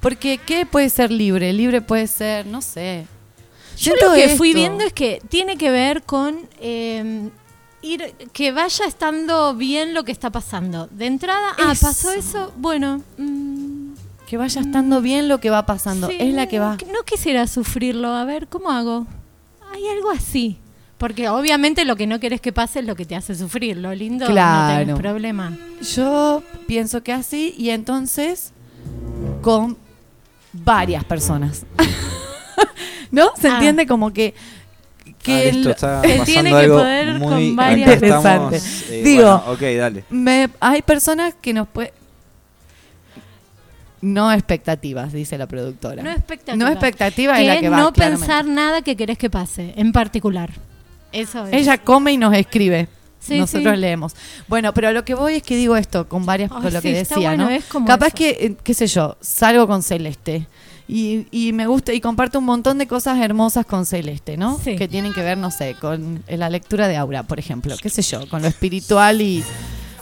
Porque 0.00 0.38
¿qué 0.38 0.66
puede 0.66 0.90
ser 0.90 1.10
libre? 1.10 1.52
Libre 1.52 1.80
puede 1.80 2.06
ser, 2.06 2.46
no 2.46 2.60
sé. 2.62 3.06
Yo 3.76 3.92
Siento 3.94 4.06
lo 4.08 4.14
que 4.14 4.36
fui 4.36 4.54
viendo 4.54 4.84
es 4.84 4.92
que 4.92 5.20
tiene 5.28 5.56
que 5.56 5.70
ver 5.70 6.02
con 6.02 6.38
eh, 6.60 7.28
ir 7.82 8.14
que 8.32 8.52
vaya 8.52 8.84
estando 8.86 9.54
bien 9.54 9.92
lo 9.94 10.04
que 10.04 10.12
está 10.12 10.30
pasando. 10.30 10.88
De 10.90 11.06
entrada, 11.06 11.48
ah, 11.58 11.72
Eso. 11.72 11.86
pasó 11.86 12.12
eso, 12.12 12.52
bueno, 12.56 13.02
mm, 13.18 13.94
Que 14.26 14.36
vaya 14.36 14.60
estando 14.60 15.00
bien 15.02 15.28
lo 15.28 15.40
que 15.40 15.50
va 15.50 15.66
pasando. 15.66 16.08
sí, 16.08 16.16
es 16.18 16.34
la 16.34 16.46
que 16.46 16.58
va. 16.58 16.76
No 16.92 17.02
quisiera 17.04 17.46
sufrirlo, 17.46 18.08
a 18.14 18.24
ver, 18.24 18.48
¿cómo 18.48 18.70
hago? 18.70 19.06
Hay 19.72 19.86
algo 19.88 20.10
así. 20.10 20.58
Porque 20.98 21.28
obviamente 21.28 21.84
lo 21.84 21.94
que 21.96 22.06
no 22.06 22.18
querés 22.20 22.40
que 22.40 22.52
pase 22.52 22.78
es 22.80 22.86
lo 22.86 22.94
que 22.96 23.04
te 23.04 23.14
hace 23.16 23.34
sufrir. 23.34 23.76
Lo 23.76 23.94
lindo 23.94 24.26
no 24.26 24.32
Claro. 24.32 24.78
tenés 24.84 24.98
problema. 24.98 25.56
Yo 25.94 26.42
pienso 26.66 27.02
que 27.02 27.12
así 27.12 27.54
y 27.58 27.68
entonces 27.70 28.52
con 29.42 29.76
varias 30.52 31.04
personas. 31.04 31.66
¿No? 33.10 33.30
¿Se 33.38 33.48
Ah. 33.48 33.54
entiende? 33.54 33.86
Como 33.86 34.12
que 34.12 34.34
que 35.22 35.52
se 35.52 35.74
pasando 35.80 36.24
tiene 36.24 36.50
que 36.50 36.68
poder 36.68 37.18
muy 37.18 37.28
con 37.28 37.56
varias 37.56 37.90
estamos, 38.02 38.24
interesantes. 38.24 38.90
eh, 38.90 39.02
Digo, 39.04 39.38
bueno, 39.38 39.52
ok, 39.52 39.60
dale. 39.78 40.04
me- 40.08 40.48
hay 40.60 40.82
personas 40.82 41.34
que 41.40 41.52
nos 41.52 41.68
pueden 41.68 41.90
no 44.02 44.30
expectativas, 44.32 45.12
dice 45.12 45.36
la 45.36 45.46
productora. 45.46 46.02
No 46.02 46.10
expectativa. 46.10 46.56
No 46.64 46.70
expectativa 46.70 47.34
que 47.34 47.40
es 47.42 47.46
la 47.48 47.60
que 47.60 47.68
va 47.68 47.76
no 47.78 47.92
claramente. 47.92 48.20
pensar 48.26 48.44
nada 48.46 48.82
que 48.82 48.94
querés 48.96 49.18
que 49.18 49.30
pase, 49.30 49.74
en 49.76 49.90
particular. 49.92 50.50
Eso 51.12 51.46
es. 51.46 51.52
Ella 51.54 51.78
come 51.78 52.12
y 52.12 52.16
nos 52.18 52.34
escribe. 52.34 52.88
Sí, 53.18 53.38
Nosotros 53.40 53.74
sí. 53.74 53.80
leemos. 53.80 54.14
Bueno, 54.46 54.72
pero 54.72 54.92
lo 54.92 55.04
que 55.04 55.14
voy 55.14 55.34
es 55.34 55.42
que 55.42 55.56
digo 55.56 55.76
esto 55.76 56.08
con 56.08 56.24
varias, 56.26 56.50
Ay, 56.54 56.62
con 56.62 56.72
lo 56.72 56.80
sí, 56.80 56.88
que 56.88 56.94
decía, 56.94 57.16
bueno, 57.30 57.44
¿no? 57.46 57.50
es 57.50 57.64
como 57.64 57.86
Capaz 57.86 58.08
eso. 58.08 58.16
que, 58.16 58.30
eh, 58.30 58.56
qué 58.62 58.72
sé 58.74 58.86
yo, 58.86 59.16
salgo 59.20 59.66
con 59.66 59.82
Celeste. 59.82 60.46
Y, 60.86 61.26
y 61.32 61.52
me 61.52 61.66
gusta 61.66 61.92
y 61.92 62.00
comparto 62.00 62.38
un 62.38 62.44
montón 62.44 62.78
de 62.78 62.86
cosas 62.86 63.18
hermosas 63.20 63.66
con 63.66 63.84
Celeste, 63.86 64.36
¿no? 64.36 64.60
Que 64.62 64.86
tienen 64.86 65.12
que 65.12 65.22
ver, 65.22 65.36
no 65.36 65.50
sé, 65.50 65.74
con 65.80 66.22
la 66.28 66.48
lectura 66.48 66.86
de 66.86 66.96
Aura, 66.96 67.24
por 67.24 67.40
ejemplo, 67.40 67.74
qué 67.82 67.88
sé 67.90 68.02
yo, 68.02 68.28
con 68.28 68.42
lo 68.42 68.48
espiritual 68.48 69.20
y... 69.20 69.42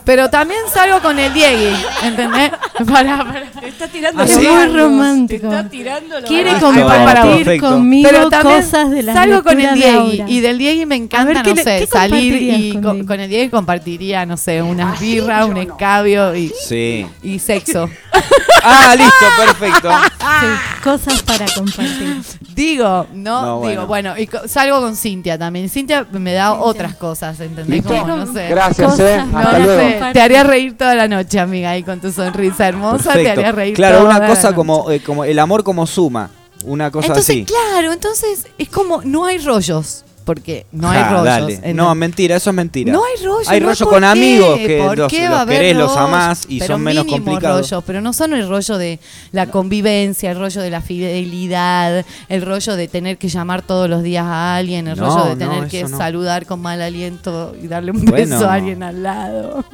Pero 0.05 0.29
también 0.29 0.61
salgo 0.73 1.01
con 1.01 1.19
el 1.19 1.33
Diegui, 1.33 1.75
¿entendés? 2.03 2.51
Para, 2.93 3.19
para. 3.19 3.43
Te 3.61 3.69
está 3.69 3.87
tirando 3.89 4.23
¿Ah, 4.23 4.27
los 4.27 4.35
sí? 4.35 4.47
Muy 4.49 4.67
romántico. 4.77 5.49
Te 5.49 5.57
está 5.57 5.69
tirando 5.71 6.21
los 6.21 6.29
Quiere 6.29 6.59
compartir 6.59 7.61
conmigo 7.61 8.09
Pero 8.11 8.29
también 8.29 8.63
cosas 8.63 8.91
de 8.91 9.03
la 9.05 9.15
salgo 9.15 9.43
con 9.45 9.61
el 9.61 9.79
de 9.79 9.93
Diegui 9.93 10.25
y 10.27 10.41
del 10.41 10.59
Diegui 10.59 10.85
me 10.87 10.97
encanta, 10.97 11.23
A 11.23 11.35
ver, 11.35 11.43
¿qué 11.45 11.51
no 11.51 11.55
le- 11.57 11.63
sé, 11.63 11.87
salir 11.87 12.35
y 12.43 12.81
con 12.81 13.21
el 13.21 13.31
Diegui 13.31 13.49
compartiría, 13.51 14.27
no 14.27 14.37
sé, 14.37 14.61
unas 14.61 14.99
birras, 15.01 15.47
un 15.47 15.57
escabio 15.59 16.35
y, 16.35 16.53
Sí. 16.67 17.07
y 17.23 17.39
sexo. 17.39 17.89
Ah, 18.67 18.95
listo, 18.97 19.27
perfecto. 19.37 19.91
Sí, 20.19 20.81
cosas 20.83 21.23
para 21.23 21.45
compartir. 21.55 22.17
Digo, 22.55 23.07
no, 23.13 23.43
No, 23.43 23.57
bueno. 23.59 23.71
digo, 23.71 23.87
bueno, 23.87 24.15
y 24.17 24.27
co- 24.27 24.49
salgo 24.49 24.81
con 24.81 24.97
Cintia 24.97 25.37
también. 25.39 25.69
Cintia 25.69 26.07
me 26.13 26.33
da 26.33 26.55
otras 26.55 26.95
cosas, 26.95 27.39
¿entendés? 27.41 27.83
Como, 27.85 28.07
no 28.07 28.33
sé. 28.33 28.49
Gracias, 28.49 28.91
Cosas 28.93 29.01
eh. 29.11 29.15
Hasta 29.21 29.59
No 29.59 29.59
luego. 29.67 29.81
sé, 29.81 29.94
te 30.13 30.21
haría 30.21 30.45
reír 30.45 30.77
toda 30.77 30.95
la 30.95 31.09
noche, 31.09 31.39
amiga, 31.41 31.71
ahí 31.71 31.83
con 31.83 32.01
tu 32.01 32.11
sonrisa 32.13 32.69
hermosa, 32.69 33.13
te 33.15 33.31
haría 33.31 33.53
reír 33.53 33.75
Claro, 33.75 33.99
toda 33.99 34.11
una 34.11 34.19
la 34.21 34.29
cosa 34.29 34.55
como, 34.55 34.91
eh, 34.91 35.01
como 35.01 35.25
el 35.25 35.39
amor 35.39 35.65
como 35.65 35.87
suma. 35.87 36.31
Una 36.65 36.91
cosa 36.91 37.09
Entonces, 37.09 37.37
así. 37.37 37.45
claro, 37.45 37.93
entonces 37.93 38.47
es 38.57 38.69
como, 38.71 39.03
no 39.03 39.27
hay 39.27 39.39
rollos, 39.39 40.04
porque 40.25 40.67
no 40.73 40.89
hay 40.89 40.99
Ja, 41.03 41.11
rollos. 41.39 41.61
No, 41.75 41.95
mentira, 41.95 42.37
eso 42.37 42.51
es 42.51 42.57
mentira. 42.57 42.93
No 42.93 43.03
hay 43.05 43.25
rollo. 43.25 43.49
Hay 43.49 43.61
no 43.61 43.67
rollo 43.67 43.85
¿por 43.85 43.93
con 43.95 44.01
qué? 44.03 44.07
amigos 44.07 44.59
que 44.59 44.79
¿Por 44.83 44.99
los, 44.99 45.13
qué 45.13 45.29
los 45.29 45.39
va 45.39 45.47
querés, 45.47 45.77
los 45.77 45.97
amás 45.97 46.45
y 46.49 46.59
Pero 46.61 46.75
son 46.75 46.83
menos 46.83 47.05
complicados. 47.05 47.71
rollo, 47.71 47.83
pero 47.83 48.01
no 48.01 48.13
son 48.13 48.33
el 48.35 48.49
rollo 48.49 48.79
de 48.79 48.99
la 49.33 49.47
convivencia, 49.51 50.31
el 50.31 50.39
rollo 50.39 50.63
de 50.63 50.71
la 50.71 50.81
fidelidad, 50.81 52.05
el 52.29 52.43
rollo 52.43 52.77
de 52.77 52.89
tener 52.89 53.19
que 53.19 53.29
llamar 53.29 53.63
todos 53.63 53.89
los 53.89 54.03
días 54.03 54.25
a 54.25 54.57
alguien, 54.57 54.89
el 54.89 54.99
No, 54.99 55.07
rollo 55.09 55.25
de 55.37 55.45
no, 55.45 55.51
tener 55.53 55.69
que 55.69 55.87
saludar 55.89 56.47
con 56.47 56.61
mal 56.61 56.81
aliento 56.81 57.55
y 57.63 57.67
darle 57.67 57.91
un 57.93 58.05
Bueno. 58.05 58.37
beso 58.37 58.49
a 58.49 58.55
alguien 58.55 58.83
al 58.83 59.03
lado. 59.03 59.65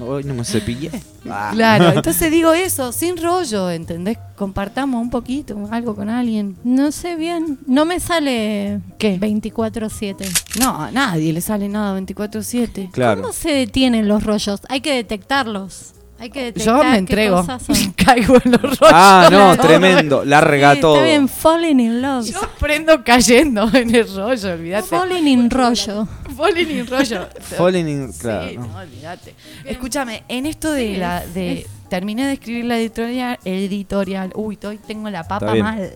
Hoy 0.00 0.24
no 0.24 0.34
me 0.34 0.44
cepillé. 0.44 0.90
Ah. 1.30 1.50
Claro, 1.52 1.90
entonces 1.90 2.30
digo 2.30 2.52
eso, 2.52 2.92
sin 2.92 3.16
rollo, 3.16 3.70
¿entendés? 3.70 4.18
Compartamos 4.36 5.00
un 5.02 5.10
poquito, 5.10 5.56
algo 5.70 5.94
con 5.94 6.08
alguien. 6.08 6.56
No 6.64 6.92
sé 6.92 7.16
bien, 7.16 7.58
no 7.66 7.84
me 7.84 8.00
sale 8.00 8.80
¿Qué? 8.98 9.18
24/7. 9.18 10.60
No, 10.60 10.80
a 10.80 10.90
nadie 10.90 11.32
le 11.32 11.40
sale 11.40 11.68
nada 11.68 11.98
24-7. 11.98 12.90
Claro. 12.90 13.22
¿Cómo 13.22 13.32
se 13.32 13.50
detienen 13.50 14.08
los 14.08 14.22
rollos? 14.24 14.60
Hay 14.68 14.80
que 14.80 14.94
detectarlos. 14.94 15.94
Hay 16.20 16.30
que 16.30 16.46
detectar 16.46 16.82
Yo 16.82 16.90
me 16.90 16.98
entrego, 16.98 17.46
caigo 17.96 18.38
en 18.44 18.50
los 18.50 18.60
rollos. 18.60 18.78
Ah, 18.82 19.28
no, 19.30 19.56
tremendo. 19.62 20.24
Larga 20.24 20.74
Sí, 20.74 20.80
todo. 20.80 20.94
Está 20.96 21.06
bien, 21.06 21.28
falling 21.28 21.78
in 21.78 22.02
love. 22.02 22.26
Yo 22.26 22.40
prendo 22.58 23.04
cayendo 23.04 23.70
en 23.72 23.94
el 23.94 24.16
rollo, 24.16 24.52
olvídate. 24.52 24.88
Falling 24.88 25.28
in 25.28 25.48
rollo. 25.48 26.08
Falling 26.38 26.70
in 26.70 26.86
rollo. 26.86 27.26
Falling 27.40 27.88
in- 27.88 28.12
claro, 28.12 28.48
Sí, 28.48 28.56
¿no? 28.56 28.66
no, 28.68 28.78
olvídate. 28.78 29.34
Escúchame, 29.64 30.22
en 30.28 30.46
esto 30.46 30.72
de 30.72 30.86
Sí, 30.94 30.96
la 30.96 31.26
de 31.26 31.52
es- 31.60 31.66
terminé 31.90 32.26
de 32.26 32.32
escribir 32.34 32.64
la 32.64 32.78
editorial, 32.78 33.38
editorial. 33.44 34.32
Uy, 34.34 34.58
hoy 34.64 34.78
tengo 34.78 35.10
la 35.10 35.24
papa 35.28 35.54
mal. 35.56 35.90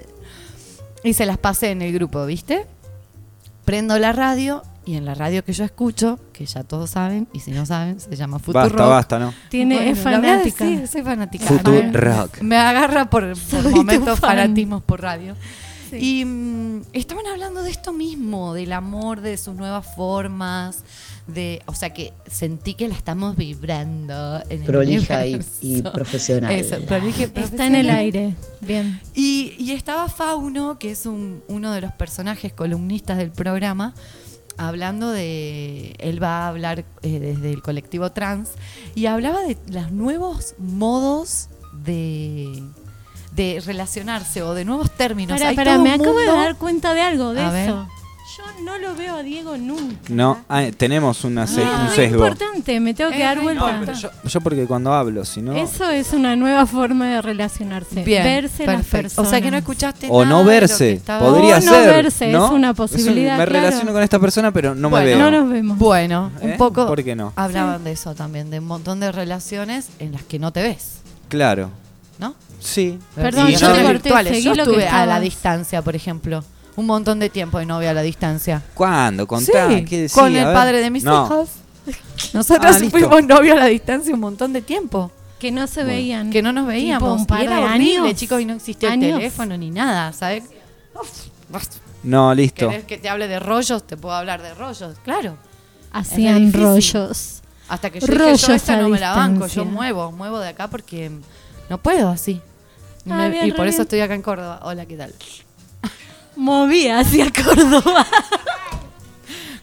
Y 1.04 1.14
se 1.14 1.24
las 1.26 1.38
pasé 1.38 1.70
en 1.70 1.82
el 1.82 1.92
grupo, 1.92 2.24
¿viste? 2.26 2.66
Prendo 3.64 3.98
la 3.98 4.12
radio 4.12 4.62
y 4.84 4.96
en 4.96 5.04
la 5.04 5.14
radio 5.14 5.44
que 5.44 5.52
yo 5.52 5.64
escucho, 5.64 6.18
que 6.32 6.44
ya 6.44 6.64
todos 6.64 6.90
saben, 6.90 7.28
y 7.32 7.38
si 7.40 7.52
no 7.52 7.64
saben, 7.66 8.00
se 8.00 8.16
llama 8.16 8.38
Futuro 8.40 8.64
Basta, 8.64 8.84
basta, 8.86 9.18
¿no? 9.20 9.32
Tiene, 9.48 9.90
es 9.90 9.98
fanática. 10.00 10.64
sí, 10.64 10.84
soy 10.90 11.02
fanática. 11.02 11.44
Futuro 11.46 11.80
Me- 11.82 11.92
rock. 11.92 12.40
Me 12.42 12.56
agarra 12.56 13.08
por, 13.08 13.32
por 13.50 13.70
momentos 13.70 14.18
fan. 14.18 14.30
fanatismos 14.30 14.82
por 14.82 15.00
radio. 15.00 15.36
Y 16.00 16.24
mm, 16.24 16.82
estaban 16.92 17.26
hablando 17.26 17.62
de 17.62 17.70
esto 17.70 17.92
mismo, 17.92 18.54
del 18.54 18.72
amor, 18.72 19.20
de 19.20 19.36
sus 19.36 19.54
nuevas 19.54 19.86
formas, 19.96 20.84
de, 21.26 21.62
o 21.66 21.74
sea 21.74 21.92
que 21.94 22.12
sentí 22.30 22.74
que 22.74 22.88
la 22.88 22.94
estamos 22.94 23.36
vibrando 23.36 24.42
en 24.48 24.60
el 24.60 24.66
Prolija 24.66 25.24
y, 25.26 25.34
universo. 25.34 25.58
y 25.62 25.82
profesional. 25.82 26.52
Eso, 26.52 26.76
prolija 26.86 27.20
y 27.20 27.24
Está 27.24 27.66
en 27.66 27.74
el 27.76 27.86
profesional. 27.86 27.90
aire. 27.96 28.34
Bien. 28.60 29.00
Y, 29.14 29.54
y 29.58 29.72
estaba 29.72 30.08
Fauno, 30.08 30.78
que 30.78 30.90
es 30.90 31.06
un- 31.06 31.42
uno 31.48 31.72
de 31.72 31.80
los 31.80 31.92
personajes 31.92 32.52
columnistas 32.52 33.18
del 33.18 33.30
programa, 33.30 33.94
hablando 34.56 35.10
de. 35.10 35.94
Él 35.98 36.22
va 36.22 36.44
a 36.44 36.48
hablar 36.48 36.84
eh, 37.02 37.18
desde 37.20 37.50
el 37.52 37.62
colectivo 37.62 38.10
trans 38.12 38.50
y 38.94 39.06
hablaba 39.06 39.42
de 39.42 39.56
los 39.68 39.90
nuevos 39.92 40.54
modos 40.58 41.48
de, 41.84 42.62
de 43.34 43.62
relacionarse 43.64 44.42
o 44.42 44.54
de 44.54 44.64
nuevos 44.64 44.90
términos. 44.90 45.38
Para, 45.38 45.50
Hay 45.50 45.56
para, 45.56 45.74
todo 45.74 45.82
me 45.84 45.94
un 45.94 46.00
acabo 46.00 46.18
de 46.18 46.26
dar 46.26 46.56
cuenta 46.56 46.94
de 46.94 47.00
algo, 47.02 47.32
de 47.32 47.42
A 47.42 47.50
ver. 47.50 47.68
eso. 47.68 47.88
Yo 48.38 48.64
no 48.64 48.78
lo 48.78 48.94
veo 48.94 49.16
a 49.16 49.22
Diego 49.22 49.58
nunca. 49.58 49.96
No, 50.08 50.38
ah, 50.48 50.64
tenemos 50.74 51.22
una 51.24 51.46
se- 51.46 51.62
Ah, 51.62 51.80
un 51.82 51.86
es 51.88 51.92
sesgo. 51.94 52.16
importante, 52.16 52.80
me 52.80 52.94
tengo 52.94 53.10
que 53.10 53.18
Es 53.18 53.22
dar 53.24 53.40
vuelta. 53.42 53.92
Yo, 53.92 54.08
yo 54.24 54.40
porque 54.40 54.64
cuando 54.66 54.94
hablo, 54.94 55.26
si 55.26 55.42
no... 55.42 55.52
Eso 55.54 55.90
es 55.90 56.14
una 56.14 56.34
nueva 56.34 56.64
forma 56.64 57.08
de 57.08 57.20
relacionarse. 57.20 58.02
Bien, 58.04 58.22
verse 58.24 58.64
las 58.64 58.86
personas. 58.86 59.18
O 59.18 59.30
sea 59.30 59.42
que 59.42 59.50
no 59.50 59.58
escuchaste 59.58 60.06
O 60.10 60.24
nada 60.24 60.34
no 60.38 60.44
verse, 60.46 60.92
estaba- 60.94 61.28
podría 61.28 61.58
O 61.58 61.60
no 61.60 61.72
ser. 61.72 61.86
verse, 61.88 62.32
¿no? 62.32 62.46
es 62.46 62.52
una 62.52 62.70
un- 62.70 62.74
posibilidad, 62.76 63.36
me 63.36 63.44
claro. 63.44 63.66
relaciono 63.66 63.92
con 63.92 64.02
esta 64.02 64.18
persona, 64.18 64.50
pero 64.50 64.74
no 64.74 64.88
me 64.88 65.04
veo. 65.04 65.18
No 65.18 65.30
nos 65.30 65.50
vemos. 65.50 65.76
Bueno, 65.78 66.30
un 66.40 66.50
¿Eh? 66.52 66.54
poco 66.56 66.86
¿Por 66.86 67.04
qué 67.04 67.14
no? 67.14 67.34
hablaban 67.36 67.84
de 67.84 67.92
eso 67.92 68.14
también, 68.14 68.48
de 68.50 68.60
un 68.60 68.66
montón 68.66 68.98
de 69.00 69.12
relaciones 69.12 69.88
en 69.98 70.12
las 70.12 70.22
que 70.22 70.38
no 70.38 70.52
te 70.52 70.62
ves, 70.62 71.00
Claro. 71.28 71.68
¿no? 72.18 72.34
Sí. 72.62 72.98
Perdón, 73.14 73.48
yo 73.48 73.68
no- 73.68 73.74
te 73.74 73.82
corté, 73.82 73.92
virtuales. 73.92 74.32
seguí 74.32 74.44
Yo 74.44 74.50
lo 74.54 74.64
que 74.64 74.70
estuve 74.70 74.88
a 74.88 75.06
la 75.06 75.20
distancia, 75.20 75.82
por 75.82 75.96
ejemplo. 75.96 76.44
Un 76.76 76.86
montón 76.86 77.18
de 77.18 77.28
tiempo 77.28 77.58
de 77.58 77.66
novia 77.66 77.90
a 77.90 77.94
la 77.94 78.02
distancia. 78.02 78.62
¿Cuándo? 78.74 79.26
Contá. 79.26 79.68
Sí, 79.68 79.84
¿Qué 79.84 80.02
decía? 80.02 80.22
con 80.22 80.34
el 80.34 80.44
padre 80.54 80.78
de 80.80 80.90
mis 80.90 81.04
No. 81.04 81.24
hijos. 81.26 81.48
Nosotros 82.32 82.76
Ah, 82.80 82.84
fuimos 82.90 83.24
novios 83.24 83.56
a 83.56 83.60
la 83.60 83.66
distancia 83.66 84.14
un 84.14 84.20
montón 84.20 84.52
de 84.52 84.62
tiempo. 84.62 85.10
Que 85.38 85.50
no 85.50 85.66
se 85.66 85.80
Bueno. 85.82 85.96
veían. 85.96 86.30
Que 86.30 86.40
no 86.40 86.52
nos 86.52 86.66
veíamos. 86.68 87.00
Tipo 87.10 87.14
un 87.20 87.26
par 87.26 87.40
y 87.42 87.46
era 87.46 87.56
de 87.56 87.64
horrible, 87.64 87.98
años. 88.08 88.14
chicos, 88.14 88.40
y 88.40 88.44
no 88.46 88.54
existía 88.54 88.94
el 88.94 89.00
teléfono 89.00 89.56
ni 89.58 89.70
nada, 89.70 90.12
¿sabes? 90.12 90.44
No, 92.04 92.34
listo. 92.34 92.68
¿Querés 92.68 92.84
que 92.84 92.98
te 92.98 93.08
hable 93.08 93.28
de 93.28 93.38
rollos? 93.38 93.86
Te 93.86 93.96
puedo 93.96 94.14
hablar 94.14 94.42
de 94.42 94.54
rollos, 94.54 94.96
claro. 95.04 95.36
Hacían 95.92 96.52
rollos. 96.52 97.42
Hasta 97.68 97.90
que 97.90 98.00
yo 98.00 98.06
dije, 98.06 98.18
Rollos 98.18 98.46
yo 98.46 98.54
esta 98.54 98.76
no 98.76 98.88
me 98.88 98.98
la 98.98 99.14
banco, 99.14 99.46
yo 99.46 99.64
muevo, 99.64 100.10
muevo 100.12 100.38
de 100.40 100.48
acá 100.48 100.68
porque 100.68 101.10
no 101.70 101.78
puedo 101.78 102.08
así. 102.08 102.40
Y 103.04 103.10
Ah, 103.10 103.16
me- 103.16 103.30
bien, 103.30 103.46
y 103.48 103.52
por 103.52 103.66
eso 103.66 103.76
bien. 103.78 103.82
estoy 103.82 104.00
acá 104.00 104.14
en 104.14 104.22
Córdoba. 104.22 104.60
Hola, 104.62 104.86
¿qué 104.86 104.96
tal? 104.96 105.12
Movía 106.36 107.00
hacia 107.00 107.30
Córdoba. 107.30 108.06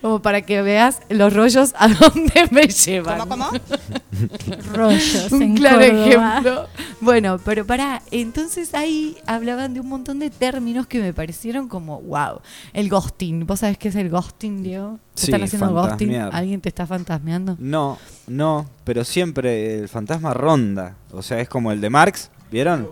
Como 0.02 0.22
para 0.22 0.42
que 0.44 0.62
veas 0.62 1.02
los 1.10 1.34
rollos 1.34 1.74
a 1.78 1.88
dónde 1.94 2.48
me 2.52 2.68
llevan. 2.68 3.20
rollos 4.74 5.30
un 5.34 5.42
en 5.42 5.56
claro 5.58 5.80
Córdoba. 5.80 6.32
ejemplo. 6.38 6.68
Bueno, 7.02 7.38
pero 7.44 7.66
pará, 7.66 8.02
entonces 8.10 8.74
ahí 8.76 9.18
hablaban 9.26 9.74
de 9.74 9.82
un 9.82 9.90
montón 9.90 10.20
de 10.20 10.30
términos 10.30 10.88
que 10.88 11.02
me 11.02 11.14
parecieron 11.14 11.68
como, 11.68 12.00
wow, 12.02 12.40
el 12.72 12.88
ghosting. 12.90 13.46
¿Vos 13.46 13.60
sabés 13.60 13.78
qué 13.78 13.90
es 13.90 13.96
el 13.96 14.10
ghosting, 14.10 14.64
Diego? 14.64 15.00
¿Te 15.16 15.22
Sí, 15.22 15.26
están 15.32 15.44
haciendo 15.44 15.72
ghosting? 15.74 16.16
¿Alguien 16.16 16.62
te 16.62 16.70
está 16.70 16.88
fantasmeando? 16.88 17.58
No, 17.60 17.98
no, 18.28 18.70
pero 18.86 19.04
siempre 19.04 19.80
el 19.80 19.90
fantasma 19.90 20.34
ronda. 20.34 20.96
O 21.12 21.22
sea, 21.22 21.42
es 21.42 21.50
como 21.50 21.74
el 21.74 21.82
de 21.82 21.90
Marx, 21.90 22.30
¿vieron? 22.52 22.88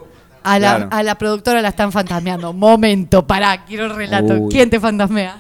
A 0.50 0.60
la, 0.60 0.76
Claro. 0.78 0.88
a 0.92 1.04
la 1.04 1.16
productora 1.16 1.62
la 1.62 1.70
están 1.70 1.92
fantasmeando. 1.92 2.54
Momento, 2.54 3.26
pará, 3.28 3.66
quiero 3.66 3.86
el 3.86 3.96
relato. 3.96 4.34
Uy. 4.36 4.52
¿Quién 4.52 4.70
te 4.70 4.80
fantasmea? 4.80 5.38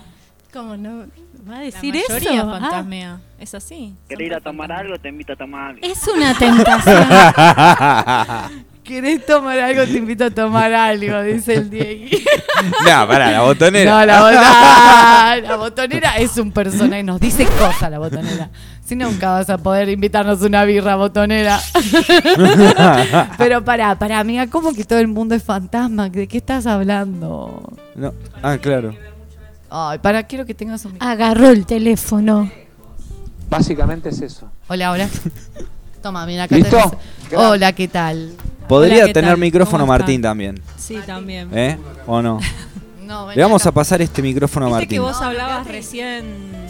¿Cómo 0.51 0.75
no? 0.75 1.05
¿Va 1.49 1.53
a 1.55 1.57
La 1.59 1.63
decir 1.63 1.93
mayoría 1.93 2.41
eso? 2.41 2.49
Ah, 2.53 2.59
fantasmea. 2.59 3.19
Es 3.39 3.53
así. 3.55 3.93
¿Querés 4.09 4.27
ir 4.27 4.33
a 4.33 4.41
tomar 4.41 4.69
algo? 4.71 4.97
Te 4.99 5.07
invito 5.09 5.31
a 5.31 5.35
tomar 5.37 5.69
algo. 5.69 5.79
es 5.81 6.07
una 6.07 6.33
tentación. 6.33 7.07
¿Querés 8.83 9.25
tomar 9.25 9.59
algo? 9.59 9.83
Te 9.83 9.97
invito 9.97 10.25
a 10.25 10.29
tomar 10.31 10.73
algo, 10.73 11.21
dice 11.23 11.55
el 11.55 11.69
Diego. 11.69 12.05
no, 12.85 13.07
pará, 13.07 13.31
la 13.31 13.41
botonera. 13.41 13.91
No, 13.91 14.05
la, 14.05 14.21
bota- 14.21 15.35
la 15.47 15.55
botonera 15.57 16.17
es 16.17 16.37
un 16.37 16.51
personaje, 16.51 17.03
nos 17.03 17.19
dice 17.19 17.45
cosas 17.59 17.91
la 17.91 17.99
botonera. 17.99 18.49
Si 18.87 18.95
nunca 18.95 19.31
vas 19.31 19.49
a 19.49 19.57
poder 19.57 19.89
invitarnos 19.89 20.41
una 20.41 20.63
birra 20.63 20.95
botonera. 20.95 21.59
Pero 23.37 23.63
pará, 23.65 23.99
pará, 23.99 24.19
amiga, 24.19 24.47
¿cómo 24.47 24.73
que 24.73 24.85
todo 24.85 24.99
el 24.99 25.09
mundo 25.09 25.35
es 25.35 25.43
fantasma? 25.43 26.09
¿De 26.09 26.25
qué 26.27 26.37
estás 26.37 26.65
hablando? 26.65 27.73
No. 27.95 28.13
Ah, 28.41 28.57
claro. 28.57 28.93
Ay, 29.69 29.99
para, 29.99 30.23
quiero 30.23 30.45
que 30.45 30.53
tengas 30.53 30.85
un 30.85 30.95
Agarró 31.01 31.49
el 31.49 31.65
teléfono. 31.65 32.49
Básicamente 33.49 34.07
es 34.09 34.21
eso. 34.21 34.49
Hola, 34.69 34.91
hola. 34.91 35.09
Toma, 36.01 36.25
mira 36.25 36.43
acá 36.43 36.55
¿Listo? 36.55 36.77
tenés-. 36.77 37.37
Hola, 37.37 37.73
¿qué 37.73 37.89
tal? 37.89 38.31
Podría 38.69 38.97
Hola, 38.99 39.05
¿qué 39.07 39.13
tener 39.13 39.31
tal? 39.31 39.39
micrófono. 39.39 39.85
Martín 39.85 40.21
también. 40.21 40.61
Sí, 40.77 40.97
también. 41.05 41.49
¿Eh? 41.53 41.77
¿O 42.05 42.21
no? 42.21 42.39
No, 43.07 43.31
Le 43.33 43.41
vamos 43.41 43.65
a 43.65 43.71
pasar 43.71 44.01
este 44.01 44.21
micrófono 44.21 44.65
a 44.65 44.79
Viste 44.79 44.95
que 44.95 44.99
Martín. 44.99 45.13
vos 45.13 45.21
hablabas 45.25 45.65
recién 45.65 46.25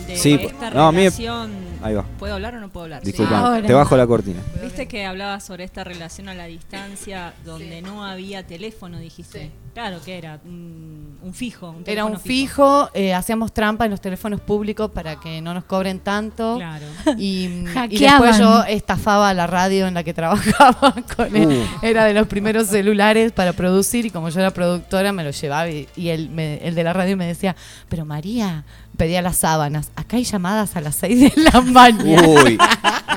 de 0.05 0.15
Sí, 0.17 0.35
esta 0.39 0.69
no, 0.69 0.87
a 0.87 0.91
mí- 0.91 0.97
relación. 0.99 1.49
Ahí 1.81 1.93
va. 1.93 2.03
¿Puedo 2.19 2.33
hablar 2.33 2.55
o 2.55 2.59
no 2.59 2.69
puedo 2.69 2.85
hablar? 2.85 3.03
Disculpa, 3.03 3.61
te 3.65 3.73
bajo 3.73 3.95
la 3.97 4.07
cortina. 4.07 4.39
Viste 4.61 4.87
que 4.87 5.05
hablabas 5.05 5.43
sobre 5.45 5.63
esta 5.63 5.83
relación 5.83 6.29
a 6.29 6.33
la 6.33 6.45
distancia 6.45 7.33
donde 7.45 7.81
no 7.81 8.05
había 8.05 8.45
teléfono, 8.45 8.99
dijiste. 8.99 9.51
Claro 9.73 9.99
que 10.03 10.17
era 10.17 10.39
un, 10.43 11.19
un 11.21 11.33
fijo. 11.35 11.69
Un 11.69 11.83
Era 11.85 12.03
un 12.05 12.19
fijo, 12.19 12.89
eh, 12.95 13.13
hacíamos 13.13 13.53
trampa 13.53 13.85
en 13.85 13.91
los 13.91 14.01
teléfonos 14.01 14.41
públicos 14.41 14.89
para 14.89 15.19
que 15.19 15.39
no 15.39 15.53
nos 15.53 15.65
cobren 15.65 15.99
tanto. 15.99 16.55
Claro. 16.57 16.85
Y, 17.17 17.63
y 17.89 17.99
después 17.99 18.39
yo 18.39 18.63
estafaba 18.63 19.29
a 19.29 19.33
la 19.35 19.45
radio 19.45 19.87
en 19.87 19.93
la 19.93 20.03
que 20.03 20.13
trabajaba 20.15 20.95
con 21.15 21.35
él. 21.35 21.47
Uh. 21.81 21.85
Era 21.85 22.05
de 22.05 22.13
los 22.15 22.25
primeros 22.27 22.67
celulares 22.67 23.31
para 23.31 23.53
producir 23.53 24.05
y 24.07 24.09
como 24.09 24.29
yo 24.29 24.39
era 24.39 24.51
productora 24.51 25.11
me 25.13 25.23
lo 25.23 25.29
llevaba 25.31 25.69
y, 25.69 25.87
y 25.95 26.09
el, 26.09 26.29
me- 26.29 26.57
el 26.67 26.73
de 26.73 26.83
la 26.83 26.93
radio 26.93 27.15
me 27.15 27.27
decía, 27.27 27.55
pero 27.87 28.03
María, 28.03 28.65
pedía 28.97 29.21
las 29.21 29.37
sábanas, 29.37 29.91
acá 29.95 30.17
hay 30.17 30.23
llamadas 30.23 30.75
a 30.75 30.81
las 30.81 30.95
6 30.97 31.35
de 31.35 31.41
la 31.41 31.61
mañana. 31.61 32.27
Uy. 32.27 32.57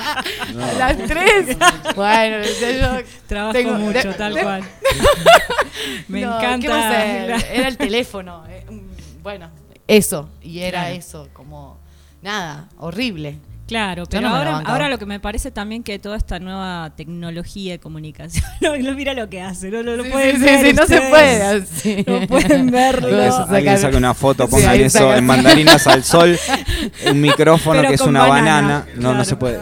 A 0.01 0.73
las 0.77 0.97
3. 0.97 1.57
bueno, 1.95 2.37
decía 2.37 2.71
yo, 3.01 3.07
Trabajo 3.27 3.53
tengo- 3.53 3.73
mucho, 3.75 4.07
de- 4.09 4.13
tal 4.13 4.33
de- 4.33 4.41
cual. 4.41 4.63
Me 6.07 6.21
No, 6.21 6.37
encanta. 6.37 7.05
Era 7.05 7.67
el 7.67 7.77
teléfono. 7.77 8.43
eh, 8.47 8.65
mm, 8.69 9.23
Bueno, 9.23 9.49
eso. 9.87 10.29
Y 10.41 10.59
era 10.59 10.81
Claro. 10.81 10.95
eso, 10.95 11.29
como 11.33 11.77
nada, 12.21 12.67
horrible. 12.77 13.37
Claro, 13.71 14.03
pero 14.09 14.21
no 14.23 14.37
me 14.37 14.43
lo 14.43 14.51
ahora, 14.51 14.69
ahora 14.69 14.89
lo 14.89 14.97
que 14.99 15.05
me 15.05 15.21
parece 15.21 15.49
también 15.49 15.81
que 15.81 15.97
toda 15.97 16.17
esta 16.17 16.39
nueva 16.39 16.91
tecnología 16.97 17.71
de 17.71 17.79
comunicación, 17.79 18.43
no, 18.61 18.77
no, 18.77 18.93
mira 18.95 19.13
lo 19.13 19.29
que 19.29 19.39
hace, 19.41 19.69
no, 19.71 19.81
no 19.81 19.95
lo 19.95 20.03
Sí, 20.03 20.09
pueden 20.09 20.35
sí, 20.39 20.41
ver 20.43 20.65
sí, 20.67 20.73
no 20.73 20.85
se 20.85 20.99
puede 20.99 21.41
así. 21.43 22.03
No 22.11 22.27
pueden 22.27 22.69
verlo. 22.71 23.21
Eso 23.23 23.45
Alguien 23.49 23.77
saque 23.77 23.95
una 23.95 24.13
foto, 24.13 24.49
pongan 24.49 24.75
eso 24.75 24.99
saca- 24.99 25.17
en 25.17 25.25
mandarinas 25.25 25.87
al 25.87 26.03
sol, 26.03 26.37
un 27.09 27.21
micrófono 27.21 27.77
Pero 27.79 27.87
que 27.89 27.95
es 27.95 28.01
una 28.01 28.27
banana. 28.27 28.51
banana, 28.61 28.85
No, 28.95 28.99
claro. 29.01 29.17
no 29.19 29.23
se 29.23 29.35
puede. 29.37 29.59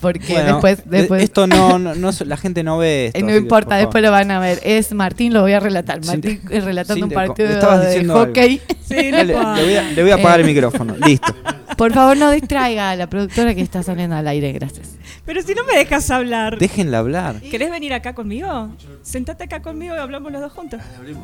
Porque 0.00 0.32
Bueno, 0.34 0.52
después, 0.52 0.78
eh, 0.80 0.82
después 0.86 1.22
Esto 1.22 1.46
no, 1.46 1.78
no, 1.78 2.10
la 2.26 2.36
gente 2.36 2.62
no 2.62 2.76
ve 2.78 3.06
esto. 3.06 3.18
Eh, 3.20 3.22
no 3.22 3.34
importa, 3.34 3.70
por 3.70 3.78
después 3.78 4.02
lo 4.04 4.10
van 4.10 4.30
a 4.30 4.38
ver. 4.38 4.60
Es 4.64 4.92
Martín, 4.92 5.32
lo 5.32 5.40
voy 5.42 5.52
a 5.52 5.60
relatar. 5.60 6.04
Martín 6.04 6.40
eh, 6.50 6.60
relatando 6.60 7.06
un 7.06 7.12
partido 7.12 7.48
de 7.48 8.04
hockey. 8.08 8.60
Sí, 8.86 8.94
Le, 9.10 9.24
le 9.24 9.34
voy 9.34 9.74
a, 9.76 9.82
le 9.90 10.02
voy 10.02 10.10
a 10.10 10.14
apagar 10.16 10.40
el 10.40 10.46
Eh, 10.46 10.52
micrófono. 10.52 10.94
Listo. 11.06 11.34
Por 11.76 11.92
favor, 11.94 12.16
no 12.16 12.30
distraiga 12.30 12.81
a 12.90 12.96
la 12.96 13.08
productora 13.08 13.54
que 13.54 13.60
está 13.60 13.82
saliendo 13.82 14.16
al 14.16 14.26
aire, 14.26 14.52
gracias. 14.52 14.96
Pero 15.24 15.42
si 15.42 15.54
no 15.54 15.64
me 15.64 15.76
dejas 15.76 16.10
hablar. 16.10 16.58
Déjenla 16.58 16.98
hablar. 16.98 17.40
¿Querés 17.40 17.70
venir 17.70 17.92
acá 17.94 18.14
conmigo? 18.14 18.70
Sentate 19.02 19.44
acá 19.44 19.62
conmigo 19.62 19.94
y 19.94 19.98
hablamos 19.98 20.32
los 20.32 20.40
dos 20.40 20.52
juntos. 20.52 20.80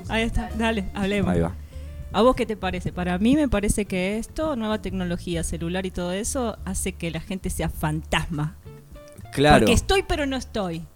Ahí 0.09 0.23
está, 0.23 0.51
dale, 0.57 0.85
hablemos. 0.95 1.33
Ahí 1.33 1.41
va. 1.41 1.55
¿A 2.13 2.23
vos 2.23 2.35
qué 2.35 2.47
te 2.47 2.57
parece? 2.57 2.93
Para 2.93 3.19
mí 3.19 3.37
me 3.37 3.49
parece 3.49 3.85
que 3.85 4.19
esto, 4.19 4.57
nueva 4.57 4.81
tecnología, 4.81 5.43
celular 5.45 5.85
y 5.85 5.91
todo 5.91 6.13
eso, 6.13 6.57
hace 6.65 6.93
que 6.93 7.11
la 7.11 7.21
gente 7.21 7.51
sea 7.51 7.69
fantasma. 7.69 8.57
Claro. 9.33 9.59
Porque 9.59 9.75
estoy 9.75 10.05
pero 10.05 10.25
no 10.25 10.37
estoy. 10.37 10.87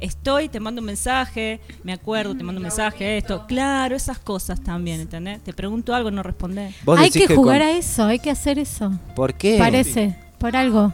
Estoy, 0.00 0.48
te 0.48 0.60
mando 0.60 0.80
un 0.80 0.86
mensaje, 0.86 1.60
me 1.82 1.92
acuerdo, 1.92 2.36
te 2.36 2.44
mando 2.44 2.60
un 2.60 2.62
mensaje, 2.62 3.18
esto. 3.18 3.46
Claro, 3.48 3.96
esas 3.96 4.18
cosas 4.18 4.60
también, 4.62 5.00
¿entendés? 5.00 5.42
Te 5.42 5.52
pregunto 5.52 5.92
algo, 5.94 6.10
no 6.10 6.22
respondés. 6.22 6.74
Vos 6.84 6.98
Hay 6.98 7.10
que 7.10 7.26
que 7.26 7.34
jugar 7.34 7.60
con- 7.60 7.68
a 7.68 7.70
eso, 7.72 8.04
hay 8.04 8.18
que 8.20 8.30
hacer 8.30 8.58
eso. 8.60 8.92
¿Por 9.16 9.34
qué? 9.34 9.56
Parece, 9.58 10.16
por 10.38 10.54
algo. 10.56 10.92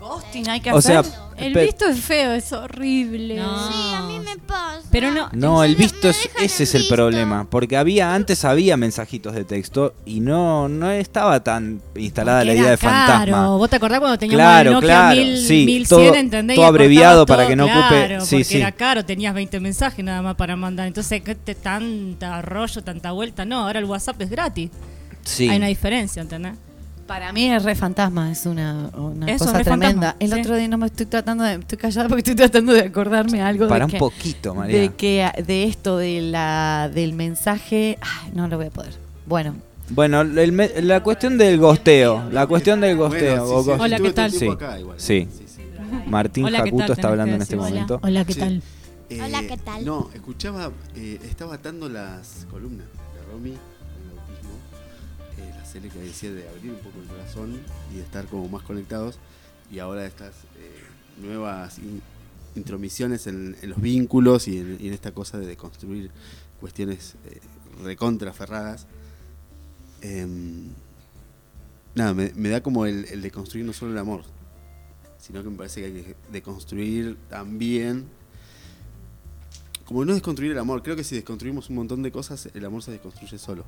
Ghosting 0.00 0.48
hay 0.50 0.60
que 0.60 0.72
O 0.72 0.82
sea. 0.82 1.02
El 1.36 1.52
pe- 1.52 1.64
visto 1.64 1.86
es 1.86 2.00
feo, 2.00 2.32
es 2.32 2.52
horrible. 2.52 3.34
Sí, 3.36 3.92
a 3.94 4.02
mí 4.06 4.18
me 4.20 4.36
pasa. 4.38 4.80
Pero 4.90 5.10
no, 5.10 5.28
No, 5.32 5.64
el 5.64 5.74
visto 5.76 6.08
es, 6.08 6.30
ese 6.40 6.62
es 6.62 6.74
el 6.74 6.86
problema, 6.86 7.48
porque 7.50 7.76
había 7.76 8.14
antes 8.14 8.44
había 8.44 8.76
mensajitos 8.76 9.34
de 9.34 9.44
texto 9.44 9.94
y 10.06 10.20
no 10.20 10.68
no 10.68 10.90
estaba 10.90 11.42
tan 11.42 11.80
instalada 11.96 12.44
la 12.44 12.52
Porque 12.52 12.54
idea 12.54 12.62
era 12.62 12.70
de 12.70 12.76
fantasma. 12.76 13.18
caro. 13.36 13.58
¿Vos 13.58 13.70
te 13.70 13.76
acordás 13.76 13.98
cuando 14.00 14.18
teníamos 14.18 14.40
Claro, 14.44 14.68
el 14.70 14.74
Nokia 14.74 14.88
claro, 14.88 15.16
1000, 15.20 15.38
sí, 15.38 15.66
1100, 15.66 15.88
todo- 15.88 16.14
¿entendés? 16.14 16.54
todo 16.56 16.64
Y 16.64 16.68
abreviado 16.68 17.22
acortabas 17.22 17.38
para 17.46 17.48
que 17.48 17.56
no 17.56 17.66
ocupe- 17.66 17.88
claro, 18.06 18.20
sí, 18.24 18.36
porque 18.36 18.44
sí. 18.44 18.56
era 18.58 18.72
caro, 18.72 19.04
tenías 19.04 19.34
20 19.34 19.58
mensajes 19.60 20.04
nada 20.04 20.22
más 20.22 20.36
para 20.36 20.54
mandar. 20.56 20.86
Entonces, 20.86 21.22
¿qué 21.22 21.34
te, 21.34 21.54
tanta 21.54 22.40
rollo, 22.42 22.82
tanta 22.84 23.10
vuelta. 23.12 23.44
No, 23.44 23.60
ahora 23.64 23.78
el 23.80 23.84
WhatsApp 23.86 24.20
es 24.22 24.30
gratis. 24.30 24.70
Sí. 25.24 25.48
Hay 25.48 25.56
una 25.56 25.66
diferencia, 25.68 26.22
¿entendés? 26.22 26.52
Para 27.06 27.32
mí 27.32 27.50
es 27.50 27.62
re 27.62 27.74
fantasma, 27.74 28.32
es 28.32 28.46
una, 28.46 28.88
una 28.96 29.26
Eso, 29.30 29.44
cosa 29.44 29.58
re 29.58 29.64
tremenda. 29.64 30.12
fantasma, 30.12 30.16
El 30.20 30.32
sí. 30.32 30.40
otro 30.40 30.56
día 30.56 30.68
no 30.68 30.78
me 30.78 30.86
estoy 30.86 31.04
tratando 31.06 31.44
de, 31.44 31.54
estoy 31.56 31.76
callada 31.76 32.08
porque 32.08 32.20
estoy 32.20 32.34
tratando 32.34 32.72
de 32.72 32.80
acordarme 32.80 33.42
algo 33.42 33.68
Para 33.68 33.80
de 33.80 33.84
un 33.86 33.90
que, 33.90 33.98
poquito, 33.98 34.54
María. 34.54 34.80
de 34.80 34.88
que 34.94 35.30
de 35.46 35.64
esto 35.64 35.98
de 35.98 36.22
la 36.22 36.90
del 36.92 37.12
mensaje, 37.12 37.98
ay, 38.00 38.30
no 38.34 38.48
lo 38.48 38.56
voy 38.56 38.66
a 38.66 38.70
poder. 38.70 38.94
Bueno, 39.26 39.54
Bueno, 39.90 40.22
el 40.22 40.52
me- 40.52 40.80
la 40.80 41.02
cuestión 41.02 41.36
del 41.36 41.58
gosteo, 41.58 42.30
la 42.30 42.46
cuestión 42.46 42.80
del 42.80 42.96
gosteo. 42.96 43.44
Bueno, 43.44 43.46
sí, 43.46 43.52
o 43.54 43.62
sí, 43.62 43.68
ghost- 43.70 43.80
Hola, 43.82 43.98
¿qué 43.98 44.12
tal? 44.12 44.32
Sí. 44.96 45.28
Martín 46.06 46.44
Hola, 46.46 46.62
¿qué 46.64 46.70
Jacuto 46.70 46.92
está 46.94 47.08
hablando 47.08 47.34
en 47.36 47.42
este 47.42 47.56
hola. 47.56 47.68
momento. 47.68 48.00
Hola, 48.02 48.24
¿qué 48.24 48.32
Sí. 48.32 48.40
tal? 48.40 48.62
Eh, 49.10 49.20
Hola, 49.22 49.42
¿qué 49.46 49.56
tal? 49.58 49.84
No, 49.84 50.08
escuchaba, 50.14 50.70
eh, 50.96 51.18
estaba 51.28 51.56
atando 51.56 51.88
las 51.90 52.46
columnas 52.50 52.86
de 52.86 53.30
Romy, 53.32 53.54
que 55.82 55.98
decía 55.98 56.32
de 56.32 56.48
abrir 56.48 56.72
un 56.72 56.78
poco 56.78 57.00
el 57.00 57.06
corazón 57.08 57.60
y 57.92 57.96
de 57.96 58.02
estar 58.02 58.26
como 58.26 58.48
más 58.48 58.62
conectados, 58.62 59.18
y 59.70 59.78
ahora 59.78 60.06
estas 60.06 60.34
eh, 60.56 60.84
nuevas 61.20 61.78
in- 61.78 62.02
intromisiones 62.56 63.26
en, 63.26 63.56
los 63.62 63.80
vínculos 63.80 64.46
y 64.48 64.58
en, 64.58 64.92
esta 64.92 65.12
cosa 65.12 65.38
de 65.38 65.56
construir 65.56 66.10
cuestiones 66.60 67.16
eh, 67.26 67.40
recontraferradas. 67.82 68.86
Em, 70.00 70.68
nada, 71.94 72.14
me, 72.14 72.32
me 72.34 72.48
da 72.48 72.62
como 72.62 72.86
el, 72.86 73.06
el 73.06 73.22
de 73.22 73.30
construir 73.30 73.66
no 73.66 73.72
solo 73.72 73.92
el 73.92 73.98
amor, 73.98 74.22
sino 75.18 75.42
que 75.42 75.50
me 75.50 75.56
parece 75.56 75.80
que 75.80 75.86
hay 75.86 75.92
que 76.02 76.16
deconstruir 76.30 77.16
también 77.28 78.06
como 79.84 80.02
no 80.04 80.14
desconstruir 80.14 80.52
el 80.52 80.58
amor, 80.58 80.82
creo 80.82 80.96
que 80.96 81.04
si 81.04 81.14
desconstruimos 81.14 81.68
un 81.68 81.76
montón 81.76 82.02
de 82.02 82.10
cosas, 82.10 82.48
el 82.54 82.64
amor 82.64 82.82
se 82.82 82.90
desconstruye 82.90 83.36
solo. 83.38 83.64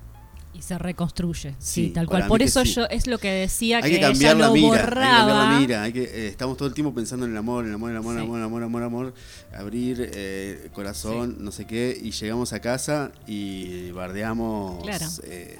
Y 0.54 0.62
se 0.62 0.78
reconstruye. 0.78 1.50
Sí, 1.58 1.86
Sí, 1.86 1.90
tal 1.90 2.06
cual. 2.06 2.26
Por 2.28 2.40
eso 2.40 2.64
sí. 2.64 2.72
yo 2.72 2.86
es 2.86 3.06
lo 3.06 3.18
que 3.18 3.30
decía 3.30 3.76
Hay 3.78 3.82
que, 3.90 3.90
que 3.96 4.00
cambiar 4.00 4.36
ella 4.36 4.40
la 4.40 4.46
lo 4.48 4.54
mira, 4.54 4.66
hay 4.68 4.72
que 4.72 4.84
cambiar 4.86 4.94
borraba. 4.94 5.52
la 5.52 5.60
mira, 5.60 5.82
hay 5.82 5.92
que, 5.92 6.02
eh, 6.04 6.28
estamos 6.28 6.56
todo 6.56 6.66
el 6.66 6.72
tiempo 6.74 6.94
pensando 6.94 7.26
en 7.26 7.32
el 7.32 7.36
amor, 7.38 7.66
el 7.66 7.74
amor, 7.74 7.90
el 7.90 7.96
amor, 7.98 8.14
el 8.14 8.20
Sí. 8.20 8.24
amor, 8.26 8.42
amor, 8.42 8.62
amor, 8.62 8.82
amor, 8.82 9.14
abrir 9.54 10.10
eh, 10.14 10.70
corazón, 10.72 11.36
no 11.40 11.52
sé 11.52 11.66
qué, 11.66 11.98
y 12.02 12.10
llegamos 12.10 12.54
a 12.54 12.60
casa 12.60 13.12
y 13.26 13.90
bardeamos 13.90 14.82
Claro. 14.82 15.04
eh, 15.24 15.58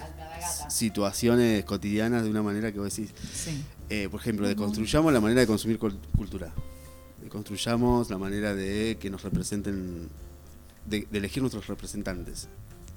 situaciones 0.70 1.64
cotidianas 1.64 2.24
de 2.24 2.30
una 2.30 2.42
manera 2.42 2.72
que 2.72 2.78
vos 2.78 2.94
decís, 2.94 3.12
Sí. 3.34 3.62
eh, 3.90 4.08
por 4.10 4.20
ejemplo, 4.20 4.48
deconstruyamos 4.48 5.12
la 5.12 5.20
manera 5.20 5.40
de 5.42 5.46
consumir 5.46 5.78
cul- 5.78 5.98
cultura, 6.16 6.52
deconstruyamos 7.22 8.08
la 8.10 8.18
manera 8.18 8.54
de 8.54 8.96
que 8.98 9.10
nos 9.10 9.22
representen, 9.22 10.08
de, 10.86 11.06
de 11.10 11.18
elegir 11.18 11.42
nuestros 11.42 11.66
representantes. 11.66 12.48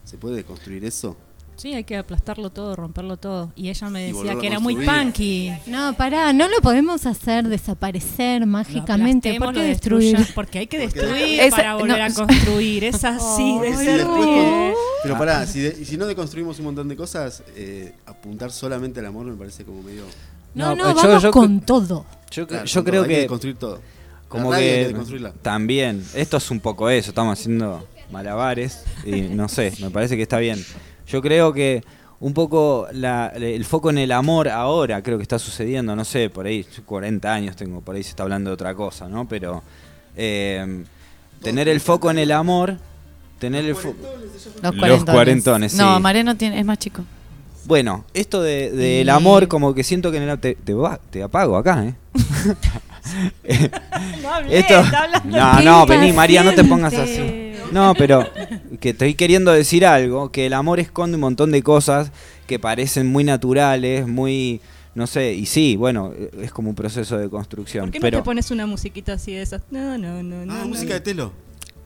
¿Se 0.05 0.17
puede 0.17 0.37
deconstruir 0.37 0.85
eso? 0.85 1.17
Sí, 1.59 1.73
hay 1.73 1.83
que 1.83 1.97
aplastarlo 1.97 2.51
todo, 2.51 2.75
romperlo 2.75 3.17
todo. 3.17 3.51
Y 3.55 3.67
ella 3.69 3.89
me 3.89 4.01
decía 4.13 4.35
que 4.39 4.47
era 4.47 4.59
muy 4.59 4.75
construir. 4.75 5.03
punky. 5.03 5.51
No, 5.67 5.93
pará, 5.97 6.31
no 6.31 6.47
lo 6.47 6.61
podemos 6.61 7.05
hacer 7.05 7.47
desaparecer 7.49 8.45
mágicamente. 8.45 9.37
¿Por 9.37 9.53
qué 9.53 9.61
destruir? 9.63 10.17
Porque 10.33 10.59
hay 10.59 10.67
que 10.67 10.77
destruir 10.79 11.41
Esa- 11.41 11.55
para 11.57 11.75
volver 11.75 11.99
no. 11.99 12.05
a 12.05 12.13
construir. 12.13 12.83
Es 12.85 13.03
así 13.03 13.59
de 13.59 13.75
ser 13.75 14.05
con- 14.05 14.73
pero 15.03 15.17
pará, 15.17 15.45
si, 15.45 15.59
de- 15.59 15.77
y 15.81 15.85
si 15.85 15.97
no 15.97 16.05
deconstruimos 16.05 16.59
un 16.59 16.65
montón 16.65 16.87
de 16.87 16.95
cosas, 16.95 17.43
eh, 17.55 17.93
apuntar 18.05 18.51
solamente 18.51 18.99
al 19.01 19.05
amor 19.07 19.25
me 19.25 19.35
parece 19.35 19.63
como 19.65 19.81
medio. 19.83 20.03
No, 20.55 20.75
no, 20.75 20.89
yo- 20.89 20.95
vamos 20.95 21.23
yo- 21.23 21.31
con 21.31 21.61
todo. 21.61 22.05
Yo, 22.31 22.47
Claro, 22.47 22.65
yo 22.65 22.79
con 22.81 22.89
creo 22.89 23.01
todo, 23.03 23.09
hay 23.09 23.15
que, 23.15 23.21
deconstruir 23.21 23.55
todo. 23.57 23.81
como 24.27 24.51
que 24.51 24.93
que 24.93 25.31
también 25.41 26.03
esto 26.13 26.37
es 26.37 26.51
un 26.51 26.59
poco 26.59 26.89
eso, 26.89 27.09
estamos 27.09 27.37
haciendo 27.37 27.85
malabares 28.11 28.83
y 29.05 29.21
no 29.21 29.47
sé, 29.49 29.73
me 29.81 29.89
parece 29.89 30.15
que 30.15 30.23
está 30.23 30.37
bien. 30.39 30.63
Yo 31.09 31.21
creo 31.21 31.51
que 31.53 31.83
un 32.21 32.33
poco 32.33 32.87
la- 32.91 33.27
el 33.35 33.63
foco 33.65 33.89
en 33.89 33.97
el 33.97 34.11
amor 34.11 34.49
ahora 34.49 35.01
creo 35.01 35.17
que 35.17 35.23
está 35.23 35.39
sucediendo, 35.39 35.95
no 35.95 36.03
sé, 36.05 36.29
por 36.29 36.45
ahí 36.45 36.65
yo 36.75 36.83
40 36.85 37.33
años 37.33 37.55
tengo, 37.55 37.81
por 37.81 37.95
ahí 37.95 38.03
se 38.03 38.09
está 38.09 38.23
hablando 38.23 38.49
de 38.49 38.53
otra 38.55 38.75
cosa, 38.75 39.07
¿no? 39.07 39.27
Pero 39.27 39.63
eh, 40.15 40.83
tener 41.41 41.69
el 41.69 41.79
foco 41.79 42.11
en 42.11 42.17
el 42.19 42.31
amor, 42.31 42.77
tener 43.39 43.63
el 43.65 43.75
foco 43.75 43.95
los 44.01 44.61
Los 44.61 44.75
cuarentones. 44.75 45.13
cuarentones, 45.15 45.73
No, 45.75 45.95
sí. 45.95 46.01
Mariano 46.01 46.35
tiene, 46.35 46.59
es 46.59 46.65
más 46.65 46.77
chico. 46.77 47.03
Bueno, 47.65 48.03
esto 48.13 48.41
de- 48.41 48.71
del 48.71 49.07
Y- 49.07 49.09
amor, 49.09 49.47
como 49.47 49.73
que 49.73 49.83
siento 49.83 50.11
que 50.11 50.17
en 50.17 50.23
el- 50.29 50.39
te, 50.39 50.55
te, 50.55 50.73
va- 50.73 50.99
te 51.09 51.23
apago 51.23 51.55
acá, 51.55 51.85
¿eh? 51.85 51.93
No 54.21 54.33
hablé, 54.33 54.59
Esto- 54.59 54.79
está 54.81 55.03
hablando. 55.03 55.37
no, 55.37 55.61
no, 55.61 55.85
vení 55.85 56.11
María, 56.11 56.43
no 56.43 56.53
te 56.53 56.63
pongas 56.63 56.93
así. 56.93 57.48
No, 57.71 57.93
pero 57.95 58.27
que 58.79 58.89
estoy 58.89 59.13
queriendo 59.15 59.51
decir 59.51 59.85
algo, 59.85 60.31
que 60.31 60.45
el 60.45 60.53
amor 60.53 60.79
esconde 60.79 61.15
un 61.15 61.21
montón 61.21 61.51
de 61.51 61.61
cosas 61.63 62.11
que 62.47 62.59
parecen 62.59 63.07
muy 63.07 63.23
naturales, 63.23 64.07
muy, 64.07 64.61
no 64.95 65.05
sé, 65.07 65.33
y 65.33 65.45
sí, 65.45 65.75
bueno, 65.75 66.11
es 66.41 66.51
como 66.51 66.69
un 66.69 66.75
proceso 66.75 67.17
de 67.17 67.29
construcción. 67.29 67.85
¿Por 67.85 67.91
qué 67.91 67.99
no 67.99 68.01
pero 68.03 68.17
te 68.19 68.23
pones 68.23 68.49
una 68.51 68.65
musiquita 68.65 69.13
así 69.13 69.33
de 69.33 69.41
esas? 69.41 69.61
No, 69.71 69.97
no, 69.97 70.23
no, 70.23 70.45
no. 70.45 70.53
Ah, 70.53 70.59
no. 70.61 70.67
música 70.67 70.93
de 70.95 70.99
telo. 71.01 71.31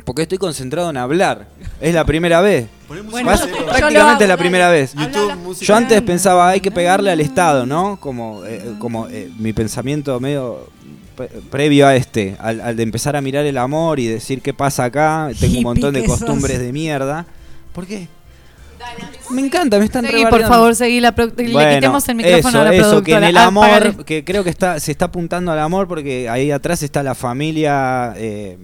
porque 0.05 0.21
estoy 0.23 0.37
concentrado 0.37 0.89
en 0.89 0.97
hablar. 0.97 1.47
Es 1.81 1.93
la 1.93 2.05
primera 2.05 2.41
vez. 2.41 2.67
Bueno, 2.87 3.09
Vas- 3.29 3.41
prácticamente 3.47 3.97
hago, 3.99 4.11
es 4.13 4.19
la 4.19 4.27
dale. 4.27 4.37
primera 4.37 4.69
vez. 4.69 4.93
YouTube, 4.93 5.57
Yo 5.61 5.75
antes 5.75 6.01
pensaba, 6.01 6.49
hay 6.49 6.59
que 6.59 6.71
pegarle 6.71 7.09
al 7.11 7.19
Estado, 7.21 7.65
¿no? 7.65 7.97
Como, 7.99 8.43
eh, 8.45 8.61
como 8.79 9.07
eh, 9.07 9.29
mi 9.39 9.51
pensamiento 9.53 10.19
medio 10.19 10.67
pre- 11.15 11.29
previo 11.49 11.87
a 11.87 11.95
este, 11.95 12.35
al, 12.39 12.61
al 12.61 12.75
de 12.75 12.83
empezar 12.83 13.15
a 13.15 13.21
mirar 13.21 13.45
el 13.45 13.57
amor 13.57 13.99
y 13.99 14.07
decir 14.07 14.41
qué 14.41 14.53
pasa 14.53 14.85
acá, 14.85 15.29
tengo 15.39 15.57
un 15.57 15.63
montón 15.63 15.93
de 15.93 16.05
sos. 16.05 16.19
costumbres 16.19 16.59
de 16.59 16.71
mierda. 16.73 17.25
¿Por 17.73 17.85
qué? 17.87 18.07
Me 19.29 19.41
encanta, 19.41 19.79
me 19.79 19.85
están 19.85 20.05
Seguí, 20.05 20.25
por 20.25 20.41
favor, 20.41 20.75
seguí. 20.75 20.99
La 20.99 21.15
pro- 21.15 21.27
le 21.27 21.75
quitemos 21.75 22.07
el 22.09 22.15
micrófono 22.15 22.49
eso, 22.49 22.61
a 22.61 22.63
la 22.65 22.73
eso, 22.73 22.81
productora. 22.89 23.19
que 23.19 23.23
en 23.23 23.29
el 23.29 23.37
Ah, 23.37 23.45
amor, 23.45 24.05
que 24.05 24.23
creo 24.25 24.43
que 24.43 24.49
está 24.49 24.79
se 24.79 24.91
está 24.91 25.05
apuntando 25.05 25.51
al 25.53 25.59
amor 25.59 25.87
porque 25.87 26.27
ahí 26.29 26.51
atrás 26.51 26.83
está 26.83 27.01
la 27.01 27.15
familia, 27.15 28.13
eh, 28.17 28.57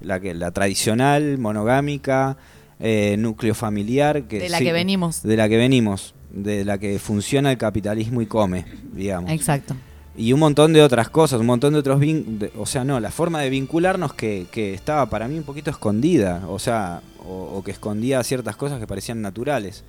la 0.00 0.18
que 0.20 0.32
la 0.34 0.50
tradicional, 0.52 1.36
monogámica, 1.38 2.38
eh, 2.80 3.16
núcleo 3.18 3.54
familiar. 3.54 4.22
Que 4.24 4.38
De 4.38 4.48
la 4.48 4.58
sí, 4.58 4.64
que 4.64 4.72
venimos. 4.72 5.22
De 5.22 5.36
la 5.36 5.48
que 5.50 5.58
venimos, 5.58 6.14
de 6.30 6.64
la 6.64 6.78
que 6.78 6.98
funciona 6.98 7.50
el 7.52 7.58
capitalismo 7.58 8.22
y 8.22 8.26
come, 8.26 8.64
digamos. 8.94 9.30
Exacto. 9.30 9.76
Y 10.16 10.32
un 10.34 10.40
montón 10.40 10.72
de 10.74 10.82
otras 10.82 11.08
cosas, 11.08 11.40
un 11.40 11.46
montón 11.46 11.72
de 11.72 11.78
otros 11.78 11.98
vin- 11.98 12.38
de- 12.38 12.52
o 12.58 12.66
sea, 12.66 12.84
no, 12.84 13.00
la 13.00 13.10
forma 13.10 13.40
de 13.40 13.48
vincularnos 13.48 14.12
que, 14.12 14.46
que 14.52 14.74
estaba 14.74 15.06
para 15.06 15.26
mí 15.26 15.38
un 15.38 15.44
poquito 15.44 15.70
escondida, 15.70 16.42
o 16.48 16.58
sea, 16.58 17.00
o, 17.26 17.54
o 17.56 17.64
que 17.64 17.70
escondía 17.70 18.22
ciertas 18.22 18.56
cosas 18.56 18.78
que 18.78 18.86
parecían 18.86 19.22
naturales. 19.22 19.84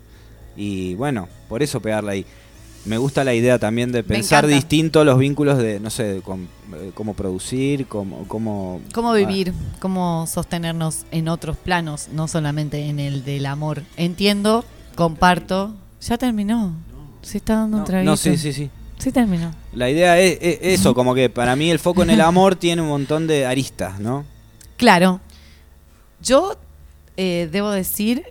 Y 0.55 0.95
bueno, 0.95 1.27
por 1.49 1.61
eso 1.61 1.81
pegarla 1.81 2.13
ahí. 2.13 2.25
Me 2.85 2.97
gusta 2.97 3.23
la 3.23 3.33
idea 3.33 3.59
también 3.59 3.91
de 3.93 4.03
pensar 4.03 4.45
distinto 4.45 5.03
los 5.05 5.17
vínculos 5.17 5.57
de, 5.57 5.79
no 5.79 5.89
sé, 5.89 6.03
de 6.15 6.21
com- 6.21 6.47
eh, 6.73 6.91
cómo 6.93 7.13
producir, 7.13 7.87
cómo... 7.87 8.25
cómo 8.27 8.81
Cómo 8.93 9.11
ah, 9.11 9.15
vivir, 9.15 9.53
cómo 9.79 10.25
sostenernos 10.27 11.05
en 11.11 11.27
otros 11.29 11.55
planos, 11.57 12.09
no 12.13 12.27
solamente 12.27 12.85
en 12.87 12.99
el 12.99 13.23
del 13.25 13.45
amor. 13.45 13.83
Entiendo, 13.97 14.63
comparto. 14.95 15.73
Ya 16.01 16.17
terminó. 16.17 16.73
Se 17.21 17.37
está 17.37 17.55
dando 17.55 17.77
un 17.77 17.83
traguito. 17.85 18.11
No, 18.11 18.17
sí, 18.17 18.37
sí, 18.37 18.51
sí. 18.53 18.69
Sí 18.97 19.11
terminó. 19.11 19.53
La 19.73 19.89
idea 19.89 20.19
es, 20.19 20.37
es 20.41 20.59
eso, 20.61 20.93
como 20.93 21.13
que 21.13 21.29
para 21.29 21.55
mí 21.55 21.69
el 21.69 21.79
foco 21.79 22.03
en 22.03 22.09
el 22.09 22.21
amor 22.21 22.55
tiene 22.55 22.81
un 22.81 22.89
montón 22.89 23.27
de 23.27 23.45
aristas, 23.45 23.99
¿no? 23.99 24.25
Claro. 24.77 25.19
Yo 26.21 26.57
eh, 27.17 27.49
debo 27.51 27.71
decir 27.71 28.23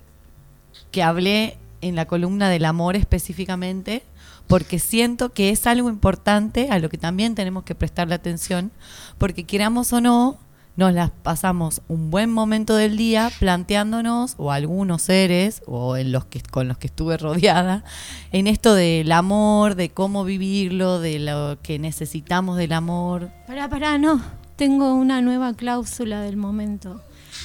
que 0.91 1.03
hablé 1.03 1.59
en 1.81 1.97
la 1.97 2.07
columna 2.07 2.49
del 2.49 2.65
amor 2.65 2.97
específicamente 2.97 4.03
porque 4.47 4.79
siento 4.79 5.33
que 5.33 5.51
es 5.51 5.67
algo 5.67 5.89
importante 5.89 6.69
a 6.71 6.79
lo 6.79 6.89
que 6.91 6.99
también 6.99 7.35
tenemos 7.35 7.65
que 7.65 7.75
prestarle 7.75 8.15
atención, 8.15 8.71
porque 9.17 9.45
queramos 9.45 9.93
o 9.93 10.01
no, 10.01 10.39
nos 10.77 10.93
las 10.95 11.11
pasamos 11.11 11.83
un 11.89 12.11
buen 12.11 12.31
momento 12.31 12.75
del 12.75 12.97
día 12.97 13.31
planteándonos, 13.39 14.35
o 14.39 14.53
algunos 14.53 15.03
seres, 15.03 15.63
o 15.67 15.97
en 15.97 16.13
los 16.13 16.25
que, 16.25 16.41
con 16.41 16.69
los 16.69 16.79
que 16.79 16.87
estuve 16.87 17.17
rodeada, 17.17 17.85
en 18.33 18.47
esto 18.47 18.75
del 18.75 19.13
amor, 19.13 19.75
de 19.75 19.91
cómo 19.91 20.25
vivirlo, 20.25 21.01
de 21.01 21.19
lo 21.19 21.59
que 21.63 21.79
necesitamos 21.79 22.57
del 22.57 22.73
amor. 22.73 23.31
Pará, 23.47 23.69
pará, 23.69 23.99
no. 23.99 24.23
Tengo 24.57 24.95
una 24.95 25.21
nueva 25.23 25.55
cláusula 25.55 26.23
del 26.23 26.37
momento. 26.37 27.03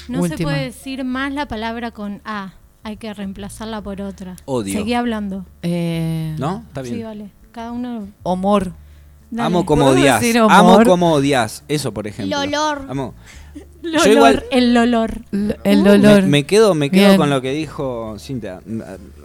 No 0.08 0.26
se 0.26 0.38
puede 0.38 0.64
decir 0.64 1.04
más 1.04 1.34
la 1.34 1.48
palabra 1.48 1.92
con 1.92 2.22
A. 2.26 2.54
Hay 2.84 2.98
que 2.98 3.14
reemplazarla 3.14 3.82
por 3.82 4.02
otra. 4.02 4.38
Odio. 4.46 4.74
Seguí 4.74 4.94
hablando. 4.94 5.46
Eh, 5.62 6.36
¿No? 6.38 6.64
Está 6.68 6.82
bien. 6.82 6.96
Sí, 6.96 7.04
vale. 7.04 7.30
Cada 7.52 7.72
uno. 7.72 8.08
Amor. 8.24 8.74
Dale. 9.30 9.46
Amo 9.48 9.66
como 9.66 9.86
¿Puedo 9.86 9.98
odias. 9.98 10.24
Amo 10.50 10.84
como 10.86 11.14
odias. 11.14 11.64
Eso, 11.68 11.94
por 11.94 12.08
ejemplo. 12.08 12.38
Amo. 12.90 13.14
Lolor, 13.82 14.06
Yo 14.06 14.12
igual- 14.12 14.44
El 14.52 14.76
olor. 14.76 15.22
El 15.64 15.84
Me, 15.84 15.90
dolor. 15.90 16.24
me 16.24 16.46
quedo, 16.46 16.74
me 16.76 16.90
quedo 16.90 17.08
Bien. 17.10 17.18
con 17.18 17.30
lo 17.30 17.42
que 17.42 17.52
dijo 17.52 18.16
Cintia. 18.20 18.60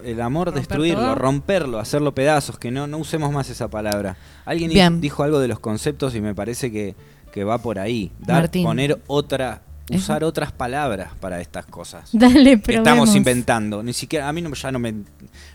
El 0.04 0.20
amor, 0.20 0.52
destruirlo, 0.52 1.00
todo? 1.02 1.14
romperlo, 1.16 1.78
hacerlo 1.78 2.14
pedazos, 2.14 2.58
que 2.58 2.70
no, 2.70 2.86
no 2.86 2.98
usemos 2.98 3.32
más 3.32 3.48
esa 3.50 3.68
palabra. 3.68 4.16
Alguien 4.44 4.70
Bien. 4.70 5.00
dijo 5.00 5.22
algo 5.22 5.40
de 5.40 5.48
los 5.48 5.58
conceptos 5.58 6.14
y 6.14 6.20
me 6.20 6.34
parece 6.34 6.70
que, 6.70 6.94
que 7.32 7.44
va 7.44 7.58
por 7.58 7.78
ahí. 7.78 8.12
Dar, 8.20 8.42
Martín. 8.42 8.64
poner 8.64 9.00
otra, 9.06 9.62
usar 9.90 10.24
otras 10.24 10.52
palabras 10.52 11.10
para 11.20 11.40
estas 11.40 11.66
cosas. 11.66 12.08
Dale, 12.12 12.60
que 12.60 12.72
estamos 12.76 12.84
probemos. 12.84 13.16
inventando. 13.16 13.82
Ni 13.82 13.92
siquiera, 13.92 14.28
a 14.28 14.32
mí 14.32 14.40
no, 14.42 14.52
ya 14.54 14.70
no 14.72 14.78
me, 14.78 14.94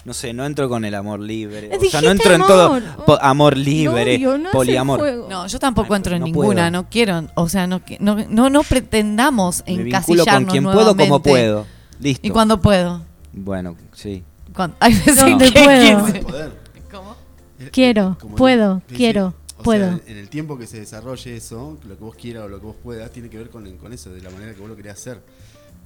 no 0.05 0.13
sé, 0.13 0.33
no 0.33 0.45
entro 0.45 0.67
con 0.69 0.85
el 0.85 0.93
amor 0.95 1.19
libre. 1.19 1.69
O 1.75 1.83
sea, 1.89 2.01
no 2.01 2.11
entro 2.11 2.33
en 2.33 2.41
todo 2.41 2.65
amor. 2.65 2.83
po- 3.05 3.19
amor 3.21 3.57
libre, 3.57 4.19
no 4.19 4.33
hace 4.35 4.49
poliamor. 4.51 5.27
No, 5.29 5.47
yo 5.47 5.59
tampoco 5.59 5.95
entro 5.95 6.13
en 6.15 6.19
no 6.21 6.25
ninguna, 6.25 6.55
puedo. 6.69 6.71
no 6.71 6.89
quiero, 6.89 7.23
o 7.35 7.49
sea, 7.49 7.67
no, 7.67 7.81
no, 7.99 8.17
no, 8.29 8.49
no 8.49 8.63
pretendamos 8.63 9.63
Me 9.65 9.73
encasillarnos 9.73 10.43
con 10.43 10.45
quien 10.51 10.63
puedo 10.63 10.95
como 10.95 11.21
puedo. 11.21 11.65
Listo. 11.99 12.27
¿Y 12.27 12.29
cuando 12.29 12.61
puedo? 12.61 13.01
Bueno, 13.33 13.75
sí. 13.93 14.23
Cuando, 14.53 14.75
hay 14.79 14.93
veces 14.93 15.15
¿Dónde 15.17 15.51
que- 15.51 15.63
puedo? 15.63 16.05
Quiero, 17.71 18.17
puedo, 18.35 18.81
quiero, 18.87 19.33
O 19.59 19.63
puedo. 19.63 19.97
sea, 19.97 20.01
en 20.11 20.17
el 20.17 20.29
tiempo 20.29 20.57
que 20.57 20.67
se 20.67 20.79
desarrolle 20.79 21.35
eso, 21.35 21.77
lo 21.87 21.97
que 21.97 22.03
vos 22.03 22.15
quieras 22.15 22.43
o 22.43 22.47
lo 22.47 22.59
que 22.59 22.65
vos 22.67 22.75
puedas, 22.81 23.09
tiene 23.11 23.29
que 23.29 23.37
ver 23.37 23.49
con, 23.49 23.77
con 23.77 23.91
eso, 23.93 24.11
de 24.11 24.21
la 24.21 24.29
manera 24.29 24.53
que 24.53 24.59
vos 24.59 24.69
lo 24.69 24.75
querés 24.75 24.93
hacer. 24.93 25.21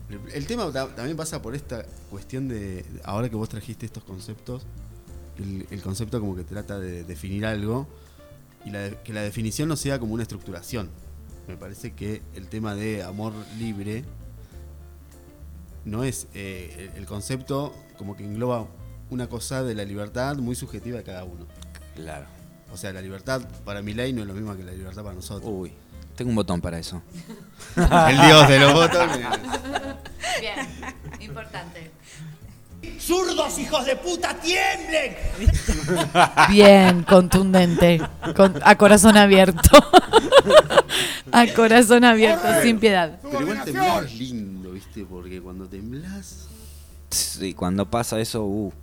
El, 0.10 0.20
el 0.34 0.46
tema 0.46 0.70
ta- 0.72 0.94
también 0.94 1.16
pasa 1.16 1.42
por 1.42 1.56
esta 1.56 1.86
cuestión 2.10 2.48
de, 2.50 2.84
ahora 3.04 3.30
que 3.30 3.36
vos 3.36 3.48
trajiste 3.48 3.86
estos 3.86 4.04
conceptos, 4.04 4.64
el, 5.38 5.66
el 5.72 5.82
concepto 5.82 6.20
como 6.20 6.36
que 6.36 6.44
trata 6.44 6.80
de 6.80 7.04
definir 7.06 7.46
algo 7.46 7.88
y 8.66 8.72
la 8.72 8.80
de- 8.80 8.98
que 9.04 9.14
la 9.14 9.22
definición 9.22 9.70
no 9.70 9.76
sea 9.78 10.00
como 10.00 10.14
una 10.14 10.24
estructuración. 10.24 10.90
Me 11.48 11.56
parece 11.58 11.94
que 11.94 12.22
el 12.36 12.48
tema 12.48 12.76
de 12.76 13.04
amor 13.04 13.34
libre 13.58 14.04
no 15.86 16.04
es 16.04 16.28
eh, 16.34 16.92
el 16.96 17.06
concepto 17.06 17.74
como 17.98 18.16
que 18.16 18.24
engloba 18.26 18.68
una 19.10 19.28
cosa 19.28 19.64
de 19.64 19.74
la 19.76 19.84
libertad 19.84 20.36
muy 20.38 20.56
subjetiva 20.56 20.98
de 20.98 21.04
cada 21.04 21.24
uno. 21.24 21.48
Claro. 21.96 22.26
O 22.74 22.78
sea, 22.78 22.94
la 22.94 23.02
libertad 23.02 23.42
para 23.66 23.82
mi 23.82 23.94
ley 23.94 24.14
no 24.14 24.22
es 24.22 24.28
lo 24.28 24.34
mismo 24.34 24.56
que 24.56 24.64
la 24.64 24.72
libertad 24.72 25.04
para 25.04 25.16
nosotros. 25.16 25.52
Uy, 25.54 25.72
tengo 26.16 26.30
un 26.30 26.36
botón 26.36 26.62
para 26.62 26.80
eso. 26.80 27.02
El 27.76 28.22
dios 28.22 28.48
de 28.48 28.60
los 28.60 28.74
botones. 28.74 29.18
Bien, 30.40 30.68
importante. 31.20 31.92
¡Zurdos, 33.00 33.60
hijos 33.60 33.86
de 33.86 33.96
puta, 33.96 34.36
tiemblen! 34.36 35.16
Bien, 36.50 37.04
contundente, 37.04 38.02
con- 38.36 38.60
a 38.64 38.76
corazón 38.76 39.18
abierto. 39.18 39.70
a 41.32 41.48
corazón 41.56 42.04
abierto, 42.04 42.48
sin 42.64 42.80
piedad. 42.80 43.20
Pero 43.22 43.42
igual 43.42 43.64
temblar 43.64 44.06
es 44.06 44.16
lindo, 44.16 44.72
¿viste? 44.72 45.06
Porque 45.06 45.42
cuando 45.42 45.66
temblás. 45.68 46.48
Sí, 47.12 47.54
cuando 47.54 47.86
pasa 47.88 48.20
eso, 48.20 48.46
uh, 48.46 48.74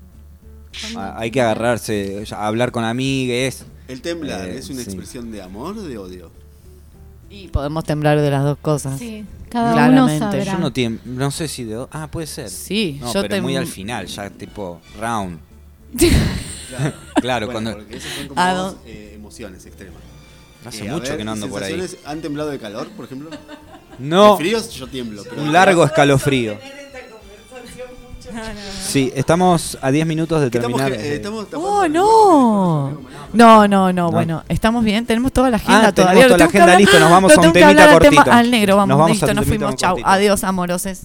hay 0.96 1.30
que 1.30 1.40
agarrarse, 1.40 2.24
hablar 2.36 2.70
con 2.70 2.84
amigues. 2.84 3.64
El 3.88 4.00
temblar 4.02 4.48
Eh, 4.48 4.58
es 4.58 4.68
una 4.70 4.80
sí. 4.82 4.84
expresión 4.84 5.30
de 5.32 5.42
amor 5.42 5.76
o 5.78 5.82
de 5.82 5.98
odio. 5.98 6.30
Y 7.30 7.48
podemos 7.48 7.84
temblar 7.84 8.20
de 8.20 8.30
las 8.30 8.42
dos 8.44 8.56
cosas. 8.58 8.98
Sí, 8.98 9.24
cada 9.50 9.72
Claramente. 9.72 10.16
uno 10.16 10.18
sabrá. 10.32 10.44
Yo 10.44 10.90
no, 10.90 10.98
no 11.04 11.30
sé 11.30 11.48
si 11.48 11.64
de... 11.64 11.86
Ah, 11.90 12.08
puede 12.10 12.26
ser. 12.26 12.48
Sí, 12.48 12.98
no, 13.00 13.12
yo 13.12 13.22
pero 13.22 13.42
muy 13.42 13.56
al 13.56 13.66
final, 13.66 14.06
ya 14.06 14.30
tipo 14.30 14.80
round. 14.98 15.38
Claro, 16.68 16.92
Claro, 17.20 17.46
Bueno, 17.46 17.52
cuando... 17.60 17.76
Porque 17.78 17.96
esas 17.96 18.12
son 18.12 18.28
como 18.28 18.40
¿A 18.40 18.54
dos, 18.54 18.76
eh, 18.86 19.12
emociones 19.14 19.64
extremas. 19.66 20.00
Hace 20.64 20.86
Eh, 20.86 20.90
mucho 20.90 21.02
ver, 21.10 21.16
que 21.18 21.24
no 21.24 21.32
ando 21.32 21.48
por 21.48 21.62
ahí. 21.62 21.82
¿Han 22.04 22.20
temblado 22.20 22.50
de 22.50 22.58
calor, 22.58 22.88
por 22.90 23.04
ejemplo? 23.06 23.30
No. 23.98 24.32
De 24.32 24.36
fríos 24.38 24.70
yo 24.70 24.86
tiemblo. 24.86 25.22
pero- 25.28 25.42
Un 25.42 25.52
largo 25.52 25.84
escalofrío. 25.84 26.58
Sí, 28.86 29.12
estamos 29.14 29.78
a 29.82 29.90
10 29.90 30.06
minutos 30.06 30.40
de 30.40 30.46
estamos 30.46 30.80
terminar. 30.80 31.00
ge- 31.00 31.12
eh, 31.12 31.16
estamos 31.16 31.46
Oh, 31.54 31.86
no. 31.88 32.98
No, 33.32 33.68
no, 33.68 33.92
no, 33.92 34.10
bueno, 34.10 34.42
estamos 34.48 34.84
bien, 34.84 35.04
tenemos 35.06 35.32
toda 35.32 35.50
la 35.50 35.56
agenda 35.56 35.88
Ah, 35.88 35.92
tenemos 35.92 36.14
todavía. 36.14 36.26
toda 36.26 36.38
la 36.38 36.44
agenda, 36.46 36.78
listo, 36.78 36.98
nos 37.00 37.10
vamos 37.10 37.32
a 37.36 37.40
un 37.40 37.52
temita 37.52 37.68
tema- 37.68 37.92
cortito. 37.92 38.32
Al 38.32 38.50
negro, 38.50 38.76
vamos, 38.76 38.88
Nos 38.88 38.98
vamos 38.98 39.10
listo, 39.12 39.34
nos 39.34 39.44
fuimos, 39.46 39.76
chau. 39.76 39.90
cortito. 39.90 40.08
Adiós, 40.08 40.44
amoroses. 40.44 41.02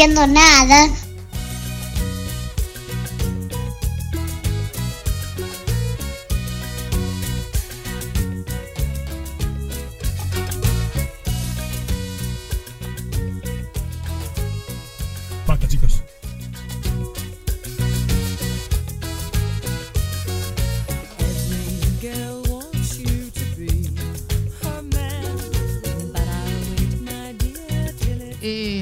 Entiendo 0.00 0.26
nada. 0.26 0.99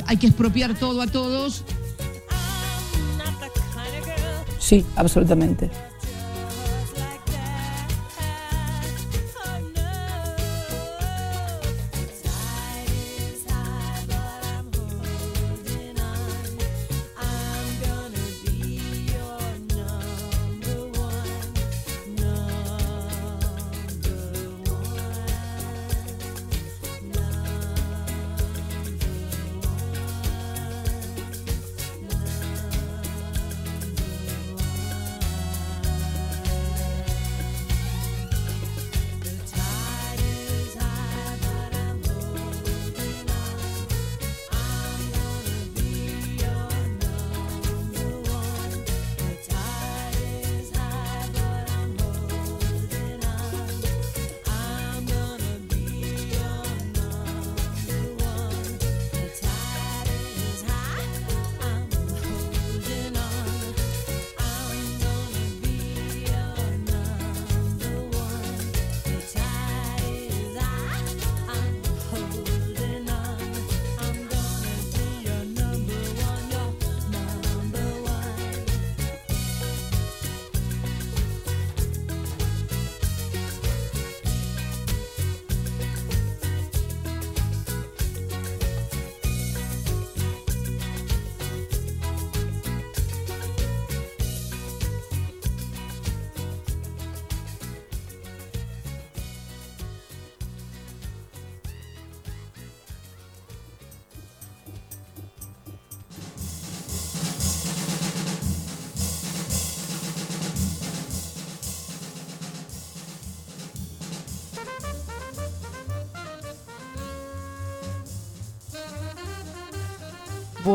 Hay 0.09 0.17
que 0.17 0.27
expropiar 0.27 0.75
todo 0.75 1.03
a 1.03 1.07
todos. 1.07 1.63
Sí, 4.59 4.85
absolutamente. 4.97 5.71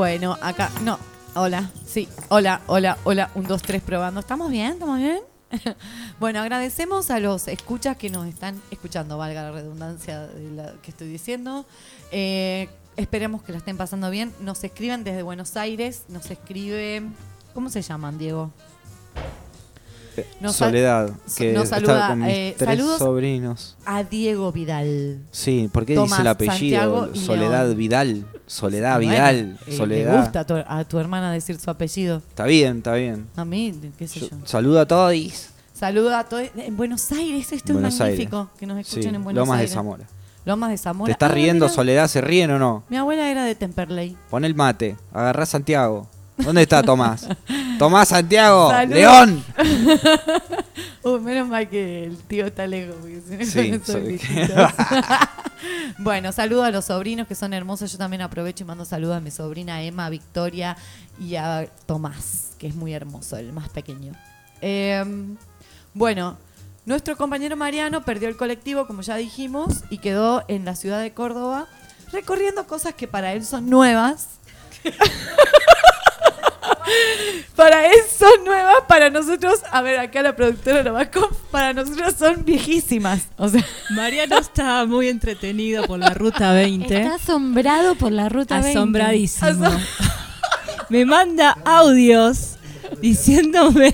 Bueno, 0.03 0.37
acá, 0.41 0.69
no, 0.81 0.99
hola, 1.33 1.71
sí, 1.85 2.09
hola, 2.27 2.59
hola, 2.67 2.97
hola, 3.05 3.31
un, 3.35 3.45
dos, 3.45 3.61
tres, 3.61 3.81
probando. 3.81 4.19
¿Estamos 4.19 4.51
bien? 4.51 4.73
¿Estamos 4.73 4.99
bien? 4.99 5.21
bueno, 6.19 6.41
agradecemos 6.41 7.09
a 7.09 7.21
los 7.21 7.47
escuchas 7.47 7.95
que 7.95 8.09
nos 8.09 8.27
están 8.27 8.61
escuchando, 8.69 9.17
valga 9.17 9.43
la 9.43 9.51
redundancia 9.53 10.27
de 10.27 10.73
que 10.81 10.91
estoy 10.91 11.07
diciendo. 11.07 11.65
Eh, 12.11 12.67
esperemos 12.97 13.43
que 13.43 13.53
la 13.53 13.59
estén 13.59 13.77
pasando 13.77 14.09
bien. 14.09 14.33
Nos 14.41 14.61
escriben 14.65 15.05
desde 15.05 15.23
Buenos 15.23 15.55
Aires, 15.55 16.03
nos 16.09 16.29
escribe, 16.29 17.03
¿cómo 17.53 17.69
se 17.69 17.81
llaman, 17.81 18.17
Diego? 18.17 18.51
Nos 20.39 20.55
Soledad, 20.55 21.11
que 21.37 21.53
nos 21.53 21.63
está 21.65 21.75
saluda, 21.77 22.07
con 22.09 22.19
mis 22.21 22.29
eh, 22.29 22.55
tres 22.57 22.69
saludos 22.69 22.99
sobrinos. 22.99 23.77
A 23.85 24.03
Diego 24.03 24.51
Vidal. 24.51 25.19
Sí, 25.31 25.69
¿por 25.71 25.85
qué 25.85 25.95
Tomás, 25.95 26.11
dice 26.11 26.21
el 26.21 26.27
apellido? 26.27 26.79
Santiago 26.79 27.15
Soledad. 27.15 27.75
Vidal. 27.75 28.25
Soledad 28.45 28.95
Bueno, 28.97 29.11
Vidal. 29.11 29.59
eh, 29.67 29.77
Soledad. 29.77 30.13
Le 30.13 30.19
gusta 30.21 30.39
a 30.41 30.45
tu, 30.45 30.53
a 30.55 30.83
tu 30.85 30.99
hermana 30.99 31.31
decir 31.31 31.59
su 31.59 31.69
apellido. 31.69 32.17
Está 32.17 32.45
bien, 32.45 32.77
está 32.77 32.93
bien. 32.95 33.27
A 33.35 33.45
mí, 33.45 33.73
qué 33.97 34.07
sé 34.07 34.19
yo. 34.21 34.27
Saluda 34.45 34.81
a 34.81 34.85
todos. 34.87 35.13
Saluda 35.73 36.19
a 36.19 36.23
todos. 36.25 36.43
En 36.55 36.77
Buenos 36.77 37.11
Aires, 37.11 37.51
esto 37.51 37.73
Buenos 37.73 37.93
es 37.95 37.99
magnífico. 37.99 38.37
Aires. 38.37 38.51
Que 38.59 38.65
nos 38.67 38.77
escuchen 38.79 39.03
Sí, 39.03 39.09
en 39.15 39.23
Buenos 39.23 39.41
Lomas 39.41 39.57
de 39.57 39.61
Aires. 39.61 39.73
Zamora. 39.73 40.03
Lomas 40.45 40.69
de 40.71 40.77
Zamora. 40.77 41.05
¿Te 41.07 41.11
estás 41.13 41.31
Ah, 41.31 41.33
riendo, 41.33 41.65
mira. 41.65 41.73
Soledad? 41.75 42.07
¿Se 42.09 42.19
ríen 42.21 42.51
o 42.51 42.59
no? 42.59 42.83
Mi 42.89 42.97
abuela 42.97 43.29
era 43.31 43.45
de 43.45 43.55
Temperley. 43.55 44.17
Pon 44.29 44.43
el 44.45 44.53
mate. 44.55 44.97
Agarrá 45.13 45.43
a 45.43 45.45
Santiago. 45.45 46.07
¿Dónde 46.37 46.63
está 46.63 46.81
Tomás? 46.83 47.27
Tomás 47.79 48.07
Santiago. 48.09 48.71
León. 48.87 49.43
Uy, 51.03 51.19
menos 51.21 51.47
mal 51.47 51.69
que 51.69 52.05
el 52.05 52.17
tío 52.17 52.45
está 52.47 52.65
lejos. 52.67 52.95
porque 52.99 53.21
si 53.21 53.71
no, 53.71 53.79
Sí, 53.79 53.91
soy- 53.91 54.19
bueno, 55.99 56.31
saludo 56.31 56.63
a 56.63 56.71
los 56.71 56.85
sobrinos 56.85 57.27
que 57.27 57.35
son 57.35 57.53
hermosos. 57.53 57.91
Yo 57.91 57.97
también 57.97 58.21
aprovecho 58.21 58.63
y 58.63 58.67
mando 58.67 58.85
saludos 58.85 59.17
a 59.17 59.19
mi 59.19 59.31
sobrina 59.31 59.81
Emma, 59.83 60.09
Victoria 60.09 60.75
y 61.19 61.35
a 61.35 61.67
Tomás, 61.85 62.51
que 62.57 62.67
es 62.67 62.75
muy 62.75 62.93
hermoso, 62.93 63.37
el 63.37 63.53
más 63.53 63.69
pequeño. 63.69 64.13
Eh, 64.61 65.03
bueno, 65.93 66.37
nuestro 66.85 67.15
compañero 67.15 67.55
Mariano 67.55 68.03
perdió 68.03 68.27
el 68.29 68.37
colectivo, 68.37 68.87
como 68.87 69.01
ya 69.03 69.15
dijimos, 69.17 69.83
y 69.89 69.99
quedó 69.99 70.43
en 70.47 70.65
la 70.65 70.75
ciudad 70.75 71.01
de 71.01 71.13
Córdoba 71.13 71.67
recorriendo 72.11 72.65
cosas 72.67 72.93
que 72.93 73.07
para 73.07 73.33
él 73.33 73.45
son 73.45 73.69
nuevas. 73.69 74.27
Para 77.55 77.85
él 77.87 77.95
son 78.17 78.43
nuevas, 78.45 78.75
para 78.87 79.09
nosotros, 79.09 79.59
a 79.71 79.81
ver, 79.81 79.99
acá 79.99 80.21
la 80.21 80.35
productora 80.35 80.83
lo 80.83 80.93
va 80.93 81.01
a 81.01 81.11
com- 81.11 81.29
para 81.51 81.73
nosotros 81.73 82.15
son 82.17 82.43
viejísimas. 82.45 83.27
O 83.37 83.47
sea, 83.49 83.63
Mariano 83.91 84.37
está 84.37 84.85
muy 84.85 85.07
entretenido 85.07 85.85
por 85.85 85.99
la 85.99 86.09
ruta 86.09 86.51
20. 86.53 87.01
Está 87.01 87.15
asombrado 87.15 87.95
por 87.95 88.11
la 88.11 88.29
ruta 88.29 88.55
20. 88.59 88.77
Asombradísimo. 88.77 89.69
Me 90.89 91.05
manda 91.05 91.57
audios 91.65 92.57
diciéndome 93.01 93.93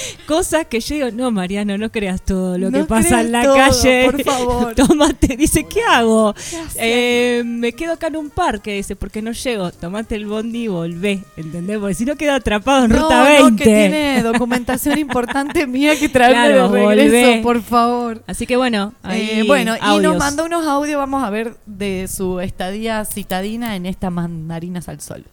cosas 0.26 0.66
que 0.66 0.80
yo 0.80 0.94
digo, 0.94 1.10
no, 1.12 1.30
Mariano, 1.30 1.76
no 1.78 1.90
creas 1.90 2.22
todo 2.22 2.56
lo 2.58 2.70
No 2.70 2.78
que 2.78 2.84
pasa 2.84 3.20
en 3.20 3.32
la 3.32 3.42
todo, 3.42 3.54
calle. 3.56 4.04
por 4.10 4.22
favor. 4.24 4.74
Tómate, 4.76 5.36
dice, 5.36 5.64
¿qué 5.68 5.82
hago? 5.82 6.34
Eh, 6.76 7.42
me 7.44 7.72
quedo 7.72 7.92
acá 7.94 8.06
en 8.08 8.16
un 8.16 8.30
parque, 8.30 8.74
dice, 8.74 8.96
porque 8.96 9.22
no 9.22 9.32
llego. 9.32 9.70
Tomate 9.72 10.14
el 10.16 10.26
bondi 10.26 10.64
y 10.64 10.68
volvé, 10.68 11.22
¿entendés? 11.36 11.78
Porque 11.78 11.94
si 11.94 12.04
no 12.04 12.16
quedo 12.16 12.32
atrapado 12.34 12.84
en 12.84 12.90
no, 12.92 13.02
ruta 13.02 13.18
no, 13.18 13.44
20. 13.46 13.64
que 13.64 13.70
tiene 13.70 14.22
documentación 14.22 14.98
importante 14.98 15.66
mía 15.66 15.98
que 15.98 16.08
traerme 16.08 16.30
Claro, 16.54 16.68
de 16.70 16.86
regreso, 16.86 17.26
volvé. 17.28 17.42
por 17.42 17.62
favor. 17.62 18.22
Así 18.26 18.46
que 18.46 18.56
bueno, 18.56 18.92
Eh, 19.10 19.44
bueno, 19.46 19.74
y 19.76 19.98
nos 20.00 20.16
mandó 20.16 20.44
unos 20.44 20.66
audios, 20.66 20.96
vamos 20.98 21.22
a 21.24 21.30
ver, 21.30 21.56
de 21.66 22.08
su 22.08 22.40
estadía 22.40 23.04
citadina 23.04 23.76
en 23.76 23.86
esta 23.86 24.10
mandarinas 24.10 24.88
al 24.88 25.00
sol. 25.00 25.24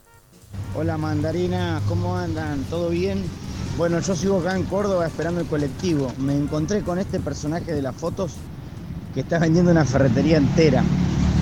Hola 0.75 0.97
Mandarina, 0.97 1.81
¿cómo 1.87 2.17
andan? 2.17 2.63
¿Todo 2.69 2.89
bien? 2.89 3.23
Bueno, 3.77 3.99
yo 3.99 4.15
sigo 4.15 4.39
acá 4.39 4.57
en 4.57 4.63
Córdoba 4.63 5.05
esperando 5.05 5.39
el 5.39 5.45
colectivo. 5.45 6.11
Me 6.17 6.35
encontré 6.35 6.81
con 6.81 6.97
este 6.97 7.19
personaje 7.19 7.71
de 7.73 7.83
las 7.83 7.95
fotos 7.95 8.33
que 9.13 9.19
está 9.19 9.37
vendiendo 9.37 9.69
una 9.69 9.85
ferretería 9.85 10.37
entera. 10.37 10.83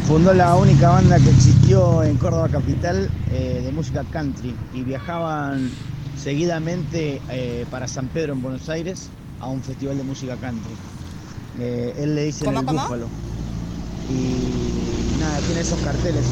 Fundó 0.06 0.34
la 0.34 0.54
única 0.56 0.90
banda 0.90 1.18
que 1.18 1.30
existió 1.30 2.04
en 2.04 2.18
Córdoba 2.18 2.50
Capital 2.50 3.10
eh, 3.32 3.62
de 3.64 3.72
música 3.72 4.04
country 4.12 4.54
y 4.74 4.84
viajaban 4.84 5.72
seguidamente 6.22 7.22
eh, 7.30 7.66
para 7.72 7.88
San 7.88 8.08
Pedro 8.08 8.34
en 8.34 8.42
Buenos 8.42 8.68
Aires 8.68 9.08
a 9.40 9.48
un 9.48 9.62
festival 9.62 9.98
de 9.98 10.04
música 10.04 10.36
country. 10.36 10.74
Eh, 11.60 11.96
él 12.00 12.16
le 12.16 12.26
dice 12.26 12.44
¿Cómo, 12.44 12.60
el 12.60 12.66
cómo? 12.66 12.82
búfalo. 12.82 13.08
Y 14.10 15.20
nada, 15.22 15.40
tiene 15.40 15.62
esos 15.62 15.80
carteles. 15.80 16.26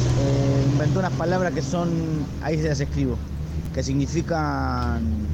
Inventó 0.70 0.98
unas 0.98 1.12
palabras 1.12 1.54
que 1.54 1.62
son, 1.62 1.88
ahí 2.42 2.58
se 2.58 2.68
las 2.68 2.78
escribo, 2.78 3.16
que 3.72 3.82
significan 3.82 5.33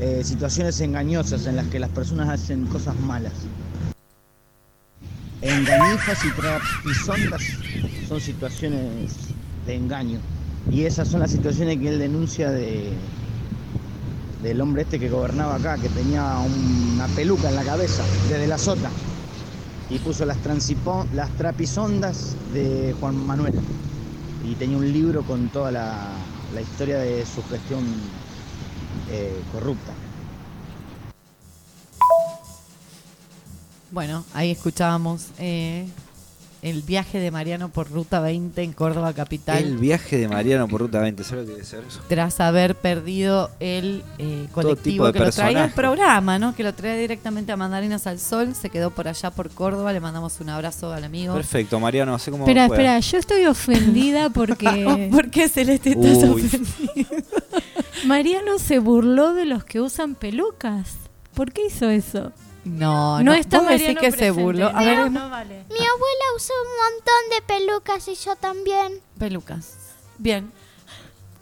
eh, 0.00 0.22
situaciones 0.24 0.80
engañosas 0.80 1.46
en 1.46 1.56
las 1.56 1.66
que 1.66 1.78
las 1.78 1.90
personas 1.90 2.28
hacen 2.30 2.66
cosas 2.66 2.98
malas. 3.00 3.34
Engañifas 5.42 6.24
y 6.24 6.30
trapisondas 6.30 7.42
son 8.08 8.20
situaciones 8.20 9.12
de 9.66 9.74
engaño. 9.74 10.18
Y 10.70 10.84
esas 10.84 11.08
son 11.08 11.20
las 11.20 11.30
situaciones 11.30 11.78
que 11.78 11.88
él 11.88 11.98
denuncia 11.98 12.50
de 12.50 12.92
del 14.42 14.58
hombre 14.62 14.82
este 14.82 14.98
que 14.98 15.10
gobernaba 15.10 15.56
acá, 15.56 15.76
que 15.76 15.90
tenía 15.90 16.38
una 16.38 17.06
peluca 17.08 17.50
en 17.50 17.56
la 17.56 17.62
cabeza, 17.62 18.02
desde 18.30 18.46
la 18.46 18.56
sota. 18.56 18.88
Y 19.90 19.98
puso 19.98 20.24
las, 20.24 20.38
las 21.12 21.30
trapisondas 21.36 22.36
de 22.54 22.94
Juan 23.00 23.26
Manuel. 23.26 23.52
Y 24.48 24.54
tenía 24.54 24.78
un 24.78 24.90
libro 24.90 25.22
con 25.24 25.48
toda 25.48 25.70
la, 25.70 26.08
la 26.54 26.60
historia 26.62 26.98
de 26.98 27.26
su 27.26 27.42
gestión 27.50 27.84
eh, 29.10 29.40
corrupta. 29.52 29.92
Bueno, 33.90 34.24
ahí 34.34 34.52
escuchábamos 34.52 35.28
eh, 35.38 35.88
el 36.62 36.82
viaje 36.82 37.18
de 37.18 37.32
Mariano 37.32 37.70
por 37.70 37.90
Ruta 37.90 38.20
20 38.20 38.62
en 38.62 38.72
Córdoba 38.72 39.12
Capital. 39.14 39.58
El 39.58 39.78
viaje 39.78 40.18
de 40.18 40.28
Mariano 40.28 40.68
por 40.68 40.82
Ruta 40.82 41.00
20, 41.00 41.24
¿sabes 41.24 41.40
lo 41.40 41.46
que 41.46 41.52
debe 41.54 41.64
ser 41.64 41.84
eso? 41.88 42.00
Tras 42.08 42.38
haber 42.38 42.76
perdido 42.76 43.50
el 43.58 44.04
eh, 44.18 44.42
tipo 44.42 44.52
colectivo 44.52 45.06
de 45.06 45.12
que 45.12 45.18
lo 45.18 45.30
traía 45.32 45.64
al 45.64 45.70
personaje. 45.70 45.74
programa, 45.74 46.38
¿no? 46.38 46.54
Que 46.54 46.62
lo 46.62 46.72
traía 46.72 46.96
directamente 46.96 47.50
a 47.50 47.56
Mandarinas 47.56 48.06
al 48.06 48.20
Sol, 48.20 48.54
se 48.54 48.70
quedó 48.70 48.90
por 48.90 49.08
allá 49.08 49.32
por 49.32 49.50
Córdoba, 49.50 49.92
le 49.92 49.98
mandamos 49.98 50.38
un 50.40 50.50
abrazo 50.50 50.92
al 50.92 51.02
amigo. 51.02 51.34
Perfecto, 51.34 51.80
Mariano, 51.80 52.14
Espera, 52.14 52.66
espera, 52.66 53.00
yo 53.00 53.18
estoy 53.18 53.46
ofendida 53.46 54.30
porque... 54.34 55.08
¿Por 55.10 55.30
qué 55.30 55.48
Celeste 55.48 55.90
estás 55.90 56.18
Uy. 56.28 56.42
ofendida? 56.42 57.08
Mariano 58.04 58.58
se 58.58 58.78
burló 58.78 59.34
de 59.34 59.44
los 59.46 59.64
que 59.64 59.80
usan 59.80 60.14
pelucas. 60.14 60.96
¿Por 61.34 61.52
qué 61.52 61.66
hizo 61.66 61.88
eso? 61.88 62.32
No, 62.64 63.18
No 63.18 63.24
no, 63.24 63.34
está 63.34 63.58
vos 63.60 63.68
decís 63.68 63.86
Mariano 63.94 64.00
que 64.00 64.12
se 64.12 64.30
burló. 64.30 64.68
A 64.68 64.72
No, 64.72 64.78
ver, 64.84 65.10
no 65.10 65.30
vale. 65.30 65.64
Mi 65.70 65.78
abuela 65.78 66.24
usó 66.36 66.52
un 66.62 66.94
montón 66.94 67.30
de 67.30 67.42
pelucas 67.46 68.08
y 68.08 68.14
yo 68.14 68.36
también. 68.36 69.00
pelucas. 69.18 69.74
Bien. 70.18 70.50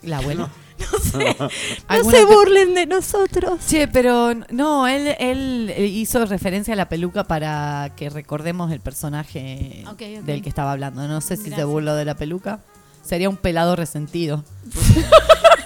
La 0.03 0.19
abuela. 0.19 0.49
No 0.79 0.99
sé, 1.03 1.37
no 1.41 1.49
¿Alguna 1.89 2.17
se 2.19 2.25
burlen 2.25 2.75
de 2.75 2.87
nosotros. 2.87 3.59
Che, 3.67 3.89
pero 3.89 4.33
no, 4.51 4.87
él, 4.87 5.17
él 5.19 5.75
hizo 5.77 6.25
referencia 6.25 6.75
a 6.75 6.77
la 6.77 6.89
peluca 6.89 7.25
para 7.25 7.93
que 7.97 8.09
recordemos 8.11 8.71
el 8.71 8.79
personaje 8.81 9.85
del 10.23 10.41
que 10.41 10.49
estaba 10.49 10.71
hablando. 10.71 11.09
No 11.09 11.21
sé 11.21 11.37
si 11.37 11.51
se 11.51 11.65
burló 11.65 11.97
de 11.97 12.05
la 12.05 12.15
peluca. 12.15 12.61
Sería 13.03 13.29
un 13.29 13.37
pelado 13.39 13.75
resentido. 13.75 14.45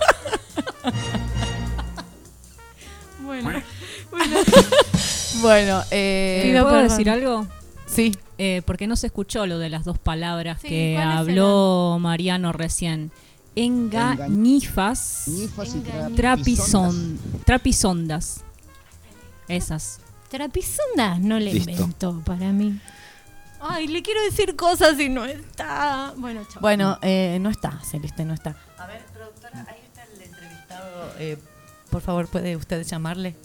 Bueno, 3.24 3.62
Bueno, 5.40 5.82
eh, 5.90 6.50
¿Puedo 6.52 6.66
perdón. 6.66 6.88
decir 6.88 7.08
algo? 7.10 7.46
Sí. 7.86 8.16
Eh, 8.38 8.62
porque 8.66 8.86
no 8.88 8.96
se 8.96 9.06
escuchó 9.06 9.46
lo 9.46 9.58
de 9.58 9.68
las 9.68 9.84
dos 9.84 9.98
palabras 9.98 10.58
Sí, 10.60 10.68
que 10.68 10.94
¿cuáles 10.96 11.16
habló 11.18 11.98
Mariano 12.00 12.52
recién. 12.52 13.12
Engañifas, 13.54 15.28
Engañifas 15.28 15.68
y 15.68 15.78
Engañifas. 15.78 16.16
trapison, 16.16 17.18
trapisondas. 17.44 18.40
Esas. 19.48 20.00
Trapisonda 20.30 21.18
no 21.18 21.38
le 21.38 21.52
Listo. 21.54 21.70
inventó 21.70 22.20
para 22.24 22.50
mí. 22.52 22.80
Ay, 23.60 23.86
le 23.86 24.02
quiero 24.02 24.20
decir 24.22 24.56
cosas 24.56 24.98
y 24.98 25.08
no 25.08 25.24
está. 25.24 26.14
Bueno, 26.16 26.42
chao. 26.50 26.60
Bueno, 26.62 26.98
eh, 27.02 27.38
no 27.40 27.50
está, 27.50 27.78
Celeste, 27.84 28.24
no 28.24 28.34
está. 28.34 28.56
Eh, 31.18 31.36
por 31.90 32.02
favor, 32.02 32.28
¿puede 32.28 32.56
usted 32.56 32.84
llamarle? 32.84 33.36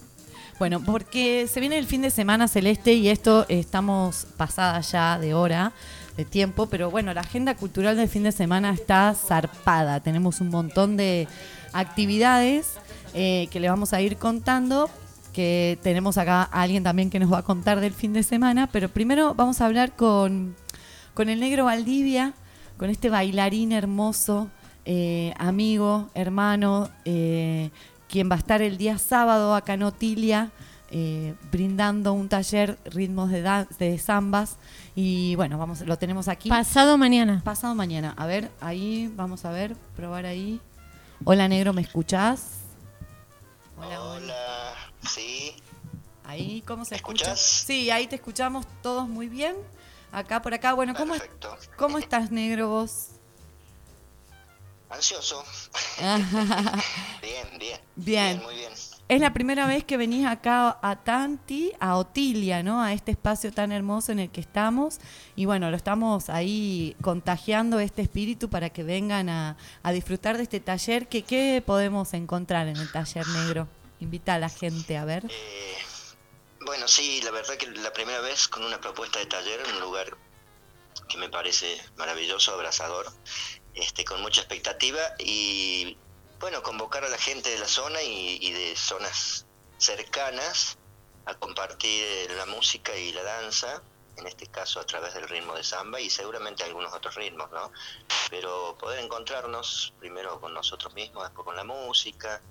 Bueno, 0.60 0.82
porque 0.84 1.48
se 1.48 1.60
viene 1.60 1.78
el 1.78 1.86
fin 1.86 2.02
de 2.02 2.10
semana 2.10 2.48
celeste 2.48 2.94
y 2.94 3.10
esto 3.10 3.46
estamos 3.48 4.26
pasada 4.38 4.82
ya 4.82 5.20
de 5.20 5.36
hora, 5.36 5.72
de 6.16 6.26
tiempo, 6.26 6.66
pero 6.66 6.90
bueno, 6.90 7.14
la 7.14 7.22
agenda 7.22 7.56
cultural 7.56 7.96
del 7.96 8.10
fin 8.10 8.24
de 8.24 8.32
semana 8.32 8.72
está 8.74 9.14
zarpada. 9.14 10.00
Tenemos 10.00 10.42
un 10.42 10.50
montón 10.50 10.98
de 10.98 11.28
actividades 11.74 12.74
eh, 13.14 13.48
que 13.52 13.60
le 13.60 13.70
vamos 13.70 13.94
a 13.94 14.02
ir 14.02 14.18
contando, 14.18 14.90
que 15.32 15.78
tenemos 15.84 16.18
acá 16.18 16.50
a 16.52 16.64
alguien 16.64 16.84
también 16.84 17.12
que 17.12 17.20
nos 17.20 17.32
va 17.32 17.40
a 17.40 17.44
contar 17.44 17.80
del 17.80 17.94
fin 17.94 18.14
de 18.14 18.24
semana, 18.24 18.68
pero 18.72 18.90
primero 18.90 19.36
vamos 19.36 19.62
a 19.62 19.68
hablar 19.68 19.96
con, 19.96 20.56
con 21.14 21.30
el 21.30 21.40
negro 21.40 21.66
Valdivia, 21.66 22.34
con 22.78 22.90
este 22.90 23.10
bailarín 23.10 23.72
hermoso, 23.72 24.50
eh, 24.90 25.34
amigo, 25.38 26.10
hermano, 26.14 26.90
eh, 27.06 27.70
quien 28.08 28.30
va 28.32 28.36
a 28.36 28.40
estar 28.40 28.62
el 28.62 28.78
día 28.78 28.98
sábado 28.98 29.54
acá 29.54 29.74
en 29.74 29.84
Otilia, 29.84 30.50
eh, 30.90 31.36
brindando 31.52 32.14
un 32.14 32.30
taller 32.30 32.78
ritmos 32.86 33.30
de, 33.30 33.42
dan- 33.42 33.68
de 33.78 33.98
zambas. 34.00 34.56
Y 34.96 35.36
bueno, 35.36 35.58
vamos, 35.58 35.82
lo 35.82 35.98
tenemos 35.98 36.30
aquí. 36.30 36.48
Pasado 36.50 36.98
mañana. 36.98 37.42
Pasado 37.44 37.76
mañana. 37.76 38.14
A 38.18 38.26
ver, 38.26 38.50
ahí, 38.62 39.12
vamos 39.16 39.44
a 39.44 39.52
ver, 39.52 39.76
probar 39.98 40.26
ahí. 40.26 40.62
Hola 41.26 41.48
negro, 41.50 41.74
¿me 41.74 41.82
escuchás? 41.82 42.60
Hola, 43.78 44.02
Hola, 44.02 44.74
sí. 45.08 45.52
Ahí, 46.24 46.64
¿cómo 46.66 46.86
se 46.86 46.92
¿Me 46.92 46.98
escucha? 46.98 47.36
Sí, 47.36 47.90
ahí 47.92 48.08
te 48.08 48.16
escuchamos 48.16 48.66
todos 48.82 49.08
muy 49.08 49.28
bien. 49.28 49.56
Acá 50.12 50.42
por 50.42 50.54
acá. 50.54 50.74
Bueno, 50.74 50.94
¿cómo, 50.96 51.14
Perfecto. 51.14 51.56
¿cómo 51.78 51.98
estás, 51.98 52.32
negro, 52.32 52.70
vos? 52.70 53.10
Ansioso. 54.90 55.44
bien, 57.22 57.48
bien. 57.60 57.82
Bien. 57.96 58.42
Muy 58.44 58.56
bien. 58.56 58.72
Es 59.10 59.22
la 59.22 59.34
primera 59.34 59.68
vez 59.68 59.86
que 59.86 59.96
venís 59.96 60.26
acá 60.26 60.80
a 60.82 60.98
Tanti, 60.98 61.72
a 61.80 61.96
Otilia, 61.96 62.62
¿no? 62.62 62.82
A 62.82 62.92
este 62.92 63.12
espacio 63.12 63.54
tan 63.54 63.72
hermoso 63.72 64.12
en 64.12 64.20
el 64.20 64.30
que 64.30 64.42
estamos. 64.42 65.00
Y 65.36 65.46
bueno, 65.46 65.72
lo 65.72 65.78
estamos 65.78 66.30
ahí 66.30 66.96
contagiando 67.02 67.80
este 67.80 68.02
espíritu 68.02 68.50
para 68.50 68.70
que 68.70 68.84
vengan 68.84 69.30
a, 69.30 69.58
a 69.82 69.92
disfrutar 69.94 70.36
de 70.36 70.44
este 70.44 70.60
taller. 70.60 71.08
Que, 71.08 71.24
¿Qué 71.24 71.64
podemos 71.66 72.14
encontrar 72.14 72.68
en 72.68 72.76
el 72.76 72.92
taller 72.92 73.26
negro? 73.28 73.70
Invita 74.02 74.36
a 74.36 74.40
la 74.40 74.50
gente 74.50 74.98
a 74.98 75.06
ver. 75.06 75.26
Eh, 75.30 75.78
bueno, 76.66 76.88
sí, 76.90 77.22
la 77.24 77.32
verdad 77.32 77.56
que 77.56 77.68
la 77.68 77.94
primera 77.94 78.20
vez 78.20 78.50
con 78.50 78.64
una 78.66 78.82
propuesta 78.82 79.20
de 79.20 79.26
taller 79.26 79.62
en 79.62 79.76
un 79.76 79.82
lugar 79.82 80.18
que 81.08 81.18
me 81.18 81.30
parece 81.30 81.82
maravilloso, 81.96 82.54
abrazador, 82.54 83.08
este, 83.78 84.04
con 84.04 84.22
mucha 84.22 84.42
expectativa 84.42 85.02
y 85.20 85.98
bueno, 86.40 86.62
convocar 86.64 87.04
a 87.04 87.10
la 87.10 87.18
gente 87.18 87.50
de 87.50 87.60
la 87.60 87.68
zona 87.68 88.02
y, 88.02 88.38
y 88.42 88.52
de 88.52 88.76
zonas 88.76 89.46
cercanas 89.78 90.78
a 91.26 91.36
compartir 91.36 92.32
la 92.32 92.46
música 92.46 92.96
y 92.96 93.12
la 93.12 93.24
danza, 93.24 93.82
en 94.18 94.26
este 94.28 94.48
caso 94.48 94.80
a 94.80 94.86
través 94.86 95.14
del 95.14 95.28
ritmo 95.28 95.54
de 95.54 95.64
samba 95.64 96.00
y 96.00 96.10
seguramente 96.10 96.64
algunos 96.64 96.94
otros 96.94 97.16
ritmos, 97.16 97.52
¿no? 97.52 97.72
Pero 98.30 98.76
poder 98.80 99.04
encontrarnos 99.04 99.94
primero 100.00 100.40
con 100.40 100.54
nosotros 100.54 100.94
mismos, 100.96 101.24
después 101.24 101.46
con 101.46 101.56
la 101.56 101.64
música 101.64 102.42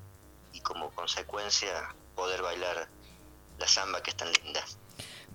y 0.52 0.60
como 0.60 0.90
consecuencia 0.94 1.94
poder 2.14 2.42
bailar 2.42 2.88
la 3.58 3.66
samba 3.66 4.02
que 4.02 4.10
es 4.10 4.16
tan 4.16 4.32
linda. 4.32 4.64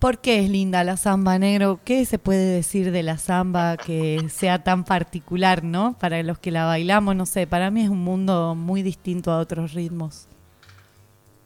¿Por 0.01 0.17
qué 0.17 0.39
es 0.39 0.49
linda 0.49 0.83
la 0.83 0.97
samba, 0.97 1.37
negro? 1.37 1.79
¿Qué 1.85 2.07
se 2.07 2.17
puede 2.17 2.43
decir 2.43 2.91
de 2.91 3.03
la 3.03 3.19
samba 3.19 3.77
que 3.77 4.29
sea 4.33 4.63
tan 4.63 4.83
particular, 4.83 5.63
no? 5.63 5.95
Para 5.99 6.23
los 6.23 6.39
que 6.39 6.49
la 6.49 6.65
bailamos, 6.65 7.15
no 7.15 7.27
sé, 7.27 7.45
para 7.45 7.69
mí 7.69 7.83
es 7.83 7.89
un 7.89 8.03
mundo 8.03 8.55
muy 8.55 8.81
distinto 8.81 9.31
a 9.31 9.37
otros 9.37 9.73
ritmos. 9.73 10.27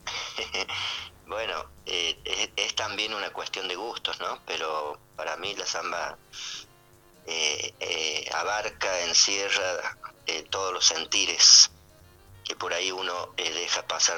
Bueno, 1.26 1.66
eh, 1.84 2.16
es, 2.56 2.74
también 2.76 3.12
una 3.12 3.30
cuestión 3.30 3.68
de 3.68 3.74
gustos, 3.74 4.18
¿no? 4.20 4.38
Pero 4.46 4.98
para 5.16 5.36
mí 5.36 5.54
la 5.54 5.66
samba 5.66 6.16
eh, 7.26 7.74
eh, 7.78 8.30
abarca, 8.32 9.00
encierra 9.02 9.98
todos 10.48 10.72
los 10.72 10.86
sentires 10.86 11.70
que 12.42 12.56
por 12.56 12.72
ahí 12.72 12.90
uno 12.90 13.34
deja 13.36 13.86
pasar 13.86 14.16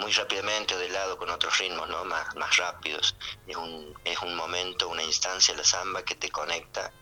muy 0.00 0.12
rápidamente 0.12 0.74
o 0.74 0.78
de 0.78 0.88
lado 0.88 1.16
con 1.18 1.30
otros 1.30 1.56
ritmos, 1.58 1.88
¿no? 1.88 2.04
Más, 2.04 2.34
más 2.34 2.56
rápidos. 2.56 3.14
Es 3.46 3.56
un, 3.56 3.94
es 4.04 4.18
un 4.22 4.34
momento, 4.34 4.88
una 4.88 5.02
instancia 5.02 5.54
la 5.54 5.64
samba 5.64 6.02
que 6.02 6.14
te 6.14 6.30
conecta 6.30 6.92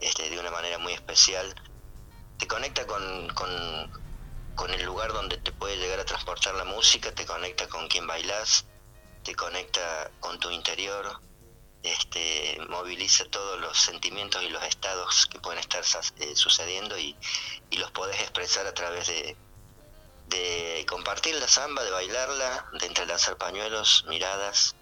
este, 0.00 0.30
de 0.30 0.38
una 0.38 0.50
manera 0.50 0.78
muy 0.78 0.94
especial. 0.94 1.54
Te 2.38 2.46
conecta 2.46 2.86
con, 2.86 3.28
con, 3.34 4.02
con 4.56 4.72
el 4.72 4.82
lugar 4.82 5.12
donde 5.12 5.36
te 5.36 5.52
puede 5.52 5.76
llegar 5.76 6.00
a 6.00 6.04
transportar 6.04 6.54
la 6.54 6.64
música, 6.64 7.14
te 7.14 7.26
conecta 7.26 7.68
con 7.68 7.86
quien 7.88 8.06
bailas, 8.06 8.66
te 9.22 9.34
conecta 9.34 10.10
con 10.18 10.40
tu 10.40 10.50
interior, 10.50 11.20
este, 11.82 12.58
moviliza 12.68 13.24
todos 13.26 13.60
los 13.60 13.78
sentimientos 13.78 14.42
y 14.42 14.48
los 14.48 14.62
estados 14.64 15.26
que 15.26 15.38
pueden 15.38 15.60
estar 15.60 15.84
eh, 16.16 16.34
sucediendo 16.34 16.98
y, 16.98 17.16
y 17.70 17.76
los 17.76 17.90
podés 17.90 18.20
expresar 18.20 18.66
a 18.66 18.74
través 18.74 19.06
de, 19.08 19.36
de 20.32 20.84
compartir 20.88 21.34
la 21.36 21.46
samba, 21.46 21.84
de 21.84 21.90
bailarla, 21.90 22.66
de 22.80 22.86
entrelazar 22.86 23.36
pañuelos, 23.36 24.04
miradas 24.08 24.74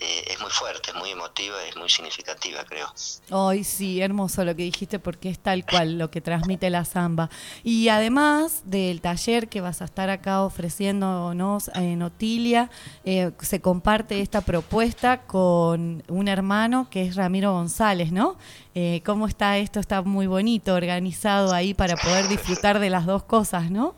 eh, 0.00 0.32
es 0.32 0.40
muy 0.40 0.50
fuerte, 0.50 0.90
es 0.90 0.96
muy 0.96 1.10
emotiva, 1.10 1.56
es 1.68 1.76
muy 1.76 1.88
significativa, 1.88 2.62
creo. 2.64 2.86
Ay, 3.30 3.64
sí, 3.64 4.00
hermoso 4.00 4.44
lo 4.44 4.54
que 4.54 4.62
dijiste 4.62 5.00
porque 5.00 5.28
es 5.28 5.40
tal 5.40 5.66
cual 5.66 5.98
lo 5.98 6.08
que 6.08 6.20
transmite 6.20 6.70
la 6.70 6.84
samba. 6.84 7.30
Y 7.64 7.88
además 7.88 8.62
del 8.64 9.00
taller 9.00 9.48
que 9.48 9.60
vas 9.60 9.82
a 9.82 9.86
estar 9.86 10.08
acá 10.08 10.42
ofreciéndonos 10.42 11.68
en 11.74 12.02
Otilia, 12.02 12.70
eh, 13.04 13.32
se 13.40 13.60
comparte 13.60 14.20
esta 14.20 14.40
propuesta 14.42 15.22
con 15.22 16.04
un 16.06 16.28
hermano 16.28 16.88
que 16.90 17.02
es 17.02 17.16
Ramiro 17.16 17.52
González, 17.52 18.12
¿no? 18.12 18.36
Eh, 18.76 19.02
¿Cómo 19.04 19.26
está 19.26 19.58
esto? 19.58 19.80
Está 19.80 20.02
muy 20.02 20.28
bonito, 20.28 20.74
organizado 20.74 21.52
ahí 21.52 21.74
para 21.74 21.96
poder 21.96 22.28
disfrutar 22.28 22.78
de 22.78 22.90
las 22.90 23.04
dos 23.04 23.24
cosas, 23.24 23.68
¿no? 23.72 23.96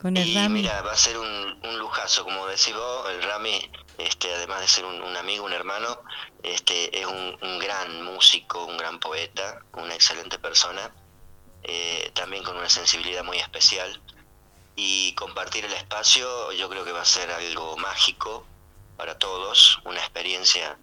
Con 0.00 0.16
el 0.16 0.28
Y 0.28 0.34
Rami. 0.34 0.62
mira, 0.62 0.80
va 0.82 0.92
a 0.92 0.96
ser 0.96 1.18
un, 1.18 1.60
un 1.62 1.78
lujazo, 1.78 2.24
como 2.24 2.46
decís 2.46 2.74
vos, 2.74 3.10
el 3.10 3.22
Rami, 3.22 3.70
este, 3.98 4.32
además 4.34 4.60
de 4.60 4.68
ser 4.68 4.84
un, 4.86 5.00
un 5.02 5.16
amigo, 5.16 5.44
un 5.44 5.52
hermano, 5.52 6.00
este, 6.42 6.98
es 6.98 7.06
un, 7.06 7.36
un 7.42 7.58
gran 7.58 8.02
músico, 8.04 8.64
un 8.64 8.78
gran 8.78 8.98
poeta, 8.98 9.60
una 9.74 9.94
excelente 9.94 10.38
persona, 10.38 10.90
eh, 11.64 12.10
también 12.14 12.42
con 12.42 12.56
una 12.56 12.70
sensibilidad 12.70 13.24
muy 13.24 13.38
especial. 13.38 14.00
Y 14.76 15.14
compartir 15.14 15.66
el 15.66 15.72
espacio 15.74 16.52
yo 16.52 16.70
creo 16.70 16.84
que 16.84 16.92
va 16.92 17.02
a 17.02 17.04
ser 17.04 17.30
algo 17.30 17.76
mágico 17.76 18.46
para 18.96 19.18
todos, 19.18 19.80
una 19.84 20.00
experiencia 20.00 20.78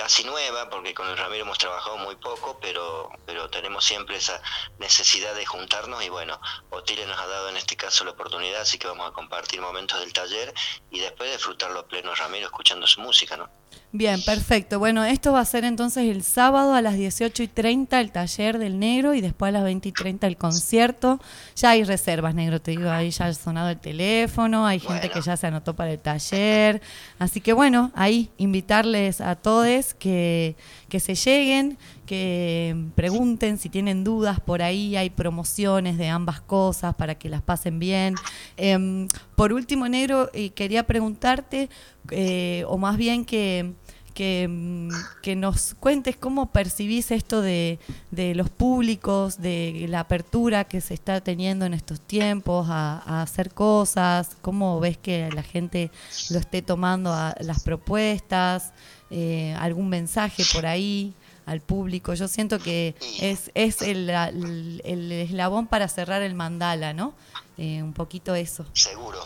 casi 0.00 0.24
nueva, 0.24 0.70
porque 0.70 0.94
con 0.94 1.06
el 1.10 1.18
Ramiro 1.18 1.42
hemos 1.42 1.58
trabajado 1.58 1.98
muy 1.98 2.16
poco, 2.16 2.58
pero, 2.58 3.10
pero 3.26 3.50
tenemos 3.50 3.84
siempre 3.84 4.16
esa 4.16 4.40
necesidad 4.78 5.34
de 5.34 5.44
juntarnos 5.44 6.02
y 6.02 6.08
bueno, 6.08 6.40
Otile 6.70 7.04
nos 7.06 7.18
ha 7.18 7.26
dado 7.26 7.50
en 7.50 7.58
este 7.58 7.76
caso 7.76 8.02
la 8.04 8.12
oportunidad, 8.12 8.62
así 8.62 8.78
que 8.78 8.86
vamos 8.86 9.06
a 9.06 9.12
compartir 9.12 9.60
momentos 9.60 10.00
del 10.00 10.14
taller 10.14 10.54
y 10.90 11.00
después 11.00 11.30
disfrutarlo 11.30 11.80
a 11.80 11.86
pleno 11.86 12.14
Ramiro 12.14 12.46
escuchando 12.46 12.86
su 12.86 13.02
música, 13.02 13.36
¿no? 13.36 13.59
Bien, 13.92 14.22
perfecto. 14.22 14.78
Bueno, 14.78 15.04
esto 15.04 15.32
va 15.32 15.40
a 15.40 15.44
ser 15.44 15.64
entonces 15.64 16.04
el 16.04 16.22
sábado 16.22 16.74
a 16.74 16.80
las 16.82 16.94
18 16.94 17.42
y 17.42 17.48
30 17.48 18.00
el 18.00 18.12
taller 18.12 18.58
del 18.58 18.78
negro 18.78 19.14
y 19.14 19.20
después 19.20 19.48
a 19.48 19.52
las 19.52 19.64
20 19.64 19.88
y 19.88 19.92
30 19.92 20.28
el 20.28 20.36
concierto. 20.36 21.20
Ya 21.56 21.70
hay 21.70 21.82
reservas, 21.82 22.36
negro, 22.36 22.60
te 22.60 22.70
digo, 22.70 22.88
ahí 22.88 23.10
ya 23.10 23.26
ha 23.26 23.34
sonado 23.34 23.68
el 23.68 23.80
teléfono, 23.80 24.64
hay 24.64 24.78
gente 24.78 25.10
que 25.10 25.20
ya 25.20 25.36
se 25.36 25.48
anotó 25.48 25.74
para 25.74 25.90
el 25.90 25.98
taller. 25.98 26.80
Así 27.18 27.40
que 27.40 27.52
bueno, 27.52 27.90
ahí 27.96 28.30
invitarles 28.38 29.20
a 29.20 29.34
todos 29.34 29.94
que, 29.94 30.54
que 30.88 31.00
se 31.00 31.16
lleguen, 31.16 31.76
que 32.10 32.74
pregunten 32.96 33.56
si 33.56 33.68
tienen 33.68 34.02
dudas 34.02 34.40
por 34.40 34.62
ahí, 34.62 34.96
hay 34.96 35.10
promociones 35.10 35.96
de 35.96 36.08
ambas 36.08 36.40
cosas 36.40 36.96
para 36.96 37.14
que 37.14 37.28
las 37.28 37.40
pasen 37.40 37.78
bien. 37.78 38.16
Em, 38.56 39.06
por 39.36 39.52
último, 39.52 39.86
negro, 39.86 40.28
eh, 40.32 40.50
quería 40.50 40.88
preguntarte, 40.88 41.68
eh, 42.10 42.64
o 42.66 42.78
más 42.78 42.96
bien 42.96 43.24
que, 43.24 43.74
mm, 44.18 44.88
que 45.22 45.36
nos 45.36 45.74
cuentes 45.74 46.16
cómo 46.16 46.50
percibís 46.50 47.12
esto 47.12 47.42
de, 47.42 47.78
de 48.10 48.34
los 48.34 48.50
públicos, 48.50 49.40
de 49.40 49.86
la 49.88 50.00
apertura 50.00 50.64
que 50.64 50.80
se 50.80 50.94
está 50.94 51.20
teniendo 51.20 51.64
en 51.64 51.74
estos 51.74 52.00
tiempos 52.00 52.66
a, 52.70 53.04
a 53.06 53.22
hacer 53.22 53.54
cosas, 53.54 54.36
cómo 54.42 54.80
ves 54.80 54.98
que 54.98 55.30
la 55.32 55.44
gente 55.44 55.92
lo 56.30 56.40
esté 56.40 56.60
tomando 56.60 57.12
a 57.12 57.36
las 57.38 57.62
propuestas, 57.62 58.72
eh, 59.12 59.54
algún 59.60 59.88
mensaje 59.88 60.42
por 60.52 60.66
ahí 60.66 61.14
al 61.50 61.60
público. 61.60 62.14
Yo 62.14 62.28
siento 62.28 62.58
que 62.60 62.94
es, 63.20 63.50
es 63.54 63.82
el, 63.82 64.08
el- 64.08 64.80
el 64.84 65.12
eslabón 65.12 65.66
para 65.66 65.88
cerrar 65.88 66.22
el 66.22 66.34
mandala, 66.34 66.92
¿no? 66.92 67.14
Eh, 67.58 67.82
un 67.82 67.92
poquito 67.92 68.34
eso. 68.34 68.64
Seguro. 68.72 69.20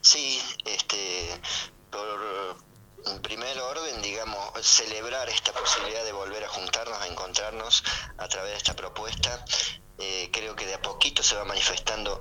Sí, 0.00 0.40
este, 0.64 1.40
por 1.90 3.20
primer 3.22 3.58
orden, 3.58 4.00
digamos, 4.02 4.38
celebrar 4.62 5.28
esta 5.28 5.52
posibilidad 5.52 6.04
de 6.04 6.12
volver 6.12 6.44
a 6.44 6.48
juntarnos, 6.48 6.98
a 7.00 7.06
encontrarnos 7.08 7.82
a 8.16 8.28
través 8.28 8.52
de 8.52 8.56
esta 8.58 8.74
propuesta. 8.76 9.44
Eh, 9.98 10.30
creo 10.32 10.54
que 10.54 10.66
de 10.66 10.74
a 10.74 10.82
poquito 10.82 11.22
se 11.22 11.34
va 11.34 11.44
manifestando 11.44 12.20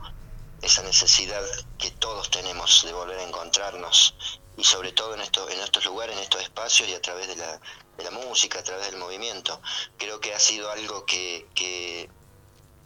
esa 0.64 0.82
necesidad 0.82 1.42
que 1.78 1.92
todos 1.92 2.32
tenemos 2.32 2.84
de 2.84 2.94
volver 2.94 3.20
a 3.20 3.24
encontrarnos 3.24 4.16
y 4.58 4.64
sobre 4.64 4.92
todo 4.92 5.14
en 5.14 5.22
estos, 5.22 5.52
en 5.52 5.60
estos 5.60 5.86
lugares, 5.86 6.16
en 6.18 6.24
estos 6.24 6.42
espacios 6.42 6.90
y 6.90 6.96
a 6.96 7.02
través 7.02 7.28
de 7.28 7.36
la, 7.36 7.62
la 8.04 8.12
música, 8.12 8.60
a 8.60 8.64
través 8.64 8.92
del 8.92 8.98
movimiento. 8.98 9.62
Creo 9.98 10.20
que 10.20 10.34
ha 10.34 10.40
sido 10.40 10.70
algo 10.72 11.06
que, 11.06 11.48
que, 11.56 12.10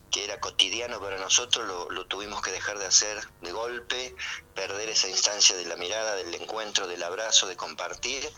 que 0.10 0.24
era 0.24 0.40
cotidiano 0.40 1.00
para 1.00 1.18
nosotros, 1.18 1.68
lo, 1.68 1.90
lo 1.90 2.06
tuvimos 2.06 2.42
que 2.42 2.52
dejar 2.52 2.78
de 2.80 2.86
hacer 2.86 3.18
de 3.42 3.52
golpe, 3.52 4.16
perder 4.56 4.90
esa 4.90 5.10
instancia 5.10 5.56
de 5.56 5.66
la 5.66 5.76
mirada, 5.76 6.16
del 6.16 6.34
encuentro, 6.36 6.88
del 6.88 7.04
abrazo, 7.04 7.48
de 7.48 7.56
compartir. 7.56 8.30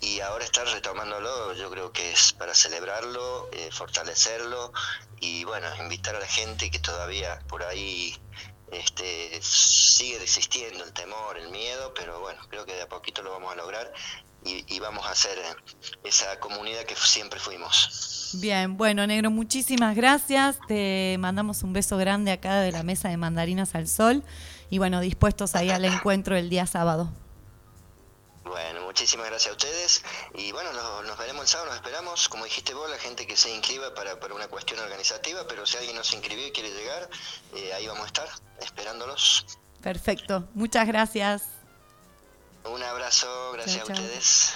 Y 0.00 0.20
ahora 0.20 0.44
estar 0.44 0.66
retomándolo, 0.66 1.54
yo 1.54 1.70
creo 1.70 1.90
que 1.90 2.12
es 2.12 2.34
para 2.34 2.54
celebrarlo, 2.54 3.48
eh, 3.52 3.70
fortalecerlo 3.72 4.70
y 5.20 5.44
bueno, 5.44 5.74
invitar 5.76 6.14
a 6.14 6.20
la 6.20 6.26
gente 6.26 6.70
que 6.70 6.78
todavía 6.78 7.38
por 7.48 7.62
ahí 7.62 8.14
este, 8.70 9.40
sigue 9.42 10.22
existiendo 10.22 10.84
el 10.84 10.92
temor, 10.92 11.38
el 11.38 11.48
miedo, 11.50 11.94
pero 11.94 12.20
bueno, 12.20 12.40
creo 12.50 12.66
que 12.66 12.74
de 12.74 12.82
a 12.82 12.88
poquito 12.88 13.22
lo 13.22 13.30
vamos 13.30 13.52
a 13.52 13.56
lograr 13.56 13.92
y, 14.46 14.64
y 14.68 14.80
vamos 14.80 15.04
a 15.06 15.10
hacer 15.10 15.36
eh, 15.38 15.74
esa 16.04 16.38
comunidad 16.40 16.84
que 16.84 16.94
siempre 16.96 17.40
fuimos. 17.40 18.30
Bien, 18.34 18.76
bueno, 18.76 19.06
negro, 19.06 19.30
muchísimas 19.30 19.96
gracias. 19.96 20.58
Te 20.68 21.16
mandamos 21.18 21.62
un 21.62 21.72
beso 21.72 21.96
grande 21.96 22.32
acá 22.32 22.60
de 22.60 22.72
la 22.72 22.82
mesa 22.82 23.08
de 23.08 23.16
Mandarinas 23.16 23.74
al 23.74 23.88
Sol. 23.88 24.22
Y 24.70 24.78
bueno, 24.78 25.00
dispuestos 25.00 25.54
ahí 25.54 25.70
al 25.70 25.84
encuentro 25.84 26.36
el 26.36 26.50
día 26.50 26.66
sábado. 26.66 27.12
Bueno, 28.44 28.82
muchísimas 28.82 29.26
gracias 29.26 29.52
a 29.52 29.56
ustedes 29.56 30.04
y 30.34 30.52
bueno, 30.52 30.72
nos, 30.72 31.04
nos 31.04 31.18
veremos 31.18 31.42
el 31.42 31.48
sábado, 31.48 31.70
nos 31.70 31.76
esperamos, 31.76 32.28
como 32.28 32.44
dijiste 32.44 32.74
vos, 32.74 32.88
la 32.88 32.96
gente 32.96 33.26
que 33.26 33.36
se 33.36 33.52
inscriba 33.52 33.92
para, 33.92 34.20
para 34.20 34.34
una 34.34 34.46
cuestión 34.46 34.78
organizativa, 34.78 35.46
pero 35.48 35.66
si 35.66 35.76
alguien 35.76 35.96
no 35.96 36.04
se 36.04 36.16
inscribió 36.16 36.46
y 36.46 36.52
quiere 36.52 36.70
llegar, 36.70 37.10
eh, 37.56 37.72
ahí 37.74 37.88
vamos 37.88 38.04
a 38.04 38.06
estar 38.06 38.28
esperándolos. 38.60 39.58
Perfecto, 39.82 40.48
muchas 40.54 40.86
gracias. 40.86 41.55
Un 42.74 42.82
abrazo, 42.82 43.26
gracias 43.54 43.88
a 43.88 43.92
ustedes. 43.92 44.52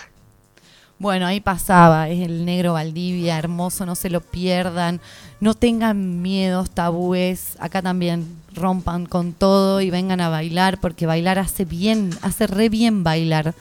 Bueno, 0.99 1.27
ahí 1.27 1.41
pasaba, 1.41 2.09
es 2.11 2.21
el 2.21 2.45
negro 2.45 2.75
Valdivia, 2.75 3.39
hermoso, 3.39 3.87
no 3.87 3.95
se 3.95 4.11
lo 4.11 4.21
pierdan, 4.21 5.01
no 5.41 5.55
tengan 5.55 6.21
miedos, 6.21 6.71
tabúes, 6.71 7.57
acá 7.59 7.81
también 7.81 8.37
rompan 8.55 9.07
con 9.07 9.33
todo 9.33 9.81
y 9.81 9.89
vengan 9.91 10.21
a 10.21 10.29
bailar, 10.29 10.79
porque 10.79 11.07
bailar 11.07 11.39
hace 11.39 11.65
bien, 11.65 12.11
hace 12.21 12.47
re 12.47 12.69
bien 12.69 13.03
bailar. 13.03 13.55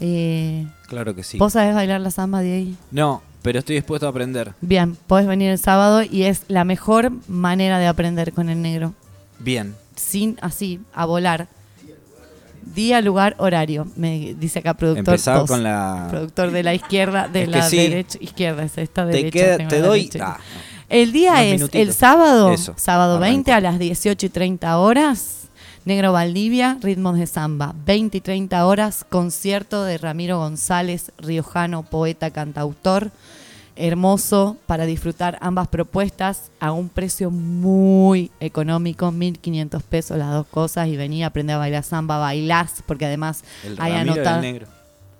Eh, 0.00 0.66
Claro 0.88 1.14
que 1.14 1.22
sí. 1.22 1.38
¿Vos 1.38 1.52
sabés 1.52 1.74
bailar 1.76 2.00
la 2.00 2.10
samba 2.10 2.40
de 2.40 2.52
ahí? 2.52 2.76
No, 2.90 3.22
pero 3.42 3.60
estoy 3.60 3.76
dispuesto 3.76 4.06
a 4.06 4.10
aprender. 4.10 4.52
Bien, 4.60 4.96
podés 5.06 5.28
venir 5.28 5.50
el 5.50 5.58
sábado 5.58 6.02
y 6.02 6.24
es 6.24 6.42
la 6.48 6.64
mejor 6.64 7.12
manera 7.28 7.78
de 7.78 7.86
aprender 7.86 8.32
con 8.32 8.48
el 8.48 8.60
negro. 8.60 8.94
Bien. 9.38 9.76
Sin 9.94 10.38
así, 10.42 10.80
a 10.92 11.04
volar. 11.04 11.46
Día, 12.74 13.00
lugar, 13.00 13.34
horario, 13.38 13.86
me 13.96 14.34
dice 14.38 14.60
acá 14.60 14.74
productor. 14.74 15.14
Empezar 15.14 15.46
con 15.46 15.62
la- 15.62 16.06
Productor 16.10 16.50
de 16.50 16.62
la 16.62 16.74
izquierda, 16.74 17.28
de 17.28 17.42
Es 17.42 17.48
la 17.48 17.68
sí. 17.68 17.76
derecha, 17.76 18.18
izquierda, 18.20 18.62
es 18.64 18.78
esta 18.78 19.04
Te 19.06 19.12
derecha. 19.12 19.30
queda- 19.30 19.56
tengo 19.58 19.70
te 19.70 19.80
doy- 19.82 20.10
ah, 20.20 20.38
El 20.88 21.12
día 21.12 21.44
es 21.44 21.54
minutitos. 21.54 21.80
el 21.88 21.92
sábado, 21.94 22.52
Eso, 22.52 22.74
sábado 22.76 23.16
arranco. 23.16 23.30
20 23.32 23.52
a 23.52 23.60
las 23.60 23.78
18 23.78 24.26
y 24.26 24.28
30 24.28 24.78
horas. 24.78 25.40
Negro 25.84 26.12
Valdivia, 26.12 26.78
ritmos 26.80 27.18
de 27.18 27.26
samba. 27.26 27.74
20 27.84 28.16
y 28.18 28.20
30 28.22 28.64
horas, 28.66 29.04
concierto 29.08 29.84
de 29.84 29.98
Ramiro 29.98 30.38
González, 30.38 31.12
riojano, 31.18 31.82
poeta, 31.82 32.30
cantautor. 32.30 33.10
Hermoso 33.76 34.56
para 34.66 34.86
disfrutar 34.86 35.36
ambas 35.40 35.66
propuestas 35.68 36.50
a 36.60 36.70
un 36.72 36.88
precio 36.88 37.30
muy 37.30 38.30
económico, 38.40 39.10
1.500 39.10 39.82
pesos 39.82 40.16
las 40.16 40.32
dos 40.32 40.46
cosas. 40.46 40.86
Y 40.88 40.96
vení 40.96 41.24
a 41.24 41.28
aprender 41.28 41.56
a 41.56 41.58
bailar 41.58 41.82
samba, 41.82 42.18
bailás, 42.18 42.82
porque 42.86 43.06
además 43.06 43.42
El 43.64 43.76
hay 43.80 43.92
anotado. 43.94 44.36
el 44.36 44.42
negro. 44.42 44.66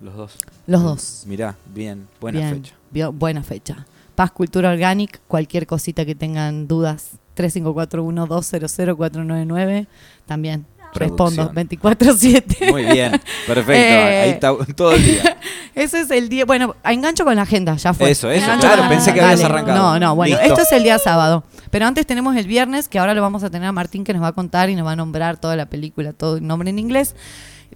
Los 0.00 0.14
dos. 0.16 0.36
Los 0.66 0.82
dos. 0.82 1.22
Mirá, 1.26 1.56
bien, 1.74 2.06
buena 2.20 2.38
Bien, 2.40 2.62
fecha. 2.62 2.74
bio- 2.92 3.12
buena 3.12 3.42
fecha. 3.42 3.86
Paz 4.14 4.30
Cultura 4.30 4.70
Organic, 4.70 5.20
cualquier 5.26 5.66
cosita 5.66 6.04
que 6.04 6.14
tengan 6.14 6.68
dudas, 6.68 7.12
3541-200-499, 7.36 9.86
también 10.26 10.66
respondo 10.94 11.50
Producción. 11.52 12.44
24-7. 12.48 12.70
Muy 12.70 12.84
bien, 12.84 13.12
perfecto. 13.46 13.72
Eh, 13.74 14.20
Ahí 14.24 14.30
está 14.30 14.52
todo 14.76 14.92
el 14.92 15.04
día. 15.04 15.36
Ese 15.74 16.00
es 16.00 16.10
el 16.10 16.28
día, 16.28 16.44
bueno, 16.44 16.76
engancho 16.84 17.24
con 17.24 17.34
la 17.36 17.42
agenda, 17.42 17.74
ya 17.76 17.92
fue. 17.92 18.10
Eso, 18.10 18.30
eso, 18.30 18.44
Engancho 18.44 18.68
claro, 18.68 18.88
pensé 18.88 19.12
que 19.12 19.20
habías 19.20 19.42
arrancado. 19.42 19.78
No, 19.78 19.98
no, 19.98 20.14
bueno, 20.14 20.36
Listo. 20.36 20.48
esto 20.54 20.62
es 20.62 20.72
el 20.72 20.84
día 20.84 20.98
sábado. 20.98 21.42
Pero 21.70 21.86
antes 21.86 22.06
tenemos 22.06 22.36
el 22.36 22.46
viernes, 22.46 22.86
que 22.88 22.98
ahora 23.00 23.14
lo 23.14 23.22
vamos 23.22 23.42
a 23.42 23.50
tener 23.50 23.68
a 23.68 23.72
Martín, 23.72 24.04
que 24.04 24.12
nos 24.12 24.22
va 24.22 24.28
a 24.28 24.32
contar 24.32 24.70
y 24.70 24.76
nos 24.76 24.86
va 24.86 24.92
a 24.92 24.96
nombrar 24.96 25.36
toda 25.38 25.56
la 25.56 25.66
película, 25.66 26.12
todo 26.12 26.36
el 26.36 26.46
nombre 26.46 26.70
en 26.70 26.78
inglés, 26.78 27.16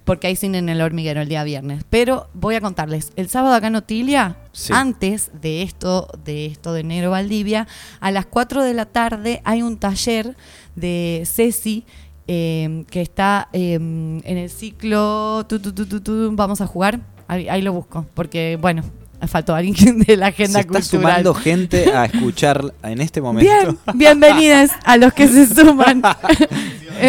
porque 0.05 0.29
hay 0.29 0.37
cine 0.37 0.59
en 0.59 0.69
el 0.69 0.81
hormiguero 0.81 1.21
el 1.21 1.29
día 1.29 1.43
viernes. 1.43 1.83
Pero 1.91 2.29
voy 2.35 2.55
a 2.55 2.61
contarles, 2.61 3.11
el 3.17 3.29
sábado 3.29 3.55
acá 3.55 3.67
en 3.67 3.75
Otilia, 3.77 4.37
Sí. 4.53 4.73
antes 4.73 5.31
de 5.41 5.63
esto, 5.63 6.09
de 6.25 6.47
esto 6.47 6.73
de 6.73 6.85
Negro 6.85 7.11
Valdivia, 7.11 7.67
a 8.01 8.11
las 8.13 8.27
4 8.27 8.63
de 8.63 8.75
la 8.75 8.87
tarde 8.87 9.41
hay 9.45 9.63
un 9.63 9.77
taller 9.79 10.37
de 10.77 11.25
Ceci 11.27 11.85
eh, 12.29 12.85
que 12.91 13.01
está 13.01 13.49
eh, 13.53 13.75
en 13.75 14.23
el 14.39 14.51
ciclo. 14.51 15.45
tu, 15.49 15.59
tu, 15.59 15.73
tu, 16.01 16.31
vamos 16.37 16.61
a 16.61 16.67
jugar. 16.67 17.01
Ahí, 17.27 17.49
ahí 17.49 17.61
lo 17.63 17.73
busco, 17.73 18.07
porque 18.15 18.57
bueno, 18.61 18.83
faltó 19.27 19.55
alguien 19.55 19.99
de 20.07 20.17
la 20.17 20.29
agenda 20.29 20.61
Se 20.61 20.67
está 20.67 20.81
cultural. 20.81 21.13
sumando 21.23 21.35
gente 21.35 21.93
a 21.93 22.05
escuchar 22.05 22.73
en 22.85 23.01
este 23.01 23.21
momento. 23.21 23.51
Bien, 23.53 23.79
bienvenidas 23.95 24.71
a 24.85 24.97
los 24.97 25.13
que 25.13 25.27
se 25.27 25.47
suman. 25.47 26.03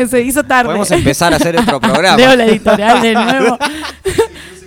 Se 0.10 0.22
hizo 0.22 0.44
tarde. 0.44 0.66
Podemos 0.66 0.92
empezar 0.92 1.34
a 1.34 1.38
hacer 1.38 1.58
otro 1.60 1.80
programa. 1.82 2.16
Leo 2.16 2.36
la 2.36 2.46
editorial 2.46 3.02
de 3.02 3.14
nuevo. 3.16 3.58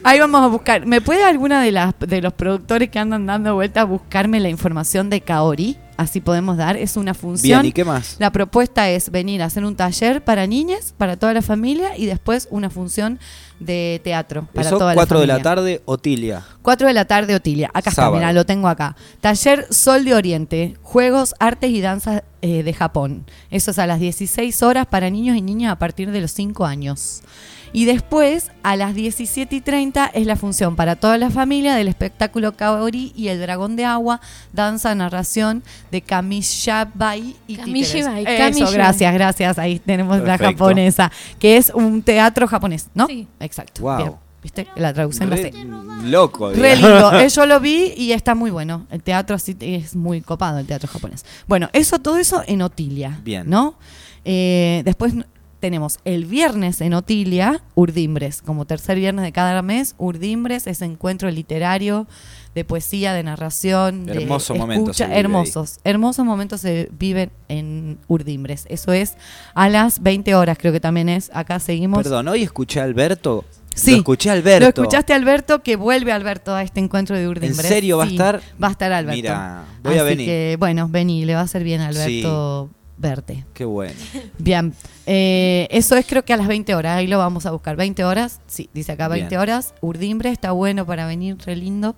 Ahí 0.02 0.18
vamos 0.18 0.42
a 0.42 0.48
buscar. 0.48 0.84
¿Me 0.84 1.00
puede 1.00 1.22
alguna 1.22 1.62
de 1.62 1.70
las 1.70 1.94
de 2.00 2.20
los 2.20 2.32
productores 2.32 2.90
que 2.90 2.98
andan 2.98 3.24
dando 3.26 3.54
vueltas 3.54 3.86
buscarme 3.86 4.40
la 4.40 4.48
información 4.48 5.10
de 5.10 5.20
Kaori? 5.20 5.76
Así 5.96 6.20
podemos 6.20 6.56
dar. 6.56 6.76
Es 6.76 6.96
una 6.96 7.14
función. 7.14 7.60
Bien, 7.62 7.70
¿y 7.70 7.72
qué 7.72 7.84
más? 7.84 8.16
La 8.18 8.30
propuesta 8.30 8.88
es 8.90 9.10
venir 9.10 9.42
a 9.42 9.46
hacer 9.46 9.64
un 9.64 9.76
taller 9.76 10.22
para 10.24 10.46
niñas, 10.46 10.94
para 10.96 11.16
toda 11.16 11.34
la 11.34 11.42
familia 11.42 11.96
y 11.96 12.06
después 12.06 12.48
una 12.50 12.70
función 12.70 13.18
de 13.60 14.00
teatro 14.02 14.48
para 14.52 14.66
Eso, 14.66 14.78
toda 14.78 14.94
4 14.94 15.14
la 15.14 15.20
de 15.20 15.26
familia. 15.26 15.36
la 15.36 15.42
tarde, 15.42 15.82
Otilia. 15.84 16.42
4 16.62 16.86
de 16.88 16.92
la 16.94 17.04
tarde, 17.04 17.34
Otilia. 17.34 17.70
Acá 17.72 17.90
está, 17.90 18.10
mira, 18.10 18.32
lo 18.32 18.44
tengo 18.44 18.68
acá. 18.68 18.96
Taller 19.20 19.66
Sol 19.70 20.04
de 20.04 20.14
Oriente, 20.14 20.76
Juegos, 20.82 21.34
Artes 21.38 21.70
y 21.70 21.80
Danzas 21.80 22.22
eh, 22.40 22.62
de 22.62 22.72
Japón. 22.72 23.24
Eso 23.50 23.70
es 23.70 23.78
a 23.78 23.86
las 23.86 24.00
16 24.00 24.62
horas 24.62 24.86
para 24.86 25.10
niños 25.10 25.36
y 25.36 25.42
niñas 25.42 25.72
a 25.72 25.78
partir 25.78 26.10
de 26.10 26.20
los 26.20 26.32
5 26.32 26.64
años. 26.66 27.22
Y 27.72 27.86
después, 27.86 28.50
a 28.62 28.76
las 28.76 28.94
17 28.94 29.56
y 29.56 29.60
30, 29.62 30.06
es 30.06 30.26
la 30.26 30.36
función 30.36 30.76
para 30.76 30.96
toda 30.96 31.16
la 31.16 31.30
familia 31.30 31.74
del 31.74 31.88
espectáculo 31.88 32.52
Kaori 32.54 33.12
y 33.16 33.28
el 33.28 33.40
Dragón 33.40 33.76
de 33.76 33.84
Agua, 33.86 34.20
danza, 34.52 34.94
narración 34.94 35.62
de 35.90 36.02
Kamishibai 36.02 37.36
y 37.46 37.56
Kamishibai, 37.56 38.18
títeres. 38.24 38.40
Eso, 38.40 38.44
Kamishibai. 38.44 38.74
gracias, 38.74 39.14
gracias. 39.14 39.58
Ahí 39.58 39.78
tenemos 39.78 40.20
la 40.22 40.36
japonesa, 40.36 41.10
que 41.38 41.56
es 41.56 41.70
un 41.74 42.02
teatro 42.02 42.46
japonés, 42.46 42.88
¿no? 42.94 43.06
Sí. 43.06 43.26
Exacto. 43.40 43.82
Wow. 43.82 43.96
Bien. 43.96 44.12
¿Viste? 44.42 44.66
La 44.74 44.92
traducción 44.92 45.30
la 45.30 45.36
Re 45.36 45.52
sé. 45.52 45.64
loco. 46.04 46.50
Re 46.50 46.76
digamos. 46.76 47.12
lindo. 47.12 47.20
Eh, 47.20 47.28
Yo 47.34 47.46
lo 47.46 47.60
vi 47.60 47.94
y 47.96 48.10
está 48.12 48.34
muy 48.34 48.50
bueno. 48.50 48.86
El 48.90 49.00
teatro 49.02 49.36
así 49.36 49.56
es 49.60 49.94
muy 49.94 50.20
copado, 50.20 50.58
el 50.58 50.66
teatro 50.66 50.88
japonés. 50.92 51.24
Bueno, 51.46 51.70
eso, 51.72 52.00
todo 52.00 52.18
eso 52.18 52.42
en 52.46 52.60
Otilia. 52.62 53.20
Bien. 53.22 53.48
¿No? 53.48 53.76
Eh, 54.24 54.82
después 54.84 55.14
tenemos 55.62 56.00
el 56.04 56.26
viernes 56.26 56.80
en 56.80 56.92
Otilia, 56.92 57.62
Urdimbres. 57.76 58.42
Como 58.42 58.64
tercer 58.66 58.98
viernes 58.98 59.24
de 59.24 59.30
cada 59.30 59.62
mes, 59.62 59.94
Urdimbres, 59.96 60.66
ese 60.66 60.84
encuentro 60.84 61.30
literario 61.30 62.08
de 62.56 62.64
poesía, 62.64 63.14
de 63.14 63.22
narración, 63.22 64.04
de 64.04 64.24
Hermoso 64.24 64.56
momento 64.56 64.90
escucha. 64.90 65.04
se 65.04 65.04
vive 65.04 65.14
ahí. 65.14 65.20
hermosos. 65.20 65.78
Hermosos 65.84 66.24
momentos 66.26 66.60
se 66.60 66.88
viven 66.98 67.30
en 67.48 67.98
Urdimbres. 68.08 68.66
Eso 68.68 68.92
es 68.92 69.14
a 69.54 69.68
las 69.68 70.02
20 70.02 70.34
horas, 70.34 70.58
creo 70.58 70.72
que 70.72 70.80
también 70.80 71.08
es. 71.08 71.30
Acá 71.32 71.60
seguimos. 71.60 72.02
Perdón, 72.02 72.26
hoy 72.26 72.42
escuché 72.42 72.80
a 72.80 72.82
Alberto. 72.82 73.44
Sí. 73.72 73.92
Lo 73.92 73.96
escuché 73.98 74.30
a 74.30 74.32
Alberto. 74.32 74.64
Lo 74.64 74.68
escuchaste 74.84 75.12
Alberto, 75.14 75.62
que 75.62 75.76
vuelve 75.76 76.10
Alberto 76.10 76.54
a 76.56 76.64
este 76.64 76.80
encuentro 76.80 77.16
de 77.16 77.28
Urdimbres. 77.28 77.64
¿En 77.64 77.68
serio 77.70 77.98
va 77.98 78.04
a 78.04 78.08
estar? 78.08 78.42
Va 78.62 78.66
a 78.66 78.70
estar 78.72 78.92
Alberto. 78.92 79.16
Mira, 79.16 79.64
voy 79.84 79.94
a 79.96 80.00
Así 80.02 80.08
venir. 80.10 80.26
que, 80.26 80.56
bueno, 80.58 80.88
vení, 80.90 81.24
le 81.24 81.34
va 81.34 81.40
a 81.40 81.44
hacer 81.44 81.62
bien 81.62 81.80
a 81.80 81.86
Alberto 81.86 82.68
verte. 82.98 83.44
Qué 83.54 83.64
bueno. 83.64 83.94
Bien, 84.38 84.72
eh, 85.06 85.66
eso 85.70 85.96
es 85.96 86.06
creo 86.06 86.24
que 86.24 86.32
a 86.32 86.36
las 86.36 86.46
20 86.48 86.74
horas, 86.74 86.96
ahí 86.98 87.06
lo 87.06 87.18
vamos 87.18 87.46
a 87.46 87.50
buscar. 87.50 87.76
20 87.76 88.04
horas, 88.04 88.40
sí, 88.46 88.68
dice 88.74 88.92
acá 88.92 89.08
20 89.08 89.28
Bien. 89.30 89.40
horas. 89.40 89.74
Urdimbre 89.80 90.30
está 90.30 90.52
bueno 90.52 90.86
para 90.86 91.06
venir, 91.06 91.36
re 91.44 91.56
lindo. 91.56 91.96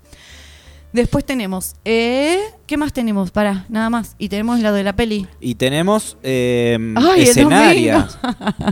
Después 0.92 1.24
tenemos, 1.24 1.74
eh, 1.84 2.38
¿qué 2.68 2.76
más 2.76 2.92
tenemos? 2.92 3.32
Para, 3.32 3.64
nada 3.68 3.90
más. 3.90 4.14
Y 4.16 4.28
tenemos 4.28 4.60
lo 4.60 4.72
de 4.72 4.84
la 4.84 4.94
peli. 4.94 5.26
Y 5.40 5.56
tenemos 5.56 6.16
eh, 6.22 6.78
Ay, 6.96 7.22
escenaria. 7.22 8.06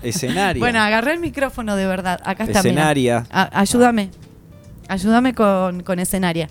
escenaria. 0.05 0.61
Bueno, 0.61 0.79
agarré 0.81 1.15
el 1.15 1.19
micrófono 1.19 1.75
de 1.75 1.85
verdad. 1.87 2.21
Acá 2.25 2.45
está. 2.45 2.61
Escenaria. 2.61 3.27
A- 3.29 3.59
ayúdame. 3.61 4.11
Ayúdame 4.87 5.35
con, 5.35 5.83
con 5.83 5.99
escenaria. 5.99 6.49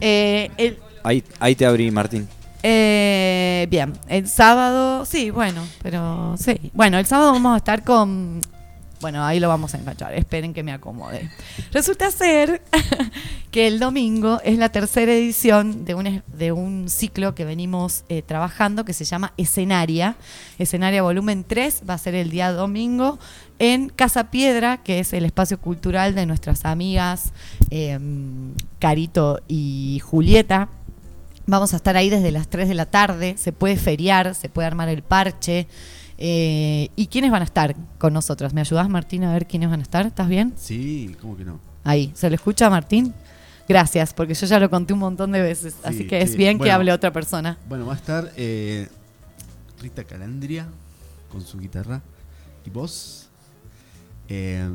Eh, 0.00 0.50
el- 0.56 0.78
Ahí, 1.04 1.22
ahí 1.38 1.54
te 1.54 1.66
abrí, 1.66 1.90
Martín. 1.90 2.26
Eh, 2.70 3.66
bien, 3.70 3.94
el 4.08 4.28
sábado, 4.28 5.06
sí, 5.06 5.30
bueno, 5.30 5.62
pero 5.82 6.34
sí. 6.36 6.70
Bueno, 6.74 6.98
el 6.98 7.06
sábado 7.06 7.32
vamos 7.32 7.54
a 7.54 7.56
estar 7.56 7.82
con... 7.82 8.42
Bueno, 9.00 9.24
ahí 9.24 9.40
lo 9.40 9.48
vamos 9.48 9.72
a 9.72 9.78
enganchar. 9.78 10.12
Esperen 10.12 10.52
que 10.52 10.62
me 10.62 10.72
acomode. 10.72 11.30
Resulta 11.72 12.10
ser 12.10 12.60
que 13.50 13.68
el 13.68 13.78
domingo 13.78 14.38
es 14.44 14.58
la 14.58 14.68
tercera 14.68 15.12
edición 15.12 15.86
de 15.86 15.94
un, 15.94 16.22
de 16.26 16.52
un 16.52 16.90
ciclo 16.90 17.34
que 17.34 17.46
venimos 17.46 18.04
eh, 18.10 18.20
trabajando 18.20 18.84
que 18.84 18.92
se 18.92 19.06
llama 19.06 19.32
Escenaria. 19.38 20.16
Escenaria 20.58 21.00
volumen 21.00 21.44
3 21.44 21.84
va 21.88 21.94
a 21.94 21.98
ser 21.98 22.16
el 22.16 22.28
día 22.28 22.52
domingo 22.52 23.18
en 23.58 23.88
Casa 23.88 24.30
Piedra, 24.30 24.82
que 24.82 24.98
es 24.98 25.14
el 25.14 25.24
espacio 25.24 25.58
cultural 25.58 26.14
de 26.14 26.26
nuestras 26.26 26.66
amigas 26.66 27.32
eh, 27.70 27.98
Carito 28.78 29.40
y 29.48 30.02
Julieta. 30.04 30.68
Vamos 31.48 31.72
a 31.72 31.76
estar 31.76 31.96
ahí 31.96 32.10
desde 32.10 32.30
las 32.30 32.48
3 32.48 32.68
de 32.68 32.74
la 32.74 32.84
tarde, 32.84 33.34
se 33.38 33.52
puede 33.52 33.76
feriar, 33.76 34.34
se 34.34 34.50
puede 34.50 34.66
armar 34.68 34.90
el 34.90 35.02
parche. 35.02 35.66
eh, 36.18 36.90
¿Y 36.94 37.06
quiénes 37.06 37.30
van 37.30 37.40
a 37.40 37.46
estar 37.46 37.74
con 37.96 38.12
nosotros? 38.12 38.52
¿Me 38.52 38.60
ayudás, 38.60 38.88
Martín, 38.90 39.24
a 39.24 39.32
ver 39.32 39.46
quiénes 39.46 39.70
van 39.70 39.80
a 39.80 39.82
estar? 39.82 40.04
¿Estás 40.06 40.28
bien? 40.28 40.52
Sí, 40.56 41.16
¿cómo 41.22 41.38
que 41.38 41.46
no? 41.46 41.58
Ahí, 41.84 42.12
¿se 42.14 42.28
lo 42.28 42.34
escucha, 42.36 42.68
Martín? 42.68 43.14
Gracias, 43.66 44.12
porque 44.12 44.34
yo 44.34 44.46
ya 44.46 44.60
lo 44.60 44.68
conté 44.68 44.92
un 44.92 44.98
montón 44.98 45.32
de 45.32 45.40
veces, 45.40 45.76
así 45.84 45.98
Sí, 45.98 46.06
que 46.06 46.20
es 46.20 46.36
bien 46.36 46.58
que 46.58 46.70
hable 46.70 46.92
otra 46.92 47.12
persona. 47.12 47.56
Bueno, 47.66 47.86
va 47.86 47.94
a 47.94 47.96
estar 47.96 48.30
eh, 48.36 48.88
Rita 49.80 50.04
Calandria 50.04 50.66
con 51.32 51.40
su 51.40 51.58
guitarra 51.58 52.02
y 52.66 52.70
voz. 52.70 53.28
Eh, 54.28 54.68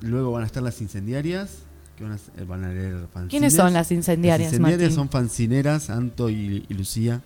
luego 0.00 0.32
van 0.32 0.44
a 0.44 0.46
estar 0.46 0.62
las 0.62 0.80
incendiarias, 0.80 1.58
que 2.00 2.04
van 2.04 2.12
a, 2.14 2.16
eh, 2.40 2.44
van 2.46 2.64
a 2.64 2.68
leer 2.72 2.94
fanzines. 3.12 3.28
¿Quiénes 3.30 3.54
son 3.54 3.72
las 3.74 3.92
incendiarias, 3.92 4.52
Las 4.52 4.58
incendiarias 4.58 4.90
Martín? 4.90 4.96
son 4.96 5.08
fancineras, 5.10 5.90
Anto 5.90 6.30
y, 6.30 6.64
y 6.68 6.74
Lucía. 6.74 7.20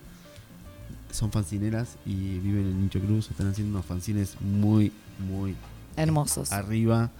Son 1.13 1.31
fancineras 1.31 1.97
y 2.05 2.39
viven 2.41 2.67
en 2.67 2.83
Nicho 2.83 2.99
Cruz. 3.01 3.31
Están 3.31 3.47
haciendo 3.49 3.73
unos 3.77 3.87
fanzines 3.87 4.37
muy, 4.41 4.91
muy 5.31 5.55
Hermosos. 5.97 6.51
arriba, 6.51 7.13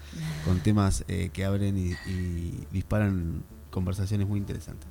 con 0.45 0.59
temas 0.61 1.05
eh, 1.07 1.31
que 1.33 1.45
abren 1.45 1.79
y, 1.79 1.93
y 2.11 2.67
disparan 2.73 3.45
conversaciones 3.71 4.27
muy 4.27 4.39
interesantes. 4.41 4.89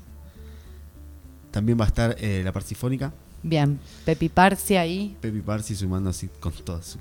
También 1.51 1.77
va 1.79 1.83
a 1.83 1.87
estar 1.87 2.15
eh, 2.19 2.41
la 2.45 2.51
Parsifónica, 2.53 3.13
Bien, 3.45 3.77
Pepi 4.05 4.29
Parsi 4.29 4.77
ahí. 4.77 5.17
Pepi 5.19 5.41
Parsi 5.41 5.75
sumando 5.75 6.09
así 6.11 6.29
con 6.39 6.53
todo 6.53 6.81
su 6.81 6.97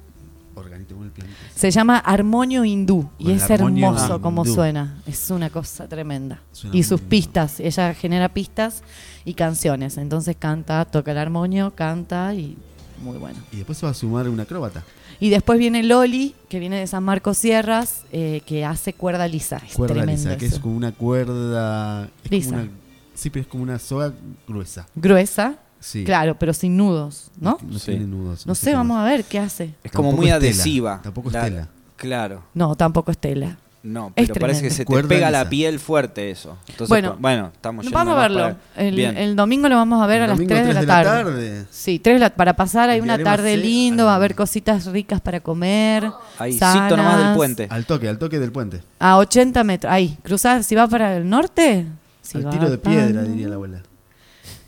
Se 1.55 1.71
llama 1.71 1.99
Armonio 1.99 2.65
Hindú 2.65 3.09
y 3.19 3.33
es 3.33 3.49
hermoso 3.51 4.21
como 4.21 4.45
suena. 4.45 5.01
Es 5.07 5.31
una 5.31 5.51
cosa 5.51 5.89
tremenda. 5.89 6.41
Suena 6.53 6.77
y 6.77 6.83
sus 6.83 7.01
pistas, 7.01 7.61
ella 7.61 7.95
genera 7.95 8.29
pistas 8.29 8.83
y 9.25 9.35
canciones. 9.35 9.97
Entonces 9.99 10.37
canta, 10.39 10.85
toca 10.85 11.13
el 11.13 11.19
armonio, 11.19 11.73
canta 11.75 12.35
y 12.35 12.57
muy 13.03 13.19
bueno. 13.19 13.39
Y 13.51 13.57
después 13.57 13.79
se 13.79 13.87
va 13.87 13.93
a 13.93 13.95
sumar 13.95 14.29
una 14.29 14.45
acróbata. 14.45 14.85
Y 15.21 15.31
después 15.31 15.59
viene 15.59 15.83
Loli, 15.83 16.35
que 16.49 16.59
viene 16.59 16.79
de 16.79 16.87
San 16.87 17.05
Marcos 17.05 17.39
Sierras, 17.39 18.05
eh, 18.13 18.43
que 18.47 18.65
hace 18.65 18.93
cuerda 18.93 19.29
lisa. 19.29 19.61
Es 19.67 19.75
Cuerda 19.75 19.95
tremendo 19.95 20.31
lisa, 20.31 20.37
que 20.37 20.47
es 20.47 20.59
como 20.59 20.77
una 20.77 20.93
cuerda. 20.93 22.09
es 22.25 22.31
Lisa. 22.31 22.51
Como 22.51 22.63
una, 22.63 22.71
sí, 23.15 23.31
pero 23.31 23.43
es 23.43 23.47
como 23.47 23.63
una 23.63 23.79
soga 23.79 24.13
gruesa. 24.49 24.87
Gruesa, 24.95 25.59
Sí. 25.83 26.05
claro, 26.05 26.37
pero 26.39 26.53
sin 26.55 26.77
nudos, 26.77 27.31
¿no? 27.41 27.59
No 27.61 27.79
tiene 27.79 28.07
nudos. 28.07 28.47
No 28.47 28.55
sé 28.55 28.73
vamos 28.73 28.97
a 28.99 29.05
ver 29.05 29.25
qué 29.25 29.39
hace. 29.41 29.75
Es 29.83 29.91
como 29.93 30.13
muy 30.13 30.27
es 30.29 30.33
tela, 30.33 30.37
adhesiva. 30.37 31.01
tampoco 31.03 31.29
es 31.29 31.35
La- 31.35 31.45
tela. 31.45 31.69
Claro. 31.97 32.45
No, 32.55 32.75
tampoco 32.77 33.11
es 33.11 33.19
tela. 33.19 33.59
No, 33.85 34.13
Es 34.15 34.29
pero 34.29 34.39
parece 34.41 34.63
que 34.63 34.71
se 34.71 34.85
te 34.85 35.03
pega 35.03 35.29
la 35.33 35.49
piel 35.49 35.81
fuerte 35.81 36.31
eso. 36.31 36.57
Entonces, 36.69 36.89
Bueno, 36.89 37.09
pues, 37.11 37.21
bueno, 37.21 37.51
estamos 37.53 37.85
yendo 37.85 37.99
Vamos 37.99 38.15
a 38.17 38.21
verlo. 38.21 38.57
El, 38.77 39.35
domingo 39.35 39.69
lo 39.69 39.75
vamos 39.75 40.01
a 40.01 40.07
ver 40.07 40.19
El 40.19 40.23
a 40.23 40.27
las 40.29 40.37
domingo 40.37 40.55
3 40.55 40.67
de 40.69 40.75
la 40.75 40.87
tarde. 40.87 41.25
tarde. 41.25 41.67
Sí, 41.73 41.99
3 41.99 42.15
de 42.15 42.21
la, 42.21 42.31
para 42.31 42.55
pasar 42.55 42.91
hay 42.91 43.01
una 43.01 43.19
tarde 43.19 43.57
lindo, 43.57 44.05
va 44.07 44.13
a 44.13 44.17
haber 44.17 44.37
cositas 44.37 44.87
ricas 44.87 45.21
para 45.21 45.41
comer. 45.41 46.09
Ahí, 46.39 46.57
sanas. 46.57 46.85
cito 46.85 46.97
nomás 46.97 47.19
del 47.27 47.35
puente. 47.35 47.67
Al 47.71 47.85
toque, 47.85 48.09
al 48.09 48.19
toque 48.19 48.39
del 48.39 48.53
puente. 48.53 48.83
A 49.01 49.17
80 49.17 49.65
metros. 49.65 49.93
Ahí, 49.93 50.17
cruzar, 50.23 50.63
si 50.63 50.77
va 50.77 50.87
para 50.87 51.17
el 51.17 51.29
norte. 51.29 51.85
Si 52.21 52.39
al 52.39 52.47
va 52.47 52.51
tiro 52.51 52.71
de 52.71 52.79
para- 52.79 52.95
piedra, 52.97 53.23
diría 53.25 53.49
la 53.49 53.57
abuela. 53.57 53.83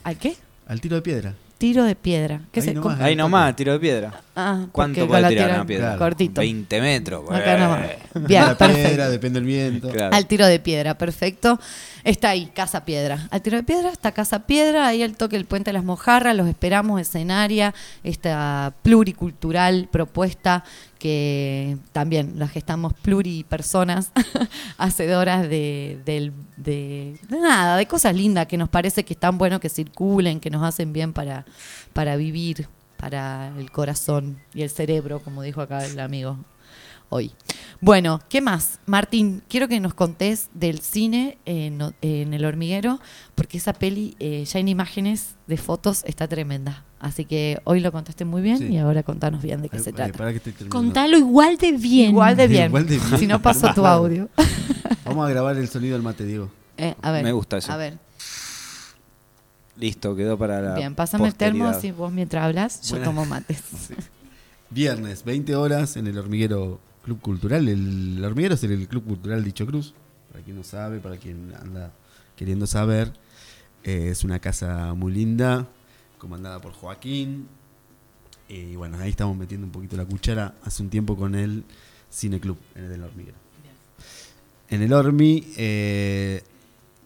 ¿Al 0.02 0.16
qué? 0.18 0.36
Al 0.66 0.80
tiro 0.80 0.96
de 0.96 1.02
piedra. 1.02 1.34
Tiro 1.58 1.84
de 1.84 1.94
piedra. 1.94 2.40
¿Qué 2.50 2.60
Ahí 2.60 2.66
se 2.66 2.74
nomás, 2.74 3.00
Ahí 3.00 3.16
nomás, 3.16 3.54
tiro 3.56 3.72
de 3.72 3.78
piedra. 3.80 4.12
Ah, 4.34 4.66
¿Cuánto 4.72 5.00
porque 5.00 5.08
puede 5.08 5.28
tirar 5.28 5.44
tira- 5.46 5.54
una 5.56 5.66
piedra? 5.66 5.96
cortito. 5.96 6.40
20 6.40 6.80
metros. 6.80 7.24
Acá 7.30 7.56
güey. 7.56 7.58
nomás. 7.60 7.80
Bien, 8.28 8.42
de 8.42 8.48
la 8.48 8.56
perfecto. 8.58 8.88
piedra, 8.88 9.08
depende 9.10 9.40
del 9.40 9.46
viento. 9.46 9.88
Claro. 9.90 10.16
Al 10.16 10.26
tiro 10.26 10.46
de 10.46 10.58
piedra, 10.58 10.98
perfecto. 10.98 11.58
Está 12.04 12.28
ahí, 12.30 12.46
Casa 12.54 12.84
Piedra. 12.84 13.28
Al 13.30 13.40
tiro 13.40 13.56
de 13.56 13.62
piedra 13.62 13.88
está 13.88 14.12
Casa 14.12 14.40
Piedra, 14.46 14.86
ahí 14.86 15.02
al 15.02 15.16
toque 15.16 15.36
el 15.36 15.46
Puente 15.46 15.70
de 15.70 15.72
las 15.72 15.84
Mojarras, 15.84 16.36
los 16.36 16.46
esperamos, 16.46 17.00
escenaria, 17.00 17.74
esta 18.02 18.74
pluricultural 18.82 19.88
propuesta 19.90 20.64
que 20.98 21.78
también 21.92 22.34
las 22.38 22.50
gestamos 22.50 22.92
pluripersonas, 22.92 24.12
hacedoras 24.78 25.48
de, 25.48 25.98
del- 26.04 26.32
de, 26.58 27.18
de 27.28 27.40
nada, 27.40 27.76
de 27.78 27.86
cosas 27.86 28.14
lindas 28.14 28.46
que 28.48 28.58
nos 28.58 28.68
parece 28.68 29.04
que 29.04 29.14
están 29.14 29.38
buenos 29.38 29.60
que 29.60 29.70
circulen, 29.70 30.40
que 30.40 30.50
nos 30.50 30.62
hacen 30.62 30.92
bien 30.92 31.14
para, 31.14 31.46
para 31.94 32.16
vivir, 32.16 32.68
para 32.98 33.48
el 33.58 33.70
corazón 33.70 34.38
y 34.54 34.60
el 34.62 34.68
cerebro, 34.70 35.20
como 35.20 35.40
dijo 35.42 35.60
acá 35.62 35.84
el 35.86 35.98
amigo 36.00 36.36
hoy. 37.14 37.30
Bueno, 37.80 38.20
¿qué 38.28 38.40
más? 38.40 38.80
Martín, 38.86 39.42
quiero 39.48 39.68
que 39.68 39.78
nos 39.78 39.94
contés 39.94 40.48
del 40.52 40.80
cine 40.80 41.38
en, 41.44 41.80
en 42.00 42.34
El 42.34 42.44
Hormiguero, 42.44 42.98
porque 43.36 43.58
esa 43.58 43.72
peli, 43.72 44.16
eh, 44.18 44.44
ya 44.44 44.58
en 44.58 44.66
imágenes 44.68 45.36
de 45.46 45.56
fotos, 45.56 46.02
está 46.06 46.26
tremenda. 46.26 46.84
Así 46.98 47.24
que 47.24 47.60
hoy 47.64 47.80
lo 47.80 47.92
contaste 47.92 48.24
muy 48.24 48.42
bien 48.42 48.58
Sí. 48.58 48.66
y 48.68 48.78
ahora 48.78 49.02
contanos 49.02 49.42
bien 49.42 49.62
de 49.62 49.68
qué 49.68 49.78
se 49.78 49.92
trata. 49.92 50.32
que. 50.32 50.40
Contalo 50.68 51.16
igual 51.16 51.56
de 51.56 51.72
bien. 51.72 52.10
Igual 52.10 52.36
de 52.36 52.48
bien. 52.48 52.66
Igual 52.66 52.86
de 52.86 52.98
bien. 52.98 53.18
Si 53.18 53.26
no 53.26 53.40
pasó 53.40 53.72
tu 53.74 53.86
audio. 53.86 54.28
Vamos 55.04 55.26
a 55.26 55.30
grabar 55.30 55.56
el 55.56 55.68
sonido 55.68 55.92
del 55.94 56.02
mate, 56.02 56.24
Diego. 56.24 56.50
Eh, 56.78 56.94
a 57.00 57.12
ver. 57.12 57.22
Me 57.22 57.32
gusta 57.32 57.58
eso. 57.58 57.70
A 57.70 57.76
ver. 57.76 57.98
Listo, 59.76 60.16
quedó 60.16 60.38
para 60.38 60.60
la. 60.62 60.74
Bien, 60.74 60.94
pásame 60.94 61.28
el 61.28 61.34
termo 61.34 61.72
si 61.78 61.90
vos 61.92 62.12
mientras 62.12 62.44
hablas, 62.44 62.80
yo 62.82 62.98
tomo 62.98 63.24
mates. 63.24 63.62
Sí. 63.88 63.94
Viernes, 64.70 65.22
20 65.24 65.54
horas 65.54 65.96
en 65.96 66.06
el 66.08 66.18
Hormiguero 66.18 66.80
Club 67.04 67.20
Cultural. 67.20 67.68
El, 67.68 68.24
Hormiguero 68.24 68.54
es 68.54 68.64
el 68.64 68.88
Club 68.88 69.04
Cultural 69.04 69.44
Dicho 69.44 69.66
Cruz. 69.66 69.94
Para 70.32 70.42
quien 70.44 70.56
no 70.56 70.64
sabe, 70.64 70.98
para 70.98 71.16
quien 71.16 71.52
anda 71.54 71.92
queriendo 72.36 72.66
saber. 72.66 73.12
Eh, 73.84 74.08
es 74.10 74.24
una 74.24 74.38
casa 74.40 74.94
muy 74.94 75.12
linda, 75.12 75.68
comandada 76.18 76.60
por 76.60 76.72
Joaquín. 76.72 77.46
Y 78.48 78.76
bueno, 78.76 78.98
ahí 78.98 79.10
estamos 79.10 79.36
metiendo 79.36 79.66
un 79.66 79.72
poquito 79.72 79.96
la 79.96 80.04
cuchara 80.04 80.54
hace 80.64 80.82
un 80.82 80.90
tiempo 80.90 81.16
con 81.16 81.34
el 81.34 81.64
Cine 82.10 82.40
Club 82.40 82.58
en 82.74 82.90
el 82.90 83.02
Hormiguero. 83.02 83.36
En 84.70 84.82
el 84.82 84.92
Hormi, 84.92 85.46
eh, 85.56 86.42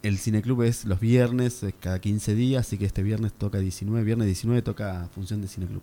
el 0.02 0.18
Cine 0.18 0.42
Club 0.42 0.62
es 0.62 0.84
los 0.84 1.00
viernes, 1.00 1.62
es 1.62 1.74
cada 1.78 2.00
15 2.00 2.34
días, 2.34 2.66
así 2.66 2.78
que 2.78 2.86
este 2.86 3.02
viernes 3.02 3.32
toca 3.32 3.58
19, 3.58 4.04
viernes 4.04 4.26
19 4.26 4.62
toca 4.62 5.08
función 5.14 5.42
de 5.42 5.48
Cine 5.48 5.66
Club. 5.66 5.82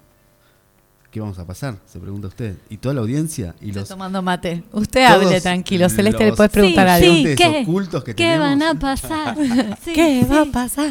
¿Qué 1.16 1.22
vamos 1.22 1.40
a 1.40 1.48
pasar? 1.48 1.78
Se 1.90 1.98
pregunta 1.98 2.28
usted. 2.28 2.58
Y 2.70 2.76
toda 2.76 2.94
la 2.94 3.00
audiencia 3.00 3.56
y 3.62 3.68
Estoy 3.70 3.80
los 3.84 3.88
tomando 3.88 4.22
mate. 4.22 4.66
Usted 4.74 5.06
hable 5.06 5.40
tranquilo. 5.40 5.88
Celeste, 5.88 6.26
le 6.26 6.34
puedes 6.34 6.52
preguntar 6.52 6.90
algo. 6.90 7.10
ocultos 7.62 8.04
que 8.04 8.14
¿Qué 8.14 8.24
tenemos. 8.26 8.40
van 8.60 8.62
a 8.64 8.74
pasar? 8.78 9.38
Sí, 9.86 9.94
¿Qué 9.94 10.24
sí. 10.24 10.28
va 10.30 10.42
a 10.42 10.46
pasar? 10.46 10.90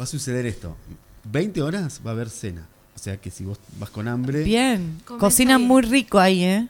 Va 0.00 0.04
a 0.04 0.06
suceder 0.06 0.46
esto. 0.46 0.76
20 1.24 1.62
horas 1.62 2.00
va 2.06 2.10
a 2.10 2.12
haber 2.14 2.30
cena. 2.30 2.64
O 2.94 2.98
sea 3.00 3.16
que 3.16 3.32
si 3.32 3.44
vos 3.44 3.58
vas 3.80 3.90
con 3.90 4.06
hambre, 4.06 4.44
Bien. 4.44 5.00
Cocinan 5.04 5.62
muy 5.62 5.82
rico 5.82 6.20
ahí, 6.20 6.44
¿eh? 6.44 6.68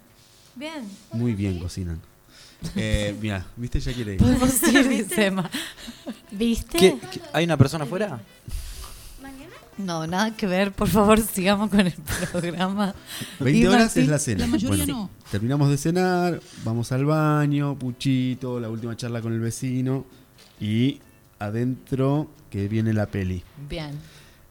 Bien. 0.54 0.88
muy 1.12 1.34
bien 1.34 1.58
cocinan. 1.58 2.00
Eh, 2.76 3.14
mira, 3.20 3.44
¿viste? 3.56 3.78
Ya 3.78 3.92
quiere 3.92 4.14
ir. 4.14 4.22
¿Viste? 6.30 6.78
¿Qué- 6.78 6.96
qué- 7.12 7.20
¿Hay 7.34 7.44
una 7.44 7.58
persona 7.58 7.84
afuera? 7.84 8.18
No, 9.78 10.06
nada 10.06 10.34
que 10.36 10.46
ver. 10.46 10.72
Por 10.72 10.88
favor, 10.88 11.20
sigamos 11.20 11.70
con 11.70 11.80
el 11.80 11.92
programa. 12.32 12.94
20 13.40 13.58
Y 13.60 13.66
horas 13.66 13.96
es 13.96 14.08
la 14.08 14.18
cena. 14.18 14.40
La 14.40 14.46
mayoría 14.46 14.84
Bueno, 14.84 14.94
no. 15.02 15.10
Terminamos 15.30 15.68
de 15.68 15.76
cenar, 15.76 16.40
vamos 16.64 16.92
al 16.92 17.04
baño, 17.04 17.78
puchito, 17.78 18.58
la 18.60 18.70
última 18.70 18.96
charla 18.96 19.20
con 19.20 19.32
el 19.32 19.40
vecino 19.40 20.06
y 20.60 21.00
adentro 21.38 22.30
que 22.50 22.68
viene 22.68 22.92
la 22.94 23.06
peli. 23.06 23.42
Bien. 23.68 23.90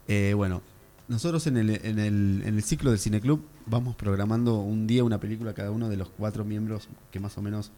Eh, 0.08 0.34
bueno, 0.36 0.62
nosotros 1.08 1.48
en 1.48 1.58
el, 1.58 1.70
en, 1.72 1.98
el, 2.00 2.44
en 2.46 2.56
el 2.56 2.64
ciclo 2.64 2.92
del 2.92 3.00
Cineclub 3.00 3.42
vamos 3.66 3.96
programando 3.96 4.60
un 4.60 4.86
día 4.86 5.04
una 5.04 5.20
película 5.20 5.54
cada 5.54 5.72
uno 5.72 5.90
de 5.90 5.98
los 5.98 6.10
cuatro 6.10 6.46
miembros 6.46 6.88
que 7.12 7.20
más 7.20 7.36
o 7.38 7.42
menos 7.42 7.72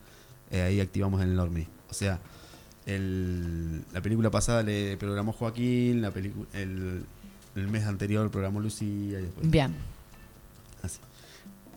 eh, 0.52 0.62
ahí 0.62 0.80
activamos 0.82 1.22
en 1.22 1.30
el 1.32 1.40
Ormi. 1.40 1.66
O 1.90 1.94
sea, 1.94 2.20
el- 2.86 3.84
la 3.94 4.02
película 4.02 4.30
pasada 4.32 4.64
le 4.64 4.98
programó 4.98 5.32
Joaquín, 5.34 6.02
la 6.02 6.12
el, 6.54 7.06
el 7.60 7.68
mes 7.68 7.86
anterior 7.86 8.30
programó 8.32 8.60
Lucía 8.60 8.88
y 9.20 9.24
después. 9.24 9.50
Bien. 9.50 9.74
Así. 10.84 11.00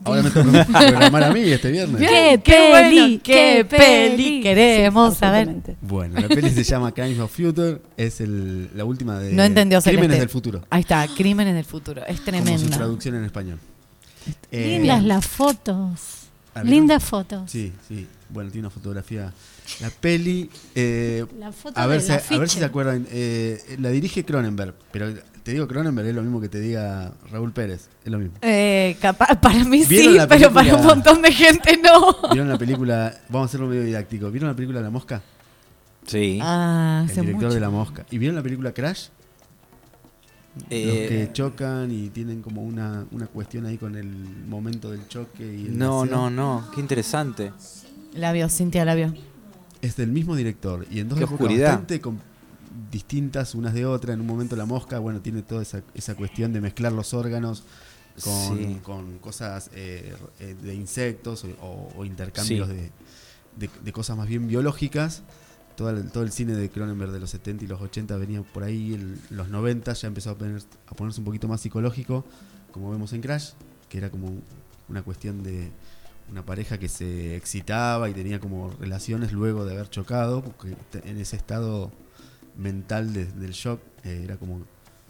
Ahora 0.03 0.23
me 0.23 0.31
toca 0.31 0.65
programar 0.65 1.23
a 1.25 1.33
mí 1.33 1.41
este 1.41 1.69
viernes. 1.71 1.99
¿Qué 2.01 2.41
Qué 2.43 2.69
bueno, 2.69 2.89
peli? 2.89 3.19
qué 3.19 3.65
¿Qué 3.69 3.77
peli 3.77 4.41
queremos 4.41 5.13
Sí, 5.13 5.19
saber. 5.19 5.55
Bueno, 5.81 6.19
la 6.19 6.27
peli 6.27 6.49
se 6.49 6.63
llama 6.63 6.91
Crimes 6.91 7.19
of 7.19 7.31
Future, 7.35 7.79
es 7.97 8.19
el, 8.21 8.69
la 8.75 8.83
última 8.83 9.19
de 9.19 9.31
No 9.33 9.43
entendió 9.43 9.79
Crímenes 9.81 10.01
Celeste. 10.03 10.19
del 10.21 10.29
Futuro. 10.29 10.61
Ahí 10.71 10.81
está, 10.81 11.07
Crímenes 11.15 11.53
del 11.53 11.65
Futuro. 11.65 12.03
Es 12.07 12.19
Como 12.21 12.57
su 12.57 12.69
traducción 12.69 13.15
en 13.15 13.25
español. 13.25 13.59
Eh, 14.51 14.77
Lindas 14.79 15.03
las 15.03 15.25
fotos. 15.25 15.99
Lindas 16.63 17.03
fotos. 17.03 17.49
Sí, 17.51 17.71
sí. 17.87 18.07
Bueno, 18.29 18.49
tiene 18.51 18.67
una 18.67 18.73
fotografía. 18.73 19.31
La 19.79 19.89
peli. 19.89 20.49
eh, 20.75 21.25
La 21.39 21.51
foto 21.51 21.79
a, 21.79 21.85
ver 21.87 22.01
si, 22.01 22.11
a 22.11 22.37
ver 22.37 22.49
si 22.49 22.59
se 22.59 22.65
acuerdan. 22.65 23.07
eh, 23.11 23.59
la 23.79 23.89
dirige 23.89 24.23
Cronenberg. 24.25 24.73
Pero 24.91 25.13
te 25.43 25.53
digo, 25.53 25.67
Cronenberg 25.67 26.07
es 26.09 26.15
lo 26.15 26.21
mismo 26.21 26.39
que 26.41 26.49
te 26.49 26.59
diga 26.59 27.13
Raúl 27.31 27.51
Pérez. 27.51 27.87
Es 28.03 28.11
lo 28.11 28.19
mismo. 28.19 28.35
Eh, 28.41 28.97
capaz, 29.01 29.35
para 29.39 29.63
mí 29.63 29.83
¿Vieron 29.85 30.13
sí, 30.13 30.19
pero 30.29 30.51
para 30.51 30.63
un 30.65 30.71
película? 30.71 30.95
montón 30.95 31.21
de 31.21 31.31
gente 31.31 31.79
no. 31.83 32.29
¿Vieron 32.31 32.49
la 32.49 32.57
película? 32.57 33.13
Vamos 33.29 33.47
a 33.47 33.49
hacerlo 33.49 33.67
medio 33.67 33.83
didáctico. 33.83 34.29
¿Vieron 34.29 34.49
la 34.49 34.55
película 34.55 34.81
La 34.81 34.89
Mosca? 34.89 35.21
Sí. 36.05 36.39
Ah, 36.41 37.01
El 37.07 37.13
director 37.15 37.33
mucho. 37.35 37.53
de 37.53 37.59
La 37.59 37.69
Mosca. 37.69 38.05
¿Y 38.11 38.17
vieron 38.17 38.35
la 38.35 38.43
película 38.43 38.71
Crash? 38.73 39.07
Eh, 40.69 40.85
Los 40.85 40.95
que 41.09 41.29
chocan 41.33 41.91
y 41.91 42.09
tienen 42.09 42.41
como 42.41 42.61
una, 42.61 43.05
una 43.11 43.25
cuestión 43.27 43.65
ahí 43.65 43.77
con 43.77 43.95
el 43.95 44.07
momento 44.49 44.91
del 44.91 45.07
choque. 45.07 45.43
Y 45.45 45.67
el 45.67 45.77
no, 45.77 46.01
deseo. 46.03 46.17
no, 46.17 46.29
no. 46.29 46.71
Qué 46.75 46.81
interesante. 46.81 47.53
La 48.13 48.33
vio, 48.33 48.49
Cintia 48.49 48.83
la 48.83 48.95
vio. 48.95 49.13
Es 49.81 49.95
del 49.95 50.11
mismo 50.11 50.35
director 50.35 50.85
y 50.91 50.99
en 50.99 51.09
dos 51.09 51.19
épocas 51.19 51.47
bastante 51.47 51.99
com- 52.01 52.19
distintas 52.91 53.55
unas 53.55 53.73
de 53.73 53.85
otras. 53.85 54.13
En 54.13 54.21
un 54.21 54.27
momento 54.27 54.55
la 54.55 54.65
mosca, 54.65 54.99
bueno, 54.99 55.19
tiene 55.21 55.41
toda 55.41 55.61
esa, 55.61 55.81
esa 55.93 56.15
cuestión 56.15 56.53
de 56.53 56.61
mezclar 56.61 56.91
los 56.91 57.13
órganos 57.13 57.63
con, 58.23 58.57
Sí. 58.57 58.79
con 58.83 59.17
cosas 59.19 59.69
eh, 59.73 60.13
eh, 60.39 60.55
de 60.61 60.75
insectos 60.75 61.45
o, 61.61 61.91
o 61.95 62.05
intercambios 62.05 62.67
Sí. 62.69 62.73
de, 62.75 62.91
de- 63.57 63.69
de 63.83 63.91
cosas 63.91 64.17
más 64.17 64.27
bien 64.27 64.47
biológicas. 64.47 65.23
Todo 65.75 65.89
el, 65.89 66.11
todo 66.11 66.23
el 66.23 66.31
cine 66.31 66.53
de 66.53 66.69
Cronenberg 66.69 67.11
de 67.11 67.19
los 67.19 67.29
70 67.31 67.63
y 67.63 67.67
los 67.67 67.81
80 67.81 68.15
venía 68.17 68.41
por 68.43 68.63
ahí, 68.63 68.93
el- 68.93 69.17
los 69.29 69.49
90 69.49 69.93
ya 69.93 70.07
empezó 70.07 70.29
a, 70.31 70.37
poner- 70.37 70.61
a 70.87 70.93
ponerse 70.93 71.19
un 71.21 71.25
poquito 71.25 71.47
más 71.47 71.61
psicológico, 71.61 72.23
como 72.71 72.91
vemos 72.91 73.13
en 73.13 73.21
Crash, 73.21 73.51
que 73.89 73.97
era 73.97 74.11
como 74.11 74.33
una 74.89 75.01
cuestión 75.01 75.41
de 75.43 75.71
una 76.31 76.45
pareja 76.45 76.77
que 76.77 76.87
se 76.87 77.35
excitaba 77.35 78.09
y 78.09 78.13
tenía 78.13 78.39
como 78.39 78.71
relaciones 78.79 79.31
luego 79.33 79.65
de 79.65 79.73
haber 79.73 79.89
chocado, 79.89 80.41
porque 80.43 80.75
en 81.07 81.17
ese 81.17 81.35
estado 81.35 81.91
mental 82.57 83.13
de- 83.13 83.25
del 83.25 83.51
shock 83.51 83.79
eh, 84.03 84.21
era 84.23 84.37
como 84.37 84.61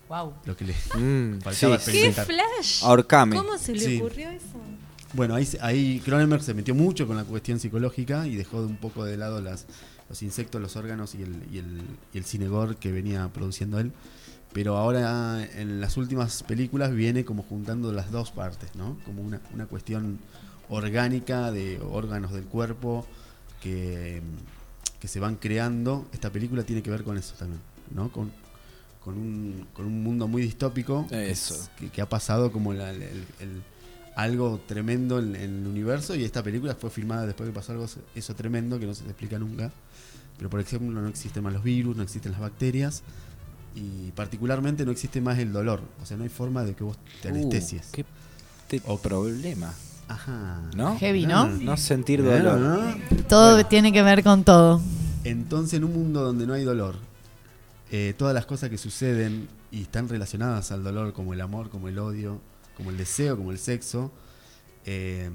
Wow. 0.10 0.34
lo 0.46 0.58
que 0.58 0.66
le 0.66 0.74
Mm, 0.98 1.40
faltaba 1.42 1.80
sí. 1.80 1.92
¿Qué 1.92 2.08
experimentar. 2.08 2.26
flash? 2.26 2.84
Ahorcame. 2.84 3.36
¿Cómo 3.36 3.58
se 3.58 3.74
le 3.74 3.80
Sí. 3.80 3.98
ocurrió 4.00 4.30
eso? 4.30 4.60
Bueno, 5.14 5.36
ahí, 5.36 5.46
se- 5.46 5.60
ahí 5.62 6.00
Cronenberg 6.04 6.42
se 6.44 6.54
metió 6.54 6.74
mucho 6.74 7.06
con 7.08 7.18
la 7.18 7.24
cuestión 7.24 7.60
psicológica 7.60 8.28
y 8.28 8.36
dejó 8.36 8.62
de 8.62 8.68
un 8.68 8.78
poco 8.78 9.04
de 9.06 9.18
lado 9.18 9.42
las, 9.42 9.66
los 10.10 10.22
insectos, 10.24 10.62
los 10.62 10.76
órganos 10.76 11.16
y 11.16 11.22
el, 11.24 11.36
y 11.52 11.58
el, 11.60 11.82
y 12.14 12.18
el 12.18 12.24
cine 12.26 12.48
gore 12.48 12.76
que 12.76 12.92
venía 12.92 13.28
produciendo 13.30 13.80
él. 13.80 13.92
Pero 14.54 14.76
ahora 14.78 15.46
en 15.56 15.80
las 15.80 15.96
últimas 15.98 16.44
películas 16.44 16.94
viene 16.94 17.24
como 17.24 17.42
juntando 17.44 17.94
las 17.94 18.12
dos 18.12 18.32
partes, 18.32 18.76
¿no? 18.76 18.98
Como 19.06 19.22
una, 19.22 19.40
una 19.54 19.66
cuestión 19.66 20.20
orgánica 20.76 21.52
de 21.52 21.80
órganos 21.82 22.32
del 22.32 22.46
cuerpo 22.46 23.06
que, 23.62 24.22
que 25.00 25.08
se 25.08 25.20
van 25.20 25.36
creando. 25.36 26.08
Esta 26.14 26.32
película 26.32 26.64
tiene 26.64 26.82
que 26.82 26.90
ver 26.90 27.04
con 27.04 27.18
eso 27.18 27.36
también, 27.38 27.62
¿no? 27.94 28.12
Con, 28.12 28.32
con, 29.04 29.16
un, 29.18 29.68
con 29.74 29.86
un 29.86 30.04
mundo 30.04 30.28
muy 30.28 30.42
distópico 30.44 31.08
Eso. 31.12 31.56
Que, 31.78 31.90
que 31.90 32.02
ha 32.02 32.10
pasado 32.10 32.52
como 32.52 32.74
la- 32.74 32.92
el- 32.92 33.02
el- 33.04 33.64
algo 34.16 34.60
tremendo 34.68 35.20
en, 35.20 35.36
en 35.36 35.62
el 35.62 35.68
universo 35.68 36.16
y 36.16 36.24
esta 36.26 36.44
película 36.44 36.76
fue 36.76 36.90
filmada 36.90 37.26
después 37.26 37.48
que 37.50 37.54
pasó 37.56 37.72
algo 37.72 37.86
eso- 38.16 38.36
tremendo 38.36 38.78
que 38.80 38.86
no 38.86 38.94
se 38.94 39.04
te 39.04 39.10
explica 39.12 39.40
nunca. 39.40 39.72
Pero 40.38 40.50
por 40.50 40.60
ejemplo 40.60 41.00
no 41.02 41.08
existen 41.08 41.44
más 41.44 41.54
los 41.54 41.64
virus, 41.64 41.96
no 41.96 42.04
existen 42.04 42.32
las 42.32 42.42
bacterias 42.42 43.04
y 43.76 44.12
particularmente 44.12 44.86
no 44.86 44.92
existe 44.92 45.22
más 45.22 45.38
el 45.40 45.52
dolor. 45.54 45.82
O 46.02 46.06
sea, 46.06 46.18
no 46.18 46.24
hay 46.24 46.30
forma 46.30 46.64
de 46.64 46.74
que 46.76 46.84
vos 46.84 46.98
te 47.22 47.30
Uh, 47.30 47.36
anestesies. 47.36 47.88
qué 47.92 48.06
te- 48.68 48.82
problema. 49.02 49.74
Ajá. 50.12 50.62
¿No? 50.76 50.98
Heavy, 51.00 51.26
¿no? 51.26 51.48
No 51.48 51.78
sentir 51.78 52.22
Claro, 52.22 52.58
dolor. 52.58 52.96
¿no? 53.12 53.24
Todo 53.28 53.54
Bueno. 53.54 53.68
tiene 53.70 53.92
que 53.94 54.02
ver 54.04 54.24
con 54.24 54.44
todo. 54.44 54.82
Entonces, 55.24 55.76
en 55.76 55.84
un 55.86 55.94
mundo 55.94 56.22
donde 56.22 56.46
no 56.46 56.54
hay 56.54 56.64
dolor, 56.64 56.96
eh, 57.92 58.14
todas 58.18 58.34
las 58.34 58.46
cosas 58.46 58.70
que 58.70 58.78
suceden 58.78 59.48
y 59.72 59.84
están 59.84 60.10
relacionadas 60.10 60.72
al 60.72 60.84
dolor, 60.84 61.14
como 61.14 61.34
el 61.34 61.42
amor, 61.42 61.70
como 61.70 61.88
el 61.88 61.98
odio, 62.00 62.42
como 62.76 62.90
el 62.90 62.98
deseo, 62.98 63.38
como 63.38 63.52
el 63.52 63.58
sexo, 63.60 64.12
eh, 64.86 65.30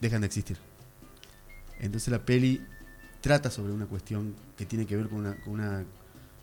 dejan 0.00 0.20
de 0.20 0.26
existir. 0.26 0.58
Entonces 1.80 2.08
la 2.12 2.20
peli 2.24 2.62
trata 3.20 3.50
sobre 3.50 3.72
una 3.72 3.86
cuestión 3.86 4.34
que 4.56 4.66
tiene 4.66 4.86
que 4.86 4.96
ver 4.96 5.08
con 5.08 5.20
una, 5.20 5.34
con 5.36 5.54
una, 5.54 5.84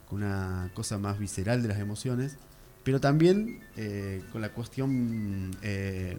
con 0.09 0.23
una 0.23 0.71
cosa 0.73 0.97
más 0.97 1.19
visceral 1.19 1.61
de 1.61 1.67
las 1.69 1.79
emociones, 1.79 2.37
pero 2.83 2.99
también 2.99 3.61
eh, 3.77 4.23
con 4.31 4.41
la 4.41 4.49
cuestión 4.49 5.51
eh, 5.61 6.17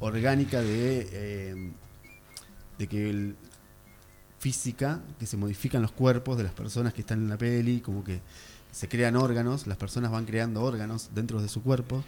orgánica 0.00 0.60
de, 0.60 1.08
eh, 1.12 1.70
de 2.78 2.86
que 2.86 3.10
el, 3.10 3.36
física, 4.38 5.00
que 5.18 5.26
se 5.26 5.36
modifican 5.36 5.82
los 5.82 5.92
cuerpos 5.92 6.36
de 6.36 6.44
las 6.44 6.52
personas 6.52 6.92
que 6.92 7.00
están 7.00 7.18
en 7.20 7.28
la 7.28 7.36
peli, 7.38 7.80
como 7.80 8.04
que 8.04 8.20
se 8.70 8.88
crean 8.88 9.16
órganos, 9.16 9.66
las 9.66 9.76
personas 9.76 10.10
van 10.10 10.24
creando 10.26 10.62
órganos 10.62 11.08
dentro 11.14 11.40
de 11.40 11.48
su 11.48 11.62
cuerpo 11.62 12.04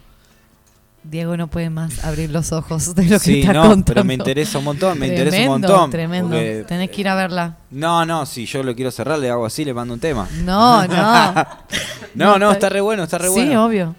Diego 1.04 1.36
no 1.36 1.46
puede 1.46 1.70
más 1.70 2.04
abrir 2.04 2.28
los 2.30 2.50
ojos 2.52 2.94
de 2.96 3.04
lo 3.04 3.10
que 3.10 3.18
Sí, 3.20 3.40
está 3.40 3.52
no, 3.52 3.62
contando. 3.62 3.84
pero 3.86 4.04
me 4.04 4.14
interesa 4.14 4.58
un 4.58 4.64
montón, 4.64 4.98
me 4.98 5.06
interesa 5.06 5.36
un 5.36 5.42
Tremendo, 5.42 5.68
montón, 5.68 5.90
Tremendo. 5.90 6.28
porque- 6.30 6.64
Tenés 6.66 6.90
que 6.90 7.00
ir 7.00 7.08
a 7.08 7.14
verla. 7.14 7.56
No, 7.70 8.04
no, 8.04 8.26
si 8.26 8.46
yo 8.46 8.62
lo 8.64 8.74
quiero 8.74 8.90
cerrar, 8.90 9.18
le 9.18 9.30
hago 9.30 9.46
así, 9.46 9.64
le 9.64 9.72
mando 9.72 9.94
un 9.94 10.00
tema. 10.00 10.28
No, 10.44 10.86
no. 10.86 11.34
no, 12.16 12.38
no, 12.38 12.50
está 12.50 12.68
re 12.68 12.80
bueno, 12.80 13.04
está 13.04 13.16
re 13.16 13.28
Sí, 13.28 13.34
bueno. 13.34 13.64
obvio. 13.64 13.94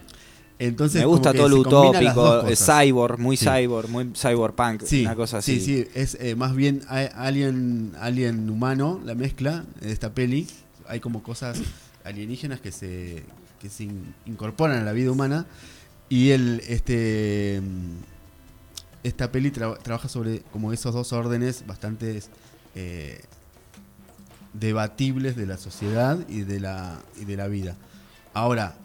Entonces, 0.62 1.00
Me 1.02 1.06
gusta 1.06 1.34
todo 1.34 1.48
lo 1.48 1.58
utópico, 1.62 2.44
cyborg, 2.54 3.18
muy 3.18 3.38
Sí. 3.38 3.46
cyborg, 3.46 3.88
muy 3.90 4.12
cyberpunk, 4.14 4.84
Sí, 4.84 5.04
una 5.06 5.16
cosa 5.16 5.38
así. 5.38 5.58
Sí, 5.62 5.66
sí, 5.66 5.88
es 5.96 6.18
eh, 6.20 6.36
más 6.36 6.54
bien 6.54 6.82
alien, 6.90 7.94
alien 8.00 8.50
humano, 8.50 9.00
la 9.06 9.16
mezcla 9.16 9.64
de 9.80 9.92
esta 9.94 10.14
peli. 10.14 10.48
Hay 10.88 11.00
como 11.00 11.24
cosas 11.24 11.60
alienígenas 12.04 12.60
que 12.60 12.74
se, 12.74 13.24
que 13.62 13.70
se 13.70 13.86
in- 13.86 14.14
incorporan 14.26 14.80
a 14.82 14.84
la 14.84 14.92
vida 14.92 15.12
humana. 15.12 15.46
Y 16.10 16.32
el, 16.32 16.62
este, 16.68 17.62
mm, 17.64 19.04
esta 19.04 19.32
peli 19.32 19.52
tra- 19.52 19.78
trabaja 19.82 20.10
sobre 20.10 20.42
como 20.52 20.74
esos 20.74 20.94
dos 20.94 21.14
órdenes 21.14 21.66
bastante 21.68 22.22
eh, 22.76 23.22
debatibles 24.54 25.36
de 25.36 25.46
la 25.46 25.58
sociedad 25.58 26.18
y 26.28 26.42
de 26.42 26.60
la, 26.60 27.00
y 27.20 27.26
de 27.26 27.38
la 27.38 27.48
vida. 27.48 27.76
Ahora, 28.34 28.76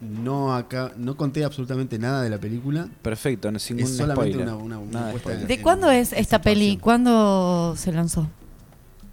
no 0.00 0.54
acá 0.54 0.92
no 0.96 1.16
conté 1.16 1.44
absolutamente 1.44 1.98
nada 1.98 2.22
de 2.22 2.30
la 2.30 2.38
película. 2.38 2.86
Perfecto, 3.02 3.50
no 3.50 3.56
es 3.56 3.70
ningún 3.70 3.90
solamente 3.90 4.32
spoiler. 4.32 4.54
una, 4.54 4.78
una- 4.78 4.78
una 4.78 5.06
de. 5.12 5.46
¿De 5.46 5.54
en- 5.54 5.62
cuándo 5.62 5.90
es 5.90 6.12
esta 6.12 6.40
peli? 6.40 6.76
¿Cuándo 6.78 7.74
se 7.76 7.92
lanzó? 7.92 8.28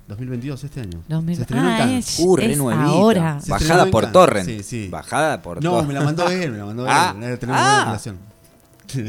2022, 0.07 0.63
este 0.65 0.81
año. 0.81 1.01
2000. 1.07 1.35
Se 1.37 1.41
estrenó 1.43 1.63
en 1.69 1.73
Ah, 1.73 1.77
Cannes. 1.77 2.19
Uh, 2.19 2.35
re 2.35 2.55
ahora. 2.75 3.39
Se 3.39 3.49
Bajada 3.49 3.85
por 3.85 4.11
torrent. 4.11 4.45
Sí, 4.45 4.61
sí. 4.61 4.87
Bajada 4.89 5.41
por 5.41 5.63
No, 5.63 5.71
torrent. 5.71 5.87
me 5.87 5.93
la 5.93 6.01
mandó 6.01 6.29
él, 6.29 6.51
me 6.51 6.57
la 6.57 6.65
mandó 6.65 6.83
él. 6.85 6.91
Ah, 6.93 7.13
Tenemos 7.17 7.39
buena 7.39 7.81
ah. 7.81 7.85
relación. 7.85 8.17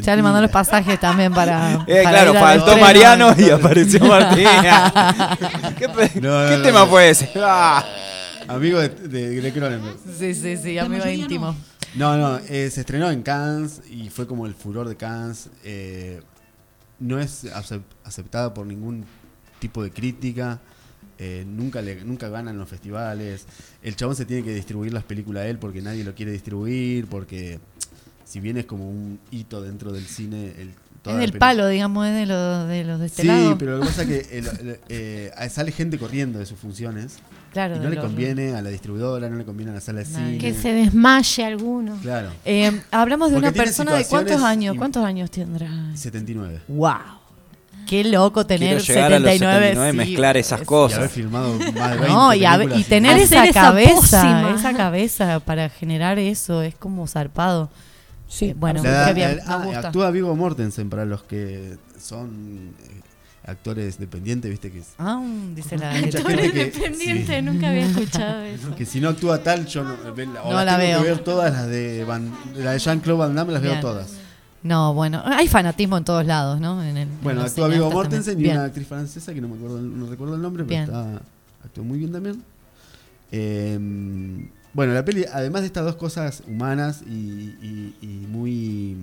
Ya 0.02 0.14
le 0.16 0.22
mandó 0.22 0.40
los 0.40 0.50
pasajes 0.52 0.98
también 1.00 1.34
para. 1.34 1.84
Eh, 1.88 2.02
para 2.04 2.10
claro, 2.22 2.34
faltó. 2.34 2.78
Mariano 2.78 3.34
y 3.36 3.50
apareció 3.50 4.04
Martín. 4.06 4.46
¿Qué, 5.76 5.88
No, 6.20 6.30
no, 6.30 6.50
no, 6.56 6.62
tema 6.62 6.80
no. 6.80 6.86
fue 6.86 7.10
ese? 7.10 7.28
Amigo 8.48 8.78
de, 8.78 8.88
de 8.88 9.36
Greg 9.36 9.54
Cronenberg. 9.54 9.96
Sí, 10.18 10.34
sí, 10.34 10.56
sí, 10.56 10.78
amigo 10.78 11.06
íntimo. 11.08 11.54
No, 11.96 12.16
no, 12.16 12.38
eh, 12.48 12.70
se 12.70 12.80
estrenó 12.80 13.10
en 13.10 13.22
Cannes 13.22 13.80
y 13.90 14.10
fue 14.10 14.26
como 14.26 14.46
el 14.46 14.54
furor 14.54 14.88
de 14.88 14.96
Cannes. 14.96 15.48
eh, 15.64 16.20
no 17.00 17.18
es 17.18 17.44
acep- 17.44 17.82
aceptada 18.04 18.54
por 18.54 18.66
ningún 18.66 19.04
tipo 19.60 19.82
de 19.82 19.90
crítica. 19.90 20.60
eh, 21.18 21.44
nunca, 21.46 21.80
le, 21.80 22.04
nunca 22.04 22.28
ganan 22.28 22.58
los 22.58 22.68
festivales. 22.68 23.46
El 23.82 23.94
chabón 23.94 24.16
se 24.16 24.24
tiene 24.24 24.42
que 24.42 24.52
distribuir 24.54 24.92
las 24.92 25.04
películas 25.04 25.44
a 25.44 25.46
él 25.48 25.58
porque 25.58 25.80
nadie 25.80 26.02
lo 26.04 26.14
quiere 26.14 26.32
distribuir. 26.32 27.06
Porque 27.06 27.60
si 28.24 28.40
bien 28.40 28.56
es 28.56 28.66
como 28.66 28.88
un 28.90 29.20
hito 29.30 29.62
dentro 29.62 29.92
del 29.92 30.06
cine. 30.06 30.52
El, 30.58 30.70
Es 31.06 31.16
del 31.18 31.32
palo, 31.38 31.68
digamos, 31.68 32.06
es 32.06 32.14
de 32.14 32.26
los 32.26 32.66
de, 32.68 32.82
los 32.84 32.98
de 32.98 33.06
este 33.06 33.22
Sí, 33.22 33.28
lado. 33.28 33.56
pero 33.58 33.72
lo 33.76 33.80
que 33.82 33.86
pasa 33.86 34.02
es 34.02 34.08
que 34.08 34.38
el- 34.38 34.46
el- 34.48 34.80
eh, 34.88 35.30
sale 35.50 35.70
gente 35.70 35.98
corriendo 35.98 36.38
de 36.40 36.46
sus 36.46 36.58
funciones. 36.58 37.18
Claro, 37.54 37.76
y 37.76 37.78
no 37.78 37.88
le 37.88 37.96
conviene 37.96 38.54
a 38.54 38.60
la 38.60 38.68
distribuidora, 38.68 39.30
no 39.30 39.36
le 39.36 39.44
conviene 39.46 39.70
a 39.70 39.74
la 39.76 39.80
sala 39.80 40.00
de 40.00 40.04
cine. 40.04 40.36
Que 40.38 40.52
se 40.52 40.72
desmaye 40.74 41.44
alguno. 41.44 41.96
Claro. 42.02 42.28
Eh, 42.44 42.82
hablamos 42.90 43.30
de 43.30 43.36
Porque 43.36 43.48
una 43.48 43.56
persona 43.56 43.94
de 43.94 44.04
cuántos 44.04 44.42
años, 44.42 44.74
y- 44.74 44.78
¿cuántos 44.78 45.02
años 45.04 45.30
tendrá? 45.30 45.70
79. 45.94 46.60
Wow. 46.68 46.92
Qué 47.86 48.02
loco 48.02 48.46
tener 48.46 48.78
Quiero 48.78 48.84
llegar 48.84 49.12
a 49.12 49.18
los 49.18 49.30
79, 49.30 49.68
79, 49.68 49.90
sí, 49.90 49.96
mezclar 50.10 50.36
esas 50.36 50.60
es- 50.62 50.66
cosas. 50.66 50.96
Y 50.96 50.98
haber 51.00 51.10
filmado 51.10 51.52
más 51.58 51.90
de 51.90 51.96
20 51.98 52.08
No, 52.08 52.34
y, 52.34 52.44
y 52.80 52.84
tener 52.84 53.18
esa 53.18 53.44
esa 53.44 53.60
cabeza, 53.60 53.94
pócima. 54.22 54.54
esa 54.58 54.72
cabeza 54.74 55.40
para 55.40 55.68
generar 55.68 56.18
eso 56.18 56.62
es 56.62 56.74
como 56.74 57.06
zarpado. 57.06 57.68
Sí, 58.26 58.46
Eh, 58.46 58.54
bueno, 58.58 58.82
La- 58.82 59.06
qué 59.06 59.14
bien, 59.14 59.36
la- 59.46 59.58
nos 59.58 59.74
ah, 59.76 59.78
actúa 59.88 60.10
Vigo 60.10 60.34
Mortensen 60.34 60.88
para 60.90 61.04
los 61.04 61.22
que 61.24 61.76
son 62.00 62.74
eh, 62.84 63.00
actores 63.46 63.98
dependientes, 63.98 64.50
viste 64.50 64.70
que 64.72 64.78
es- 64.78 64.94
Ah, 64.98 65.22
dice 65.54 65.76
la 65.76 65.92
Mucha 65.92 66.18
Actor 66.18 66.32
gente 66.32 66.52
que- 66.52 66.62
independiente, 66.66 67.36
sí. 67.38 67.42
nunca 67.42 67.68
había 67.68 67.86
escuchado 67.90 68.40
eso. 68.42 68.74
que 68.74 68.86
si 68.86 69.00
no 69.00 69.10
actúa 69.10 69.42
tal, 69.42 69.66
yo 69.66 69.84
no, 69.84 70.14
ven- 70.14 70.30
o 70.42 70.50
No 70.50 70.56
las 70.56 70.64
la 70.66 70.78
tengo 70.78 70.88
veo. 70.92 71.02
que 71.02 71.08
ver 71.10 71.18
todas 71.20 71.52
las 71.52 71.66
de 71.68 72.04
Van- 72.04 72.32
la 72.56 72.72
de 72.72 72.78
Jean-Claude 72.78 73.18
Van 73.18 73.34
Damme 73.34 73.52
las 73.52 73.62
Bien. 73.62 73.74
veo 73.74 73.80
todas. 73.82 74.12
No, 74.62 74.94
bueno, 74.94 75.22
hay 75.26 75.46
fanatismo 75.46 75.98
en 75.98 76.04
todos 76.04 76.24
lados, 76.24 76.58
¿no? 76.58 76.82
En 76.82 76.96
el- 76.96 77.08
Bueno, 77.22 77.40
en 77.42 77.46
actúa 77.46 77.68
Vigo 77.68 77.90
Mortensen 77.90 78.40
y 78.40 78.46
una 78.48 78.64
actriz 78.64 78.86
francesa 78.88 79.34
que 79.34 79.40
no 79.42 79.48
me 79.48 79.56
acuerdo, 79.56 79.78
no 79.80 80.06
recuerdo 80.06 80.36
el 80.36 80.40
nombre, 80.42 80.64
pero 80.64 80.82
está, 80.84 81.20
actuó 81.62 81.84
muy 81.84 81.98
bien 81.98 82.12
también. 82.12 82.42
Eh, 83.30 83.78
bueno, 84.72 84.94
la 84.94 85.04
peli, 85.04 85.26
además 85.30 85.60
de 85.62 85.66
estas 85.66 85.84
dos 85.84 85.96
cosas 85.96 86.42
humanas 86.48 87.02
y, 87.06 87.10
y- 87.12 87.94
y 88.00 88.06
muy 88.30 88.96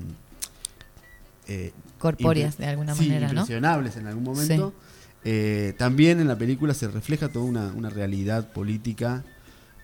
eh, 1.48 1.72
Corpóreas, 2.02 2.58
de 2.58 2.66
alguna 2.68 2.96
sí, 2.96 3.04
manera, 3.08 3.28
¿no? 3.28 3.34
impresionables 3.42 3.96
en 3.98 4.08
algún 4.08 4.24
momento. 4.24 4.74
eh, 5.24 5.74
también 5.78 6.20
en 6.20 6.28
la 6.28 6.36
película 6.38 6.74
se 6.74 6.88
refleja 6.88 7.30
toda 7.30 7.46
una, 7.46 7.72
una 7.76 7.90
realidad 7.90 8.52
política 8.52 9.24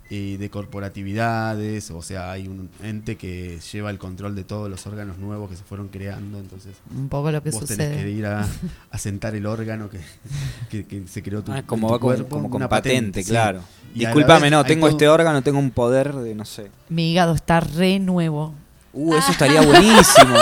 y 0.10 0.38
de 0.38 0.50
corporatividades, 0.50 1.92
o 1.92 2.02
sea, 2.02 2.32
hay 2.32 2.48
un 2.48 2.70
ente 2.82 3.18
que 3.18 3.60
lleva 3.74 3.90
el 3.90 3.98
control 3.98 4.36
de 4.36 4.44
todos 4.46 4.70
los 4.70 4.88
órganos 4.88 5.18
nuevos 5.18 5.50
que 5.50 5.58
se 5.58 5.64
fueron 5.64 5.90
creando, 5.90 6.40
entonces 6.40 6.78
Un 6.96 7.10
poco 7.10 7.30
lo 7.32 7.44
que 7.44 7.52
vos 7.52 7.60
sucede. 7.60 7.90
tenés 7.90 8.04
que 8.04 8.10
ir 8.12 8.26
a, 8.26 8.48
a 8.92 8.98
sentar 8.98 9.36
el 9.36 9.46
órgano 9.46 9.90
que, 9.90 10.00
que- 10.70 10.86
que 10.86 11.08
se 11.08 11.22
creó 11.22 11.44
tu, 11.44 11.52
Ah, 11.52 11.62
como 11.66 11.88
tu 11.88 11.94
va 11.94 12.00
con, 12.00 12.08
cuerpo, 12.08 12.30
como 12.30 12.50
con 12.50 12.62
una 12.62 12.70
patente, 12.70 13.22
sí. 13.22 13.30
claro. 13.30 13.62
Y 13.94 14.00
Discúlpame, 14.00 14.44
vez 14.44 14.52
no, 14.52 14.64
tengo 14.64 14.88
todo- 14.88 14.92
este 14.92 15.08
órgano, 15.10 15.42
tengo 15.42 15.60
un 15.60 15.72
poder 15.72 16.14
de 16.14 16.36
no 16.36 16.46
sé. 16.46 16.72
Mi 16.90 17.12
hígado 17.12 17.34
está 17.36 17.60
re 17.60 18.00
nuevo. 18.00 18.54
Uh, 18.94 19.14
eso 19.16 19.32
estaría 19.32 19.62
buenísimo. 19.66 20.36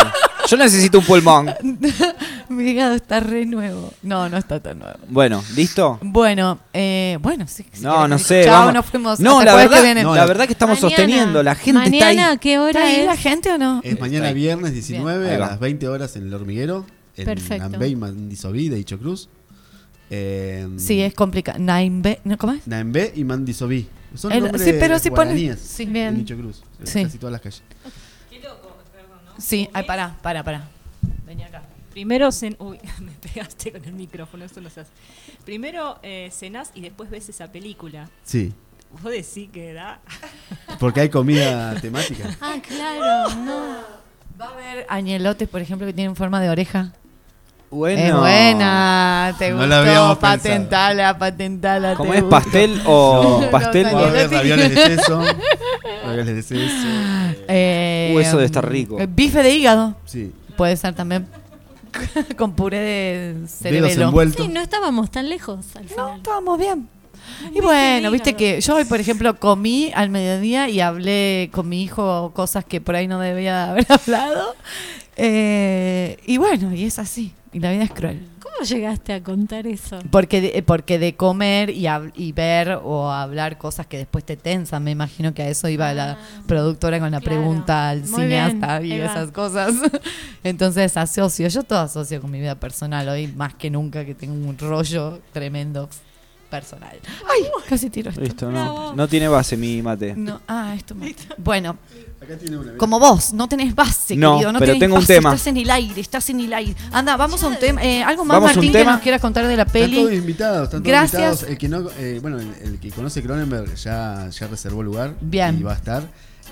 Yo 0.50 0.58
necesito 0.58 1.00
un 1.00 1.06
pulmón. 1.06 1.52
Mi 2.50 2.70
hígado 2.70 2.94
está 2.96 3.20
re 3.20 3.46
nuevo. 3.46 3.92
No, 4.04 4.30
no 4.30 4.38
está 4.38 4.60
tan 4.60 4.80
nuevo. 4.80 4.98
Bueno, 5.10 5.44
¿listo? 5.56 5.98
Bueno, 6.02 6.60
eh, 6.74 7.18
bueno, 7.22 7.48
sí. 7.48 7.66
si 7.72 7.82
No, 7.84 8.08
no 8.08 8.18
sé. 8.20 8.44
Chao, 8.46 8.60
vamos. 8.60 8.74
nos 8.76 8.86
fuimos. 8.86 9.20
No, 9.20 9.40
hasta 9.40 9.46
la 9.46 9.52
jueves 9.54 9.70
verdad, 9.70 9.82
que 9.82 9.86
viene. 9.88 10.04
no, 10.04 10.16
la 10.16 10.26
verdad 10.26 10.46
que 10.46 10.54
estamos 10.54 10.82
Mañana. 10.82 10.96
sosteniendo. 10.98 11.44
La 11.44 11.56
gente 11.56 11.84
está 11.86 12.06
Mañana. 12.08 12.38
¿qué 12.38 12.60
hora 12.60 12.70
¿Está 12.70 12.84
ahí 12.86 12.96
es? 13.02 13.06
la 13.06 13.18
gente 13.18 13.52
o 13.52 13.58
no? 13.58 13.82
Es 13.84 14.00
mañana 14.00 14.32
viernes 14.34 14.74
19 14.74 15.30
Ahí 15.30 15.36
a 15.36 15.40
va. 15.40 15.48
las 15.48 15.60
20 15.60 15.88
horas 15.88 16.16
en 16.16 16.24
El 16.28 16.34
Hormiguero, 16.34 16.86
en 17.18 17.26
Perfecto. 17.26 17.70
Nambey, 17.70 17.96
Mandisoví 17.96 18.70
de 18.70 18.80
Icho 18.80 19.00
Cruz. 19.00 19.30
Eh, 20.12 20.68
Sí, 20.78 21.02
es 21.02 21.14
complicado. 21.16 21.58
Naimbe, 21.60 22.20
¿no? 22.24 22.38
¿Cómo 22.38 22.54
es? 22.54 22.68
Nambé 22.68 23.12
y 23.16 23.24
Mandisoví. 23.24 23.88
Son 24.14 24.32
El- 24.32 24.44
nombres 24.44 24.62
sí, 24.64 24.74
pero 24.80 25.00
si 25.00 25.10
pone- 25.10 25.32
guaraníes 25.32 25.60
sí, 25.60 25.84
en 25.84 25.94
bien. 25.94 26.20
Icho 26.22 26.38
Cruz. 26.38 26.62
en 26.80 26.88
Sí. 26.88 27.04
Casi 27.04 27.18
todas 27.18 27.32
las 27.34 27.42
calles. 27.42 27.64
Sí, 29.38 29.70
ay, 29.74 29.84
pará, 29.84 30.16
pará, 30.22 30.44
pará. 30.44 30.68
Vení 31.26 31.44
acá. 31.44 31.62
Primero 31.92 32.32
cen... 32.32 32.56
Uy, 32.60 32.80
me 33.00 33.12
pegaste 33.12 33.72
con 33.72 33.84
el 33.86 33.94
micrófono, 33.94 34.46
eso 34.46 34.62
no 34.62 34.70
se 34.70 34.82
hace. 34.82 34.92
Primero 35.46 36.00
eh, 36.04 36.30
cenás 36.32 36.72
y 36.74 36.82
después 36.82 37.10
ves 37.10 37.30
esa 37.30 37.52
película. 37.52 38.10
Sí, 38.24 38.54
Vos 39.02 39.12
decís 39.12 39.50
que 39.52 39.74
da. 39.74 40.00
porque 40.80 41.02
hay 41.02 41.10
comida 41.10 41.80
temática. 41.82 42.36
Ah, 42.40 42.56
claro, 42.66 43.36
no. 43.36 43.78
Va 44.40 44.48
a 44.48 44.54
haber 44.54 44.86
añelotes, 44.90 45.48
por 45.48 45.62
ejemplo, 45.62 45.88
que 45.88 45.94
tienen 45.94 46.16
forma 46.16 46.42
de 46.42 46.50
oreja. 46.50 46.94
Bueno. 47.76 48.02
Es 48.02 48.16
buena, 48.20 49.36
te 49.38 49.50
No 49.50 49.56
gustó, 49.58 49.68
la 49.68 49.80
habíamos 49.80 50.18
pensado. 50.18 50.38
patentala, 50.38 51.18
patentala. 51.18 51.96
¿Cómo 51.96 52.14
es 52.14 52.24
pastel 52.24 52.82
o 52.86 53.44
pastel? 53.52 53.86
Añelotes. 53.88 54.32
ravioles 54.32 54.70
de 54.76 54.96
seso. 54.96 55.22
Ravioles 56.06 56.36
de 56.36 56.42
seso. 56.44 56.88
Eh, 57.48 58.14
Uh, 58.16 58.20
eso 58.20 58.32
debe 58.38 58.46
estar 58.46 58.70
rico. 58.70 59.00
eh, 59.00 59.08
Bife 59.10 59.44
de 59.44 59.54
hígado. 59.56 59.96
Sí. 60.06 60.32
Puede 60.56 60.78
ser 60.78 60.94
también 60.96 61.28
con 62.38 62.54
puré 62.54 62.80
de 62.80 63.48
cerebelo. 63.48 64.06
envueltos. 64.06 64.46
Sí, 64.46 64.52
no 64.52 64.62
estábamos 64.62 65.12
tan 65.12 65.28
lejos 65.30 65.66
al 65.76 65.84
No, 65.84 65.90
final. 65.90 66.18
estábamos 66.18 66.58
bien. 66.60 66.88
Y 67.54 67.60
bueno, 67.60 68.10
de 68.10 68.14
viste 68.14 68.34
que 68.36 68.62
yo 68.62 68.76
hoy, 68.76 68.86
por 68.86 69.00
ejemplo, 69.00 69.38
comí 69.40 69.92
al 69.96 70.10
mediodía 70.10 70.70
y 70.70 70.80
hablé 70.80 71.50
con 71.52 71.68
mi 71.68 71.82
hijo 71.84 72.32
cosas 72.36 72.64
que 72.64 72.80
por 72.80 72.96
ahí 72.96 73.08
no 73.08 73.20
debía 73.20 73.72
haber 73.72 73.86
hablado. 73.90 74.56
Eh, 75.18 76.18
y 76.26 76.38
bueno, 76.38 76.74
y 76.74 76.86
es 76.86 77.00
así. 77.00 77.34
Y 77.56 77.60
la 77.62 77.72
vida 77.72 77.84
es 77.84 77.92
cruel. 77.92 78.20
¿Cómo 78.42 78.66
llegaste 78.68 79.14
a 79.14 79.24
contar 79.24 79.66
eso? 79.66 79.98
Porque 80.12 80.42
de, 80.42 80.62
porque 80.62 81.00
de 81.00 81.16
comer 81.16 81.70
y, 81.70 81.84
hab- 81.84 82.12
y 82.16 82.34
ver 82.34 82.80
o 82.84 83.10
hablar 83.10 83.58
cosas 83.58 83.88
que 83.88 83.98
después 83.98 84.26
te 84.26 84.36
tensan, 84.36 84.84
me 84.84 84.92
imagino 84.92 85.34
que 85.34 85.42
a 85.44 85.48
eso 85.48 85.70
iba 85.70 85.94
la 85.94 86.18
productora 86.48 87.00
con 87.00 87.12
la 87.12 87.18
Ah, 87.18 87.22
claro. 87.22 87.38
pregunta 87.42 87.90
al 87.90 88.02
Muy 88.02 88.24
cineasta 88.24 88.80
bien, 88.80 88.98
y 88.98 89.00
va. 89.00 89.06
esas 89.06 89.32
cosas. 89.32 89.74
Entonces 90.44 90.98
asocio, 90.98 91.48
yo 91.48 91.64
todo 91.64 91.80
asocio 91.80 92.20
con 92.22 92.30
mi 92.30 92.40
vida 92.42 92.56
personal 92.56 93.08
hoy, 93.08 93.28
más 93.28 93.54
que 93.54 93.70
nunca 93.70 94.04
que 94.06 94.16
tengo 94.16 94.34
un 94.34 94.58
rollo 94.58 95.22
tremendo 95.32 95.90
personal. 96.60 96.98
Ay, 97.30 97.44
casi 97.68 97.90
tiro 97.90 98.10
esto. 98.10 98.22
Listo, 98.22 98.52
no, 98.52 98.94
no 98.96 99.08
tiene 99.08 99.28
base 99.28 99.58
mi 99.58 99.82
mate. 99.82 100.14
No, 100.16 100.42
ah, 100.48 100.74
esto 100.78 100.96
me- 100.96 101.16
Bueno, 101.38 101.78
Acá 102.22 102.38
tiene 102.38 102.58
una. 102.58 102.78
como 102.78 103.00
vos, 103.00 103.34
no 103.34 103.48
tenés 103.48 103.76
base, 103.76 104.16
No, 104.16 104.34
querido. 104.36 104.52
No 104.54 104.60
pero 104.60 104.72
tenés 104.74 104.80
tengo 104.80 104.96
un 104.96 105.02
base, 105.02 105.14
tema. 105.16 105.30
Estás 105.34 105.48
en 105.48 105.58
el 105.58 105.70
aire, 105.70 106.02
estás 106.02 106.30
en 106.30 106.40
el 106.40 106.54
aire. 106.54 106.76
Anda, 106.92 107.18
vamos 107.18 107.44
a 107.44 107.48
un 107.48 107.58
tema. 107.58 107.84
Eh, 107.84 108.02
algo 108.04 108.24
más, 108.26 108.36
¿Vamos 108.36 108.50
a 108.52 108.60
un 108.60 108.66
Martín, 108.66 108.72
que 108.72 108.86
nos 108.86 109.02
quieras 109.02 109.22
contar 109.22 109.46
de 109.48 109.56
la 109.58 109.64
Están 109.64 109.92
todos 109.92 110.06
peli. 110.06 110.16
invitados, 110.18 110.64
están 110.64 110.82
todos 110.82 110.88
Gracias. 110.92 111.22
invitados. 111.42 111.44
El 111.52 111.58
que 111.58 111.70
no, 111.70 111.90
eh, 112.00 112.20
bueno, 112.22 112.40
el, 112.40 112.54
el 112.62 112.80
que 112.80 112.90
conoce 112.92 113.22
Cronenberg 113.22 113.76
ya, 113.76 114.30
ya 114.30 114.48
reservó 114.48 114.82
lugar 114.82 115.14
Bien. 115.22 115.60
y 115.60 115.64
va 115.64 115.74
a 115.74 115.76
estar. 115.76 116.04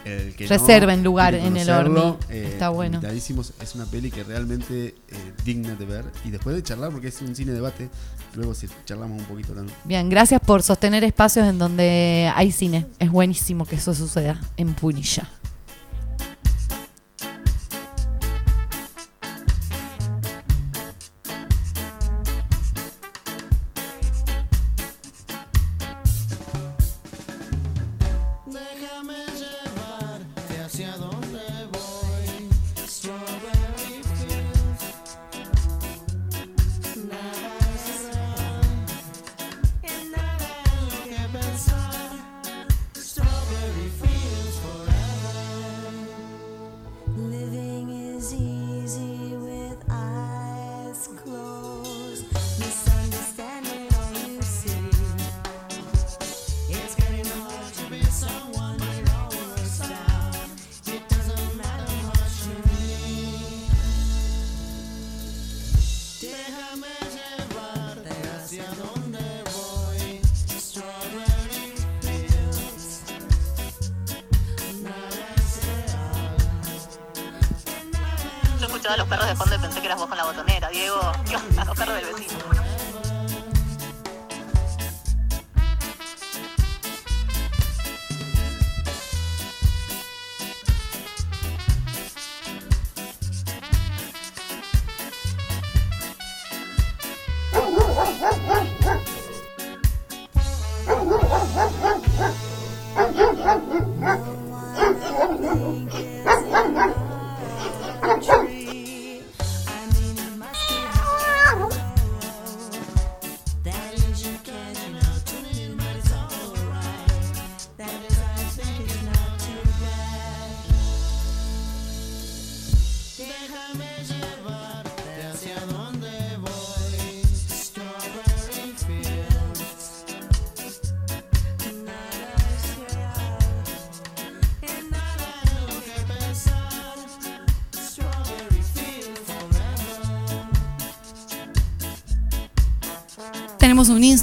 El 0.06 0.36
que 0.36 0.44
no, 0.46 0.50
Reserven 0.50 1.04
lugar 1.04 1.34
en 1.34 1.56
el 1.56 1.70
Orni. 1.70 2.18
eh, 2.30 2.50
Está 2.54 2.70
bueno. 2.70 3.00
Es 3.02 3.76
una 3.76 3.86
peli 3.86 4.12
que 4.12 4.24
realmente 4.24 4.88
eh, 4.88 5.34
digna 5.46 5.76
de 5.76 5.86
ver. 5.86 6.06
Y 6.26 6.30
después 6.32 6.56
de 6.56 6.64
charlar, 6.64 6.92
porque 6.92 7.08
es 7.08 7.22
un 7.22 7.36
cine 7.36 7.52
debate, 7.54 7.90
luego 8.36 8.54
si 8.54 8.68
charlamos 8.86 9.20
un 9.22 9.26
poquito 9.28 9.54
también. 9.54 9.78
Bien, 9.86 10.10
gracias 10.10 10.42
por 10.42 10.62
sostener 10.64 11.04
espacios 11.04 11.48
en 11.48 11.58
donde 11.58 12.32
hay 12.36 12.52
cine. 12.52 12.86
Es 13.00 13.10
buenísimo 13.12 13.66
que 13.66 13.76
eso 13.76 13.94
suceda 13.94 14.40
en 14.58 14.74
Punilla. 14.74 15.30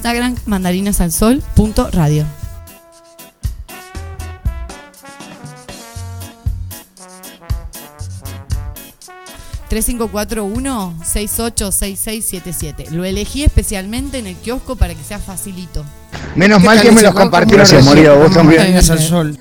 Instagram, 0.00 0.34
mandarinasalsol.radio. 0.46 2.24
siete 12.22 12.52
Lo 12.90 13.04
elegí 13.04 13.44
especialmente 13.44 14.18
en 14.18 14.26
el 14.26 14.36
kiosco 14.36 14.76
para 14.76 14.94
que 14.94 15.04
sea 15.04 15.18
facilito. 15.18 15.84
Menos 16.34 16.62
mal 16.62 16.80
que 16.80 16.90
me 16.92 17.02
los 17.02 17.14
compartieron 17.14 17.66
Gracias. 17.68 17.84
María, 17.84 18.14
vos 18.14 18.32
también. 18.32 18.74
al 18.74 18.98
sol. 18.98 19.38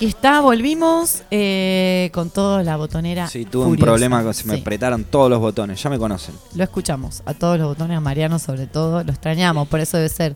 Aquí 0.00 0.06
está, 0.06 0.40
volvimos 0.40 1.24
eh, 1.30 2.10
con 2.14 2.30
toda 2.30 2.62
la 2.62 2.78
botonera. 2.78 3.26
Sí, 3.28 3.44
tuve 3.44 3.66
un 3.66 3.76
problema, 3.76 4.22
con- 4.22 4.32
se 4.32 4.44
me 4.46 4.54
Sí. 4.54 4.60
apretaron 4.62 5.04
todos 5.04 5.28
los 5.28 5.38
botones, 5.40 5.82
ya 5.82 5.90
me 5.90 5.98
conocen. 5.98 6.34
Lo 6.54 6.64
escuchamos, 6.64 7.22
a 7.26 7.34
todos 7.34 7.58
los 7.58 7.68
botones, 7.68 7.98
a 7.98 8.00
Mariano 8.00 8.38
sobre 8.38 8.66
todo, 8.66 9.04
lo 9.04 9.12
extrañamos, 9.12 9.68
por 9.68 9.78
eso 9.80 9.98
debe 9.98 10.08
ser. 10.08 10.34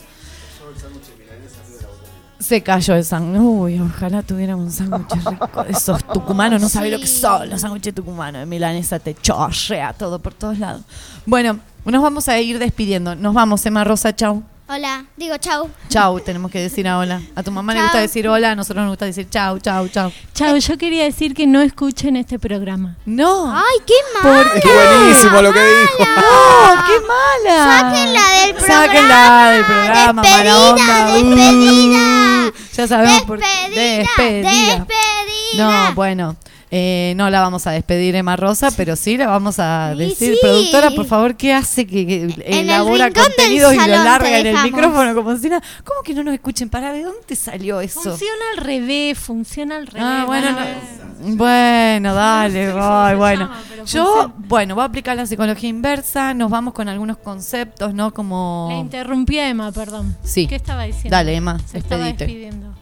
Se 2.39 2.63
cayó 2.63 2.95
el 2.95 3.07
sándwich. 3.07 3.41
Uy, 3.41 3.81
ojalá 3.81 4.23
tuviéramos 4.23 4.67
un 4.67 4.71
sándwich 4.71 5.15
rico 5.25 5.65
de 5.65 5.73
esos 5.73 6.05
tucumanos. 6.13 6.61
No 6.61 6.69
sabe 6.69 6.91
lo 6.91 6.99
que 6.99 7.07
son 7.07 7.49
los 7.49 7.63
sándwiches 7.63 7.95
tucumanos. 7.95 8.41
De 8.41 8.47
milanesa 8.47 8.99
te 8.99 9.15
chorrea 9.15 9.95
todo 9.95 10.19
por 10.19 10.35
todos 10.35 10.59
lados. 10.59 10.83
Bueno, 11.25 11.59
nos 11.87 12.03
vamos 12.03 12.29
a 12.29 12.39
ir 12.39 12.59
despidiendo. 12.59 13.17
Nos 13.17 13.33
vamos, 13.33 13.65
Emma 13.65 13.83
Rosa, 13.83 14.15
chau. 14.15 14.43
Hola, 14.67 15.05
digo 15.19 15.37
chau. 15.37 15.71
Chau, 15.91 16.21
tenemos 16.21 16.51
que 16.51 16.59
decir 16.59 16.89
a 16.89 16.97
hola. 16.99 17.21
A 17.37 17.43
tu 17.43 17.51
mamá 17.51 17.75
le 17.75 17.81
Chau. 17.81 17.85
gusta 17.87 18.01
decir 18.01 18.27
hola, 18.27 18.53
a 18.53 18.55
nosotros 18.55 18.83
nos 18.85 18.93
gusta 18.93 19.05
decir 19.05 19.29
chau, 19.29 19.59
chau, 19.59 19.89
chau. 19.89 20.11
Chao, 20.33 20.57
yo 20.57 20.79
quería 20.79 21.05
decir 21.05 21.35
que 21.35 21.47
no 21.47 21.61
escuchen 21.61 22.17
este 22.17 22.39
programa. 22.39 22.97
No. 23.05 23.55
Ay, 23.55 23.79
qué 23.87 23.93
mala. 24.23 24.41
Es 24.55 24.65
buenísimo 24.65 25.43
lo 25.43 25.53
que 25.53 25.61
dijo. 25.63 25.99
¡No! 25.99 26.87
¡Qué 26.87 27.01
mala! 27.07 27.91
Sáquenla 27.93 28.31
del 28.41 28.55
programa. 28.55 28.85
Sáquenla 28.87 29.51
del 29.51 29.65
programa, 29.67 30.23
mala 30.23 30.59
onda. 30.71 31.07
despedida. 31.13 32.49
Uh, 32.49 32.53
ya 32.75 32.87
sabemos 32.89 33.23
por 33.25 33.39
qué. 33.41 33.45
Despedida, 33.69 34.87
Despedida. 34.87 35.89
No, 35.89 35.95
bueno. 35.95 36.37
Eh, 36.77 37.15
no 37.17 37.31
la 37.31 37.41
vamos 37.41 37.69
a 37.69 37.71
despedir, 37.71 38.17
Emma 38.17 38.35
Rosa, 38.35 38.73
pero 38.77 38.97
sí 38.97 39.17
la 39.17 39.29
vamos 39.29 39.61
a 39.61 39.95
decir. 39.97 40.35
sí. 40.35 40.39
Productora, 40.43 40.91
por 40.91 41.07
favor, 41.07 41.37
¿qué 41.37 41.53
hace 41.53 41.87
que, 41.87 42.05
que 42.05 42.23
el 42.25 42.43
elabora 42.43 43.13
contenidos 43.13 43.73
y 43.75 43.77
lo 43.79 43.87
larga 43.87 44.39
en 44.41 44.47
el 44.49 44.63
micrófono 44.65 45.15
como 45.15 45.37
si 45.37 45.49
nada? 45.49 45.63
¿Cómo 45.85 46.03
que 46.03 46.15
no 46.15 46.25
nos 46.25 46.35
escuchen? 46.35 46.69
¿Para 46.69 46.93
de 46.93 47.05
dónde 47.05 47.37
salió 47.37 47.81
eso? 47.81 48.01
Funciona 48.01 48.43
al 48.57 48.65
revés, 48.65 49.17
funciona 49.19 49.77
al 49.77 49.87
revés. 49.87 50.03
Ah, 50.05 50.25
bueno, 50.27 50.51
no- 50.51 51.37
bueno, 51.37 52.13
dale, 52.15 52.73
voy, 52.73 53.15
bueno. 53.15 53.49
llama, 53.49 53.85
Yo, 53.87 54.33
bueno, 54.37 54.75
voy 54.75 54.83
a 54.83 54.87
aplicar 54.87 55.17
la 55.17 55.27
psicología 55.27 55.69
inversa, 55.69 56.35
nos 56.35 56.51
vamos 56.51 56.75
con 56.75 56.89
algunos 56.89 57.19
conceptos, 57.19 57.95
¿no? 57.95 58.13
Como... 58.13 58.67
La 58.71 58.79
interrumpí 58.79 59.39
a 59.39 59.49
Emma, 59.49 59.71
perdón. 59.71 60.17
Sí. 60.25 60.49
¿Qué 60.49 60.57
estaba 60.57 60.83
diciendo? 60.83 61.11
Dale, 61.17 61.37
Emma, 61.37 61.59
Se 61.67 61.79
estaba 61.79 62.05
despedite. 62.05 62.25
despidiendo. 62.27 62.75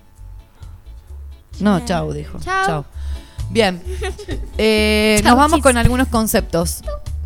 No, 1.60 1.84
chau, 1.84 2.12
dijo. 2.12 2.38
Chau. 2.40 2.66
Chau. 2.66 2.84
Bien. 3.52 3.82
Eh, 4.58 5.20
nos 5.24 5.36
vamos 5.36 5.60
con 5.60 5.76
algunos 5.76 6.06
conceptos, 6.08 6.82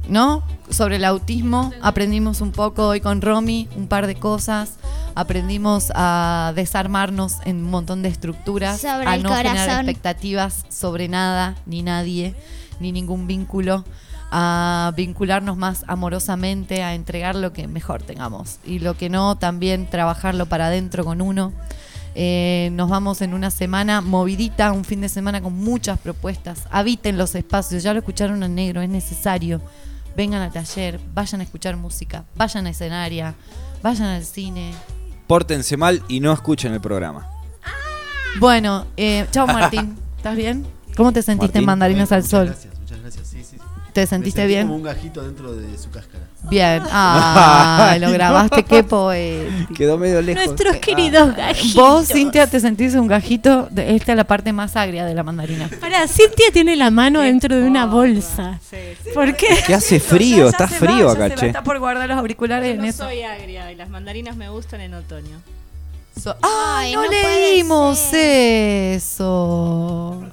¿no? 0.08 0.42
Sobre 0.70 0.96
el 0.96 1.04
autismo. 1.04 1.72
Aprendimos 1.82 2.40
un 2.40 2.52
poco 2.52 2.86
hoy 2.86 3.00
con 3.00 3.20
Romy, 3.20 3.68
un 3.76 3.88
par 3.88 4.06
de 4.06 4.14
cosas. 4.14 4.76
Aprendimos 5.14 5.92
a 5.94 6.52
desarmarnos 6.54 7.34
en 7.44 7.56
un 7.56 7.70
montón 7.70 8.02
de 8.02 8.08
estructuras, 8.08 8.80
Sobre 8.80 9.06
a 9.06 9.16
el 9.16 9.22
no 9.22 9.34
generar 9.34 9.80
expectativas 9.80 10.64
sobre 10.70 11.08
nada, 11.08 11.56
ni 11.66 11.82
nadie, 11.82 12.34
ni 12.80 12.92
ningún 12.92 13.26
vínculo, 13.26 13.84
a 14.30 14.92
vincularnos 14.96 15.56
más 15.58 15.84
amorosamente, 15.88 16.82
a 16.82 16.94
entregar 16.94 17.34
lo 17.34 17.52
que 17.52 17.68
mejor 17.68 18.02
tengamos. 18.02 18.60
Y 18.64 18.78
lo 18.78 18.96
que 18.96 19.10
no, 19.10 19.36
también 19.36 19.90
trabajarlo 19.90 20.46
para 20.46 20.68
adentro 20.68 21.04
con 21.04 21.20
uno. 21.20 21.52
Eh, 22.18 22.70
nos 22.72 22.88
vamos 22.88 23.20
en 23.20 23.34
una 23.34 23.50
semana 23.50 24.00
movidita, 24.00 24.72
un 24.72 24.86
fin 24.86 25.02
de 25.02 25.10
semana 25.10 25.42
con 25.42 25.52
muchas 25.52 25.98
propuestas. 25.98 26.62
Habiten 26.70 27.18
los 27.18 27.34
espacios, 27.34 27.82
ya 27.82 27.92
lo 27.92 27.98
escucharon 27.98 28.42
en 28.42 28.54
negro, 28.54 28.80
es 28.80 28.88
necesario. 28.88 29.60
Vengan 30.16 30.40
al 30.40 30.50
taller, 30.50 30.98
vayan 31.12 31.42
a 31.42 31.44
escuchar 31.44 31.76
música, 31.76 32.24
vayan 32.34 32.66
a 32.66 32.70
escenaria, 32.70 33.34
vayan 33.82 34.06
al 34.06 34.24
cine. 34.24 34.72
Pórtense 35.26 35.76
mal 35.76 36.02
y 36.08 36.20
no 36.20 36.32
escuchen 36.32 36.72
el 36.72 36.80
programa. 36.80 37.28
Bueno, 38.40 38.86
eh, 38.96 39.26
chao 39.30 39.46
Martín. 39.46 39.98
¿Estás 40.16 40.36
bien? 40.36 40.66
¿Cómo 40.96 41.12
te 41.12 41.20
sentiste 41.20 41.58
en. 41.58 41.66
Mandarinas 41.66 42.12
al 42.12 42.24
Sol? 42.24 42.46
Gracias. 42.46 42.75
Sí, 43.96 43.96
sí. 43.96 43.96
¿Te 43.96 44.00
Me 44.02 44.06
sentiste 44.06 44.40
sentí 44.42 44.54
bien? 44.54 44.66
Como 44.66 44.76
un 44.76 44.82
gajito 44.82 45.22
dentro 45.22 45.54
de 45.54 45.78
su 45.78 45.90
cáscara. 45.90 46.24
Bien. 46.50 46.82
Ah, 46.90 47.96
lo 48.00 48.10
grabaste, 48.10 48.64
qué 48.64 48.82
poético. 48.82 49.74
Quedó 49.74 49.98
medio 49.98 50.20
lejos. 50.22 50.44
Nuestros 50.46 50.76
queridos 50.76 51.34
gajitos. 51.34 51.74
Vos, 51.74 52.08
Cintia, 52.08 52.46
te 52.46 52.60
sentís 52.60 52.94
un 52.94 53.06
gajito. 53.06 53.68
De, 53.70 53.96
esta 53.96 54.12
es 54.12 54.16
la 54.16 54.24
parte 54.24 54.52
más 54.52 54.76
agria 54.76 55.04
de 55.04 55.14
la 55.14 55.22
mandarina. 55.22 55.68
Ahora, 55.82 56.06
Cintia 56.08 56.46
tiene 56.52 56.76
la 56.76 56.90
mano 56.90 57.20
dentro 57.20 57.56
de 57.56 57.62
una 57.62 57.86
bolsa. 57.86 58.60
¿Por 59.14 59.34
qué? 59.36 59.48
Que 59.66 59.74
hace 59.74 60.00
frío, 60.00 60.48
está 60.48 60.68
frío 60.68 61.10
acá, 61.10 61.34
che. 61.34 61.46
Está 61.46 61.62
por 61.62 61.78
guardar 61.78 62.08
los 62.08 62.18
auriculares 62.18 62.74
en 62.74 62.82
no 62.82 62.84
eso. 62.84 63.04
soy 63.04 63.22
agria 63.22 63.70
y 63.72 63.76
las 63.76 63.88
mandarinas 63.88 64.36
me 64.36 64.48
gustan 64.48 64.80
en 64.80 64.94
otoño. 64.94 65.40
¡Ah, 66.42 66.78
Ay, 66.78 66.94
no, 66.94 67.02
no 67.02 67.08
puede 67.08 67.40
leímos 67.52 68.12
eso! 68.12 70.24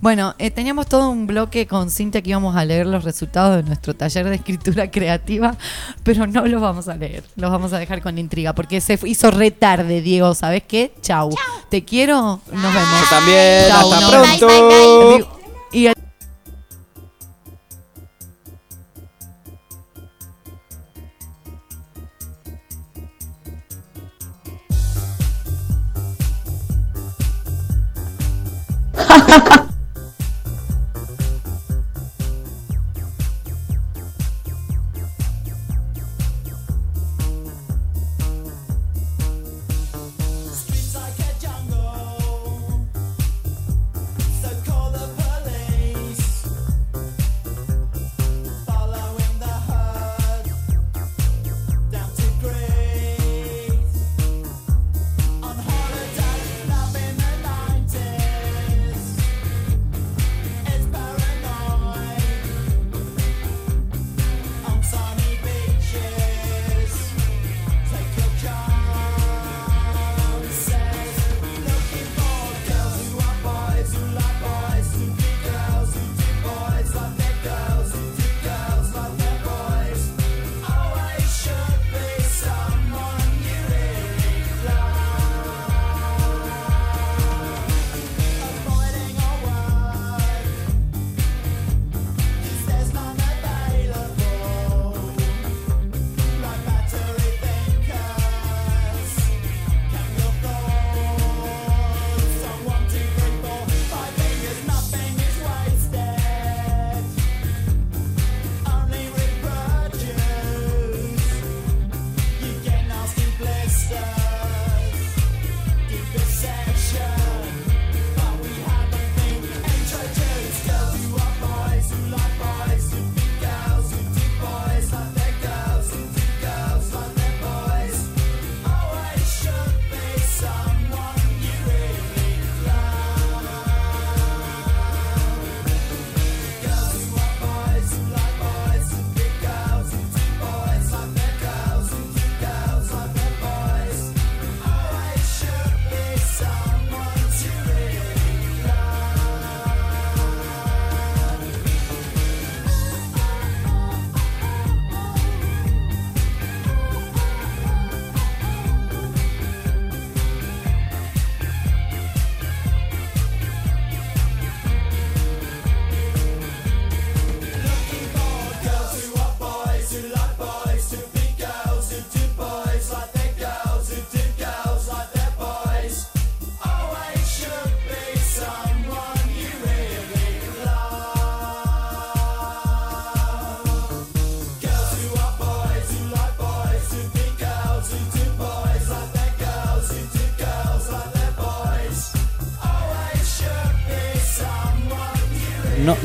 Bueno, 0.00 0.34
eh, 0.38 0.50
teníamos 0.50 0.86
todo 0.86 1.10
un 1.10 1.26
bloque 1.26 1.66
con 1.66 1.90
Cintia 1.90 2.22
que 2.22 2.30
íbamos 2.30 2.54
a 2.54 2.64
leer 2.64 2.86
los 2.86 3.02
resultados 3.02 3.56
de 3.56 3.62
nuestro 3.64 3.94
taller 3.94 4.28
de 4.28 4.36
escritura 4.36 4.90
creativa, 4.90 5.56
pero 6.04 6.26
no 6.26 6.46
los 6.46 6.60
vamos 6.60 6.88
a 6.88 6.94
leer, 6.94 7.24
los 7.34 7.50
vamos 7.50 7.72
a 7.72 7.78
dejar 7.78 8.00
con 8.00 8.16
intriga, 8.16 8.54
porque 8.54 8.80
se 8.80 8.98
hizo 9.04 9.30
re 9.30 9.50
tarde, 9.50 10.00
Diego, 10.00 10.34
¿sabes 10.34 10.62
qué? 10.66 10.92
Chau. 11.02 11.30
Te 11.68 11.84
quiero, 11.84 12.40
nos 12.52 12.74
vemos. 12.74 13.00
Yo 13.00 13.16
también, 13.16 13.68
Chau, 13.68 13.92
hasta 13.92 14.08
pronto. 14.08 15.38
Y 15.72 15.88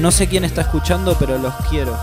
no 0.04 0.12
sé 0.12 0.28
quién 0.28 0.44
está 0.44 0.60
escuchando, 0.64 1.16
pero 1.18 1.38
los 1.38 1.54
quiero. 1.70 1.98